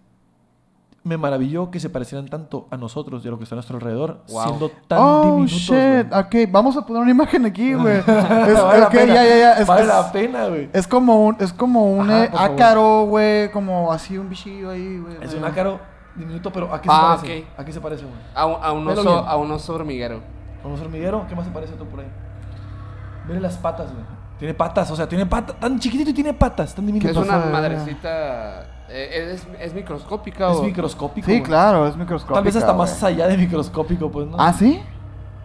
me 1.08 1.16
maravilló 1.16 1.70
que 1.70 1.80
se 1.80 1.90
parecieran 1.90 2.28
tanto 2.28 2.68
a 2.70 2.76
nosotros 2.76 3.24
y 3.24 3.28
a 3.28 3.30
lo 3.32 3.38
que 3.38 3.44
está 3.44 3.54
a 3.54 3.58
nuestro 3.58 3.76
alrededor, 3.76 4.20
Wow. 4.28 4.42
siendo 4.44 4.70
tan 4.86 4.98
Oh, 5.00 5.22
diminutos. 5.24 5.50
shit. 5.56 6.08
güey. 6.08 6.44
Ok, 6.46 6.50
vamos 6.52 6.76
a 6.76 6.82
poner 6.86 7.02
una 7.02 7.10
imagen 7.10 7.44
aquí, 7.46 7.72
güey. 7.74 7.98
Es, 7.98 8.06
vale 8.06 8.78
la 8.80 8.86
ok, 8.86 8.92
pena. 8.92 9.14
ya, 9.14 9.24
ya, 9.24 9.36
ya. 9.36 9.52
Es, 9.54 9.66
vale 9.66 9.82
es- 9.82 9.88
la 9.88 10.12
pena, 10.12 10.46
güey. 10.46 10.70
es 10.72 10.86
como 10.86 11.26
un, 11.26 11.36
es 11.40 11.52
como 11.52 11.90
un 11.92 12.10
Ajá, 12.10 12.24
eh, 12.26 12.30
ácaro, 12.32 13.06
güey. 13.06 13.50
Como 13.50 13.90
así 13.90 14.16
un 14.18 14.28
bichillo 14.28 14.70
ahí, 14.70 14.98
güey. 14.98 15.16
Es 15.22 15.34
un 15.34 15.44
ácaro 15.44 15.80
diminuto, 16.14 16.52
pero 16.52 16.72
¿a 16.74 16.80
qué 16.80 16.88
Ah, 16.92 17.16
se 17.20 17.26
parece? 17.26 17.40
ok. 17.52 17.58
¿A 17.60 17.64
qué 17.64 17.72
se 17.72 17.80
parece, 17.80 18.04
güey? 18.04 18.16
A, 18.34 18.46
un- 18.46 18.56
a 18.62 18.72
un 18.72 18.88
oso, 18.88 19.18
a 19.18 19.36
un 19.36 19.50
oso 19.50 19.74
hormiguero. 19.74 20.20
¿A 20.62 20.66
un 20.68 20.78
hormiguero? 20.80 21.24
¿Qué 21.28 21.34
más 21.34 21.44
se 21.46 21.50
parece 21.52 21.72
tú 21.74 21.84
por 21.86 22.00
ahí? 22.00 22.06
Mire 23.26 23.40
las 23.40 23.56
patas, 23.56 23.92
güey. 23.92 24.04
Tiene 24.38 24.54
patas, 24.54 24.88
o 24.90 24.96
sea, 24.96 25.08
tiene 25.08 25.26
patas. 25.26 25.56
Tan 25.58 25.78
chiquitito 25.80 26.10
y 26.10 26.14
tiene 26.14 26.32
patas, 26.32 26.74
tan 26.74 26.84
Es 26.88 26.92
diminuto. 26.94 27.20
pasa, 27.20 27.36
una 27.38 27.46
madrecita. 27.50 28.66
Eh, 28.90 29.32
¿Es, 29.34 29.46
es 29.60 29.74
microscópica 29.74 30.50
Es 30.50 30.56
o...? 30.58 30.62
microscópico. 30.62 31.26
Sí, 31.26 31.32
güey. 31.32 31.42
claro, 31.42 31.86
es 31.86 31.96
microscópico. 31.96 32.34
Tal 32.34 32.44
vez 32.44 32.56
hasta 32.56 32.72
más 32.72 33.02
allá 33.02 33.26
de 33.28 33.36
microscópico, 33.36 34.10
pues, 34.10 34.26
¿no? 34.28 34.36
¿Ah, 34.38 34.52
sí? 34.52 34.80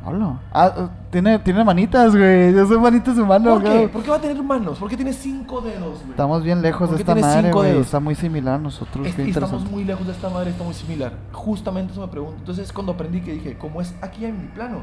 Hola. 0.06 0.38
Ah, 0.52 0.74
eh, 0.78 0.88
tiene, 1.12 1.40
tiene 1.40 1.64
manitas, 1.64 2.14
güey. 2.14 2.54
Yo 2.54 2.66
soy 2.68 2.78
manitas 2.78 3.18
humanas, 3.18 3.54
¿Por 3.54 3.64
qué? 3.64 3.70
güey. 3.70 3.88
¿Por 3.88 4.04
qué 4.04 4.10
va 4.10 4.16
a 4.18 4.20
tener 4.22 4.44
manos? 4.44 4.78
¿Por 4.78 4.90
qué 4.90 4.98
tiene 4.98 5.14
cinco 5.14 5.62
dedos, 5.62 6.00
güey? 6.00 6.10
Estamos 6.12 6.44
bien 6.44 6.62
lejos 6.62 6.90
de 6.92 6.98
¿Por 6.98 7.06
qué 7.06 7.12
esta 7.22 7.28
madre, 7.28 7.52
güey. 7.54 7.70
dedos? 7.72 7.86
Está 7.86 8.00
muy 8.02 8.16
similar 8.16 8.56
a 8.56 8.58
nosotros. 8.58 9.08
Es- 9.08 9.18
estamos 9.18 9.64
muy 9.72 9.86
lejos 9.86 10.06
de 10.06 10.12
esta 10.12 10.30
madre, 10.30 10.50
está 10.50 10.64
muy 10.66 10.74
similar. 10.74 11.14
Justamente 11.32 11.94
eso 11.94 12.02
me 12.02 12.08
pregunto. 12.10 12.36
Entonces, 12.40 12.74
cuando 12.74 12.92
aprendí 12.92 13.22
que 13.22 13.32
dije, 13.32 13.58
como 13.58 13.80
es 13.80 13.96
aquí 14.02 14.26
en 14.26 14.42
mi 14.42 14.48
plano, 14.50 14.80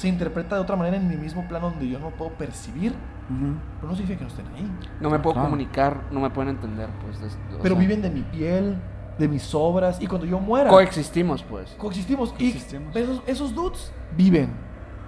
se 0.00 0.08
interpreta 0.08 0.56
de 0.56 0.62
otra 0.62 0.76
manera 0.76 0.96
en 0.96 1.06
mi 1.08 1.16
mismo 1.16 1.46
plano 1.46 1.70
donde 1.70 1.86
yo 1.88 1.98
no 1.98 2.08
puedo 2.10 2.30
percibir, 2.32 2.92
Ujú. 2.92 3.54
pero 3.80 3.88
no 3.90 3.94
significa 3.94 4.18
que 4.18 4.24
no 4.24 4.30
estén 4.30 4.46
ahí. 4.54 4.70
No 5.00 5.10
me 5.10 5.18
puedo 5.18 5.34
Claro. 5.34 5.48
comunicar, 5.48 6.00
no 6.10 6.20
me 6.20 6.30
pueden 6.30 6.50
entender, 6.50 6.88
pues. 7.04 7.20
es- 7.20 7.38
Pero 7.62 7.74
sea, 7.74 7.80
viven 7.80 8.00
de 8.00 8.08
mi 8.10 8.22
piel, 8.22 8.78
de 9.18 9.28
mis 9.28 9.54
obras, 9.54 10.00
y 10.00 10.06
cuando 10.06 10.26
yo 10.26 10.40
muera, 10.40 10.70
Coexistimos, 10.70 11.42
pues. 11.42 11.74
coexistimos. 11.78 12.30
Coexistimos. 12.30 12.96
Y 12.96 12.98
esos, 13.00 13.22
esos 13.26 13.54
dudes 13.54 13.92
viven 14.16 14.50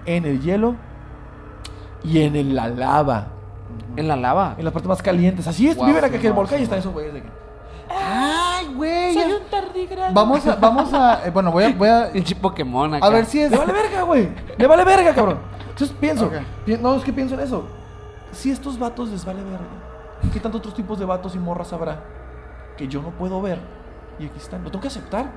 en 0.05 0.27
el 0.27 0.43
hielo 0.43 0.77
y 2.05 2.21
en 2.21 2.37
el- 2.37 2.55
la 2.55 2.69
lava, 2.69 3.29
En 3.97 4.09
la 4.09 4.17
lava. 4.17 4.57
en 4.59 4.65
las 4.65 4.73
partes 4.75 4.89
más 4.91 5.01
calientes. 5.03 5.47
Así 5.49 5.69
es, 5.69 5.77
Wow, 5.77 5.87
viven 5.87 6.05
acá 6.05 6.19
que 6.19 6.27
el 6.27 6.33
volcán 6.35 6.61
y 6.61 6.65
están 6.65 6.81
esos 6.81 6.93
güeyes 6.93 7.15
de 7.15 7.23
que. 7.23 7.29
Ay, 7.91 8.75
güey. 8.75 9.15
Ya- 9.15 9.27
Vamos 10.13 10.47
a, 10.47 10.57
vamos 10.57 10.93
a, 10.93 11.27
eh, 11.27 11.31
bueno, 11.31 11.51
voy 11.53 11.65
a, 11.65 11.69
voy 11.71 11.89
a, 11.89 12.11
Pinche 12.13 12.35
Pokémon 12.37 12.95
acá. 12.95 13.07
a 13.07 13.11
ver 13.11 13.25
si 13.27 13.41
es, 13.41 13.51
Le 13.51 13.57
vale 13.59 13.73
verga, 13.73 14.03
güey. 14.03 14.29
Le 14.57 14.67
vale 14.67 14.85
verga, 14.85 15.15
cabrón. 15.15 15.39
Entonces 15.71 15.97
pienso. 15.99 16.27
Ok. 16.27 16.33
pi- 16.65 16.77
no, 16.79 16.95
es 16.97 17.03
que 17.05 17.13
pienso 17.13 17.35
en 17.35 17.41
eso. 17.41 17.67
Si 18.33 18.51
a 18.51 18.53
estos 18.55 18.79
vatos 18.79 19.09
les 19.11 19.25
vale 19.25 19.43
verga, 19.43 19.59
¿qué 20.33 20.41
tantos 20.41 20.61
otros 20.61 20.75
tipos 20.75 20.99
de 20.99 21.05
vatos 21.05 21.35
y 21.35 21.39
morras 21.39 21.73
habrá 21.73 22.01
que 22.77 22.89
yo 22.89 23.03
no 23.03 23.11
puedo 23.11 23.41
ver? 23.43 23.59
Y 24.19 24.27
aquí 24.27 24.39
están. 24.39 24.63
Lo 24.65 24.71
tengo 24.71 24.83
que 24.83 24.89
aceptar. 24.89 25.31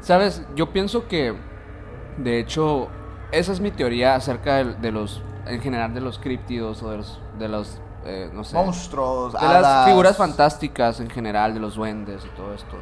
Sabes, 0.00 0.44
yo 0.56 0.72
pienso 0.72 1.06
que, 1.08 1.34
de 2.18 2.38
hecho, 2.40 2.88
esa 3.30 3.52
es 3.52 3.60
mi 3.60 3.70
teoría 3.70 4.14
acerca 4.14 4.56
de, 4.56 4.74
de 4.74 4.90
los, 4.92 5.22
en 5.46 5.60
general, 5.60 5.94
de 5.94 6.00
los 6.00 6.18
críptidos 6.18 6.82
o 6.82 6.90
de 6.90 6.96
los, 6.98 7.20
de 7.38 7.48
los, 7.48 7.80
eh, 8.04 8.30
no 8.32 8.42
sé. 8.44 8.56
monstruos, 8.56 9.32
De 9.32 9.38
hadas. 9.38 9.62
las 9.62 9.86
figuras 9.86 10.16
fantásticas 10.16 10.98
en 11.00 11.08
general, 11.10 11.54
de 11.54 11.60
los 11.60 11.76
duendes 11.76 12.24
y 12.24 12.28
todo 12.36 12.52
esto. 12.54 12.76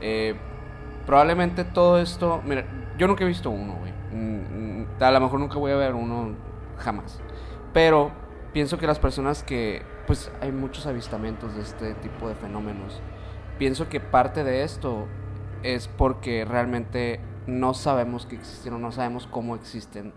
Eh, 0.00 0.34
probablemente 1.06 1.64
todo 1.64 1.98
esto. 1.98 2.42
Mira, 2.44 2.64
yo 2.98 3.06
nunca 3.06 3.24
he 3.24 3.26
visto 3.26 3.50
uno, 3.50 3.74
güey. 3.74 3.92
Mm, 4.12 4.82
mm, 4.82 5.02
A 5.02 5.10
lo 5.10 5.20
mejor 5.20 5.40
nunca 5.40 5.58
voy 5.58 5.72
a 5.72 5.76
ver 5.76 5.94
uno 5.94 6.34
jamás. 6.78 7.20
Pero 7.72 8.10
pienso 8.52 8.78
que 8.78 8.86
las 8.86 8.98
personas 8.98 9.42
que. 9.42 9.82
Pues 10.06 10.30
hay 10.40 10.52
muchos 10.52 10.86
avistamientos 10.86 11.56
de 11.56 11.62
este 11.62 11.94
tipo 11.94 12.28
de 12.28 12.34
fenómenos. 12.34 13.00
Pienso 13.58 13.88
que 13.88 14.00
parte 14.00 14.44
de 14.44 14.62
esto 14.62 15.06
es 15.62 15.88
porque 15.88 16.44
realmente 16.44 17.20
no 17.46 17.74
sabemos 17.74 18.26
que 18.26 18.36
existen 18.36 18.74
o 18.74 18.78
no 18.78 18.92
sabemos 18.92 19.26
cómo 19.26 19.56
existen. 19.56 20.12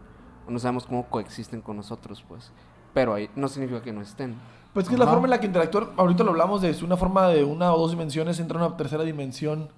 O 0.47 0.51
no 0.51 0.59
sabemos 0.59 0.85
cómo 0.85 1.09
coexisten 1.09 1.61
con 1.61 1.77
nosotros, 1.77 2.23
pues. 2.27 2.51
Pero 2.93 3.13
ahí 3.13 3.29
no 3.35 3.47
significa 3.47 3.81
que 3.81 3.93
no 3.93 4.01
estén. 4.01 4.35
Pues 4.79 4.87
que 4.89 4.95
es 4.95 4.99
la 4.99 5.05
forma 5.07 5.25
en 5.27 5.31
la 5.31 5.39
que 5.39 5.47
interactúan. 5.47 5.89
Ahorita 5.97 6.23
lo 6.23 6.31
hablamos 6.31 6.61
de 6.61 6.69
es 6.69 6.81
una 6.83 6.97
forma 6.97 7.27
de 7.27 7.43
una 7.43 7.73
o 7.73 7.79
dos 7.79 7.91
dimensiones, 7.91 8.39
entra 8.39 8.57
una 8.57 8.75
tercera 8.77 9.03
dimensión 9.03 9.69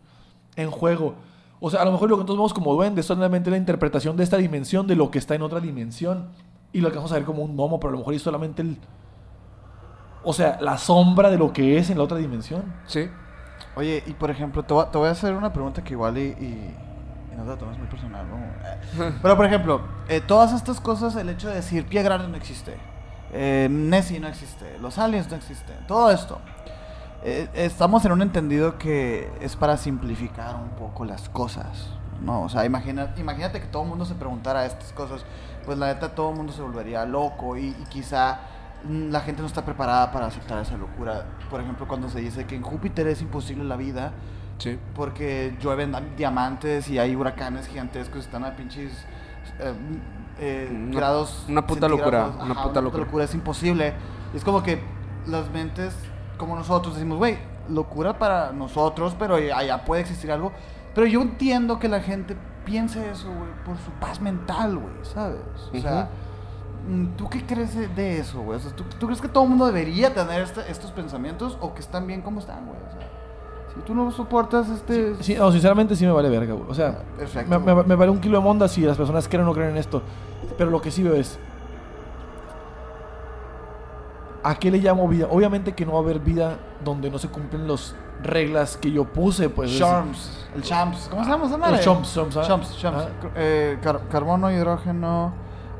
en 0.56 0.70
juego. 0.72 1.16
O 1.60 1.70
sea, 1.70 1.82
a 1.82 1.86
lo 1.86 1.92
mejor 1.92 2.10
lo 2.10 2.16
que 2.18 2.22
nosotros 2.22 2.38
vemos 2.38 2.54
como 2.54 2.74
duendes 2.74 3.04
es 3.04 3.08
solamente 3.08 3.50
la 3.52 3.58
interpretación 3.58 4.18
de 4.18 4.24
esta 4.24 4.38
dimensión 4.38 4.88
de 4.88 4.96
lo 4.96 5.12
que 5.12 5.20
está 5.20 5.36
en 5.36 5.42
otra 5.44 5.60
dimensión. 5.60 6.30
Y 6.74 6.82
lo 6.82 6.88
alcanzamos 6.88 7.12
a 7.12 7.16
ver 7.16 7.24
como 7.26 7.44
un 7.44 7.56
gnomo, 7.56 7.80
pero 7.80 7.90
a 7.90 7.92
lo 7.94 7.98
mejor 8.00 8.14
es 8.14 8.22
solamente 8.22 8.62
el. 8.62 8.78
O 10.24 10.34
sea, 10.34 10.58
la 10.62 10.78
sombra 10.78 11.30
de 11.30 11.38
lo 11.38 11.52
que 11.52 11.78
es 11.78 11.90
en 11.90 11.98
la 11.98 12.04
otra 12.04 12.18
dimensión. 12.18 12.64
Sí. 12.86 13.10
Oye, 13.76 14.04
y 14.06 14.14
por 14.14 14.30
ejemplo, 14.30 14.64
te 14.64 14.74
voy, 14.74 14.84
a- 14.84 14.92
te 14.92 14.98
voy 14.98 15.08
a 15.08 15.12
hacer 15.12 15.34
una 15.34 15.52
pregunta 15.52 15.84
que 15.84 15.94
igual 15.94 16.18
y, 16.18 16.22
y, 16.22 16.76
y 17.34 17.36
no 17.38 17.44
te 17.44 17.50
la 17.50 17.58
tomes 17.58 17.78
muy 17.78 17.88
personal, 17.88 18.26
¿no? 18.30 19.12
Pero 19.22 19.36
por 19.38 19.46
ejemplo, 19.46 19.82
eh, 20.10 20.22
todas 20.22 20.54
estas 20.54 20.80
cosas, 20.80 21.16
el 21.16 21.30
hecho 21.30 21.48
de 21.50 21.56
decir 21.56 21.86
pie 21.86 22.04
grande 22.04 22.28
no 22.28 22.36
existe, 22.36 22.78
eh, 23.34 23.68
Nessie 23.70 24.20
no 24.20 24.28
existe, 24.28 24.78
los 24.80 24.98
aliens 24.98 25.30
no 25.30 25.36
existen, 25.38 25.76
todo 25.88 26.12
esto. 26.12 26.40
eh, 27.24 27.48
estamos 27.54 28.04
en 28.06 28.12
un 28.14 28.22
entendido 28.22 28.78
que 28.78 29.32
es 29.42 29.56
para 29.56 29.78
simplificar 29.78 30.56
un 30.56 30.70
poco 30.70 31.06
las 31.06 31.30
cosas, 31.30 31.88
¿no? 32.22 32.42
O 32.44 32.50
sea, 32.50 32.66
imagina, 32.66 33.14
imagínate 33.18 33.60
que 33.62 33.68
todo 33.68 33.84
el 33.84 33.90
mundo 33.90 34.06
se 34.06 34.16
preguntara 34.16 34.66
estas 34.66 34.92
cosas, 34.94 35.24
pues 35.66 35.78
la 35.78 35.88
neta 35.88 36.16
todo 36.16 36.32
el 36.32 36.38
mundo 36.38 36.52
se 36.52 36.62
volvería 36.62 37.06
loco 37.06 37.58
y, 37.58 37.68
y 37.68 37.86
quizá 37.90 38.40
la 38.90 39.20
gente 39.22 39.42
no 39.42 39.48
está 39.48 39.64
preparada 39.64 40.12
para 40.12 40.26
aceptar 40.26 40.58
esa 40.60 40.76
locura. 40.78 41.26
Por 41.52 41.62
ejemplo, 41.62 41.88
cuando 41.88 42.10
se 42.10 42.20
dice 42.20 42.46
que 42.46 42.56
en 42.56 42.64
Júpiter 42.64 43.06
es 43.08 43.22
imposible 43.22 43.64
la 43.64 43.76
vida 43.76 44.12
Sí. 44.58 44.78
porque 44.94 45.56
llueven 45.60 45.96
diamantes 46.16 46.88
y 46.90 47.00
hay 47.00 47.16
huracanes 47.16 47.68
gigantescos, 47.68 48.26
están 48.26 48.44
a 48.46 48.56
pinches 48.56 48.92
eh, 49.60 49.74
eh, 50.40 50.70
Una- 50.72 50.96
grados. 50.98 51.46
una 51.48 51.66
puta 51.68 51.88
locura, 51.88 52.32
una 52.42 52.64
puta 52.64 52.82
locura. 52.82 53.24
Es 53.24 53.34
imposible. 53.36 53.94
Es 54.34 54.44
como 54.44 54.64
que 54.64 54.82
las 55.28 55.50
mentes, 55.52 55.96
como 56.38 56.56
nosotros, 56.56 56.96
decimos, 56.96 57.18
güey, 57.18 57.38
locura 57.70 58.18
para 58.18 58.52
nosotros, 58.52 59.16
pero 59.20 59.36
allá 59.36 59.86
puede 59.86 60.02
existir 60.02 60.32
algo. 60.32 60.52
Pero 60.96 61.08
yo 61.08 61.22
entiendo 61.22 61.80
que 61.80 61.88
la 61.88 62.02
gente 62.02 62.36
piense 62.66 63.10
eso, 63.10 63.28
güey, 63.28 63.50
por 63.66 63.78
su 63.78 63.92
paz 64.00 64.20
mental, 64.22 64.78
güey, 64.78 64.94
¿sabes? 65.04 65.40
O 65.74 65.78
sea. 65.80 66.10
mm, 66.88 67.16
¿Tú 67.16 67.30
qué 67.30 67.46
crees 67.46 67.76
de- 67.76 67.88
de 67.90 68.18
eso, 68.20 68.42
güey? 68.42 68.58
O 68.58 68.60
sea, 68.60 68.76
¿tú, 68.76 68.84
tú 69.00 69.06
crees 69.06 69.22
que 69.22 69.28
todo 69.28 69.44
el 69.44 69.50
mundo 69.52 69.68
debería 69.68 70.14
tener 70.16 70.42
este- 70.42 70.70
estos 70.72 70.92
pensamientos 70.92 71.56
o 71.62 71.74
que 71.76 71.80
están 71.80 72.08
bien 72.08 72.22
como 72.24 72.40
están, 72.40 72.66
güey? 72.66 72.80
O 72.88 72.92
sea, 72.92 73.11
si 73.74 73.80
tú 73.82 73.96
no 73.96 74.12
soportas 74.12 74.70
este... 74.70 75.16
Sí, 75.24 75.36
no, 75.36 75.52
sinceramente 75.52 75.96
sí 75.96 76.06
me 76.06 76.12
vale 76.12 76.30
verga, 76.30 76.54
güey. 76.54 76.70
O 76.70 76.74
sea, 76.74 77.04
me, 77.48 77.58
me- 77.60 77.84
me 77.84 77.96
vale 77.96 78.12
un 78.12 78.20
kilo 78.20 78.38
de 78.40 78.44
monda 78.44 78.68
si 78.68 78.82
las 78.82 78.98
personas 78.98 79.28
creen 79.28 79.44
o 79.44 79.46
no 79.46 79.54
creen 79.54 79.72
en 79.72 79.78
esto. 79.78 80.02
Pero 80.58 80.70
lo 80.70 80.82
que 80.82 80.92
sí 80.92 81.04
veo 81.04 81.14
es. 81.16 81.40
¿A 84.44 84.56
qué 84.56 84.72
le 84.72 84.80
llamo 84.80 85.08
vida? 85.08 85.28
Obviamente 85.30 85.74
que 85.74 85.86
no 85.86 85.94
va 85.94 86.00
a 86.00 86.02
haber 86.02 86.20
vida 86.20 86.58
donde 86.84 87.12
no 87.12 87.20
se 87.20 87.28
cumplen 87.28 87.68
las 87.68 87.96
reglas 88.24 88.76
que 88.78 88.92
yo 88.92 89.06
puse, 89.06 89.50
pues. 89.50 89.72
es- 89.72 89.78
Charms, 89.80 90.48
el 90.56 90.64
champs, 90.64 91.08
¿cómo 91.10 91.24
se 91.24 91.30
llama 91.30 91.46
esa 91.46 91.58
madre? 91.58 91.76
Los 91.78 91.86
chomps, 91.86 92.14
chomps, 92.14 92.38
¿ah? 92.38 92.42
Chomps. 92.48 92.78
Ah. 92.86 93.08
Eh, 93.36 93.78
car- 93.84 94.02
carbono, 94.10 94.52
hidrógeno, 94.52 95.32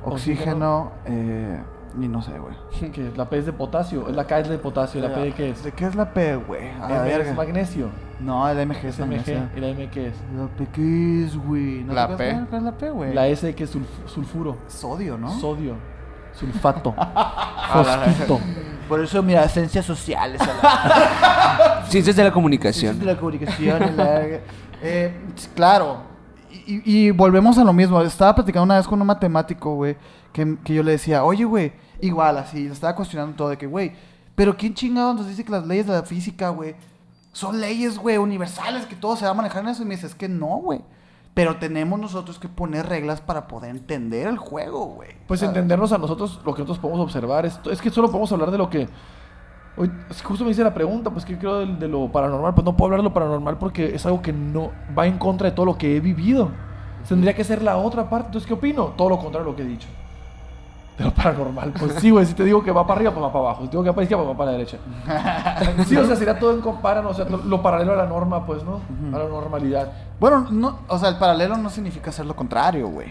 oxígeno, 0.06 0.92
eh, 1.06 1.60
y 2.00 2.08
no 2.08 2.22
sé, 2.22 2.32
güey. 2.38 2.56
Que 2.92 3.12
la 3.16 3.30
P 3.30 3.38
es 3.38 3.46
de 3.46 3.54
potasio. 3.54 4.08
Es 4.10 4.16
la 4.16 4.26
K 4.26 4.40
es 4.40 4.50
de 4.50 4.58
potasio. 4.58 5.02
¿La 5.02 5.14
P 5.14 5.20
de 5.22 5.32
qué 5.34 5.50
es? 5.52 5.64
¿De 5.64 5.72
qué 5.72 5.86
es 5.86 5.96
la 5.96 6.14
P, 6.14 6.36
güey? 6.36 6.70
A 6.82 6.90
la 6.90 7.08
es 7.08 7.36
magnesio. 7.36 7.90
No, 8.20 8.48
el 8.48 8.68
MG 8.68 8.86
es 8.86 9.00
magnesio. 9.00 9.40
¿Y 9.56 9.60
la 9.60 9.68
M 9.70 9.90
qué 9.90 10.08
es? 10.08 10.14
¿La 10.38 10.48
P 10.48 10.68
qué 10.74 11.26
es, 11.26 11.38
güey? 11.38 11.84
¿No 11.84 11.94
La 11.94 12.08
P. 12.16 12.16
¿Cuál 12.50 12.60
es 12.60 12.64
la 12.64 12.72
P, 12.78 12.90
güey? 12.92 13.14
La 13.14 13.28
S 13.28 13.54
que 13.56 13.64
es 13.64 13.76
sulf- 13.76 14.08
sulfuro. 14.08 14.58
Sodio, 14.68 15.18
¿no? 15.18 15.30
Sodio. 15.40 15.76
Sulfato. 16.34 16.94
A 16.98 17.84
la- 17.86 18.06
Fosfito. 18.06 18.40
Por 18.88 19.00
eso, 19.02 19.22
mira, 19.24 19.48
ciencias 19.48 19.86
sociales. 19.86 20.42
a 20.42 20.48
la- 20.48 21.86
Ciencias 21.88 22.16
de 22.16 22.24
la 22.24 22.30
Ciencias 22.30 22.34
comunicación. 22.34 23.00
de 23.00 23.06
la 23.06 23.18
comunicación. 23.18 23.98
la- 23.98 24.22
eh, 24.84 25.14
claro. 25.56 26.11
Y, 26.66 26.82
y- 27.08 27.12
volvemos 27.12 27.58
a 27.58 27.64
lo 27.64 27.74
mismo. 27.74 28.02
Estaba 28.02 28.36
platicando 28.36 28.64
una 28.64 28.78
vez 28.78 28.88
con 28.88 29.00
un 29.02 29.08
matemático, 29.08 29.76
güey, 29.76 29.98
que, 30.34 30.58
que 30.64 30.74
yo 30.74 30.84
le 30.84 30.92
decía, 30.92 31.24
oye, 31.24 31.44
güey, 31.46 31.74
igual 32.02 32.38
así, 32.38 32.66
le 32.68 32.74
estaba 32.74 32.96
cuestionando 32.96 33.36
todo 33.36 33.50
de 33.50 33.58
que, 33.58 33.68
güey, 33.68 33.94
pero 34.36 34.56
¿quién 34.58 34.74
chingado 34.74 35.14
nos 35.14 35.28
dice 35.28 35.44
que 35.44 35.52
las 35.52 35.66
leyes 35.68 35.88
de 35.88 35.94
la 35.94 36.04
física, 36.04 36.50
güey, 36.50 36.76
son 37.32 37.60
leyes, 37.62 37.98
güey, 37.98 38.18
universales, 38.18 38.86
que 38.86 38.96
todo 38.96 39.16
se 39.16 39.26
va 39.26 39.32
a 39.32 39.36
manejar 39.36 39.64
en 39.64 39.70
eso? 39.70 39.84
Y 39.84 39.86
me 39.86 39.96
dice, 39.96 40.08
es 40.08 40.16
que 40.16 40.28
no, 40.30 40.58
güey. 40.58 40.82
Pero 41.34 41.58
tenemos 41.58 41.98
nosotros 41.98 42.40
que 42.40 42.50
poner 42.50 42.88
reglas 42.88 43.22
para 43.22 43.48
poder 43.48 43.70
entender 43.72 44.28
el 44.28 44.38
juego, 44.38 44.86
güey. 44.88 45.12
Pues 45.28 45.40
¿sabes? 45.40 45.56
entendernos 45.56 45.92
a 45.94 45.98
nosotros, 45.98 46.42
lo 46.46 46.54
que 46.54 46.62
nosotros 46.62 46.80
podemos 46.80 47.00
observar. 47.02 47.46
Es, 47.46 47.58
es 47.72 47.82
que 47.82 47.90
solo 47.90 48.08
podemos 48.10 48.32
hablar 48.34 48.52
de 48.52 48.58
lo 48.58 48.70
que. 48.70 48.90
Hoy, 49.78 49.90
es 50.10 50.22
que 50.22 50.28
justo 50.28 50.44
me 50.44 50.52
hice 50.52 50.64
la 50.64 50.74
pregunta, 50.74 51.10
pues 51.10 51.24
que 51.26 51.38
creo 51.38 51.60
de, 51.60 51.66
de 51.76 51.88
lo 51.88 52.10
paranormal. 52.12 52.54
Pues 52.54 52.66
no 52.66 52.76
puedo 52.76 52.88
hablar 52.88 53.00
de 53.00 53.06
lo 53.06 53.14
paranormal 53.14 53.58
porque 53.58 53.96
es 53.96 54.06
algo 54.06 54.22
que 54.22 54.34
no 54.34 54.72
va 54.98 55.08
en 55.08 55.18
contra 55.18 55.50
de 55.50 55.56
todo 55.56 55.66
lo 55.66 55.78
que 55.78 55.96
he 55.96 56.00
vivido. 56.00 56.50
Tendría 57.08 57.34
que 57.34 57.44
ser 57.44 57.62
la 57.62 57.78
otra 57.78 58.10
parte. 58.10 58.28
Entonces, 58.28 58.48
¿qué 58.48 58.54
opino? 58.54 58.88
Todo 58.98 59.10
lo 59.10 59.18
contrario 59.18 59.46
de 59.46 59.52
lo 59.52 59.56
que 59.56 59.64
he 59.64 59.66
dicho. 59.66 59.88
De 60.98 61.06
lo 61.06 61.12
paranormal. 61.12 61.72
Pues 61.80 61.94
sí, 61.96 62.12
güey. 62.12 62.26
Si 62.26 62.34
te 62.34 62.44
digo 62.44 62.62
que 62.64 62.72
va 62.72 62.86
para 62.86 62.98
arriba, 62.98 63.12
pues 63.12 63.24
va 63.26 63.32
para 63.32 63.46
abajo. 63.46 63.62
Si 63.64 63.68
te 63.70 63.72
digo 63.72 63.84
que 63.84 63.90
va 63.90 63.96
para 63.96 64.04
izquierda, 64.04 64.24
pues 64.26 64.36
va 64.36 64.38
para 64.38 64.52
la 64.52 64.58
derecha. 64.58 64.78
Sí, 65.86 65.96
o 65.96 66.06
sea, 66.06 66.16
sería 66.16 66.38
todo 66.38 66.54
en 66.54 66.62
comparan, 66.62 67.06
o 67.06 67.14
sea, 67.14 67.26
lo, 67.26 67.38
lo 67.38 67.62
paralelo 67.62 67.94
a 67.94 67.96
la 67.96 68.06
norma, 68.06 68.46
pues, 68.46 68.64
¿no? 68.64 68.82
A 69.16 69.18
la 69.20 69.28
normalidad. 69.30 69.92
Bueno, 70.20 70.48
no, 70.52 70.80
o 70.88 70.98
sea, 70.98 71.10
el 71.10 71.18
paralelo 71.18 71.58
no 71.58 71.70
significa 71.70 72.10
hacer 72.12 72.26
lo 72.26 72.36
contrario, 72.36 72.88
güey. 72.90 73.08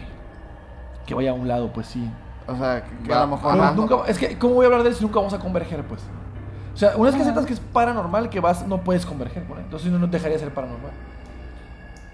Que 1.05 1.15
vaya 1.15 1.31
a 1.31 1.33
un 1.33 1.47
lado, 1.47 1.69
pues 1.73 1.87
sí. 1.87 2.09
O 2.47 2.55
sea, 2.55 2.83
que, 2.83 3.03
que 3.03 3.11
Va- 3.11 3.23
a 3.23 3.25
lo 3.25 3.35
mejor... 3.35 3.59
Ajá. 3.59 3.71
nunca, 3.73 3.95
es 4.07 4.17
que, 4.17 4.37
¿cómo 4.37 4.53
voy 4.53 4.63
a 4.63 4.67
hablar 4.67 4.83
de 4.83 4.89
él 4.89 4.95
si 4.95 5.03
nunca 5.03 5.17
vamos 5.19 5.33
a 5.33 5.39
converger, 5.39 5.83
pues? 5.83 6.01
O 6.81 6.83
sea, 6.83 6.97
una 6.97 7.09
vez 7.11 7.15
que 7.15 7.21
aceptas 7.21 7.45
que 7.45 7.53
es 7.53 7.59
paranormal, 7.59 8.27
que 8.31 8.39
vas, 8.39 8.65
no 8.65 8.79
puedes 8.79 9.05
converger 9.05 9.43
con 9.43 9.59
él. 9.59 9.65
Entonces 9.65 9.91
no, 9.91 9.99
no 9.99 10.07
dejaría 10.07 10.33
de 10.37 10.39
ser 10.43 10.51
paranormal. 10.51 10.89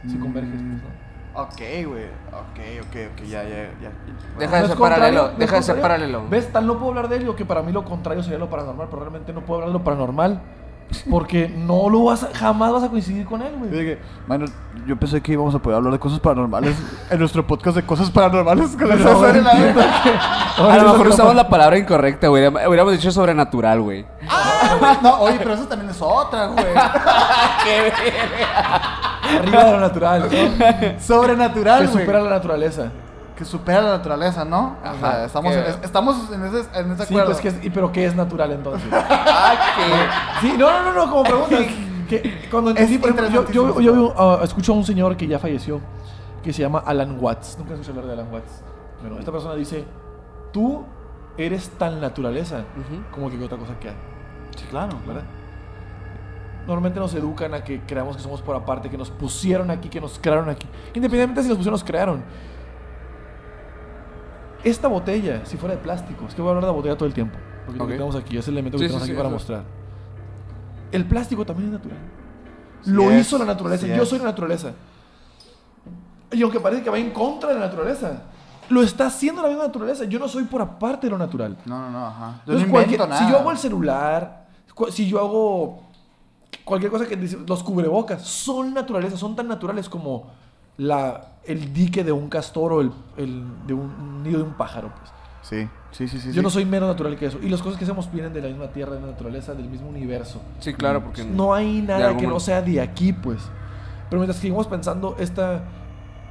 Si 0.05 0.17
Mm. 0.17 0.19
converges, 0.19 0.51
pues, 0.51 0.61
¿no? 0.61 1.41
Ok, 1.41 1.87
güey. 1.87 2.03
Ok, 2.33 2.59
ok, 2.81 2.95
ok, 3.13 3.27
ya, 3.29 3.43
ya, 3.43 3.69
ya. 3.81 3.91
Deja 4.37 4.55
¿No 4.57 4.61
de 4.63 4.67
ser 4.67 4.77
paralelo, 4.77 5.21
¿No 5.23 5.29
es 5.31 5.37
deja 5.39 5.55
de 5.55 5.63
ser 5.63 5.79
paralelo. 5.81 6.27
¿Ves? 6.29 6.51
Tal 6.51 6.67
no 6.67 6.73
puedo 6.73 6.89
hablar 6.89 7.07
de 7.07 7.15
él, 7.15 7.29
o 7.29 7.35
que 7.37 7.45
para 7.45 7.61
mí 7.61 7.71
lo 7.71 7.85
contrario 7.85 8.21
sería 8.23 8.39
lo 8.39 8.49
paranormal, 8.49 8.87
pero 8.89 9.03
realmente 9.03 9.31
no 9.31 9.39
puedo 9.39 9.61
hablar 9.61 9.69
de 9.71 9.79
lo 9.79 9.85
paranormal 9.85 10.41
Porque 11.09 11.49
no 11.49 11.89
lo 11.89 12.05
vas 12.05 12.23
a, 12.23 12.29
jamás 12.33 12.71
vas 12.71 12.83
a 12.83 12.87
coincidir 12.89 13.25
con 13.25 13.41
él, 13.41 13.51
Yo 13.51 13.57
güey. 13.59 13.69
dije, 13.71 13.99
bueno, 14.25 14.45
yo 14.85 14.95
pensé 14.95 15.21
que 15.21 15.33
íbamos 15.33 15.53
a 15.53 15.59
poder 15.59 15.75
hablar 15.77 15.91
de 15.91 15.99
cosas 15.99 16.19
paranormales 16.19 16.77
en 17.09 17.19
nuestro 17.19 17.45
podcast 17.45 17.75
de 17.75 17.83
cosas 17.83 18.09
paranormales 18.09 18.69
con 18.77 18.87
la 18.87 18.95
neta. 18.95 19.11
A 20.57 20.77
lo 20.77 20.91
mejor 20.93 21.07
usamos 21.09 21.35
la 21.35 21.49
palabra 21.49 21.77
incorrecta, 21.77 22.29
güey. 22.29 22.47
Hubiéramos 22.47 22.93
dicho 22.93 23.11
sobrenatural, 23.11 23.81
güey. 23.81 24.05
No, 25.03 25.19
oye, 25.19 25.35
pero 25.39 25.53
eso 25.55 25.65
también 25.67 25.91
es 25.91 26.01
otra, 26.01 26.47
güey. 26.47 26.65
no- 26.73 26.81
arriba 29.39 29.63
de 29.65 29.71
lo 29.71 29.79
natural, 29.79 30.21
¿no? 30.21 30.27
Sobrenatural, 31.01 31.81
Que 31.81 31.87
güey. 31.91 32.05
supera 32.05 32.21
la 32.21 32.29
naturaleza. 32.29 32.91
Que 33.37 33.45
supera 33.45 33.81
la 33.81 33.89
naturaleza, 33.97 34.43
¿no? 34.45 34.77
O 34.79 34.99
sea, 34.99 35.09
Ajá, 35.09 35.25
estamos, 35.25 35.53
que- 35.53 35.59
en, 35.59 35.65
es- 35.67 35.79
estamos 35.83 36.31
en 36.31 36.43
ese, 36.45 36.79
en 36.79 36.91
ese 36.91 37.05
Sí, 37.05 37.13
acuerdo. 37.13 37.31
pues 37.39 37.45
es- 37.45 37.63
y 37.65 37.69
pero 37.69 37.91
¿qué 37.91 38.05
es 38.05 38.15
natural 38.15 38.51
entonces? 38.51 38.89
Ah, 38.91 40.37
Sí, 40.41 40.53
no, 40.57 40.71
no, 40.71 40.83
no, 40.91 40.93
no, 41.05 41.11
como 41.11 41.23
preguntas. 41.23 41.59
Que 42.09 42.47
cuando 42.49 42.71
Es 42.71 42.89
por 42.97 43.09
ejemplo, 43.11 43.29
yo, 43.51 43.51
yo, 43.51 43.81
yo 43.81 44.13
ah, 44.17 44.39
escucho 44.43 44.73
a 44.73 44.75
un 44.75 44.83
señor 44.85 45.15
que 45.17 45.27
ya 45.27 45.37
falleció, 45.39 45.81
que 46.41 46.51
se 46.53 46.61
llama 46.63 46.81
Alan 46.85 47.17
Watts. 47.19 47.57
Nunca 47.59 47.73
escuché 47.73 47.91
hablar 47.91 48.05
de 48.05 48.13
Alan 48.13 48.31
Watts. 48.33 48.63
Bueno, 49.01 49.19
esta 49.19 49.31
persona 49.31 49.53
dice, 49.55 49.85
tú 50.51 50.83
eres 51.37 51.69
tan 51.77 52.01
naturaleza 52.01 52.59
Ujú. 52.75 53.03
como 53.11 53.29
que 53.29 53.43
otra 53.43 53.57
cosa 53.59 53.77
que 53.79 53.89
hay, 53.89 53.95
Sí, 54.55 54.65
claro, 54.71 54.97
¿verdad? 55.05 55.23
Normalmente 56.65 56.99
nos 56.99 57.13
educan 57.13 57.53
a 57.53 57.63
que 57.63 57.81
creamos 57.81 58.17
que 58.17 58.23
somos 58.23 58.41
por 58.41 58.55
aparte, 58.55 58.89
que 58.89 58.97
nos 58.97 59.09
pusieron 59.11 59.69
aquí, 59.69 59.87
que 59.89 60.01
nos 60.01 60.17
crearon 60.17 60.49
aquí. 60.49 60.67
Independientemente 60.95 61.43
si 61.43 61.49
nos 61.49 61.57
pusieron, 61.57 61.73
nos 61.73 61.83
crearon. 61.83 62.23
Esta 64.63 64.87
botella, 64.87 65.45
si 65.45 65.57
fuera 65.57 65.75
de 65.75 65.81
plástico, 65.81 66.25
es 66.27 66.33
que 66.35 66.41
voy 66.41 66.49
a 66.49 66.51
hablar 66.51 66.63
de 66.65 66.67
la 66.71 66.75
botella 66.75 66.97
todo 66.97 67.07
el 67.07 67.13
tiempo, 67.13 67.37
porque 67.65 67.79
Ok. 67.79 67.79
lo 67.79 67.87
que 67.87 67.93
tenemos 67.93 68.15
aquí 68.15 68.37
es 68.37 68.47
el 68.47 68.53
elemento 68.55 68.77
que 68.77 68.83
Sí, 68.83 68.87
tenemos 68.87 69.03
sí, 69.03 69.11
aquí 69.11 69.15
sí, 69.15 69.17
para 69.17 69.29
mostrar. 69.29 69.63
El 70.91 71.05
plástico 71.05 71.45
también 71.45 71.67
es 71.69 71.73
natural. 71.73 71.97
Lo 72.85 73.11
es, 73.11 73.27
hizo 73.27 73.37
la 73.37 73.45
naturaleza. 73.45 73.87
Yo 73.87 74.05
soy 74.05 74.19
la 74.19 74.25
naturaleza. 74.25 74.71
Y 76.31 76.41
aunque 76.41 76.59
parece 76.59 76.83
que 76.83 76.89
va 76.89 76.97
en 76.97 77.11
contra 77.11 77.49
de 77.49 77.55
la 77.55 77.61
naturaleza, 77.61 78.23
lo 78.69 78.81
está 78.83 79.07
haciendo 79.07 79.41
la 79.41 79.47
misma 79.49 79.63
naturaleza. 79.65 80.03
Yo 80.05 80.19
no 80.19 80.27
soy 80.27 80.43
por 80.43 80.61
aparte 80.61 81.07
de 81.07 81.11
lo 81.11 81.17
natural. 81.17 81.57
No, 81.65 81.79
no, 81.79 81.89
no, 81.89 82.07
ajá. 82.07 82.41
Yo 82.45 82.53
Entonces, 82.53 82.67
no 82.67 82.71
cualquier- 82.73 82.99
nada. 82.99 83.17
si 83.19 83.29
yo 83.31 83.37
hago 83.39 83.51
el 83.51 83.57
celular, 83.57 84.47
si 84.91 85.07
yo 85.07 85.19
hago 85.19 85.83
cualquier 86.65 86.91
cosa 86.91 87.05
que 87.07 87.15
dice, 87.15 87.37
los 87.47 87.63
cubrebocas, 87.63 88.23
son 88.23 88.73
naturaleza, 88.73 89.17
son 89.17 89.35
tan 89.35 89.47
naturales 89.47 89.87
como 89.87 90.27
la, 90.77 91.33
el 91.45 91.73
dique 91.73 92.03
de 92.03 92.11
un 92.11 92.29
castor 92.29 92.73
o 92.73 92.81
el, 92.81 92.91
el 93.17 93.43
de 93.65 93.73
un 93.73 94.23
nido 94.23 94.39
de 94.39 94.43
un 94.43 94.53
pájaro. 94.53 94.91
Pues. 94.97 95.11
Sí, 95.41 95.69
sí, 95.91 96.07
sí, 96.07 96.19
sí. 96.19 96.27
yo 96.27 96.33
sí. 96.33 96.41
no 96.41 96.49
soy 96.49 96.65
menos 96.65 96.89
natural 96.89 97.17
que 97.17 97.27
eso. 97.27 97.39
Y 97.41 97.49
las 97.49 97.61
cosas 97.61 97.77
que 97.77 97.85
hacemos 97.85 98.11
vienen 98.11 98.33
de 98.33 98.41
la 98.41 98.49
misma 98.49 98.67
tierra, 98.67 98.95
de 98.95 99.01
la 99.01 99.07
naturaleza, 99.07 99.53
del 99.53 99.69
mismo 99.69 99.87
universo. 99.87 100.41
Sí, 100.59 100.73
claro, 100.73 101.03
porque... 101.03 101.23
No 101.23 101.53
hay 101.53 101.81
nada 101.81 102.17
que 102.17 102.27
no 102.27 102.39
sea 102.39 102.61
de 102.61 102.81
aquí, 102.81 103.13
pues. 103.13 103.39
Pero 104.09 104.19
mientras 104.19 104.37
que 104.37 104.41
seguimos 104.41 104.67
pensando 104.67 105.15
esta, 105.19 105.63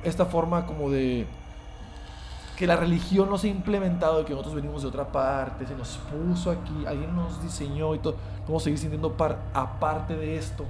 esta 0.04 0.26
forma 0.26 0.66
como 0.66 0.90
de 0.90 1.26
que 2.56 2.66
la 2.66 2.76
religión 2.76 3.28
no 3.28 3.36
se 3.36 3.48
ha 3.48 3.50
implementado, 3.50 4.18
de 4.18 4.24
que 4.24 4.30
nosotros 4.30 4.54
venimos 4.54 4.82
de 4.82 4.88
otra 4.88 5.12
parte, 5.12 5.66
se 5.66 5.74
nos 5.74 5.98
puso 6.10 6.50
aquí, 6.50 6.86
alguien 6.86 7.14
nos 7.14 7.42
diseñó 7.42 7.94
y 7.94 7.98
todo, 7.98 8.16
vamos 8.46 8.62
a 8.62 8.64
seguir 8.64 8.78
sintiendo 8.78 9.12
par, 9.12 9.38
aparte 9.52 10.16
de 10.16 10.38
esto. 10.38 10.64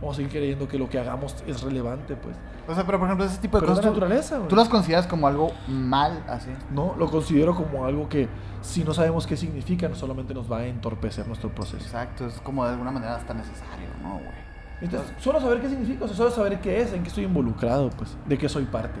Vamos 0.00 0.14
a 0.14 0.16
seguir 0.16 0.30
creyendo 0.30 0.68
que 0.68 0.78
lo 0.78 0.88
que 0.88 0.98
hagamos 0.98 1.34
es 1.46 1.60
relevante, 1.62 2.14
pues. 2.14 2.36
O 2.68 2.74
sea, 2.74 2.84
pero 2.84 2.98
por 2.98 3.08
ejemplo, 3.08 3.26
ese 3.26 3.38
tipo 3.38 3.56
de 3.56 3.62
Pero 3.62 3.72
es 3.72 3.78
cosas. 3.78 3.84
la 3.86 3.90
tú- 3.94 4.00
naturaleza, 4.00 4.36
güey. 4.36 4.48
¿Tú 4.48 4.56
las 4.56 4.68
consideras 4.68 5.06
como 5.08 5.26
algo 5.26 5.50
mal, 5.66 6.22
así? 6.28 6.50
No, 6.70 6.94
lo 6.98 7.10
considero 7.10 7.54
como 7.56 7.84
algo 7.84 8.08
que 8.08 8.28
si 8.60 8.84
no 8.84 8.94
sabemos 8.94 9.26
qué 9.26 9.36
significa, 9.36 9.92
solamente 9.94 10.34
nos 10.34 10.50
va 10.50 10.58
a 10.58 10.66
entorpecer 10.66 11.26
nuestro 11.26 11.50
proceso. 11.52 11.84
Exacto, 11.84 12.26
es 12.26 12.34
como 12.42 12.64
de 12.64 12.70
alguna 12.72 12.90
manera 12.92 13.16
hasta 13.16 13.34
necesario, 13.34 13.88
¿no, 14.02 14.14
güey? 14.14 14.48
Entonces, 14.80 15.10
solo 15.18 15.40
saber 15.40 15.60
qué 15.60 15.68
significa, 15.68 16.04
o 16.04 16.06
sea, 16.06 16.16
solo 16.16 16.30
saber 16.30 16.60
qué 16.60 16.80
es, 16.80 16.92
en 16.92 17.02
qué 17.02 17.08
estoy 17.08 17.24
involucrado, 17.24 17.90
pues, 17.90 18.16
de 18.26 18.38
qué 18.38 18.48
soy 18.48 18.64
parte. 18.66 19.00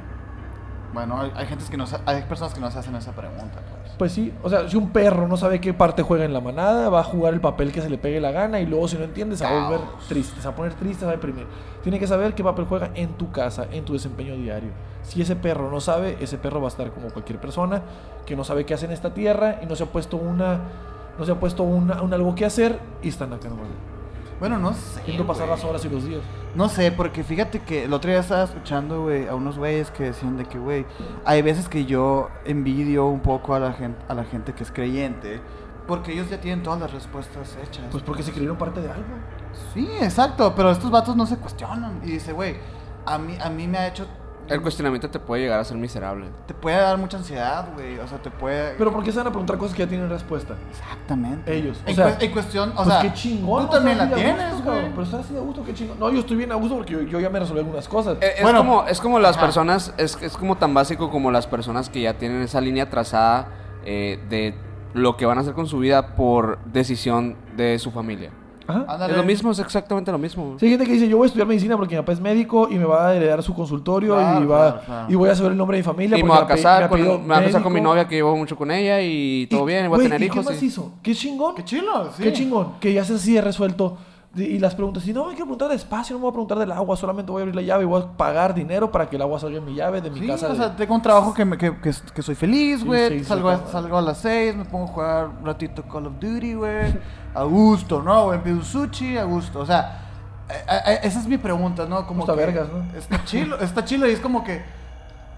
Bueno, 0.92 1.20
hay, 1.20 1.30
hay 1.36 1.46
gentes 1.46 1.70
que 1.70 1.76
no 1.76 1.84
hay 2.06 2.22
personas 2.22 2.54
que 2.54 2.60
no 2.60 2.68
se 2.70 2.78
hacen 2.80 2.96
esa 2.96 3.12
pregunta, 3.12 3.60
pues. 3.60 3.77
Pues 3.98 4.12
sí, 4.12 4.32
o 4.44 4.48
sea, 4.48 4.68
si 4.68 4.76
un 4.76 4.90
perro 4.90 5.26
no 5.26 5.36
sabe 5.36 5.60
qué 5.60 5.74
parte 5.74 6.02
juega 6.02 6.24
en 6.24 6.32
la 6.32 6.40
manada, 6.40 6.88
va 6.88 7.00
a 7.00 7.04
jugar 7.04 7.34
el 7.34 7.40
papel 7.40 7.72
que 7.72 7.82
se 7.82 7.90
le 7.90 7.98
pegue 7.98 8.20
la 8.20 8.30
gana 8.30 8.60
y 8.60 8.66
luego 8.66 8.86
si 8.86 8.96
no 8.96 9.02
entiende 9.02 9.36
se 9.36 9.42
va 9.42 9.50
a 9.50 9.68
volver 9.70 9.86
triste, 10.08 10.40
se 10.40 10.46
va 10.46 10.54
a 10.54 10.56
poner 10.56 10.74
triste, 10.74 11.00
se 11.00 11.04
va 11.06 11.10
a 11.10 11.16
deprimir. 11.16 11.46
Tiene 11.82 11.98
que 11.98 12.06
saber 12.06 12.34
qué 12.34 12.44
papel 12.44 12.66
juega 12.66 12.90
en 12.94 13.14
tu 13.14 13.32
casa, 13.32 13.66
en 13.72 13.84
tu 13.84 13.94
desempeño 13.94 14.36
diario. 14.36 14.70
Si 15.02 15.20
ese 15.20 15.34
perro 15.34 15.68
no 15.68 15.80
sabe, 15.80 16.16
ese 16.20 16.38
perro 16.38 16.60
va 16.60 16.68
a 16.68 16.70
estar 16.70 16.92
como 16.92 17.10
cualquier 17.10 17.40
persona 17.40 17.82
que 18.24 18.36
no 18.36 18.44
sabe 18.44 18.64
qué 18.64 18.74
hace 18.74 18.86
en 18.86 18.92
esta 18.92 19.12
tierra 19.12 19.58
y 19.62 19.66
no 19.66 19.74
se 19.74 19.82
ha 19.82 19.86
puesto 19.86 20.16
una 20.16 20.60
no 21.18 21.24
se 21.24 21.32
ha 21.32 21.40
puesto 21.40 21.64
una, 21.64 22.00
un 22.00 22.14
algo 22.14 22.34
que 22.36 22.44
hacer 22.44 22.78
y 23.02 23.08
están 23.08 23.32
acá 23.32 23.48
nomás. 23.48 23.66
Bueno, 24.38 24.58
no 24.58 24.72
sé. 24.72 25.02
Viendo 25.04 25.26
pasar 25.26 25.48
las 25.48 25.64
horas 25.64 25.84
y 25.84 25.88
los 25.88 26.04
días. 26.04 26.20
No 26.54 26.68
sé, 26.68 26.92
porque 26.92 27.24
fíjate 27.24 27.60
que 27.60 27.84
el 27.84 27.92
otro 27.92 28.10
día 28.10 28.20
estaba 28.20 28.44
escuchando, 28.44 29.02
güey, 29.02 29.26
a 29.26 29.34
unos 29.34 29.58
güeyes 29.58 29.90
que 29.90 30.04
decían 30.04 30.36
de 30.36 30.44
que, 30.44 30.58
güey, 30.58 30.86
hay 31.24 31.42
veces 31.42 31.68
que 31.68 31.84
yo 31.84 32.30
envidio 32.44 33.06
un 33.06 33.20
poco 33.20 33.54
a 33.54 33.60
la 33.60 33.72
gente, 33.72 34.00
a 34.08 34.14
la 34.14 34.24
gente 34.24 34.54
que 34.54 34.62
es 34.62 34.70
creyente, 34.70 35.40
porque 35.86 36.12
ellos 36.12 36.28
ya 36.30 36.40
tienen 36.40 36.62
todas 36.62 36.80
las 36.80 36.92
respuestas 36.92 37.56
hechas. 37.62 37.86
Pues 37.90 38.02
porque 38.02 38.22
se 38.22 38.32
creyeron 38.32 38.56
parte 38.56 38.80
de 38.80 38.90
algo. 38.90 39.04
sí, 39.74 39.88
exacto, 40.00 40.52
pero 40.54 40.70
estos 40.70 40.90
vatos 40.90 41.16
no 41.16 41.26
se 41.26 41.36
cuestionan. 41.36 42.00
Y 42.04 42.12
dice, 42.12 42.32
güey, 42.32 42.56
a 43.06 43.18
mí, 43.18 43.36
a 43.40 43.48
mí 43.50 43.66
me 43.66 43.78
ha 43.78 43.88
hecho... 43.88 44.06
El 44.48 44.62
cuestionamiento 44.62 45.10
te 45.10 45.18
puede 45.18 45.42
llegar 45.42 45.60
a 45.60 45.64
ser 45.64 45.76
miserable. 45.76 46.26
Te 46.46 46.54
puede 46.54 46.76
dar 46.76 46.96
mucha 46.98 47.16
ansiedad, 47.18 47.68
güey, 47.74 47.98
o 47.98 48.06
sea, 48.08 48.18
te 48.18 48.30
puede... 48.30 48.74
Pero 48.78 48.92
¿por 48.92 49.02
qué 49.04 49.12
se 49.12 49.18
van 49.18 49.26
a 49.26 49.30
preguntar 49.30 49.58
cosas 49.58 49.76
que 49.76 49.82
ya 49.84 49.88
tienen 49.88 50.08
respuesta? 50.08 50.54
Exactamente. 50.70 51.54
Ellos, 51.54 51.78
o 51.86 51.88
En, 51.90 51.96
sea, 51.96 52.16
en 52.18 52.30
cuestión, 52.32 52.70
o 52.72 52.74
pues 52.76 52.88
sea, 52.88 53.02
qué 53.02 53.12
chingón. 53.12 53.66
tú 53.66 53.72
también 53.72 53.98
la 53.98 54.10
tienes, 54.10 54.64
güey. 54.64 54.88
Pero 54.90 55.02
estás 55.02 55.20
así 55.24 55.34
de 55.34 55.40
gusto, 55.40 55.64
qué 55.64 55.74
chingón. 55.74 55.98
No, 55.98 56.10
yo 56.10 56.20
estoy 56.20 56.36
bien 56.36 56.52
a 56.52 56.54
gusto 56.54 56.76
porque 56.76 56.92
yo, 56.92 57.02
yo 57.02 57.20
ya 57.20 57.30
me 57.30 57.38
resolví 57.40 57.60
algunas 57.60 57.88
cosas. 57.88 58.18
Eh, 58.20 58.34
Es, 58.36 58.42
Bueno, 58.42 58.58
como, 58.60 58.84
es 58.86 59.00
como 59.00 59.18
las 59.18 59.36
ajá. 59.36 59.46
personas, 59.46 59.92
es, 59.98 60.18
es 60.22 60.36
como 60.36 60.56
tan 60.56 60.72
básico 60.74 61.10
como 61.10 61.30
las 61.30 61.46
personas 61.46 61.88
que 61.90 62.00
ya 62.00 62.14
tienen 62.14 62.42
esa 62.42 62.60
línea 62.60 62.88
trazada 62.90 63.48
eh, 63.84 64.18
de 64.28 64.54
lo 64.94 65.16
que 65.16 65.26
van 65.26 65.38
a 65.38 65.42
hacer 65.42 65.52
con 65.54 65.66
su 65.66 65.78
vida 65.78 66.14
por 66.16 66.58
decisión 66.64 67.36
de 67.56 67.78
su 67.78 67.90
familia. 67.90 68.30
Ajá. 68.68 69.06
Es 69.08 69.16
lo 69.16 69.22
mismo, 69.24 69.50
es 69.50 69.58
exactamente 69.58 70.12
lo 70.12 70.18
mismo. 70.18 70.56
Sí, 70.60 70.66
hay 70.66 70.72
gente 70.72 70.84
que 70.86 70.92
dice, 70.92 71.08
yo 71.08 71.16
voy 71.16 71.24
a 71.24 71.28
estudiar 71.28 71.48
medicina 71.48 71.76
porque 71.76 71.94
mi 71.96 72.02
papá 72.02 72.12
es 72.12 72.20
médico 72.20 72.68
y 72.70 72.76
me 72.76 72.84
va 72.84 73.08
a 73.08 73.14
heredar 73.16 73.42
su 73.42 73.54
consultorio 73.54 74.14
Claro, 74.14 74.44
y, 74.44 74.46
va, 74.46 74.58
claro, 74.72 74.80
claro. 74.86 75.06
y 75.12 75.14
voy 75.16 75.30
a 75.30 75.34
saber 75.34 75.52
el 75.52 75.58
nombre 75.58 75.78
de 75.78 75.82
mi 75.82 75.86
familia. 75.86 76.18
Y 76.18 76.22
me 76.22 76.28
voy 76.28 76.38
a 76.38 76.46
casar, 76.46 76.88
con, 76.88 77.00
me 77.00 77.06
voy 77.06 77.36
a 77.36 77.44
casar 77.44 77.62
con 77.62 77.72
mi 77.72 77.80
médico". 77.80 77.90
novia 77.94 78.06
que 78.06 78.14
llevo 78.16 78.36
mucho 78.36 78.56
con 78.56 78.70
ella 78.70 79.00
y 79.00 79.46
todo 79.50 79.64
bien, 79.64 79.86
y 79.86 79.88
voy 79.88 80.00
a 80.00 80.02
tener 80.02 80.20
¿y 80.22 80.26
hijos. 80.26 80.44
¿Qué 80.46 80.52
más 80.52 80.62
y- 80.62 80.66
hizo? 80.66 80.92
Qué 81.02 81.14
chingón. 81.14 81.54
Qué 81.54 81.64
chilo, 81.64 82.10
sí. 82.16 82.22
Qué 82.22 82.32
chingón. 82.32 82.74
Que 82.78 82.92
ya 82.92 83.04
se 83.04 83.14
así 83.14 83.32
de 83.34 83.40
resuelto. 83.40 83.96
Y- 84.36 84.58
las 84.58 84.74
preguntas, 84.74 85.02
si 85.02 85.12
no 85.14 85.22
me 85.24 85.30
quiero 85.30 85.46
preguntar 85.46 85.70
despacio, 85.70 86.12
no 86.14 86.18
me 86.18 86.22
voy 86.24 86.30
a 86.30 86.32
preguntar 86.34 86.58
del 86.58 86.70
agua, 86.70 86.94
solamente 86.98 87.32
voy 87.32 87.40
a 87.40 87.42
abrir 87.44 87.56
la 87.56 87.62
llave 87.62 87.84
y 87.84 87.86
voy 87.86 88.02
a 88.02 88.06
pagar 88.16 88.54
dinero 88.54 88.92
para 88.92 89.08
que 89.08 89.16
el 89.16 89.22
agua 89.22 89.40
salga 89.40 89.56
en 89.56 89.64
mi 89.64 89.74
llave 89.74 90.02
de 90.02 90.10
mi 90.10 90.20
Sí, 90.20 90.26
casa. 90.26 90.46
o 90.48 90.50
de- 90.50 90.56
sea, 90.56 90.76
tengo 90.76 90.94
un 90.94 91.00
trabajo 91.02 91.32
que, 91.32 91.44
me- 91.46 91.56
que, 91.56 91.74
que, 91.80 91.90
que 92.14 92.22
soy 92.22 92.34
feliz, 92.34 92.84
güey. 92.84 93.08
sí, 93.08 93.18
sí, 93.20 93.24
salgo, 93.24 93.48
a- 93.48 93.66
salgo 93.66 93.96
a 93.96 94.02
las 94.02 94.18
6, 94.18 94.54
me 94.54 94.66
pongo 94.66 94.84
a 94.84 94.88
jugar 94.88 95.28
un 95.40 95.46
ratito 95.46 95.82
Call 95.84 96.06
of 96.08 96.12
Duty, 96.20 96.54
güey. 96.54 96.94
A 97.34 97.42
gusto, 97.44 98.02
¿no? 98.02 98.24
Güey, 98.26 98.42
pido 98.42 98.62
sushi, 98.62 99.16
a 99.18 99.24
gusto. 99.24 99.60
O 99.60 99.66
sea, 99.66 100.00
esa 101.02 101.20
es 101.20 101.26
mi 101.26 101.38
pregunta, 101.38 101.86
¿no? 101.86 102.06
Como 102.06 102.20
Está 102.20 102.32
que 102.34 102.38
vergas, 102.40 102.68
¿no? 102.72 102.98
Está 102.98 103.24
chilo, 103.24 103.58
está 103.60 103.84
chilo 103.84 104.08
y 104.08 104.12
es 104.12 104.20
como 104.20 104.42
que, 104.44 104.62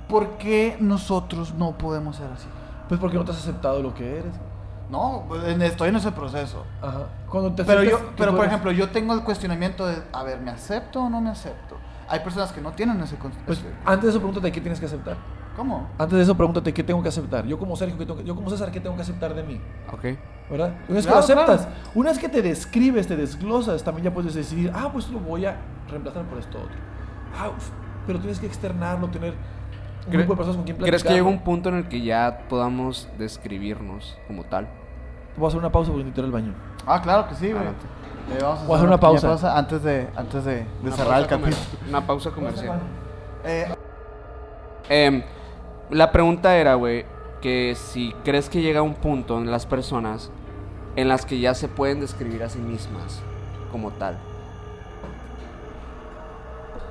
¿por 0.08 0.38
qué 0.38 0.76
nosotros 0.80 1.54
no 1.54 1.72
podemos 1.72 2.16
ser 2.16 2.26
así? 2.34 2.46
Pues 2.88 3.00
porque 3.00 3.16
no 3.16 3.24
te 3.24 3.32
has 3.32 3.38
aceptado 3.38 3.82
lo 3.82 3.92
que 3.94 4.18
eres. 4.18 4.32
No, 4.90 5.24
estoy 5.62 5.90
en 5.90 5.96
ese 5.96 6.10
proceso. 6.10 6.64
Ajá. 6.82 7.02
Cuando 7.28 7.52
te 7.52 7.64
Pero 7.64 7.80
aceptas 7.80 8.00
yo, 8.00 8.10
pero 8.16 8.30
por 8.32 8.40
eres- 8.40 8.48
ejemplo, 8.48 8.72
yo 8.72 8.90
tengo 8.90 9.14
el 9.14 9.22
cuestionamiento 9.22 9.86
de, 9.86 10.02
a 10.12 10.22
ver, 10.24 10.40
¿me 10.40 10.50
acepto 10.50 11.02
o 11.02 11.08
no 11.08 11.20
me 11.20 11.30
acepto? 11.30 11.76
Hay 12.08 12.20
personas 12.20 12.50
que 12.50 12.60
no 12.60 12.72
tienen 12.72 13.00
ese 13.00 13.14
Pues 13.16 13.32
cuestionamiento. 13.46 13.88
antes 13.88 14.02
de 14.04 14.10
eso, 14.10 14.18
pregúntate 14.18 14.50
qué 14.50 14.60
tienes 14.60 14.80
que 14.80 14.86
aceptar. 14.86 15.16
¿Cómo? 15.56 15.88
Antes 15.98 16.16
de 16.16 16.22
eso, 16.22 16.36
pregúntate 16.36 16.72
qué 16.72 16.82
tengo 16.84 17.02
que 17.02 17.08
aceptar. 17.08 17.44
Yo 17.46 17.58
como 17.58 17.76
Sergio, 17.76 17.98
¿qué 17.98 18.06
tengo 18.06 18.18
que- 18.18 18.24
yo 18.24 18.34
como 18.34 18.48
César, 18.50 18.70
¿qué 18.70 18.80
tengo 18.80 18.96
que 18.96 19.02
aceptar 19.02 19.34
de 19.34 19.42
mí? 19.42 19.60
Ok. 19.92 20.16
¿Verdad? 20.50 20.74
Una 20.88 20.96
vez 20.96 21.06
Claro, 21.06 21.26
que 21.26 21.34
lo 21.34 21.40
aceptas, 21.40 21.66
claro. 21.66 21.90
una 21.94 22.10
vez 22.10 22.18
que 22.18 22.28
te 22.28 22.42
describes, 22.42 23.06
te 23.06 23.16
desglosas, 23.16 23.82
también 23.84 24.04
ya 24.06 24.14
puedes 24.14 24.34
decidir, 24.34 24.72
ah, 24.74 24.88
pues 24.92 25.08
lo 25.10 25.18
voy 25.20 25.44
a 25.46 25.56
reemplazar 25.88 26.24
por 26.24 26.38
esto 26.38 26.58
otro. 26.58 26.76
Ah, 27.38 27.48
uf, 27.50 27.68
pero 28.06 28.18
tienes 28.18 28.38
que 28.40 28.46
externarlo, 28.46 29.08
tener 29.08 29.34
un 30.06 30.12
grupo 30.12 30.32
de 30.32 30.36
personas 30.36 30.56
con 30.56 30.64
quien 30.64 30.76
platicar. 30.76 30.88
¿Crees 31.00 31.04
que 31.04 31.12
llega 31.12 31.28
un 31.28 31.40
punto 31.40 31.68
en 31.68 31.76
el 31.76 31.88
que 31.88 32.00
ya 32.00 32.46
podamos 32.48 33.08
describirnos 33.18 34.16
como 34.26 34.44
tal? 34.44 34.66
Voy 35.36 35.44
a 35.44 35.48
hacer 35.48 35.58
una 35.60 35.70
pausa 35.70 35.90
porque 35.90 36.04
necesito 36.04 36.20
ir 36.22 36.24
al 36.26 36.32
baño. 36.32 36.54
Ah, 36.86 37.00
claro 37.02 37.28
que 37.28 37.34
sí, 37.34 37.52
güey. 37.52 37.64
Eh, 37.64 38.38
vamos 38.42 38.60
a 38.60 38.64
Voy 38.64 38.72
a 38.72 38.76
hacer 38.76 38.88
una 38.88 39.00
pausa. 39.00 39.56
antes 39.58 39.82
de, 39.82 40.08
antes 40.16 40.44
de, 40.44 40.66
cerrar 40.92 41.20
el 41.20 41.26
capítulo. 41.26 41.56
Una 41.88 42.04
pausa 42.06 42.30
comercial. 42.30 42.80
Eh, 43.44 45.24
la 45.90 46.12
pregunta 46.12 46.56
era, 46.56 46.74
güey, 46.74 47.04
que 47.40 47.74
si 47.74 48.14
crees 48.24 48.48
que 48.48 48.62
llega 48.62 48.82
un 48.82 48.94
punto 48.94 49.38
en 49.38 49.50
las 49.50 49.66
personas 49.66 50.30
en 50.96 51.08
las 51.08 51.24
que 51.24 51.40
ya 51.40 51.54
se 51.54 51.68
pueden 51.68 52.00
describir 52.00 52.42
a 52.42 52.48
sí 52.48 52.58
mismas 52.58 53.20
como 53.70 53.90
tal. 53.92 54.18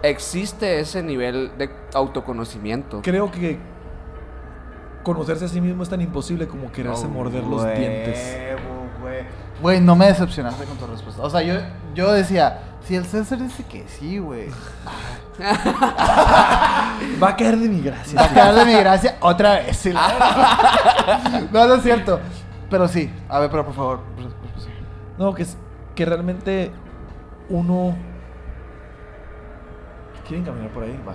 ¿Existe 0.01 0.79
ese 0.79 1.03
nivel 1.03 1.51
de 1.57 1.69
autoconocimiento? 1.93 3.01
Creo 3.01 3.31
que 3.31 3.59
conocerse 5.03 5.45
a 5.45 5.47
sí 5.47 5.59
mismo 5.59 5.83
es 5.83 5.89
tan 5.89 6.01
imposible 6.01 6.47
como 6.47 6.71
quererse 6.71 7.05
oh, 7.05 7.09
morder 7.09 7.43
los 7.43 7.63
huevo, 7.63 7.77
dientes. 7.77 8.57
güey. 9.01 9.23
Güey, 9.61 9.81
no 9.81 9.95
me 9.95 10.05
decepcionaste 10.05 10.63
con 10.63 10.77
tu 10.77 10.87
respuesta. 10.87 11.21
O 11.21 11.29
sea, 11.29 11.41
yo, 11.41 11.55
yo 11.93 12.13
decía, 12.13 12.61
si 12.85 12.95
el 12.95 13.05
César 13.05 13.39
dice 13.39 13.65
que 13.65 13.85
sí, 13.89 14.19
güey, 14.19 14.47
Va 17.21 17.29
a 17.29 17.35
caer 17.35 17.57
de 17.57 17.69
mi 17.69 17.81
gracia. 17.81 18.19
va 18.19 18.25
a 18.25 18.29
quedar 18.29 18.55
de 18.55 18.65
mi 18.65 18.73
gracia 18.73 19.17
otra 19.21 19.55
vez. 19.55 19.77
sí, 19.77 19.91
la 19.93 20.07
verdad. 20.07 21.49
no, 21.51 21.67
no 21.67 21.73
es 21.75 21.83
cierto. 21.83 22.19
Pero 22.69 22.87
sí, 22.87 23.11
a 23.27 23.39
ver, 23.39 23.49
pero 23.49 23.65
por 23.65 23.73
favor. 23.73 23.99
No, 25.17 25.33
que, 25.33 25.43
es, 25.43 25.57
que 25.95 26.05
realmente 26.05 26.71
uno... 27.49 27.95
¿Quieren 30.27 30.45
caminar 30.45 30.69
por 30.71 30.83
ahí? 30.83 30.99
Va. 31.07 31.13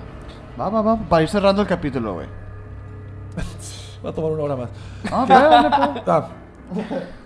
Va, 0.60 0.68
va, 0.70 0.82
va. 0.82 0.96
Para 1.08 1.22
ir 1.22 1.28
cerrando 1.28 1.62
el 1.62 1.68
capítulo, 1.68 2.14
güey. 2.14 2.26
Va 4.04 4.10
a 4.10 4.12
tomar 4.12 4.32
una 4.32 4.42
hora 4.42 4.56
más. 4.56 4.68
Ah, 5.10 5.24
dale, 5.26 5.48
dale, 5.48 5.70
pues. 5.94 6.02
Ah. 6.08 6.28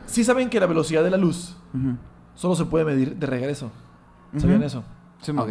Sí 0.07 0.22
saben 0.22 0.49
que 0.49 0.61
la 0.61 0.66
velocidad 0.66 1.03
de 1.03 1.11
la 1.11 1.16
luz 1.16 1.57
solo 2.34 2.55
se 2.55 2.64
puede 2.66 2.84
medir 2.84 3.16
de 3.16 3.26
regreso. 3.26 3.70
¿Sabían 4.36 4.59
Ujú. 4.59 4.66
eso? 4.66 4.84
Sí. 5.20 5.32
Ok. 5.36 5.51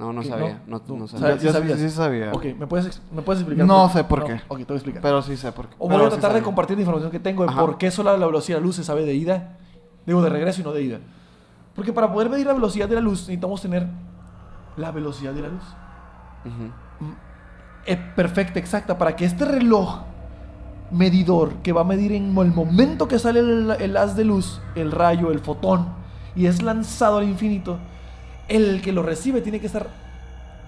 No, 0.00 0.12
no 0.14 0.22
sabía. 0.22 0.62
No, 0.66 0.78
No, 0.78 0.80
tú. 0.80 0.96
no 0.96 1.06
¿Sabes? 1.06 1.20
sabía. 1.20 1.34
Yo, 1.36 1.40
¿Sí 1.40 1.46
yo 1.46 1.52
sabías? 1.52 1.78
sí 1.78 1.90
sabía. 1.90 2.32
Ok, 2.32 2.44
¿me 2.58 2.66
puedes, 2.66 3.02
¿me 3.12 3.22
puedes 3.22 3.42
explicar? 3.42 3.66
No 3.66 3.88
sé 3.90 4.02
por 4.04 4.24
qué. 4.24 4.40
Ok, 4.48 4.58
te 4.58 4.64
voy 4.64 4.74
a 4.74 4.76
explicar. 4.76 5.02
Pero 5.02 5.20
sí 5.22 5.36
sé 5.36 5.52
por 5.52 5.68
qué. 5.68 5.74
o 5.78 5.86
voy 5.88 5.96
Pero 5.96 6.02
a 6.02 6.04
sí 6.06 6.10
tratar 6.12 6.30
de 6.30 6.34
sabía. 6.38 6.44
compartir 6.44 6.76
la 6.76 6.82
información 6.82 7.10
que 7.10 7.20
tengo 7.20 7.44
de 7.44 7.50
Ajá. 7.50 7.60
por 7.60 7.76
qué 7.78 7.90
solo 7.90 8.16
la 8.16 8.26
velocidad 8.26 8.56
de 8.56 8.60
la 8.62 8.66
luz 8.66 8.76
se 8.76 8.84
sabe 8.84 9.04
de 9.04 9.14
ida. 9.14 9.58
Digo, 10.06 10.22
de 10.22 10.30
regreso 10.30 10.60
y 10.62 10.64
no 10.64 10.72
de 10.72 10.82
ida. 10.82 10.98
Porque 11.74 11.92
para 11.92 12.12
poder 12.12 12.30
medir 12.30 12.46
la 12.46 12.54
velocidad 12.54 12.88
de 12.88 12.94
la 12.96 13.00
luz 13.00 13.20
necesitamos 13.20 13.60
tener 13.62 13.86
la 14.76 14.90
velocidad 14.90 15.32
de 15.34 15.42
la 15.42 15.48
luz. 15.48 15.62
Ujú. 16.44 17.14
es 17.84 17.96
perfecta, 18.16 18.58
exacta, 18.58 18.96
para 18.96 19.14
que 19.16 19.24
este 19.26 19.44
reloj 19.44 20.00
medidor 20.90 21.54
que 21.62 21.72
va 21.72 21.82
a 21.82 21.84
medir 21.84 22.12
en 22.12 22.36
el 22.38 22.52
momento 22.52 23.06
que 23.06 23.18
sale 23.18 23.40
el, 23.40 23.70
el 23.78 23.96
haz 23.96 24.16
de 24.16 24.24
luz, 24.24 24.60
el 24.74 24.90
rayo, 24.90 25.30
el 25.30 25.38
fotón, 25.40 25.88
y 26.34 26.46
es 26.46 26.62
lanzado 26.62 27.18
al 27.18 27.24
infinito, 27.28 27.78
el 28.50 28.82
que 28.82 28.92
lo 28.92 29.02
recibe 29.02 29.40
tiene 29.40 29.60
que 29.60 29.66
estar 29.66 29.86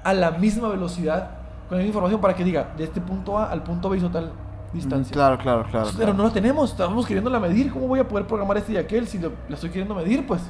a 0.05 0.15
la 0.15 0.31
misma 0.33 0.69
velocidad 0.69 1.31
con 1.69 1.79
la 1.79 1.85
misma 1.85 1.89
información 1.89 2.21
para 2.21 2.35
que 2.35 2.45
diga, 2.45 2.73
de 2.77 2.85
este 2.85 3.01
punto 3.01 3.39
A 3.39 3.51
al 3.51 3.63
punto 3.63 3.89
B 3.91 3.97
hizo 3.99 4.11
tal 4.11 4.33
distancia. 4.73 5.13
Mm, 5.13 5.15
Claro, 5.15 5.39
claro, 5.39 5.65
claro. 5.71 5.87
Pero 5.87 5.97
claro. 5.97 6.15
no 6.15 6.23
lo 6.25 6.31
tenemos, 6.33 6.71
estamos 6.71 7.07
queriéndola 7.07 7.41
medir, 7.41 7.73
¿cómo 7.73 7.89
voy 7.89 7.99
a 8.01 8.07
poder 8.09 8.27
programar 8.27 8.57
este 8.57 8.73
y 8.73 8.77
aquel 8.77 9.07
si 9.07 9.19
lo, 9.19 9.33
la 9.49 9.55
estoy 9.55 9.71
queriendo 9.71 9.95
medir? 9.95 10.27
Pues. 10.27 10.43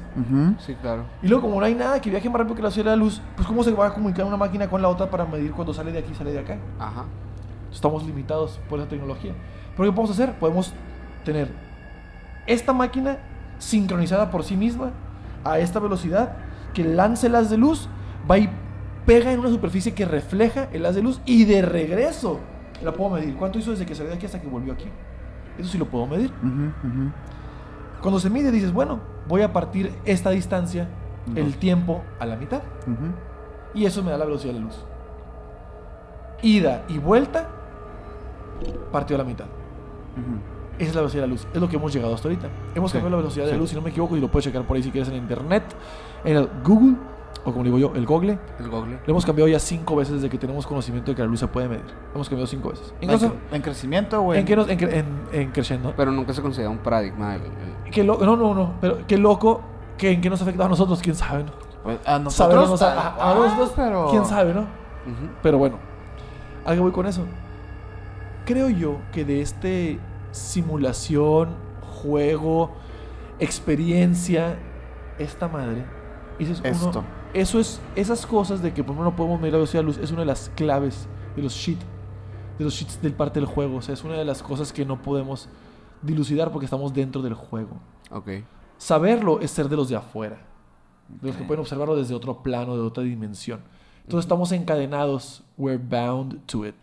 Sí, 0.59 0.75
claro. 0.75 1.03
Y 1.21 1.27
luego, 1.27 1.43
como 1.43 1.59
no 1.59 1.65
hay 1.65 1.75
nada 1.75 1.99
que 2.01 2.09
viaje 2.09 2.29
más 2.29 2.39
rápido 2.39 2.55
que 2.55 2.61
la 2.61 2.67
velocidad 2.67 2.85
de 2.85 2.89
la 2.91 2.95
luz, 2.97 3.21
pues 3.35 3.47
¿cómo 3.47 3.63
se 3.63 3.71
va 3.71 3.87
a 3.87 3.93
comunicar 3.93 4.25
una 4.25 4.37
máquina 4.37 4.69
con 4.69 4.81
la 4.81 4.89
otra 4.89 5.09
para 5.09 5.25
medir 5.25 5.51
cuando 5.51 5.73
sale 5.73 5.91
de 5.91 5.99
aquí 5.99 6.11
y 6.11 6.15
sale 6.15 6.31
de 6.31 6.39
acá? 6.39 6.57
Ajá. 6.79 7.05
Estamos 7.71 8.05
limitados 8.05 8.59
por 8.69 8.79
esa 8.79 8.87
tecnología. 8.87 9.33
¿Pero 9.75 9.89
qué 9.89 9.95
podemos 9.95 10.11
hacer? 10.11 10.33
Podemos 10.37 10.73
tener 11.25 11.49
esta 12.45 12.73
máquina 12.73 13.17
sincronizada 13.57 14.29
por 14.29 14.43
sí 14.43 14.55
misma 14.55 14.91
a 15.43 15.59
esta 15.59 15.79
velocidad 15.79 16.35
que 16.73 16.83
lance 16.83 17.27
el 17.27 17.35
haz 17.35 17.49
de 17.49 17.57
luz, 17.57 17.87
va 18.29 18.37
y 18.37 18.49
pega 19.05 19.31
en 19.31 19.39
una 19.39 19.49
superficie 19.49 19.93
que 19.93 20.05
refleja 20.05 20.67
el 20.71 20.85
haz 20.85 20.95
de 20.95 21.01
luz 21.03 21.21
y 21.25 21.45
de 21.45 21.61
regreso 21.61 22.39
la 22.83 22.91
puedo 22.93 23.11
medir. 23.11 23.35
¿Cuánto 23.35 23.59
hizo 23.59 23.71
desde 23.71 23.85
que 23.85 23.95
salió 23.95 24.09
de 24.09 24.17
aquí 24.17 24.25
hasta 24.25 24.41
que 24.41 24.47
volvió 24.47 24.73
aquí? 24.73 24.85
Eso 25.57 25.69
sí 25.69 25.77
lo 25.77 25.85
puedo 25.85 26.07
medir. 26.07 26.31
Cuando 28.01 28.19
se 28.19 28.29
mide 28.29 28.51
dices, 28.51 28.73
bueno, 28.73 28.99
voy 29.27 29.41
a 29.41 29.53
partir 29.53 29.93
esta 30.05 30.29
distancia, 30.31 30.87
el 31.35 31.55
tiempo, 31.57 32.01
a 32.19 32.25
la 32.25 32.35
mitad. 32.35 32.61
Y 33.73 33.85
eso 33.85 34.03
me 34.03 34.11
da 34.11 34.17
la 34.17 34.25
velocidad 34.25 34.53
de 34.53 34.59
la 34.59 34.65
luz. 34.65 34.83
Ida 36.41 36.83
y 36.89 36.97
vuelta, 36.97 37.47
partió 38.91 39.15
a 39.15 39.19
la 39.19 39.23
mitad. 39.25 39.45
Esa 40.77 40.89
es 40.89 40.95
la 40.95 41.01
velocidad 41.01 41.21
de 41.23 41.27
la 41.27 41.33
luz. 41.33 41.47
Es 41.53 41.61
lo 41.61 41.69
que 41.69 41.75
hemos 41.77 41.93
llegado 41.93 42.13
hasta 42.15 42.27
ahorita. 42.27 42.49
Hemos 42.75 42.91
Sí, 42.91 42.97
cambiado 42.97 43.11
la 43.11 43.21
velocidad 43.21 43.45
de 43.45 43.51
la 43.53 43.57
luz, 43.57 43.69
si 43.69 43.75
no 43.75 43.81
me 43.81 43.91
equivoco, 43.91 44.17
y 44.17 44.19
lo 44.19 44.29
puedes 44.29 44.45
checar 44.45 44.63
por 44.63 44.75
ahí 44.75 44.83
si 44.83 44.91
quieres 44.91 45.07
en 45.09 45.15
internet, 45.15 45.63
en 46.23 46.37
el 46.37 46.49
Google, 46.63 46.95
o 47.45 47.51
como 47.51 47.63
digo 47.63 47.77
yo, 47.77 47.91
el 47.95 48.05
Google. 48.05 48.37
El 48.59 48.69
Google. 48.69 48.99
Lo 49.05 49.11
hemos 49.11 49.25
cambiado 49.25 49.47
ya 49.49 49.59
cinco 49.59 49.95
veces 49.95 50.15
desde 50.15 50.29
que 50.29 50.37
tenemos 50.37 50.65
conocimiento 50.65 51.11
de 51.11 51.15
que 51.15 51.21
la 51.21 51.27
luz 51.27 51.39
se 51.39 51.47
puede 51.47 51.67
medir. 51.67 51.83
Lo 51.85 52.15
hemos 52.15 52.29
cambiado 52.29 52.47
cinco 52.47 52.69
veces. 52.69 52.93
En, 53.01 53.09
Incluso, 53.09 53.27
cre- 53.33 53.55
en 53.55 53.61
crecimiento, 53.61 54.21
güey. 54.21 54.39
¿en 54.39 54.45
qué 54.45 54.55
nos- 54.55 54.69
en, 54.69 54.79
cre- 54.79 54.93
en- 54.93 55.21
en 55.41 55.51
crescendo? 55.51 55.93
Pero 55.97 56.11
nunca 56.11 56.33
se 56.33 56.41
considera 56.41 56.69
un 56.69 56.77
paradigma. 56.79 57.35
El, 57.35 57.41
el- 57.43 57.91
Qué 57.91 58.03
lo- 58.03 58.17
no, 58.17 58.35
no, 58.37 58.53
no. 58.53 58.73
Pero 58.81 58.99
qué 59.07 59.17
loco 59.17 59.61
que 59.97 60.11
en 60.11 60.21
qué 60.21 60.29
nos 60.29 60.39
ha 60.39 60.43
afectado 60.43 60.65
a 60.67 60.69
nosotros, 60.69 60.99
quién 61.01 61.15
sabe, 61.15 61.43
¿no? 61.43 61.51
Pues, 61.83 61.99
a 62.07 62.17
nosotros. 62.19 62.81
A- 62.81 63.33
nosotros, 63.35 63.73
pero... 63.75 64.07
quién 64.09 64.25
sabe, 64.25 64.53
¿no? 64.53 64.65
Pero 65.41 65.57
bueno, 65.57 65.77
¿a 66.65 66.73
qué 66.73 66.79
voy 66.79 66.91
con 66.93 67.05
eso? 67.05 67.25
Creo 68.45 68.69
yo 68.69 68.97
que 69.11 69.25
de 69.25 69.41
este 69.41 69.99
simulación, 70.31 71.49
juego, 72.01 72.71
experiencia, 73.39 74.57
esta 75.19 75.47
madre, 75.47 75.83
ese 76.39 76.51
es 76.53 76.59
uno- 76.59 76.71
Esto. 76.89 77.03
eso 77.33 77.59
es, 77.59 77.81
esas 77.95 78.25
cosas 78.25 78.61
de 78.61 78.73
que 78.73 78.83
por 78.83 78.93
ejemplo 78.93 79.11
no 79.11 79.15
podemos 79.15 79.39
medir 79.39 79.53
la 79.53 79.57
velocidad 79.59 79.79
de 79.81 79.83
la 79.83 79.87
luz, 79.87 79.97
es 79.97 80.11
una 80.11 80.21
de 80.21 80.25
las 80.27 80.49
claves 80.55 81.07
de 81.35 81.41
los 81.41 81.53
cheats, 81.55 81.83
de 82.57 82.65
los 82.65 82.75
cheats 82.75 83.01
del 83.01 83.13
parte 83.13 83.39
del 83.39 83.47
juego. 83.47 83.77
O 83.77 83.81
sea, 83.81 83.93
es 83.93 84.03
una 84.03 84.15
de 84.15 84.25
las 84.25 84.41
cosas 84.43 84.71
que 84.73 84.85
no 84.85 85.01
podemos 85.01 85.49
dilucidar 86.01 86.51
porque 86.51 86.65
estamos 86.65 86.93
dentro 86.93 87.21
del 87.21 87.33
juego. 87.33 87.77
Ok. 88.11 88.29
Saberlo 88.77 89.39
es 89.39 89.51
ser 89.51 89.69
de 89.69 89.75
los 89.75 89.89
de 89.89 89.95
afuera, 89.95 90.39
de 91.21 91.27
los 91.27 91.35
que 91.37 91.43
pueden 91.43 91.61
observarlo 91.61 91.95
desde 91.95 92.13
otro 92.13 92.43
plano, 92.43 92.75
de 92.75 92.81
otra 92.81 93.03
dimensión. 93.03 93.61
Entonces 94.03 94.25
estamos 94.25 94.51
encadenados, 94.51 95.43
we're 95.57 95.77
bound 95.81 96.45
to 96.45 96.65
it. 96.65 96.75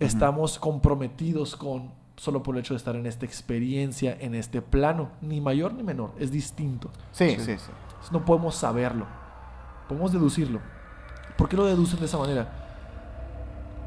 Estamos 0.00 0.58
comprometidos 0.58 1.54
con 1.56 1.90
solo 2.16 2.42
por 2.42 2.54
el 2.54 2.60
hecho 2.60 2.74
de 2.74 2.78
estar 2.78 2.96
en 2.96 3.06
esta 3.06 3.24
experiencia, 3.24 4.16
en 4.20 4.34
este 4.34 4.60
plano, 4.60 5.10
ni 5.22 5.40
mayor 5.40 5.72
ni 5.74 5.82
menor, 5.82 6.12
es 6.18 6.30
distinto. 6.30 6.90
Sí, 7.12 7.30
Sí. 7.30 7.36
sí, 7.44 7.58
sí. 7.58 7.70
No 8.10 8.24
podemos 8.24 8.54
saberlo, 8.54 9.06
podemos 9.88 10.12
deducirlo. 10.12 10.60
¿Por 11.36 11.48
qué 11.48 11.56
lo 11.56 11.66
deducen 11.66 12.00
de 12.00 12.06
esa 12.06 12.18
manera? 12.18 12.48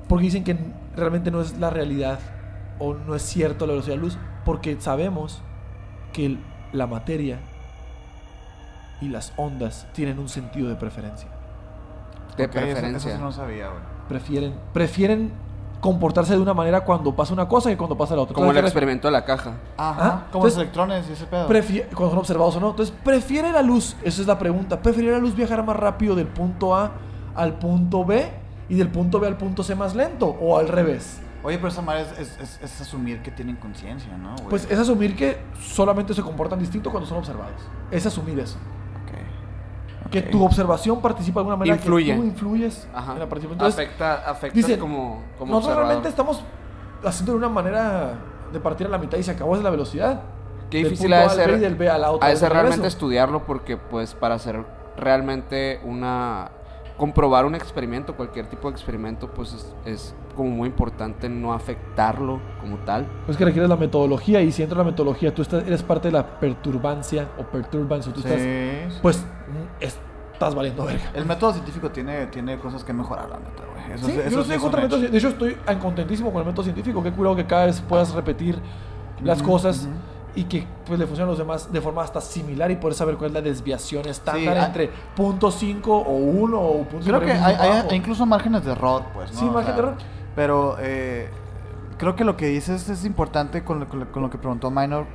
Porque 0.07 0.25
dicen 0.25 0.43
que 0.43 0.57
realmente 0.95 1.31
no 1.31 1.41
es 1.41 1.57
la 1.57 1.69
realidad 1.69 2.19
o 2.79 2.93
no 2.93 3.15
es 3.15 3.21
cierto 3.21 3.65
la 3.65 3.73
velocidad 3.73 3.95
de 3.95 3.97
la 3.97 4.03
luz, 4.03 4.17
porque 4.45 4.79
sabemos 4.79 5.41
que 6.11 6.37
la 6.71 6.87
materia 6.87 7.39
y 9.01 9.09
las 9.09 9.33
ondas 9.37 9.87
tienen 9.93 10.19
un 10.19 10.29
sentido 10.29 10.69
de 10.69 10.75
preferencia. 10.75 11.29
De 12.37 12.47
preferencia. 12.47 13.13
Eso, 13.13 13.23
no 13.23 13.31
sabía, 13.31 13.69
güey. 13.69 13.81
Prefieren, 14.07 14.53
prefieren 14.73 15.31
comportarse 15.83 16.31
de 16.33 16.39
una 16.39 16.53
manera 16.53 16.81
cuando 16.85 17.13
pasa 17.13 17.33
una 17.33 17.45
cosa 17.45 17.69
que 17.69 17.75
cuando 17.75 17.97
pasa 17.97 18.15
la 18.15 18.21
otra. 18.21 18.33
Como 18.33 18.49
el 18.51 18.57
experimento 18.57 19.09
de 19.09 19.11
la 19.11 19.25
caja. 19.25 19.55
Ajá. 19.75 19.97
Ah, 19.99 20.23
como 20.31 20.45
entonces- 20.45 20.55
los 20.55 20.57
electrones 20.63 21.09
y 21.09 21.11
ese 21.11 21.25
pedo. 21.25 21.45
Cuando 21.93 22.11
son 22.11 22.19
observados 22.19 22.55
o 22.55 22.59
no. 22.61 22.69
Entonces, 22.69 22.95
¿prefiere 23.03 23.51
la 23.51 23.61
luz? 23.61 23.97
Esa 24.01 24.21
es 24.21 24.27
la 24.27 24.39
pregunta. 24.39 24.81
¿Prefiere 24.81 25.11
la 25.11 25.17
luz 25.19 25.35
viajar 25.35 25.61
más 25.65 25.75
rápido 25.75 26.15
del 26.15 26.27
punto 26.27 26.73
A 26.73 26.93
al 27.35 27.55
punto 27.59 28.05
B 28.05 28.31
y 28.69 28.75
del 28.75 28.87
punto 28.87 29.19
B 29.19 29.27
al 29.27 29.35
punto 29.35 29.61
C 29.61 29.75
más 29.75 29.93
lento? 29.93 30.27
¿O 30.39 30.57
al 30.57 30.69
revés? 30.69 31.19
Oye, 31.43 31.57
pero 31.57 31.67
esa 31.67 31.81
madre 31.81 32.03
es, 32.03 32.17
es, 32.17 32.39
es- 32.39 32.59
es 32.63 32.79
asumir 32.81 33.21
que 33.21 33.29
tienen 33.29 33.57
conciencia, 33.57 34.15
¿no, 34.17 34.35
güey? 34.35 34.47
Pues 34.47 34.65
es 34.71 34.79
asumir 34.79 35.17
que 35.17 35.37
solamente 35.61 36.13
se 36.13 36.21
comportan 36.21 36.57
distinto 36.59 36.89
cuando 36.91 37.09
son 37.09 37.17
observados. 37.17 37.59
Es 37.91 38.05
asumir 38.05 38.39
eso. 38.39 38.57
Que 40.11 40.21
tu 40.21 40.43
observación 40.43 41.01
participa 41.01 41.39
de 41.39 41.41
alguna 41.41 41.57
manera 41.57 41.75
Influye. 41.75 42.13
que 42.13 42.19
tú 42.19 42.23
influyes 42.23 42.87
Ajá. 42.93 43.13
en 43.13 43.19
la 43.19 43.29
participación. 43.29 43.53
Entonces, 43.53 43.79
afecta 43.79 44.29
afectas 44.29 44.55
dicen, 44.55 44.79
como, 44.79 45.23
como 45.37 45.53
nosotros 45.53 45.55
observador. 45.55 45.85
realmente 45.85 46.09
estamos 46.09 46.43
haciendo 47.03 47.31
de 47.33 47.37
una 47.39 47.49
manera 47.49 48.13
de 48.51 48.59
partir 48.59 48.87
a 48.87 48.89
la 48.89 48.97
mitad 48.97 49.17
y 49.17 49.23
se 49.23 49.31
acabó 49.31 49.55
esa 49.55 49.63
la 49.63 49.69
velocidad. 49.69 50.21
Qué 50.69 50.77
Del 50.77 50.85
difícil 50.89 51.13
ha 51.13 51.21
de 51.21 51.27
B 51.27 51.59
ser, 51.59 51.75
B 51.75 51.89
a 51.89 51.97
la 51.97 52.11
otra 52.11 52.27
ha 52.27 52.31
de 52.31 52.37
ser 52.37 52.51
realmente 52.51 52.87
estudiarlo 52.87 53.45
porque 53.45 53.77
pues 53.77 54.13
para 54.13 54.35
hacer 54.35 54.63
realmente 54.97 55.79
una 55.83 56.51
comprobar 56.97 57.45
un 57.45 57.55
experimento, 57.55 58.15
cualquier 58.15 58.47
tipo 58.47 58.69
de 58.69 58.73
experimento, 58.73 59.27
pues 59.27 59.53
es, 59.53 59.75
es 59.85 60.15
como 60.35 60.49
muy 60.49 60.67
importante 60.69 61.29
no 61.29 61.53
afectarlo 61.53 62.39
como 62.61 62.77
tal. 62.77 63.07
Pues 63.25 63.37
que 63.37 63.45
requieres 63.45 63.69
la 63.69 63.77
metodología 63.77 64.41
y 64.41 64.51
si 64.51 64.63
entra 64.63 64.77
la 64.77 64.83
metodología, 64.83 65.33
tú 65.33 65.41
estás, 65.41 65.65
eres 65.65 65.83
parte 65.83 66.09
de 66.09 66.13
la 66.13 66.39
perturbancia 66.39 67.29
o 67.37 67.43
perturbance, 67.43 68.11
tú 68.11 68.21
Sí, 68.21 68.27
estás, 68.27 68.41
sí. 68.41 68.99
pues 69.01 69.17
mm, 69.19 69.83
estás 69.83 70.55
valiendo 70.55 70.85
verga. 70.85 71.11
El 71.13 71.25
método 71.25 71.53
científico 71.53 71.89
tiene, 71.91 72.27
tiene 72.27 72.57
cosas 72.57 72.83
que 72.83 72.93
mejorar, 72.93 73.29
la 73.29 73.37
neta, 73.37 73.63
güey. 73.71 73.93
Eso, 73.93 74.07
Sí, 74.07 74.13
yo 74.13 74.23
no 74.23 74.29
sí 74.29 74.39
estoy 74.39 74.55
es 74.55 74.61
contra 74.61 74.81
el 74.81 74.87
método. 74.87 75.01
De 75.01 75.17
hecho, 75.17 75.27
estoy 75.29 75.57
contentísimo 75.81 76.31
con 76.31 76.41
el 76.41 76.47
método 76.47 76.63
científico. 76.63 77.03
Qué 77.03 77.11
curado 77.11 77.35
que 77.35 77.45
cada 77.45 77.65
vez 77.65 77.81
puedas 77.81 78.13
repetir 78.13 78.57
las 79.21 79.41
cosas 79.41 79.87
y 80.35 80.45
que 80.45 80.65
pues, 80.85 80.99
le 80.99 81.05
funcionan 81.05 81.29
a 81.29 81.31
los 81.31 81.37
demás 81.37 81.71
de 81.71 81.81
forma 81.81 82.03
hasta 82.03 82.19
similar 82.19 82.71
y 82.71 82.75
poder 82.75 82.95
saber 82.95 83.15
cuál 83.17 83.29
es 83.29 83.33
la 83.35 83.41
desviación 83.41 84.07
estándar 84.07 84.57
ah. 84.57 84.65
entre 84.65 84.89
punto 85.15 85.51
.5 85.51 85.81
o 85.85 86.01
1 86.01 86.59
o 86.59 86.83
punto 86.83 87.05
Creo 87.05 87.21
que 87.21 87.31
hay, 87.31 87.95
incluso 87.95 88.25
márgenes 88.25 88.65
de 88.65 88.71
error, 88.71 89.03
pues, 89.13 89.31
¿no? 89.33 89.39
Sí, 89.39 89.45
O 89.45 89.51
margen 89.51 89.65
sea, 89.65 89.75
de 89.75 89.79
error. 89.79 89.97
Pero 90.35 90.77
eh, 90.79 91.29
creo 91.97 92.15
que 92.15 92.23
lo 92.23 92.35
que 92.37 92.47
dices 92.47 92.89
es 92.89 93.05
importante 93.05 93.63
con 93.63 93.79
lo, 93.79 93.87
con 93.87 93.99
lo- 93.99 94.11
con 94.11 94.23
lo 94.23 94.29
que 94.29 94.37
preguntó 94.37 94.71
Minor, 94.71 95.05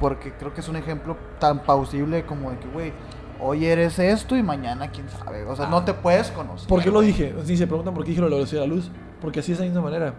porque 0.00 0.32
creo 0.34 0.52
que 0.52 0.60
es 0.60 0.68
un 0.68 0.76
ejemplo 0.76 1.16
tan 1.38 1.60
pausible 1.62 2.26
como 2.26 2.50
de 2.50 2.58
que, 2.58 2.68
güey, 2.68 2.92
hoy 3.40 3.64
eres 3.66 3.98
esto 3.98 4.36
y 4.36 4.42
mañana 4.42 4.90
quién 4.90 5.08
sabe. 5.08 5.44
O 5.44 5.56
sea, 5.56 5.66
no 5.68 5.84
te 5.84 5.94
puedes 5.94 6.30
conocer. 6.30 6.68
¿Por 6.68 6.82
qué 6.82 6.90
lo 6.90 7.00
dije? 7.00 7.34
Si 7.44 7.56
se 7.56 7.66
preguntan 7.66 7.94
por 7.94 8.04
qué 8.04 8.10
dije 8.10 8.20
lo 8.20 8.26
de 8.26 8.30
la 8.32 8.36
velocidad 8.36 8.62
de 8.62 8.68
la 8.68 8.74
luz, 8.74 8.90
porque 9.20 9.40
así 9.40 9.52
de 9.52 9.54
esa 9.54 9.64
misma 9.64 9.80
manera 9.80 10.14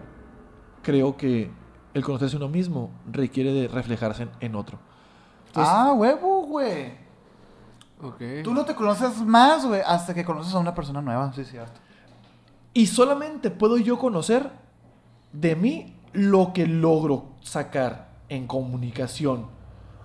creo 0.82 1.16
que 1.16 1.50
el 1.94 2.04
conocerse 2.04 2.36
uno 2.36 2.48
mismo 2.48 2.90
requiere 3.10 3.52
de 3.52 3.68
reflejarse 3.68 4.24
en, 4.24 4.30
en 4.40 4.54
otro. 4.56 4.78
Entonces, 5.46 5.72
ah, 5.74 5.92
huevo. 5.94 6.42
güey. 6.46 6.92
Ok. 8.02 8.22
Tú 8.44 8.54
no 8.54 8.64
te 8.64 8.74
conoces 8.74 9.20
más, 9.22 9.64
güey, 9.66 9.80
hasta 9.84 10.14
que 10.14 10.24
conoces 10.24 10.54
a 10.54 10.58
una 10.58 10.74
persona 10.74 11.00
nueva. 11.00 11.32
Sí, 11.32 11.44
cierto. 11.44 11.80
Y 12.74 12.86
solamente 12.86 13.50
puedo 13.50 13.78
yo 13.78 13.98
conocer 13.98 14.50
de 15.32 15.56
mí 15.56 15.94
lo 16.12 16.52
que 16.52 16.66
logro 16.66 17.26
sacar 17.40 18.08
en 18.28 18.46
comunicación 18.46 19.46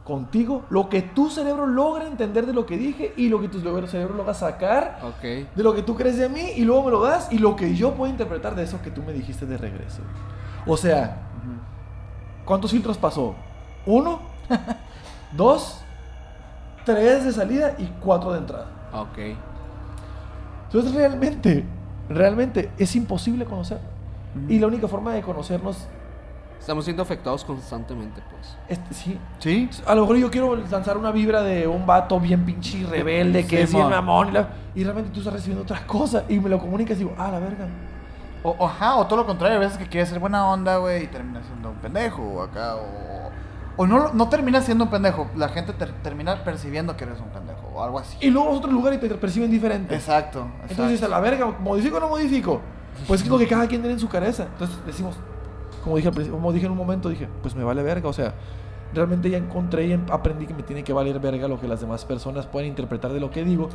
contigo, 0.03 0.65
lo 0.69 0.89
que 0.89 1.01
tu 1.01 1.29
cerebro 1.29 1.65
logra 1.65 2.05
entender 2.05 2.45
de 2.45 2.53
lo 2.53 2.65
que 2.65 2.77
dije 2.77 3.13
y 3.15 3.29
lo 3.29 3.39
que 3.39 3.47
tu 3.47 3.59
cerebro 3.61 4.15
logra 4.15 4.33
sacar 4.33 4.99
de 5.21 5.63
lo 5.63 5.73
que 5.73 5.81
tú 5.81 5.95
crees 5.95 6.17
de 6.17 6.27
mí 6.27 6.51
y 6.55 6.63
luego 6.63 6.83
me 6.83 6.91
lo 6.91 7.01
das 7.01 7.31
y 7.31 7.37
lo 7.37 7.55
que 7.55 7.73
yo 7.75 7.93
puedo 7.93 8.11
interpretar 8.11 8.55
de 8.55 8.63
eso 8.63 8.81
que 8.81 8.91
tú 8.91 9.01
me 9.01 9.13
dijiste 9.13 9.45
de 9.45 9.57
regreso. 9.57 10.01
O 10.65 10.75
sea, 10.75 11.21
¿cuántos 12.45 12.71
filtros 12.71 12.97
pasó? 12.97 13.35
¿Uno? 13.85 14.19
¿Dos? 15.31 15.79
¿Tres 16.85 17.23
de 17.23 17.31
salida 17.31 17.75
y 17.77 17.85
cuatro 18.01 18.33
de 18.33 18.39
entrada? 18.39 18.67
Ok. 18.93 19.17
Entonces 20.65 20.93
realmente, 20.93 21.65
realmente 22.13 22.69
es 22.77 22.95
imposible 22.95 23.45
conocerlo. 23.45 23.87
Y 24.49 24.57
la 24.59 24.67
única 24.67 24.87
forma 24.87 25.13
de 25.13 25.21
conocernos, 25.21 25.87
Estamos 26.59 26.85
siendo 26.85 27.03
afectados 27.03 27.43
constantemente, 27.43 28.21
pues. 28.31 28.55
este, 28.69 28.93
sí. 28.93 29.19
¿Sí? 29.39 29.69
A 29.85 29.93
lo 29.95 30.01
mejor 30.01 30.15
yo 30.15 30.31
quiero 30.31 30.55
lanzar 30.55 30.97
una 30.97 31.11
vibra 31.11 31.41
de 31.43 31.67
un 31.67 31.85
vato 31.85 32.19
bien 32.21 32.45
pinche 32.45 32.77
y 32.77 32.83
rebelde, 32.85 33.45
que 33.45 33.57
Sí, 33.57 33.63
es 33.63 33.73
bien 33.73 33.89
mamón. 33.89 34.29
Y, 34.29 34.31
la- 34.31 34.47
y 34.73 34.83
realmente 34.85 35.11
tú 35.11 35.19
estás 35.19 35.33
recibiendo 35.33 35.63
otra 35.63 35.85
cosa 35.85 36.23
y 36.29 36.39
me 36.39 36.47
lo 36.49 36.59
comunicas 36.59 36.95
y 36.95 36.99
digo, 36.99 37.13
ah, 37.17 37.29
la 37.31 37.39
verga. 37.39 37.67
O, 38.43 38.51
o- 38.57 38.65
ajá, 38.67 38.95
o 38.95 39.05
todo 39.07 39.17
lo 39.17 39.25
contrario, 39.25 39.57
a 39.57 39.59
veces 39.59 39.77
que 39.77 39.87
quieres 39.87 40.07
ser 40.09 40.19
buena 40.19 40.47
onda, 40.47 40.77
güey, 40.77 41.03
y 41.03 41.07
termina 41.07 41.43
siendo 41.43 41.69
un 41.71 41.75
pendejo, 41.77 42.21
o 42.23 42.41
acá, 42.41 42.75
o... 42.77 43.03
O 43.75 43.85
no, 43.87 44.13
no 44.13 44.29
termina 44.29 44.61
siendo 44.61 44.83
un 44.85 44.89
pendejo, 44.89 45.29
la 45.35 45.49
gente 45.49 45.73
ter- 45.73 45.91
termina 46.03 46.43
percibiendo 46.45 46.95
que 46.95 47.03
eres 47.05 47.19
un 47.19 47.27
pendejo, 47.29 47.62
o 47.83 47.85
algo 47.85 47.99
así. 47.99 48.17
Y 48.21 48.29
luego 48.29 48.47
vas 48.47 48.55
a 48.55 48.59
otro 48.59 48.71
lugar 48.71 48.93
y 48.93 48.97
te 48.97 49.09
perciben 49.09 49.51
diferente. 49.51 49.93
Exacto. 49.95 50.39
exacto. 50.61 50.71
Entonces, 50.71 51.03
a 51.03 51.07
la 51.07 51.19
verga, 51.19 51.45
¿modifico 51.59 51.97
o 51.97 51.99
no 51.99 52.09
modifico? 52.09 52.61
Pues 53.07 53.21
es 53.21 53.27
lo 53.27 53.37
que 53.37 53.47
cada 53.47 53.67
quien 53.67 53.81
tiene 53.81 53.93
en 53.93 53.99
su 53.99 54.07
cabeza. 54.09 54.43
Entonces 54.53 54.77
decimos, 54.85 55.15
como 55.83 55.97
dije, 55.97 56.09
como 56.29 56.51
dije 56.53 56.65
en 56.65 56.71
un 56.71 56.77
momento, 56.77 57.09
dije, 57.09 57.27
pues 57.41 57.55
me 57.55 57.63
vale 57.63 57.83
verga. 57.83 58.07
O 58.09 58.13
sea, 58.13 58.33
realmente 58.93 59.29
ya 59.29 59.37
encontré 59.37 59.87
y 59.87 59.93
em- 59.93 60.05
aprendí 60.11 60.45
que 60.45 60.53
me 60.53 60.61
tiene 60.63 60.83
que 60.83 60.93
valer 60.93 61.19
verga 61.19 61.47
lo 61.47 61.59
que 61.59 61.67
las 61.67 61.81
demás 61.81 62.05
personas 62.05 62.45
pueden 62.45 62.69
interpretar 62.69 63.11
de 63.11 63.19
lo 63.19 63.31
que 63.31 63.43
digo. 63.43 63.69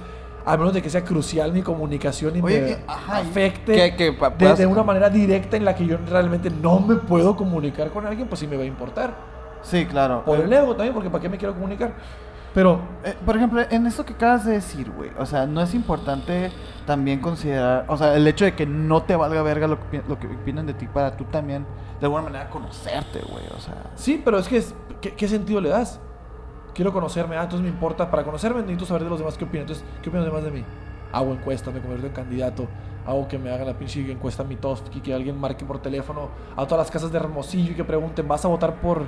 A 0.46 0.56
menos 0.56 0.72
de 0.72 0.80
que 0.80 0.88
sea 0.88 1.04
crucial 1.04 1.52
mi 1.52 1.62
comunicación 1.62 2.36
y 2.36 2.40
Oye, 2.40 2.60
me 2.60 2.70
y- 2.70 2.76
ajá, 2.86 3.18
afecte 3.18 3.72
Que- 3.74 3.96
que 3.96 4.16
de, 4.38 4.54
de 4.54 4.66
una 4.66 4.82
manera 4.84 5.10
directa 5.10 5.56
en 5.56 5.64
la 5.64 5.74
que 5.74 5.84
yo 5.84 5.98
realmente 6.08 6.48
no 6.50 6.78
me 6.80 6.94
puedo 6.94 7.36
comunicar 7.36 7.90
con 7.90 8.06
alguien, 8.06 8.28
pues 8.28 8.38
sí 8.38 8.46
me 8.46 8.56
va 8.56 8.62
a 8.62 8.66
importar. 8.66 9.12
Sí, 9.62 9.84
claro. 9.84 10.22
Por 10.24 10.38
el 10.38 10.52
ego 10.52 10.76
también, 10.76 10.94
porque 10.94 11.10
¿para 11.10 11.20
qué 11.20 11.28
me 11.28 11.36
quiero 11.36 11.52
comunicar? 11.52 11.92
Pero 12.58 12.80
Eh, 13.04 13.14
por 13.24 13.36
ejemplo, 13.36 13.62
en 13.70 13.86
esto 13.86 14.04
que 14.04 14.14
acabas 14.14 14.44
de 14.44 14.54
decir, 14.54 14.90
güey, 14.90 15.10
o 15.16 15.24
sea, 15.24 15.46
no 15.46 15.62
es 15.62 15.74
importante 15.74 16.50
también 16.86 17.20
considerar, 17.20 17.84
o 17.86 17.96
sea, 17.96 18.16
el 18.16 18.26
hecho 18.26 18.44
de 18.44 18.56
que 18.56 18.66
no 18.66 19.04
te 19.04 19.14
valga 19.14 19.40
verga 19.42 19.68
lo 19.68 19.78
que, 19.88 20.02
lo 20.08 20.18
que 20.18 20.26
opinan 20.26 20.66
de 20.66 20.74
ti 20.74 20.88
para 20.88 21.16
tú 21.16 21.22
también, 21.26 21.64
de 22.00 22.06
alguna 22.06 22.22
manera, 22.22 22.50
conocerte, 22.50 23.20
güey, 23.20 23.44
o 23.56 23.60
sea. 23.60 23.92
Sí, 23.94 24.20
pero 24.24 24.40
es 24.40 24.48
que, 24.48 24.56
es- 24.56 24.74
¿qué, 25.00 25.28
sentido 25.28 25.60
le 25.60 25.68
das? 25.68 26.00
Quiero 26.74 26.92
conocerme, 26.92 27.36
ah, 27.36 27.44
entonces 27.44 27.62
me 27.62 27.68
importa. 27.68 28.10
Para 28.10 28.24
conocerme 28.24 28.62
necesito 28.62 28.86
saber 28.86 29.04
de 29.04 29.10
los 29.10 29.20
demás 29.20 29.38
qué 29.38 29.44
opinan. 29.44 29.62
Entonces, 29.68 29.84
¿qué 30.02 30.08
opinan 30.08 30.26
los 30.26 30.34
demás 30.34 30.52
de 30.52 30.58
mí? 30.58 30.64
Hago 31.12 31.32
encuesta, 31.32 31.70
me 31.70 31.78
convierto 31.78 32.08
en 32.08 32.12
candidato. 32.12 32.66
Hago 33.06 33.28
que 33.28 33.38
me 33.38 33.52
hagan 33.52 33.68
la 33.68 33.78
pinche 33.78 34.10
encuesta 34.10 34.42
a 34.42 34.46
mi 34.46 34.56
toast 34.56 34.84
y 34.96 35.00
que 35.00 35.14
alguien 35.14 35.38
marque 35.38 35.64
por 35.64 35.78
teléfono 35.78 36.30
a 36.56 36.64
todas 36.66 36.78
las 36.78 36.90
casas 36.90 37.12
de 37.12 37.18
Hermosillo 37.18 37.70
y 37.70 37.74
que 37.76 37.84
pregunten, 37.84 38.26
¿vas 38.26 38.44
a 38.44 38.48
votar 38.48 38.80
por 38.80 39.06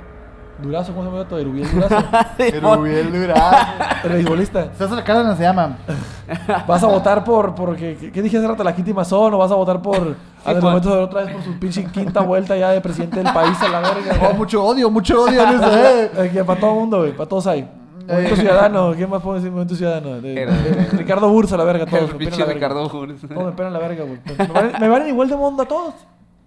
Durazo? 0.61 0.93
¿Cómo 0.93 1.09
se 1.09 1.11
llama? 1.15 1.27
todo? 1.27 1.39
Erubiel 1.39 1.67
Durazo. 1.71 1.95
Erubiel 2.39 3.11
Durazo. 3.11 3.57
el 4.03 4.09
beisbolista. 4.13 4.67
La 4.79 5.03
cara, 5.03 5.35
se 5.35 5.43
llaman. 5.43 5.77
¿Vas 6.67 6.83
a 6.83 6.87
votar 6.87 7.23
por, 7.23 7.53
por 7.55 7.75
¿qué, 7.75 8.11
qué- 8.13 8.21
dije 8.21 8.37
hace 8.37 8.47
rato? 8.47 8.63
La 8.63 8.75
Kitty 8.75 8.93
Mazón 8.93 9.33
o 9.33 9.37
vas 9.37 9.51
a 9.51 9.55
votar 9.55 9.81
por, 9.81 10.15
a 10.45 10.51
Juan. 10.51 10.61
momento 10.61 10.95
de 10.95 11.03
otra 11.03 11.23
vez 11.23 11.33
por 11.33 11.43
su 11.43 11.59
pinche 11.59 11.85
quinta 11.85 12.21
vuelta 12.21 12.55
ya 12.55 12.69
de 12.71 12.81
presidente 12.81 13.21
del 13.21 13.33
país 13.33 13.57
a 13.61 13.67
la 13.69 13.79
verga? 13.81 14.29
Oh, 14.29 14.33
mucho 14.33 14.63
odio, 14.63 14.89
mucho 14.89 15.23
odio, 15.23 15.45
no 15.45 15.69
sé. 15.71 16.11
Eh, 16.17 16.29
que 16.31 16.43
para 16.43 16.59
todo 16.59 16.71
el 16.73 16.79
mundo, 16.79 16.99
güey, 16.99 17.11
para 17.11 17.27
todos 17.29 17.47
hay. 17.47 17.69
Movimiento 18.07 18.33
Eh. 18.33 18.37
Ciudadano, 18.37 18.93
¿qué 18.95 19.05
más 19.07 19.21
puedo 19.21 19.35
decir? 19.35 19.51
Movimiento 19.51 19.75
Ciudadano. 19.75 20.21
De- 20.21 20.41
Era- 20.41 20.53
de- 20.53 20.85
Ricardo 20.97 21.29
Bursa, 21.29 21.55
la 21.57 21.63
verga, 21.63 21.85
todos. 21.85 22.09
El 22.11 22.15
pinche 22.17 22.31
la 22.39 22.45
verga. 22.45 22.53
Ricardo 22.67 22.89
Jures. 22.89 23.21
Todos 23.21 23.45
me 23.45 23.51
pelan 23.51 23.73
la 23.73 23.79
verga, 23.79 24.03
güey. 24.05 24.19
Me, 24.25 24.33
me 24.47 24.53
valen, 24.53 24.71
me 24.79 24.87
valen 24.89 25.07
igual 25.09 25.29
de 25.29 25.35
mundo 25.35 25.63
a 25.63 25.65
todos. 25.67 25.93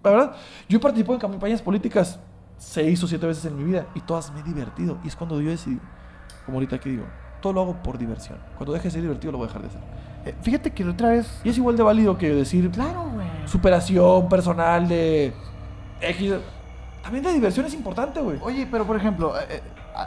La 0.03 0.11
verdad, 0.11 0.31
yo 0.69 0.77
he 0.77 0.81
participado 0.81 1.15
en 1.15 1.19
campañas 1.21 1.61
políticas 1.61 2.19
seis 2.57 3.03
o 3.03 3.07
siete 3.07 3.25
veces 3.25 3.45
en 3.45 3.57
mi 3.57 3.63
vida 3.63 3.85
y 3.95 4.01
todas 4.01 4.31
me 4.33 4.39
he 4.39 4.43
divertido. 4.43 4.97
Y 5.03 5.07
es 5.07 5.15
cuando 5.15 5.39
yo 5.41 5.49
decidí, 5.49 5.79
como 6.45 6.57
ahorita 6.57 6.79
que 6.79 6.89
digo, 6.89 7.05
todo 7.41 7.53
lo 7.53 7.61
hago 7.61 7.73
por 7.83 7.97
diversión. 7.97 8.37
Cuando 8.57 8.73
deje 8.73 8.85
de 8.85 8.91
ser 8.91 9.01
divertido, 9.01 9.31
lo 9.31 9.37
voy 9.39 9.45
a 9.45 9.47
dejar 9.47 9.61
de 9.63 9.67
hacer. 9.69 9.81
Eh, 10.25 10.35
fíjate 10.41 10.71
que 10.71 10.83
la 10.83 10.91
otra 10.91 11.09
vez. 11.09 11.39
Y 11.43 11.49
es 11.49 11.57
igual 11.57 11.77
de 11.77 11.83
válido 11.83 12.17
que 12.17 12.33
decir, 12.33 12.69
Claro, 12.71 13.03
güey. 13.13 13.27
superación 13.45 14.27
personal 14.29 14.87
de 14.87 15.33
X. 16.01 16.33
También 17.03 17.23
de 17.23 17.33
diversión 17.33 17.65
es 17.67 17.73
importante, 17.75 18.19
güey. 18.19 18.39
Oye, 18.41 18.67
pero 18.69 18.85
por 18.85 18.95
ejemplo, 18.95 19.39
eh, 19.39 19.45
eh, 19.49 19.61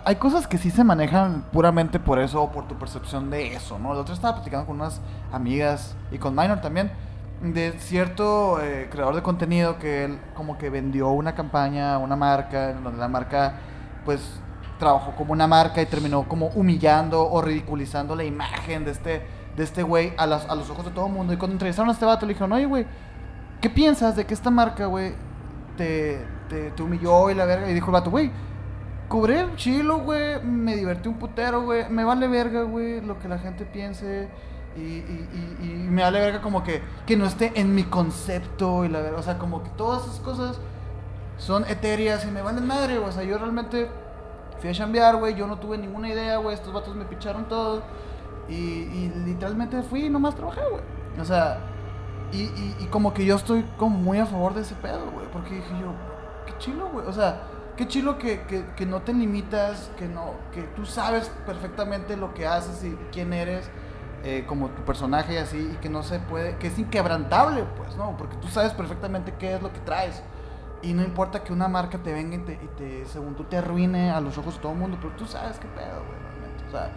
hay 0.04 0.16
cosas 0.16 0.48
que 0.48 0.58
sí 0.58 0.70
se 0.70 0.82
manejan 0.82 1.44
puramente 1.52 2.00
por 2.00 2.18
eso 2.18 2.42
o 2.42 2.50
por 2.50 2.66
tu 2.66 2.74
percepción 2.74 3.30
de 3.30 3.54
eso, 3.54 3.78
¿no? 3.78 3.94
La 3.94 4.00
otra 4.00 4.14
estaba 4.14 4.34
platicando 4.34 4.66
con 4.66 4.76
unas 4.76 5.00
amigas 5.32 5.94
y 6.10 6.18
con 6.18 6.34
Minor 6.34 6.60
también 6.60 6.90
de 7.42 7.72
cierto 7.78 8.60
eh, 8.60 8.88
creador 8.90 9.14
de 9.14 9.22
contenido 9.22 9.78
que 9.78 10.04
él 10.04 10.18
como 10.34 10.58
que 10.58 10.70
vendió 10.70 11.10
una 11.10 11.34
campaña, 11.34 11.98
una 11.98 12.16
marca, 12.16 12.72
donde 12.74 12.98
la 12.98 13.08
marca 13.08 13.54
pues 14.04 14.40
trabajó 14.78 15.12
como 15.16 15.32
una 15.32 15.46
marca 15.46 15.80
y 15.82 15.86
terminó 15.86 16.24
como 16.28 16.46
humillando 16.48 17.28
o 17.30 17.40
ridiculizando 17.42 18.16
la 18.16 18.24
imagen 18.24 18.84
de 18.84 18.90
este 18.92 19.22
de 19.56 19.64
este 19.64 19.82
güey 19.82 20.12
a, 20.16 20.26
las- 20.26 20.48
a 20.48 20.54
los 20.54 20.70
ojos 20.70 20.84
de 20.84 20.92
todo 20.92 21.06
el 21.06 21.12
mundo. 21.12 21.32
Y 21.32 21.36
cuando 21.36 21.54
entrevistaron 21.54 21.88
a 21.88 21.92
este 21.92 22.04
vato 22.06 22.24
le 22.26 22.32
dijeron, 22.34 22.52
oye, 22.52 22.64
güey, 22.66 22.86
¿qué 23.60 23.68
piensas 23.68 24.14
de 24.14 24.24
que 24.24 24.32
esta 24.32 24.50
marca, 24.50 24.86
güey, 24.86 25.14
te, 25.76 26.24
te, 26.48 26.70
te 26.70 26.82
humilló 26.82 27.28
y 27.28 27.34
la 27.34 27.44
verga? 27.44 27.68
Y 27.68 27.74
dijo 27.74 27.86
el 27.86 27.92
vato, 27.92 28.08
güey, 28.08 28.30
cobré 29.08 29.46
chilo, 29.56 29.98
güey, 29.98 30.40
me 30.44 30.76
divertí 30.76 31.08
un 31.08 31.16
putero, 31.18 31.62
güey, 31.64 31.88
me 31.90 32.04
vale 32.04 32.28
verga, 32.28 32.62
güey, 32.62 33.00
lo 33.00 33.18
que 33.18 33.26
la 33.28 33.38
gente 33.38 33.64
piense. 33.64 34.28
Y, 34.78 35.88
me 35.88 36.02
vale 36.02 36.20
verga 36.20 36.42
como 36.42 36.62
que, 36.62 36.82
que 37.06 37.16
no 37.16 37.24
esté 37.24 37.58
en 37.58 37.74
mi 37.74 37.84
concepto 37.84 38.84
y 38.84 38.88
la 38.88 39.00
verga. 39.00 39.18
O 39.18 39.22
sea, 39.22 39.38
como 39.38 39.62
que 39.62 39.70
todas 39.70 40.04
esas 40.04 40.20
cosas 40.20 40.60
son 41.38 41.64
etéreas 41.64 42.24
y 42.24 42.30
me 42.30 42.42
valen 42.42 42.66
madre. 42.66 42.98
O 42.98 43.10
sea, 43.10 43.22
yo 43.22 43.38
realmente 43.38 43.88
fui 44.60 44.70
a 44.70 44.72
chambear, 44.72 45.16
güey, 45.16 45.34
yo 45.34 45.46
no 45.46 45.58
tuve 45.58 45.78
ninguna 45.78 46.08
idea, 46.08 46.36
güey, 46.38 46.54
estos 46.54 46.72
vatos 46.72 46.94
me 46.94 47.04
picharon 47.04 47.48
todo. 47.48 47.82
Y, 48.48 49.10
literalmente 49.26 49.82
fui 49.82 50.06
y 50.06 50.10
nomás 50.10 50.34
trabajé, 50.34 50.62
güey. 50.70 50.82
O 51.20 51.24
sea, 51.24 51.58
y, 52.32 52.42
y, 52.42 52.76
y 52.80 52.86
como 52.86 53.12
que 53.12 53.24
yo 53.24 53.36
estoy 53.36 53.64
como 53.76 53.96
muy 53.96 54.18
a 54.18 54.26
favor 54.26 54.54
de 54.54 54.62
ese 54.62 54.74
pedo, 54.76 55.10
güey. 55.10 55.26
Porque 55.32 55.56
dije 55.56 55.70
yo, 55.80 55.92
qué 56.46 56.56
chilo, 56.58 56.88
güey. 56.90 57.06
O 57.06 57.12
sea, 57.12 57.42
qué 57.76 57.86
chilo 57.86 58.18
que, 58.18 58.42
que, 58.42 58.66
que 58.76 58.86
no 58.86 59.02
te 59.02 59.12
limitas, 59.12 59.90
que 59.96 60.08
no, 60.08 60.32
que 60.52 60.62
tú 60.62 60.84
sabes 60.84 61.30
perfectamente 61.46 62.16
lo 62.16 62.34
que 62.34 62.46
haces 62.46 62.84
y 62.84 62.96
quién 63.12 63.32
eres. 63.32 63.70
Eh, 64.24 64.44
como 64.46 64.68
tu 64.70 64.82
personaje 64.82 65.34
y 65.34 65.36
así, 65.36 65.70
y 65.74 65.76
que 65.76 65.88
no 65.88 66.02
se 66.02 66.18
puede, 66.18 66.56
que 66.56 66.66
es 66.68 66.78
inquebrantable, 66.78 67.64
pues, 67.76 67.96
¿no? 67.96 68.16
Porque 68.16 68.36
tú 68.36 68.48
sabes 68.48 68.72
perfectamente 68.72 69.34
qué 69.38 69.54
es 69.54 69.62
lo 69.62 69.72
que 69.72 69.80
traes. 69.80 70.22
Y 70.82 70.92
no 70.92 71.02
importa 71.02 71.42
que 71.42 71.52
una 71.52 71.66
marca 71.68 71.98
te 71.98 72.12
venga 72.12 72.36
y 72.36 72.38
te, 72.40 72.52
y 72.54 72.68
te, 72.76 73.06
según 73.06 73.34
tú, 73.34 73.44
te 73.44 73.56
arruine 73.56 74.10
a 74.10 74.20
los 74.20 74.38
ojos 74.38 74.54
de 74.54 74.60
todo 74.60 74.72
el 74.72 74.78
mundo, 74.78 74.96
pero 75.00 75.12
tú 75.16 75.26
sabes 75.26 75.58
qué 75.58 75.66
pedo, 75.68 76.04
güey, 76.06 76.20
realmente. 76.22 76.64
O 76.68 76.70
sea, 76.70 76.90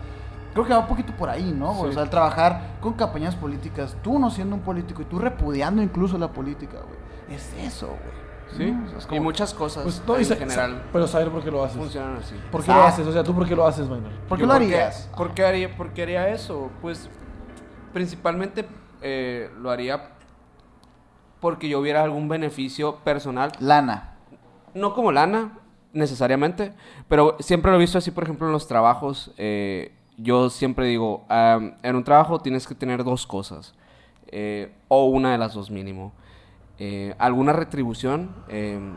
creo 0.53 0.65
que 0.65 0.73
va 0.73 0.79
un 0.79 0.87
poquito 0.87 1.13
por 1.15 1.29
ahí, 1.29 1.51
¿no? 1.51 1.73
güey? 1.73 1.85
O 1.85 1.87
Sí. 1.89 1.93
sea, 1.95 2.03
el 2.03 2.09
trabajar 2.09 2.77
con 2.79 2.93
campañas 2.93 3.35
políticas, 3.35 3.95
tú 4.03 4.19
no 4.19 4.29
siendo 4.29 4.55
un 4.55 4.61
político 4.61 5.01
y 5.01 5.05
tú 5.05 5.17
repudiando 5.19 5.81
incluso 5.81 6.17
la 6.17 6.27
política, 6.27 6.77
güey. 6.79 7.35
Es 7.35 7.53
eso, 7.57 7.87
güey. 7.87 8.30
Sí. 8.57 8.71
¿no? 8.71 8.85
O 8.85 8.89
sea, 8.89 8.97
es 8.99 9.07
Y 9.11 9.19
muchas 9.19 9.53
cosas 9.53 9.83
Pues, 9.83 10.01
no, 10.05 10.17
en 10.17 10.25
sa- 10.25 10.35
general 10.35 10.71
sa- 10.71 10.89
pero 10.91 11.07
saber 11.07 11.29
por 11.29 11.43
qué 11.43 11.51
lo 11.51 11.63
haces. 11.63 11.77
funcionan 11.77 12.17
así. 12.17 12.35
¿Por 12.51 12.63
qué 12.63 12.71
lo 12.73 12.83
haces? 12.83 13.07
O 13.07 13.11
sea, 13.11 13.23
¿tú 13.23 13.33
por 13.33 13.47
qué 13.47 13.55
lo 13.55 13.65
haces, 13.65 13.87
Minor? 13.87 14.11
¿Por 14.27 14.37
qué 14.37 14.41
Yo 14.41 14.47
lo 14.47 14.53
harías? 14.53 15.09
¿Por 15.15 15.33
qué 15.33 15.45
haría, 15.45 15.75
por 15.77 15.91
qué 15.93 16.03
haría 16.03 16.27
eso? 16.29 16.69
Pues 16.81 17.09
principalmente 17.93 18.65
eh, 19.01 19.49
lo 19.59 19.69
haría 19.71 20.09
porque 21.39 21.67
yo 21.69 21.79
hubiera 21.79 22.03
algún 22.03 22.27
beneficio 22.29 22.97
personal. 22.97 23.51
Lana. 23.59 24.15
No 24.73 24.93
como 24.93 25.11
lana, 25.11 25.57
necesariamente, 25.93 26.73
pero 27.07 27.35
siempre 27.39 27.71
lo 27.71 27.77
he 27.77 27.79
visto 27.79 27.97
así, 27.97 28.11
por 28.11 28.23
ejemplo, 28.23 28.47
en 28.47 28.53
los 28.53 28.67
trabajos. 28.67 29.31
eh, 29.37 29.93
yo 30.17 30.51
siempre 30.51 30.85
digo, 30.85 31.25
en 31.29 31.95
un 31.95 32.03
trabajo 32.03 32.39
tienes 32.39 32.67
que 32.67 32.75
tener 32.75 33.03
dos 33.03 33.25
cosas, 33.25 33.73
eh, 34.27 34.71
o 34.87 35.05
una 35.05 35.31
de 35.31 35.39
las 35.39 35.55
dos 35.55 35.71
mínimo. 35.71 36.11
Eh, 36.83 37.13
alguna 37.19 37.53
retribución, 37.53 38.31
em, 38.47 38.95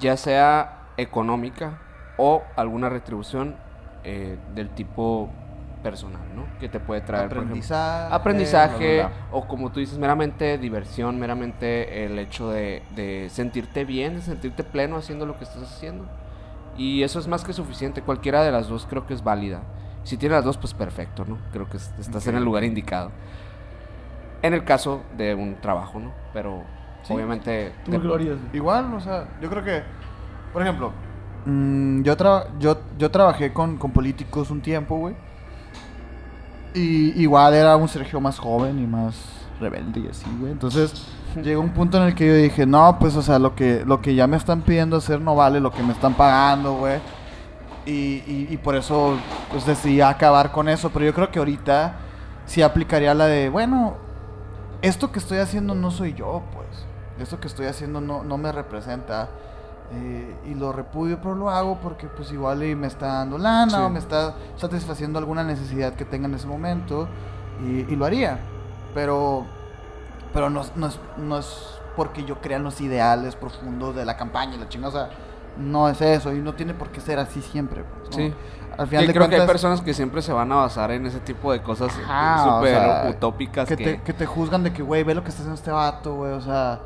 ya 0.00 0.16
sea 0.16 0.88
económica 0.96 1.78
o 2.16 2.42
alguna 2.56 2.88
retribución 2.88 3.54
eh, 4.02 4.36
del 4.56 4.70
tipo 4.70 5.30
personal, 5.84 6.22
¿no? 6.34 6.46
Que 6.58 6.68
te 6.68 6.80
puede 6.80 7.00
traer, 7.02 7.28
por 7.28 7.36
ejemplo, 7.38 7.52
Aprendizaje. 7.52 8.14
aprendizaje 8.14 8.94
bla, 8.96 9.06
bla, 9.08 9.16
bla. 9.18 9.26
o 9.38 9.46
como 9.46 9.70
tú 9.70 9.78
dices, 9.78 9.98
meramente 9.98 10.58
diversión, 10.58 11.18
meramente 11.20 12.04
el 12.06 12.18
hecho 12.18 12.50
de, 12.50 12.82
de 12.96 13.28
sentirte 13.30 13.84
bien, 13.84 14.16
de 14.16 14.22
sentirte 14.22 14.64
pleno 14.64 14.96
haciendo 14.96 15.26
lo 15.26 15.38
que 15.38 15.44
estás 15.44 15.62
haciendo. 15.62 16.06
Y 16.76 17.02
eso 17.04 17.20
es 17.20 17.28
más 17.28 17.44
que 17.44 17.52
suficiente, 17.52 18.02
cualquiera 18.02 18.42
de 18.42 18.50
las 18.50 18.66
dos 18.68 18.86
creo 18.90 19.06
que 19.06 19.14
es 19.14 19.22
válida. 19.22 19.60
Si 20.02 20.16
tienes 20.16 20.36
las 20.36 20.44
dos, 20.44 20.56
pues 20.58 20.74
perfecto, 20.74 21.24
¿no? 21.24 21.38
Creo 21.52 21.68
que 21.68 21.76
es- 21.76 21.94
estás 22.00 22.26
en 22.26 22.34
el 22.36 22.42
lugar 22.44 22.64
indicado. 22.64 23.12
En 24.42 24.54
el 24.54 24.64
caso 24.64 25.02
de 25.16 25.34
un 25.34 25.56
trabajo, 25.60 25.98
¿no? 26.00 26.12
Pero 26.32 26.64
Sí. 27.02 27.12
obviamente... 27.14 27.72
¿Tú 27.84 27.90
de- 27.92 27.98
güey? 27.98 28.38
Igual, 28.52 28.92
o 28.94 29.00
sea, 29.00 29.28
yo 29.40 29.48
creo 29.50 29.64
que, 29.64 29.82
por 30.52 30.62
ejemplo, 30.62 30.92
mm, 31.46 32.02
yo, 32.02 32.16
tra- 32.16 32.46
yo, 32.58 32.78
yo 32.98 33.10
trabajé 33.10 33.52
con, 33.52 33.76
con 33.76 33.90
políticos 33.92 34.50
un 34.50 34.60
tiempo, 34.60 34.96
güey. 34.96 35.14
Y 36.74 37.20
igual 37.20 37.54
era 37.54 37.76
un 37.76 37.88
Sergio 37.88 38.20
más 38.20 38.38
joven 38.38 38.78
y 38.78 38.86
más 38.86 39.16
rebelde 39.60 40.00
y 40.00 40.08
así, 40.08 40.26
güey. 40.38 40.52
Entonces 40.52 41.06
llegó 41.42 41.60
un 41.60 41.70
punto 41.70 41.96
en 41.96 42.04
el 42.04 42.14
que 42.14 42.26
yo 42.26 42.34
dije, 42.34 42.64
no, 42.66 42.98
pues, 43.00 43.16
o 43.16 43.22
sea, 43.22 43.38
lo 43.38 43.54
que, 43.54 43.84
lo 43.84 44.00
que 44.00 44.14
ya 44.14 44.26
me 44.26 44.36
están 44.36 44.62
pidiendo 44.62 44.96
hacer 44.96 45.20
no 45.20 45.34
vale 45.34 45.58
lo 45.60 45.72
que 45.72 45.82
me 45.82 45.92
están 45.92 46.14
pagando, 46.14 46.74
güey. 46.74 46.98
Y, 47.86 48.22
y, 48.26 48.46
y 48.50 48.56
por 48.58 48.76
eso, 48.76 49.16
pues, 49.50 49.66
decidí 49.66 50.00
acabar 50.00 50.52
con 50.52 50.68
eso. 50.68 50.90
Pero 50.90 51.06
yo 51.06 51.14
creo 51.14 51.30
que 51.30 51.38
ahorita 51.40 51.94
sí 52.46 52.62
aplicaría 52.62 53.14
la 53.14 53.26
de, 53.26 53.48
bueno, 53.48 53.96
esto 54.82 55.10
que 55.10 55.18
estoy 55.18 55.38
haciendo 55.38 55.74
no 55.74 55.90
soy 55.90 56.14
yo, 56.14 56.42
pues. 56.52 56.59
Esto 57.20 57.38
que 57.40 57.46
estoy 57.48 57.66
haciendo 57.66 58.00
no, 58.00 58.22
no 58.24 58.38
me 58.38 58.50
representa. 58.52 59.28
eh, 59.92 60.36
y 60.46 60.54
lo 60.54 60.72
repudio, 60.72 61.18
pero 61.20 61.34
lo 61.34 61.50
hago 61.50 61.78
porque 61.80 62.06
pues 62.06 62.30
igual 62.30 62.62
y 62.62 62.76
me 62.76 62.86
está 62.86 63.06
dando 63.08 63.38
lana 63.38 63.70
Sí. 63.78 63.82
o 63.82 63.88
me 63.90 63.98
está 63.98 64.34
satisfaciendo 64.56 65.18
alguna 65.18 65.42
necesidad 65.42 65.94
que 65.94 66.04
tenga 66.04 66.28
en 66.28 66.34
ese 66.34 66.46
momento. 66.46 67.08
Y, 67.64 67.92
y 67.92 67.96
lo 67.96 68.04
haría. 68.04 68.38
Pero, 68.94 69.44
pero 70.32 70.48
no, 70.48 70.60
es- 70.60 70.72
no, 70.76 70.86
es, 70.86 71.00
no 71.16 71.38
es 71.38 71.78
porque 71.96 72.24
yo 72.24 72.40
crea 72.40 72.56
en 72.58 72.62
los 72.62 72.80
ideales 72.80 73.34
profundos 73.36 73.94
de 73.96 74.04
la 74.04 74.16
campaña 74.16 74.54
y 74.54 74.58
la 74.58 74.68
chingada. 74.68 74.88
O 74.88 74.92
sea, 74.92 75.10
no 75.58 75.88
es 75.88 76.00
eso. 76.00 76.32
Y 76.32 76.38
no 76.38 76.54
tiene 76.54 76.72
por 76.72 76.90
qué 76.90 77.00
ser 77.00 77.18
así 77.18 77.42
siempre. 77.42 77.82
pues, 77.84 78.10
¿no? 78.10 78.16
Sí. 78.16 78.34
Al 78.78 78.86
final 78.86 79.02
Que 79.02 79.08
de 79.08 79.14
creo 79.14 79.28
que 79.28 79.40
hay 79.40 79.46
personas 79.46 79.80
que 79.80 79.92
siempre 79.92 80.22
se 80.22 80.32
van 80.32 80.50
a 80.52 80.54
basar 80.56 80.92
en 80.92 81.04
ese 81.04 81.18
tipo 81.18 81.50
de 81.52 81.60
cosas 81.62 81.88
o 81.92 82.54
súper 82.56 82.70
sea, 82.78 83.06
utópicas 83.10 83.68
que, 83.68 83.76
que... 83.76 83.84
Te, 83.84 84.02
que 84.02 84.12
te 84.12 84.24
juzgan 84.24 84.62
de 84.62 84.72
que, 84.72 84.82
güey, 84.82 85.02
ve 85.02 85.14
lo 85.16 85.22
que 85.24 85.30
está 85.30 85.40
haciendo 85.42 85.56
este 85.58 85.70
vato, 85.72 86.14
güey, 86.14 86.32
o 86.32 86.40
sea, 86.40 86.80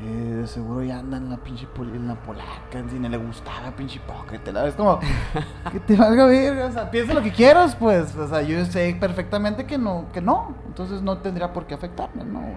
eh, 0.00 0.34
de 0.40 0.46
seguro 0.46 0.82
ya 0.82 0.98
anda 1.00 1.16
en 1.16 1.28
la 1.30 1.36
pinche 1.38 1.66
poli- 1.66 1.96
en 1.96 2.06
la 2.06 2.14
polaca, 2.14 2.82
si 2.88 2.98
no 2.98 3.08
le 3.08 3.16
gustaba, 3.16 3.70
pinche 3.76 3.96
hipócrita, 3.96 4.52
la- 4.52 4.66
es 4.66 4.74
como, 4.74 5.00
que 5.72 5.80
te 5.80 5.96
valga 5.96 6.26
verga, 6.26 6.66
o 6.66 6.72
sea, 6.72 6.90
piensa 6.90 7.14
lo 7.14 7.22
que 7.22 7.32
quieras, 7.32 7.74
pues, 7.74 8.14
o 8.16 8.28
sea, 8.28 8.42
yo 8.42 8.64
sé 8.66 8.96
perfectamente 9.00 9.66
que 9.66 9.76
no, 9.78 10.06
que 10.12 10.20
no, 10.20 10.54
entonces 10.66 11.02
no 11.02 11.18
tendría 11.18 11.52
por 11.52 11.66
qué 11.66 11.74
afectarme, 11.74 12.24
¿no, 12.24 12.40
güey? 12.40 12.54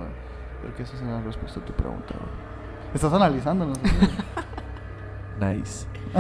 Creo 0.62 0.76
que 0.76 0.84
esa 0.84 0.94
es 0.96 1.02
la 1.02 1.22
respuesta 1.22 1.60
a 1.60 1.66
tu 1.66 1.74
pregunta, 1.74 2.14
güey. 2.14 2.30
Estás 2.94 3.12
analizando, 3.14 3.66
¿no? 3.66 3.74
Nice. 5.40 5.88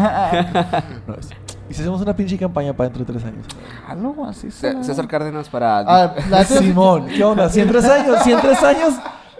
Nice. 1.07 1.35
¿Y 1.69 1.73
si 1.73 1.81
hacemos 1.81 2.01
una 2.01 2.15
pinche 2.15 2.37
campaña 2.37 2.73
para 2.73 2.89
dentro 2.89 3.05
de 3.05 3.13
tres 3.13 3.23
años? 3.25 3.45
Jalo, 3.87 4.25
así 4.27 4.51
será. 4.51 4.83
César 4.83 5.07
Cárdenas 5.07 5.47
para... 5.47 5.79
Ah, 5.79 6.43
Simón, 6.43 7.07
¿qué 7.07 7.23
onda? 7.23 7.47
Si 7.49 7.61
en 7.61 7.67
tres 7.69 7.85
años, 7.85 8.17
si 8.23 8.31
en 8.33 8.41
tres 8.41 8.61
años 8.63 8.93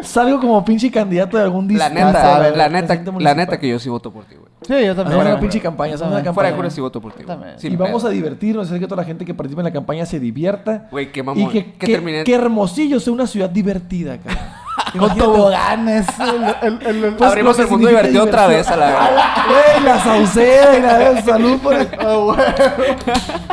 salgo 0.03 0.39
como 0.39 0.63
pinche 0.65 0.91
candidato 0.91 1.37
de 1.37 1.43
algún 1.43 1.67
la 1.67 1.89
distrito, 1.89 2.07
neta, 2.07 2.21
sabe, 2.21 2.55
la 2.55 2.69
neta, 2.69 3.01
la 3.19 3.35
neta 3.35 3.59
que 3.59 3.69
yo 3.69 3.79
sí 3.79 3.89
voto 3.89 4.11
por 4.11 4.25
ti, 4.25 4.35
güey. 4.35 4.51
Sí, 4.61 4.85
yo 4.85 4.95
también. 4.95 5.19
Una 5.19 5.39
pinche 5.39 5.59
campaña, 5.59 5.95
una 5.95 6.01
También. 6.01 6.33
Fuera 6.33 6.49
de 6.49 6.53
campaña. 6.53 6.55
cura 6.55 6.69
sí 6.69 6.81
voto 6.81 7.01
por 7.01 7.13
ti. 7.13 7.23
Sin 7.57 7.73
y 7.73 7.75
vamos 7.75 8.05
a 8.05 8.09
divertirnos, 8.09 8.67
hacer 8.67 8.79
que 8.79 8.87
toda 8.87 9.01
la 9.01 9.07
gente 9.07 9.25
que 9.25 9.33
participe 9.33 9.61
en 9.61 9.65
la 9.65 9.73
campaña 9.73 10.05
se 10.05 10.19
divierta. 10.19 10.87
Güey, 10.91 11.11
qué 11.11 11.21
Y 11.21 11.23
mamón. 11.23 11.51
que, 11.51 11.73
que 11.73 11.87
que, 11.87 12.23
que 12.23 12.33
Hermosillo 12.33 12.99
sea 12.99 13.13
una 13.13 13.25
ciudad 13.27 13.49
divertida, 13.49 14.17
cabrón. 14.19 14.60
Con 14.97 15.15
toboganes. 15.17 16.05
el- 16.19 16.43
el- 16.61 16.87
el- 16.87 17.03
el- 17.05 17.13
pues, 17.15 17.29
Abrimos 17.29 17.57
el 17.59 17.67
mundo 17.67 17.87
divertido 17.87 18.23
otra 18.23 18.47
vez 18.47 18.67
a 18.67 18.75
la 18.75 18.85
verga. 18.87 19.35
Güey, 19.51 19.83
la 19.85 19.99
sauceda 20.03 20.77
y 20.77 20.81
la 20.81 21.21
salud 21.21 21.59
por 21.59 21.73
el... 21.75 21.89
Ah, 21.99 22.15
güey. 22.15 22.37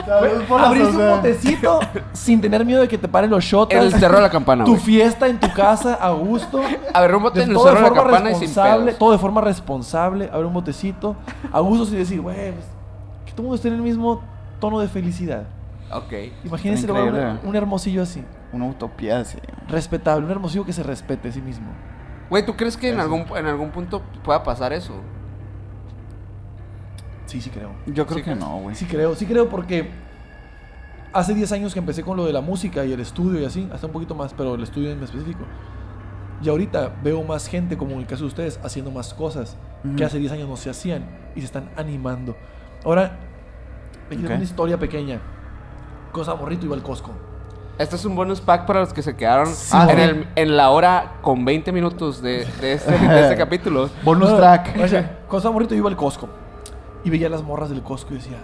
Salud 0.06 0.42
por 0.48 0.60
un 0.60 0.96
botecito 0.96 1.80
sin 2.12 2.40
tener 2.40 2.64
miedo 2.64 2.80
de 2.82 2.88
que 2.88 2.98
te 2.98 3.08
paren 3.08 3.30
los 3.30 3.44
shots. 3.44 3.74
El 3.74 3.92
cerro 3.92 4.16
de 4.16 4.22
la 4.22 4.30
campana, 4.30 4.64
Tu 4.64 4.76
fiesta 4.76 5.26
en 5.26 5.38
tu 5.40 5.52
casa 5.52 5.94
a 5.94 6.10
gusto. 6.10 6.60
A 6.92 7.00
ver, 7.00 7.14
un 7.14 7.22
bote 7.22 7.42
en 7.42 7.48
el 7.50 7.54
todo 7.54 7.64
de 7.66 7.70
cerro 7.72 7.84
de 7.84 7.90
la 7.90 7.96
forma 7.96 8.12
campana 8.12 8.30
y 8.30 8.34
sin 8.34 8.40
responsable, 8.48 8.84
pedos. 8.86 8.98
todo 8.98 9.12
de 9.12 9.18
forma 9.18 9.40
responsable, 9.40 10.30
abrir 10.32 10.46
un 10.46 10.52
botecito, 10.54 11.16
a 11.52 11.60
gusto 11.60 11.86
sin 11.86 11.98
decir, 11.98 12.20
güey, 12.20 12.36
pues, 12.52 12.66
que 13.26 13.32
todo 13.32 13.42
el 13.42 13.44
mundo 13.44 13.56
esté 13.56 13.68
en 13.68 13.74
el 13.74 13.82
mismo 13.82 14.22
tono 14.60 14.80
de 14.80 14.88
felicidad. 14.88 15.44
Ok. 15.92 16.12
Imagínense 16.44 16.86
un 16.90 17.56
hermosillo 17.56 18.02
así, 18.02 18.22
Una 18.52 18.66
utopía 18.66 19.20
así. 19.20 19.38
respetable, 19.68 20.24
un 20.24 20.30
hermosillo 20.32 20.64
que 20.64 20.72
se 20.72 20.82
respete 20.82 21.28
a 21.28 21.32
sí 21.32 21.40
mismo. 21.42 21.68
Güey, 22.30 22.44
¿tú 22.46 22.56
crees 22.56 22.76
que 22.76 22.90
en 22.90 23.00
algún, 23.00 23.24
en 23.36 23.46
algún 23.46 23.70
punto 23.70 24.02
pueda 24.22 24.42
pasar 24.42 24.72
eso? 24.72 24.94
Sí, 27.26 27.40
sí 27.40 27.50
creo. 27.50 27.70
Yo 27.86 28.06
creo 28.06 28.18
Sí, 28.18 28.24
que 28.24 28.34
no, 28.34 28.58
güey. 28.60 28.74
Sí 28.74 28.86
creo, 28.86 29.14
sí 29.14 29.26
creo 29.26 29.48
porque 29.48 29.90
hace 31.12 31.34
10 31.34 31.52
años 31.52 31.72
que 31.74 31.78
empecé 31.78 32.02
con 32.02 32.16
lo 32.16 32.24
de 32.24 32.32
la 32.32 32.40
música 32.40 32.84
y 32.84 32.92
el 32.92 33.00
estudio 33.00 33.40
y 33.40 33.44
así, 33.44 33.68
hasta 33.72 33.86
un 33.86 33.92
poquito 33.92 34.14
más, 34.14 34.32
pero 34.34 34.54
el 34.54 34.62
estudio 34.62 34.90
en 34.90 35.02
específico. 35.02 35.44
Y 36.42 36.48
ahorita 36.48 36.94
veo 37.02 37.22
más 37.24 37.46
gente, 37.48 37.76
como 37.76 37.92
en 37.92 37.98
el 38.00 38.06
caso 38.06 38.22
de 38.22 38.28
ustedes, 38.28 38.60
haciendo 38.62 38.90
más 38.90 39.12
cosas 39.12 39.56
que 39.82 39.88
Ujú. 39.88 40.04
hace 40.04 40.18
10 40.18 40.32
años 40.32 40.48
no 40.48 40.56
se 40.56 40.70
hacían 40.70 41.04
y 41.34 41.40
se 41.40 41.46
están 41.46 41.68
animando. 41.76 42.36
Ahora, 42.84 43.18
me 44.08 44.16
quiero 44.16 44.30
Ok. 44.30 44.36
una 44.36 44.44
historia 44.44 44.78
pequeña. 44.78 45.20
Cosa 46.12 46.34
morrito 46.34 46.64
iba 46.64 46.74
al 46.76 46.82
Costco. 46.82 47.10
Este 47.78 47.94
es 47.96 48.04
un 48.04 48.16
bonus 48.16 48.40
pack 48.40 48.66
para 48.66 48.80
los 48.80 48.92
que 48.92 49.02
se 49.02 49.14
quedaron 49.14 49.48
Ah, 49.72 49.86
en, 49.90 49.96
sí. 49.96 50.02
el- 50.02 50.28
en 50.34 50.56
la 50.56 50.70
hora 50.70 51.12
con 51.22 51.44
20 51.44 51.70
minutos 51.72 52.20
de, 52.20 52.44
de 52.60 52.72
este, 52.72 52.90
de 52.98 53.20
este 53.22 53.36
capítulo. 53.38 53.88
Bonus 54.02 54.36
track. 54.36 54.76
O 54.82 54.88
sea, 54.88 55.20
cosa 55.28 55.50
morrito 55.50 55.74
iba 55.76 55.88
al 55.88 55.96
Costco 55.96 56.28
y 57.04 57.10
veía 57.10 57.28
las 57.28 57.42
morras 57.42 57.70
del 57.70 57.82
Costco 57.82 58.14
y 58.14 58.16
decía, 58.16 58.38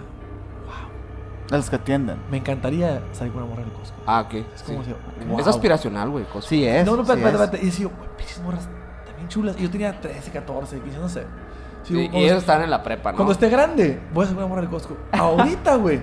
De 1.51 1.57
los 1.57 1.69
que 1.69 1.75
atienden. 1.75 2.17
me 2.31 2.37
encantaría 2.37 3.01
salir 3.11 3.33
con 3.33 3.43
una 3.43 3.51
morra 3.53 3.65
del 3.65 3.73
Costco. 3.73 3.97
Ah, 4.05 4.21
ok. 4.21 4.33
Es 4.35 4.45
sí. 4.55 4.63
como 4.67 4.79
decía, 4.79 4.95
Es 5.19 5.27
"Wow". 5.27 5.49
aspiracional, 5.49 6.09
güey. 6.09 6.25
Sí 6.41 6.65
es. 6.65 6.85
No, 6.85 6.95
no, 6.95 7.05
sí 7.05 7.11
espérate, 7.11 7.35
espérate, 7.35 7.35
es. 7.35 7.41
espérate. 7.43 7.57
Y 7.61 7.65
decía, 7.69 7.85
güey, 7.87 8.09
pinches 8.17 8.41
morras 8.41 8.69
también 9.05 9.27
chulas. 9.27 9.55
Y 9.59 9.63
yo 9.63 9.69
tenía 9.69 9.99
13, 9.99 10.31
14, 10.31 10.79
15, 10.79 10.97
no 10.99 11.09
sé. 11.09 11.21
Sí, 11.83 11.93
Sí, 11.93 11.93
cuando 12.03 12.17
y 12.17 12.23
ellos 12.23 12.37
est- 12.37 12.41
están 12.49 12.61
en 12.63 12.69
la 12.71 12.81
prepa, 12.81 13.11
¿no? 13.11 13.17
Cuando 13.17 13.33
esté 13.33 13.49
grande, 13.49 13.99
voy 14.13 14.23
a 14.23 14.25
hacer 14.25 14.37
una 14.37 14.47
morra 14.47 14.61
del 14.61 14.69
Costco. 14.71 14.95
Ahorita, 15.11 15.75
güey. 15.75 15.99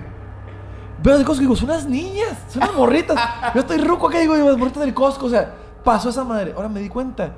Veo 1.03 1.17
del 1.17 1.25
Costco 1.25 1.41
y 1.41 1.45
digo, 1.45 1.55
son 1.55 1.69
unas 1.69 1.85
niñas, 1.85 2.37
son 2.47 2.63
unas 2.63 2.75
morritas. 2.75 3.17
Yo 3.53 3.61
estoy 3.61 3.77
ruco 3.79 4.07
acá 4.07 4.19
y 4.19 4.21
digo, 4.21 4.35
las 4.37 4.57
morritas 4.57 4.83
del 4.83 4.93
Costco. 4.93 5.25
O 5.25 5.29
sea, 5.29 5.53
pasó 5.83 6.09
esa 6.09 6.23
madre. 6.23 6.53
Ahora 6.55 6.69
me 6.69 6.79
di 6.79 6.87
cuenta 6.87 7.33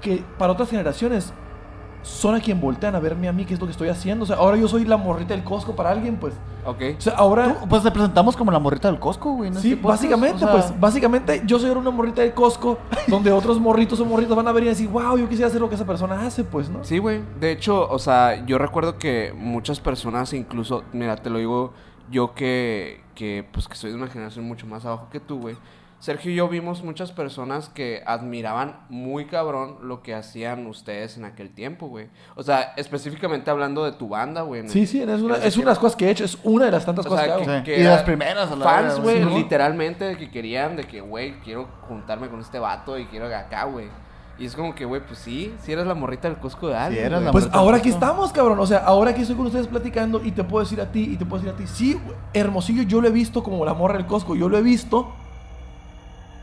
que 0.00 0.22
para 0.38 0.52
otras 0.52 0.68
generaciones 0.68 1.32
son 2.02 2.34
a 2.34 2.40
quien 2.40 2.60
voltean 2.60 2.94
a 2.96 2.98
verme 2.98 3.28
a 3.28 3.32
mí, 3.32 3.44
qué 3.44 3.54
es 3.54 3.60
lo 3.60 3.66
que 3.66 3.72
estoy 3.72 3.88
haciendo. 3.88 4.24
O 4.24 4.26
sea, 4.26 4.36
ahora 4.36 4.56
yo 4.56 4.68
soy 4.68 4.84
la 4.84 4.96
morrita 4.96 5.34
del 5.34 5.44
Costco 5.44 5.74
para 5.74 5.90
alguien, 5.90 6.16
pues. 6.16 6.34
Ok. 6.66 6.82
O 6.98 7.00
sea, 7.00 7.14
ahora. 7.14 7.54
Tú, 7.60 7.68
Pues 7.68 7.82
te 7.82 7.90
presentamos 7.90 8.36
como 8.36 8.50
la 8.50 8.58
morrita 8.58 8.88
del 8.88 9.00
Costco, 9.00 9.32
güey. 9.34 9.54
Sí, 9.54 9.76
podcast, 9.76 10.02
básicamente, 10.02 10.36
o 10.36 10.38
sea, 10.38 10.50
pues, 10.50 10.80
básicamente 10.80 11.42
yo 11.46 11.58
soy 11.58 11.68
ahora 11.68 11.80
una 11.80 11.90
morrita 11.90 12.20
del 12.20 12.34
Costco, 12.34 12.78
donde 13.06 13.32
otros 13.32 13.58
morritos 13.58 14.00
o 14.00 14.04
morritos 14.04 14.36
van 14.36 14.48
a 14.48 14.52
ver 14.52 14.64
y 14.64 14.66
decir, 14.66 14.88
wow, 14.88 15.16
yo 15.16 15.28
quisiera 15.28 15.48
hacer 15.48 15.60
lo 15.60 15.68
que 15.68 15.76
esa 15.76 15.86
persona 15.86 16.26
hace, 16.26 16.44
pues, 16.44 16.68
¿no? 16.68 16.84
Sí, 16.84 16.98
güey. 16.98 17.22
De 17.40 17.52
hecho, 17.52 17.88
o 17.88 17.98
sea, 17.98 18.44
yo 18.44 18.58
recuerdo 18.58 18.98
que 18.98 19.32
muchas 19.34 19.80
personas, 19.80 20.32
incluso, 20.34 20.84
mira, 20.92 21.16
te 21.16 21.30
lo 21.30 21.38
digo 21.38 21.72
yo 22.12 22.34
que, 22.34 23.00
que 23.16 23.44
pues, 23.50 23.66
que 23.66 23.74
soy 23.74 23.90
de 23.90 23.96
una 23.96 24.06
generación 24.06 24.44
mucho 24.44 24.66
más 24.66 24.84
abajo 24.84 25.08
que 25.10 25.18
tú, 25.18 25.40
güey. 25.40 25.56
Sergio 25.98 26.32
y 26.32 26.34
yo 26.34 26.48
vimos 26.48 26.82
muchas 26.82 27.12
personas 27.12 27.68
que 27.68 28.02
admiraban 28.04 28.80
muy 28.88 29.26
cabrón 29.26 29.78
lo 29.82 30.02
que 30.02 30.16
hacían 30.16 30.66
ustedes 30.66 31.16
en 31.16 31.24
aquel 31.24 31.54
tiempo, 31.54 31.86
güey. 31.86 32.08
O 32.34 32.42
sea, 32.42 32.74
específicamente 32.76 33.52
hablando 33.52 33.84
de 33.84 33.92
tu 33.92 34.08
banda, 34.08 34.42
güey. 34.42 34.68
Sí, 34.68 34.84
sí, 34.84 35.00
es 35.00 35.22
una, 35.22 35.36
es 35.36 35.56
una 35.56 35.66
de 35.66 35.70
las 35.70 35.78
cosas 35.78 35.94
que 35.94 36.08
he 36.08 36.10
hecho, 36.10 36.24
es 36.24 36.38
una 36.42 36.64
de 36.64 36.72
las 36.72 36.84
tantas 36.84 37.06
O 37.06 37.08
cosas 37.08 37.24
sea, 37.24 37.36
que 37.36 37.42
hago. 37.44 37.58
Sí. 37.58 37.64
que 37.64 37.78
Y 37.78 37.82
era 37.82 37.92
las 37.92 38.02
primeras, 38.02 38.50
a 38.50 38.56
la 38.56 38.64
Fans, 38.64 38.98
güey, 38.98 39.20
¿no? 39.20 39.38
literalmente, 39.38 40.04
de 40.04 40.16
que 40.16 40.28
querían, 40.28 40.74
de 40.74 40.82
que, 40.88 41.00
güey, 41.00 41.38
quiero 41.38 41.68
juntarme 41.82 42.28
con 42.28 42.40
este 42.40 42.58
vato 42.58 42.98
y 42.98 43.04
quiero 43.04 43.26
acá, 43.26 43.62
güey. 43.66 43.86
Y 44.38 44.46
es 44.46 44.56
como 44.56 44.74
que, 44.74 44.84
güey, 44.84 45.00
pues 45.06 45.18
sí, 45.18 45.54
si 45.62 45.72
eres 45.72 45.86
la 45.86 45.94
morrita 45.94 46.28
del 46.28 46.38
Cusco 46.38 46.68
de 46.68 46.76
alguien. 46.76 47.04
eras 47.04 47.20
güey. 47.20 47.26
la 47.26 47.32
Pues 47.32 47.48
ahora 47.52 47.76
aquí 47.76 47.90
estamos, 47.90 48.32
cabrón. 48.32 48.58
O 48.58 48.66
sea, 48.66 48.78
ahora 48.78 49.10
aquí 49.10 49.22
estoy 49.22 49.36
con 49.36 49.46
ustedes 49.46 49.66
platicando 49.66 50.22
y 50.24 50.32
te 50.32 50.42
puedo 50.42 50.64
decir 50.64 50.80
a 50.80 50.90
ti 50.90 51.10
y 51.12 51.16
te 51.16 51.26
puedo 51.26 51.42
decir 51.42 51.54
a 51.54 51.56
ti. 51.56 51.66
Sí, 51.66 52.00
Hermosillo 52.32 52.82
yo 52.82 53.00
lo 53.00 53.08
he 53.08 53.12
visto 53.12 53.42
como 53.42 53.64
la 53.64 53.74
morra 53.74 53.98
del 53.98 54.06
Costco. 54.06 54.34
Yo 54.34 54.48
lo 54.48 54.56
he 54.56 54.62
visto 54.62 55.12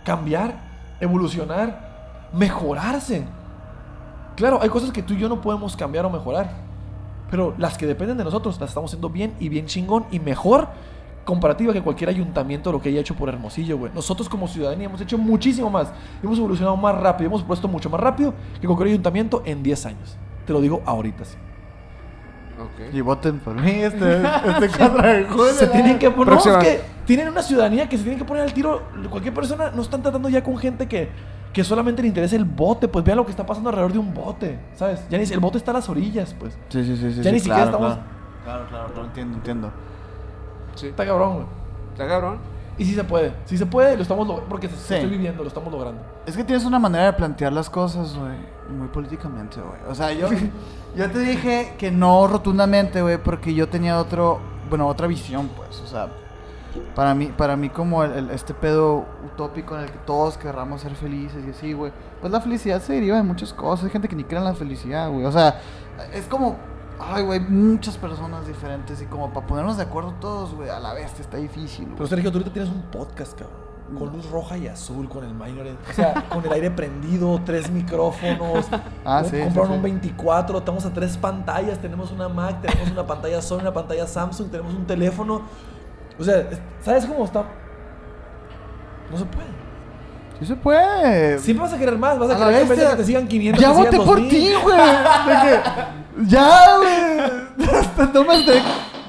cambiar, 0.05 0.55
evolucionar, 0.99 2.29
mejorarse. 2.33 3.25
Claro, 4.35 4.59
hay 4.61 4.69
cosas 4.69 4.91
que 4.91 5.03
tú 5.03 5.13
y 5.13 5.17
yo 5.17 5.27
no 5.27 5.41
podemos 5.41 5.75
cambiar 5.75 6.05
o 6.05 6.09
mejorar. 6.09 6.51
Pero 7.29 7.53
las 7.57 7.77
que 7.77 7.85
dependen 7.85 8.17
de 8.17 8.23
nosotros 8.23 8.59
las 8.59 8.69
estamos 8.69 8.91
haciendo 8.91 9.09
bien 9.09 9.35
y 9.39 9.49
bien 9.49 9.65
chingón 9.65 10.05
y 10.11 10.19
mejor 10.19 10.69
comparativa 11.29 11.71
que 11.71 11.81
cualquier 11.81 12.09
ayuntamiento 12.09 12.71
lo 12.71 12.81
que 12.81 12.89
haya 12.89 12.99
hecho 13.01 13.15
por 13.15 13.29
Hermosillo, 13.29 13.77
güey. 13.77 13.91
Nosotros 13.93 14.27
como 14.27 14.47
ciudadanía 14.47 14.85
hemos 14.87 14.99
hecho 14.99 15.17
muchísimo 15.17 15.69
más. 15.69 15.91
Hemos 16.23 16.37
evolucionado 16.39 16.75
más 16.75 16.95
rápido, 16.99 17.27
hemos 17.29 17.43
puesto 17.43 17.67
mucho 17.67 17.89
más 17.89 17.99
rápido 18.01 18.33
que 18.59 18.65
cualquier 18.67 18.89
ayuntamiento 18.89 19.43
en 19.45 19.61
10 19.63 19.85
años. 19.85 20.17
Te 20.45 20.53
lo 20.53 20.59
digo 20.61 20.81
ahorita 20.85 21.23
sí. 21.25 21.37
Ok. 22.59 22.93
Y 22.93 23.01
voten 23.01 23.39
por 23.39 23.53
mí 23.55 23.71
este, 23.71 24.21
este 24.21 24.69
4 24.77 25.01
de 25.01 25.23
julio. 25.25 25.53
Se 25.53 25.67
tienen 25.67 25.97
que 25.99 26.09
poner. 26.11 26.33
No, 26.33 26.39
es 26.39 26.57
que 26.57 26.81
tienen 27.05 27.29
una 27.29 27.41
ciudadanía 27.41 27.87
que 27.87 27.95
se 27.97 28.03
tienen 28.03 28.19
que 28.19 28.25
poner 28.25 28.43
al 28.43 28.51
tiro. 28.53 28.81
Cualquier 29.09 29.33
persona 29.33 29.71
no 29.73 29.81
están 29.81 30.01
tratando 30.01 30.27
ya 30.27 30.43
con 30.43 30.57
gente 30.57 30.87
que, 30.87 31.09
que 31.53 31.63
solamente 31.63 32.01
le 32.01 32.09
interesa 32.09 32.35
el 32.35 32.43
bote. 32.45 32.87
Pues 32.89 33.05
vean 33.05 33.17
lo 33.17 33.23
que 33.25 33.31
está 33.31 33.45
pasando 33.45 33.69
alrededor 33.69 33.93
de 33.93 33.99
un 33.99 34.13
bote, 34.13 34.59
¿sabes? 34.75 35.07
Ya 35.09 35.17
ni 35.17 35.23
el 35.23 35.39
bote 35.39 35.57
está 35.57 35.71
a 35.71 35.75
las 35.75 35.87
orillas, 35.87 36.35
pues. 36.37 36.57
Sí, 36.69 36.83
sí, 36.83 36.97
sí. 36.97 37.11
sí 37.13 37.17
Ya 37.21 37.23
sí, 37.23 37.31
ni 37.31 37.39
siquiera 37.39 37.69
claro, 37.69 37.77
estamos- 37.77 37.97
Claro, 38.43 38.65
claro, 38.67 38.87
claro, 38.93 39.05
entiendo, 39.07 39.37
entiendo. 39.37 39.71
Sí. 40.79 40.87
Está 40.87 41.05
cabrón, 41.05 41.33
güey. 41.35 41.45
Está 41.93 42.07
cabrón. 42.07 42.37
Y 42.77 42.85
sí 42.85 42.93
se 42.95 43.03
puede, 43.03 43.33
sí 43.45 43.57
se 43.57 43.65
puede, 43.65 43.97
lo 43.97 44.03
estamos 44.03 44.25
logrando, 44.25 44.47
porque 44.49 44.69
se- 44.69 44.75
Sí. 44.77 44.93
estoy 44.95 45.09
viviendo, 45.09 45.43
lo 45.43 45.49
estamos 45.49 45.69
logrando. 45.71 46.01
Es 46.25 46.37
que 46.37 46.45
tienes 46.45 46.63
una 46.63 46.79
manera 46.79 47.05
de 47.07 47.13
plantear 47.13 47.51
las 47.51 47.69
cosas, 47.69 48.15
güey, 48.15 48.37
muy 48.73 48.87
políticamente, 48.87 49.59
güey. 49.59 49.81
O 49.89 49.93
sea, 49.95 50.13
yo, 50.13 50.29
yo 50.95 51.11
te 51.11 51.19
dije 51.19 51.73
que 51.77 51.91
no 51.91 52.25
rotundamente, 52.27 53.01
güey, 53.01 53.17
porque 53.21 53.53
yo 53.53 53.67
tenía 53.67 53.99
otro, 53.99 54.39
bueno, 54.69 54.87
otra 54.87 55.07
visión, 55.07 55.49
pues. 55.57 55.81
O 55.81 55.87
sea, 55.87 56.07
para 56.95 57.13
mí, 57.13 57.33
para 57.37 57.57
mí 57.57 57.67
como 57.69 58.01
el, 58.05 58.11
el- 58.13 58.29
este 58.29 58.53
pedo 58.53 59.03
utópico 59.25 59.75
en 59.75 59.81
el 59.83 59.91
que 59.91 59.97
todos 60.05 60.37
querramos 60.37 60.79
ser 60.79 60.95
felices 60.95 61.43
y 61.45 61.49
así, 61.49 61.73
güey. 61.73 61.91
Pues 62.21 62.31
la 62.31 62.39
felicidad 62.39 62.81
se 62.81 62.93
deriva 62.93 63.17
de 63.17 63.23
muchas 63.23 63.51
cosas. 63.53 63.83
Hay 63.85 63.91
gente 63.91 64.07
que 64.07 64.15
ni 64.15 64.23
cree 64.23 64.37
en 64.39 64.45
la 64.45 64.53
felicidad, 64.53 65.09
güey. 65.09 65.25
O 65.25 65.31
sea, 65.33 65.59
es 66.13 66.25
como, 66.27 66.55
ay, 66.99 67.23
güey, 67.23 67.39
muchas 67.39 67.97
personas 67.97 68.47
diferentes 68.47 69.01
y 69.01 69.05
como 69.05 69.31
para 69.33 69.47
ponernos 69.47 69.77
de 69.77 69.83
acuerdo 69.83 70.13
todos, 70.19 70.53
güey, 70.55 70.69
a 70.69 70.79
la 70.79 70.93
vez 70.93 71.19
está 71.19 71.37
difícil, 71.37 71.85
güey. 71.85 71.95
Pero 71.97 72.07
Sergio, 72.07 72.31
tú 72.31 72.37
ahorita 72.39 72.53
tienes 72.53 72.71
un 72.71 72.81
podcast, 72.83 73.33
cabrón. 73.39 73.69
Con 73.97 74.11
luz 74.11 74.29
roja 74.29 74.55
y 74.55 74.67
azul, 74.67 75.09
con 75.09 75.23
el 75.23 75.33
minor. 75.33 75.65
O 75.89 75.93
sea, 75.93 76.13
con 76.29 76.45
el 76.45 76.51
aire 76.51 76.69
prendido, 76.69 77.41
tres 77.43 77.71
micrófonos. 77.71 78.67
Ah, 79.03 79.23
sí, 79.23 79.39
Compraron 79.39 79.71
sí. 79.71 79.77
un 79.77 79.81
24, 79.81 80.57
estamos 80.59 80.85
a 80.85 80.93
tres 80.93 81.17
pantallas. 81.17 81.79
Tenemos 81.79 82.11
una 82.11 82.29
Mac, 82.29 82.61
tenemos 82.61 82.91
una 82.91 83.07
pantalla 83.07 83.41
Sony, 83.41 83.61
una 83.61 83.73
pantalla 83.73 84.05
Samsung, 84.05 84.51
tenemos 84.51 84.75
un 84.75 84.85
teléfono. 84.85 85.41
O 86.19 86.23
sea, 86.23 86.37
es- 86.41 86.59
¿sabes 86.81 87.05
cómo 87.07 87.25
está? 87.25 87.45
No 89.09 89.17
se 89.17 89.25
puede. 89.25 89.47
Sí 90.39 90.45
se 90.45 90.55
puede. 90.55 91.39
Siempre 91.39 91.63
vas 91.65 91.73
a 91.73 91.77
querer 91.79 91.97
más, 91.97 92.19
vas 92.19 92.29
a, 92.29 92.35
A 92.45 92.49
querer 92.49 92.67
que, 92.67 92.95
te 92.97 93.03
sigan 93.03 93.27
500, 93.27 93.59
Ya 93.61 93.71
voté 93.71 93.97
por 93.97 94.05
2000. 94.05 94.29
ti, 94.29 94.51
güey. 94.63 94.77
Ya, 96.27 96.77
güey. 96.77 97.69
Hasta 97.79 98.11
tomas 98.11 98.45
de. 98.45 98.61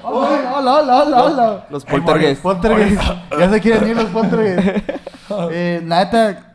Hola, 0.02 0.52
hola, 0.56 0.74
hola, 0.80 1.02
hola, 1.04 1.22
hola. 1.24 1.66
Los 1.70 1.84
poltergeist. 1.84 2.42
Poltergeist. 2.42 3.02
Ya 3.38 3.50
se 3.50 3.60
quieren 3.60 3.88
ir 3.88 3.96
los 3.96 4.04
poltergeist. 4.10 4.88
Eh, 5.50 5.80
neta, 5.84 6.52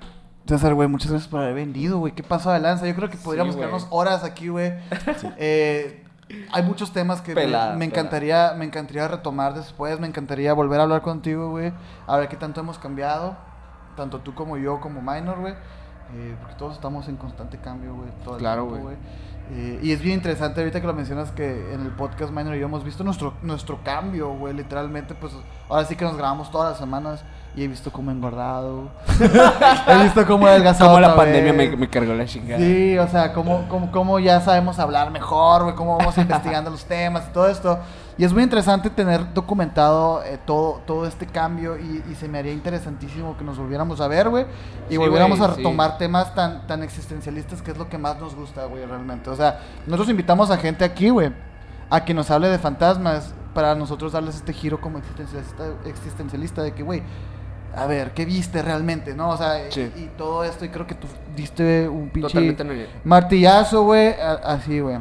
César, 0.47 0.73
güey, 0.73 0.87
muchas 0.87 1.11
gracias 1.11 1.29
por 1.29 1.41
haber 1.41 1.55
vendido, 1.55 1.99
güey. 1.99 2.13
¿Qué 2.13 2.23
pasó 2.23 2.51
de 2.51 2.59
lanza? 2.59 2.85
Yo 2.87 2.95
creo 2.95 3.09
que 3.09 3.17
podríamos 3.17 3.55
quedarnos 3.55 3.87
horas 3.89 4.23
aquí, 4.23 4.47
güey. 4.49 4.73
Eh, 5.37 6.03
hay 6.51 6.63
muchos 6.63 6.91
temas 6.91 7.21
que 7.21 7.33
me- 7.35 7.41
Pelada, 7.41 7.75
me, 7.75 7.85
encantaría, 7.85 8.53
me 8.57 8.65
encantaría 8.65 9.07
retomar 9.07 9.53
después. 9.53 9.99
Me 9.99 10.07
encantaría 10.07 10.53
volver 10.53 10.79
a 10.79 10.83
hablar 10.83 11.01
contigo, 11.01 11.49
güey. 11.49 11.71
A 12.07 12.17
ver 12.17 12.27
qué 12.29 12.35
tanto 12.35 12.59
hemos 12.61 12.77
cambiado. 12.79 13.35
Tanto 13.95 14.19
tú 14.19 14.33
como 14.35 14.57
yo, 14.57 14.79
como 14.81 15.01
Minor, 15.01 15.39
güey. 15.39 15.53
Eh, 16.13 16.35
porque 16.39 16.55
todos 16.55 16.73
estamos 16.73 17.07
en 17.07 17.15
constante 17.17 17.57
cambio, 17.57 17.95
güey. 17.95 18.09
todo 18.23 18.35
el 18.35 18.39
Claro, 18.41 18.63
tiempo, 18.65 18.83
güey. 18.83 18.97
Eh, 19.51 19.79
y 19.83 19.91
es 19.91 20.01
bien 20.01 20.15
interesante 20.15 20.59
ahorita 20.59 20.81
que 20.81 20.87
lo 20.87 20.93
mencionas 20.93 21.31
que 21.31 21.73
en 21.73 21.81
el 21.81 21.91
podcast 21.91 22.31
Minor 22.31 22.55
y 22.55 22.59
yo 22.59 22.65
hemos 22.65 22.83
visto 22.83 23.03
nuestro, 23.03 23.33
nuestro 23.41 23.79
cambio, 23.83 24.29
güey. 24.33 24.53
Literalmente, 24.53 25.13
pues 25.13 25.33
ahora 25.69 25.85
sí 25.85 25.95
que 25.95 26.05
nos 26.05 26.17
grabamos 26.17 26.49
todas 26.51 26.71
las 26.71 26.79
semanas 26.79 27.23
y 27.55 27.63
he 27.63 27.67
visto 27.67 27.91
cómo 27.91 28.11
he 28.11 28.13
engordado. 28.13 28.89
he 29.87 30.03
visto 30.03 30.25
cómo 30.25 30.47
he 30.47 30.51
adelgazado. 30.51 30.89
Como 30.89 30.99
la 30.99 31.15
pandemia 31.15 31.53
me 31.53 31.89
cargó 31.89 32.13
la 32.13 32.25
chingada. 32.25 32.59
Sí, 32.59 32.97
o 32.97 33.07
sea, 33.07 33.33
cómo, 33.33 33.67
cómo, 33.69 33.91
cómo 33.91 34.19
ya 34.19 34.41
sabemos 34.41 34.79
hablar 34.79 35.11
mejor, 35.11 35.63
güey, 35.63 35.75
cómo 35.75 35.97
vamos 35.97 36.17
investigando 36.19 36.69
los 36.69 36.85
temas 36.85 37.25
y 37.29 37.33
todo 37.33 37.47
esto. 37.47 37.79
Y 38.17 38.23
es 38.23 38.31
muy 38.31 38.43
interesante 38.43 38.89
tener 38.89 39.33
documentado 39.33 40.23
eh, 40.23 40.39
todo, 40.45 40.81
todo 40.87 41.05
este 41.05 41.25
cambio 41.27 41.77
y, 41.77 42.01
y 42.09 42.15
se 42.15 42.29
me 42.29 42.39
haría 42.39 42.53
interesantísimo 42.53 43.35
que 43.37 43.43
nos 43.43 43.57
volviéramos 43.57 43.99
a 43.99 44.07
ver, 44.07 44.29
güey, 44.29 44.45
y 44.87 44.91
Sí, 44.93 44.97
volviéramos 44.97 45.41
a 45.41 45.49
sí. 45.49 45.57
retomar 45.57 45.97
temas 45.97 46.33
tan, 46.33 46.65
tan 46.65 46.81
existencialistas 46.81 47.61
que 47.61 47.71
es 47.71 47.77
lo 47.77 47.89
que 47.89 47.97
más 47.97 48.17
nos 48.19 48.33
gusta, 48.33 48.65
güey, 48.65 48.85
realmente. 48.85 49.29
O 49.29 49.35
sea, 49.35 49.59
nosotros 49.85 50.09
invitamos 50.09 50.49
a 50.49 50.57
gente 50.57 50.85
aquí, 50.85 51.09
güey, 51.09 51.33
a 51.89 52.05
que 52.05 52.13
nos 52.13 52.31
hable 52.31 52.47
de 52.47 52.57
fantasmas 52.57 53.33
para 53.53 53.75
nosotros 53.75 54.13
darles 54.13 54.35
este 54.35 54.53
giro 54.53 54.79
como 54.79 54.97
existencialista, 54.97 55.65
existencialista 55.85 56.61
de 56.63 56.71
que, 56.73 56.83
güey, 56.83 57.03
a 57.75 57.85
ver, 57.85 58.13
¿qué 58.13 58.23
viste 58.23 58.61
realmente, 58.61 59.13
no? 59.13 59.31
O 59.31 59.37
sea, 59.37 59.69
Sí. 59.71 59.91
y, 59.93 59.99
y 60.03 60.11
todo 60.17 60.45
esto, 60.45 60.63
y 60.63 60.69
creo 60.69 60.87
que 60.87 60.95
tú 60.95 61.07
diste 61.35 61.89
un 61.89 62.09
pinche 62.09 62.29
Totalmente 62.29 62.89
martillazo, 63.03 63.83
güey, 63.83 64.13
así, 64.43 64.79
güey. 64.79 64.99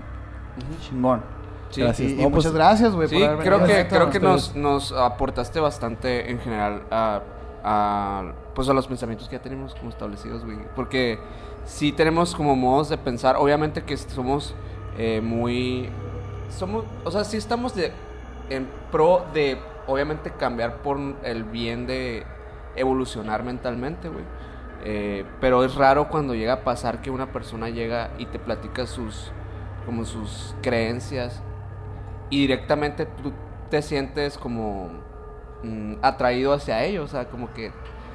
Chingón. 0.80 1.22
Sí. 1.74 1.80
Gracias. 1.82 2.12
Y, 2.12 2.14
y 2.14 2.16
No, 2.16 2.30
pues, 2.30 2.44
muchas 2.44 2.52
gracias, 2.52 2.94
güey, 2.94 3.08
Sí, 3.08 3.18
por 3.18 3.38
creo 3.38 3.64
que, 3.64 3.72
Exacto, 3.72 3.94
creo 3.96 4.10
que 4.10 4.20
nos, 4.20 4.54
nos 4.54 4.92
aportaste 4.92 5.58
bastante 5.58 6.30
en 6.30 6.38
general 6.38 6.84
a, 6.90 7.20
a, 7.64 8.32
pues 8.54 8.68
a 8.68 8.74
los 8.74 8.86
pensamientos 8.86 9.28
que 9.28 9.36
ya 9.36 9.42
tenemos 9.42 9.74
como 9.74 9.90
establecidos, 9.90 10.44
güey. 10.44 10.58
Porque 10.76 11.18
sí 11.64 11.90
tenemos 11.90 12.36
como 12.36 12.54
modos 12.54 12.90
de 12.90 12.98
pensar, 12.98 13.36
obviamente 13.36 13.82
que 13.82 13.96
somos 13.96 14.54
eh, 14.96 15.20
muy... 15.20 15.88
Somos, 16.56 16.84
o 17.02 17.10
sea, 17.10 17.24
sí 17.24 17.36
estamos 17.36 17.74
de, 17.74 17.90
en 18.50 18.68
pro 18.92 19.24
de, 19.34 19.58
obviamente, 19.88 20.30
cambiar 20.30 20.76
por 20.76 20.96
el 21.24 21.42
bien 21.42 21.88
de 21.88 22.24
evolucionar 22.76 23.42
mentalmente, 23.42 24.08
güey. 24.08 24.24
Eh, 24.84 25.24
pero 25.40 25.64
es 25.64 25.74
raro 25.74 26.08
cuando 26.08 26.34
llega 26.34 26.52
a 26.52 26.60
pasar 26.60 27.00
que 27.00 27.10
una 27.10 27.32
persona 27.32 27.68
llega 27.70 28.10
y 28.18 28.26
te 28.26 28.38
platica 28.38 28.86
sus, 28.86 29.32
como 29.86 30.04
sus 30.04 30.54
creencias 30.62 31.42
y 32.30 32.40
directamente 32.40 33.06
tú 33.06 33.32
te 33.70 33.82
sientes 33.82 34.38
como 34.38 34.90
mm, 35.62 35.94
atraído 36.02 36.52
hacia 36.52 36.82
ellos, 36.84 37.04
o 37.04 37.08
sea, 37.08 37.26
como 37.28 37.52
que 37.52 37.72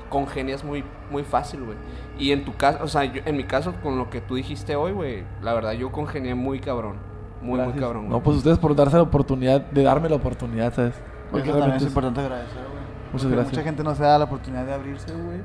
congenias 0.09 0.63
muy, 0.63 0.83
muy 1.11 1.23
fácil, 1.23 1.63
güey. 1.63 1.77
Y 2.17 2.31
en 2.31 2.43
tu 2.45 2.55
caso, 2.55 2.79
o 2.83 2.87
sea, 2.87 3.05
yo- 3.05 3.21
en 3.25 3.37
mi 3.37 3.43
caso, 3.43 3.73
con 3.83 3.97
lo 3.97 4.09
que 4.09 4.21
tú 4.21 4.35
dijiste 4.35 4.75
hoy, 4.75 4.91
güey, 4.91 5.23
la 5.41 5.53
verdad 5.53 5.73
yo 5.73 5.91
congenié 5.91 6.33
muy 6.35 6.59
cabrón, 6.59 6.95
muy, 7.41 7.57
Gracias. 7.57 7.75
muy 7.75 7.81
cabrón, 7.83 8.01
güey. 8.05 8.17
No, 8.17 8.23
pues 8.23 8.37
ustedes 8.37 8.57
por 8.57 8.75
darse 8.75 8.95
la 8.97 9.03
oportunidad, 9.03 9.61
de 9.61 9.83
darme 9.83 10.09
la 10.09 10.15
oportunidad, 10.15 10.73
¿sabes? 10.73 10.95
Porque 11.31 11.49
Eso 11.49 11.57
también 11.59 11.77
es 11.77 11.83
es- 11.83 11.87
importante 11.89 12.21
agradecer, 12.21 12.57
güey. 12.57 12.79
Muchas 13.11 13.21
Porque 13.23 13.35
gracias. 13.35 13.53
Mucha 13.53 13.63
gente 13.63 13.83
no 13.83 13.95
se 13.95 14.03
da 14.03 14.17
la 14.17 14.25
oportunidad 14.25 14.65
de 14.65 14.73
abrirse, 14.73 15.11
güey, 15.13 15.41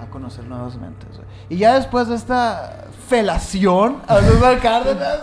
a 0.00 0.06
conocer 0.10 0.44
nuevas 0.44 0.76
mentes, 0.76 1.16
güey. 1.16 1.28
Y 1.48 1.56
ya 1.58 1.74
después 1.74 2.08
de 2.08 2.14
esta 2.14 2.86
felación 3.08 4.02
a 4.06 4.20
César 4.20 4.60
Cárdenas. 4.60 5.20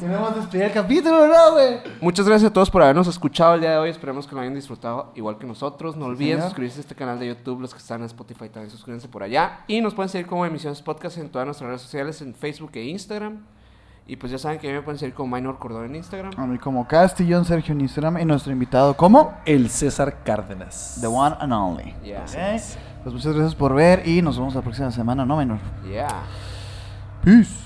Tenemos 0.00 0.36
despedir 0.36 0.64
el 0.64 0.72
capítulo, 0.72 1.26
¿no, 1.26 1.52
güey? 1.52 1.80
Muchas 2.00 2.26
gracias 2.26 2.50
a 2.50 2.52
todos 2.52 2.70
por 2.70 2.82
habernos 2.82 3.06
escuchado 3.06 3.54
el 3.54 3.60
día 3.60 3.72
de 3.72 3.76
hoy. 3.78 3.90
Esperemos 3.90 4.26
que 4.26 4.34
lo 4.34 4.40
hayan 4.40 4.54
disfrutado 4.54 5.12
igual 5.14 5.38
que 5.38 5.46
nosotros. 5.46 5.96
No 5.96 6.06
olviden 6.06 6.38
señor. 6.38 6.48
suscribirse 6.48 6.78
a 6.78 6.80
este 6.80 6.94
canal 6.94 7.18
de 7.18 7.28
YouTube. 7.28 7.60
Los 7.60 7.72
que 7.72 7.78
están 7.78 8.00
en 8.00 8.06
Spotify 8.06 8.48
también 8.48 8.70
suscríbanse 8.70 9.08
por 9.08 9.22
allá. 9.22 9.60
Y 9.66 9.80
nos 9.80 9.94
pueden 9.94 10.08
seguir 10.08 10.26
como 10.26 10.46
Emisiones 10.46 10.82
Podcast 10.82 11.18
en 11.18 11.28
todas 11.28 11.46
nuestras 11.46 11.68
redes 11.68 11.82
sociales, 11.82 12.22
en 12.22 12.34
Facebook 12.34 12.70
e 12.74 12.84
Instagram. 12.84 13.44
Y 14.06 14.16
pues 14.16 14.32
ya 14.32 14.38
saben 14.38 14.58
que 14.58 14.68
a 14.68 14.70
mí 14.70 14.76
me 14.76 14.82
pueden 14.82 14.98
seguir 14.98 15.14
como 15.14 15.36
Minor 15.36 15.58
Cordón 15.58 15.86
en 15.86 15.96
Instagram. 15.96 16.32
A 16.36 16.46
mí 16.46 16.58
como 16.58 16.86
Castillón, 16.86 17.44
Sergio 17.44 17.72
en 17.72 17.82
Instagram 17.82 18.18
y 18.18 18.24
nuestro 18.24 18.52
invitado 18.52 18.94
como 18.94 19.34
El 19.44 19.70
César 19.70 20.18
Cárdenas. 20.24 20.98
The 21.00 21.06
One 21.06 21.36
and 21.38 21.52
Only. 21.52 21.94
Yeah. 22.02 22.22
Ok. 22.22 22.62
Pues 23.04 23.14
muchas 23.14 23.34
gracias 23.34 23.54
por 23.54 23.74
ver 23.74 24.06
y 24.06 24.22
nos 24.22 24.36
vemos 24.36 24.54
la 24.54 24.62
próxima 24.62 24.90
semana, 24.90 25.24
¿no, 25.24 25.36
menor? 25.36 25.58
Yeah. 25.88 26.22
Peace. 27.24 27.61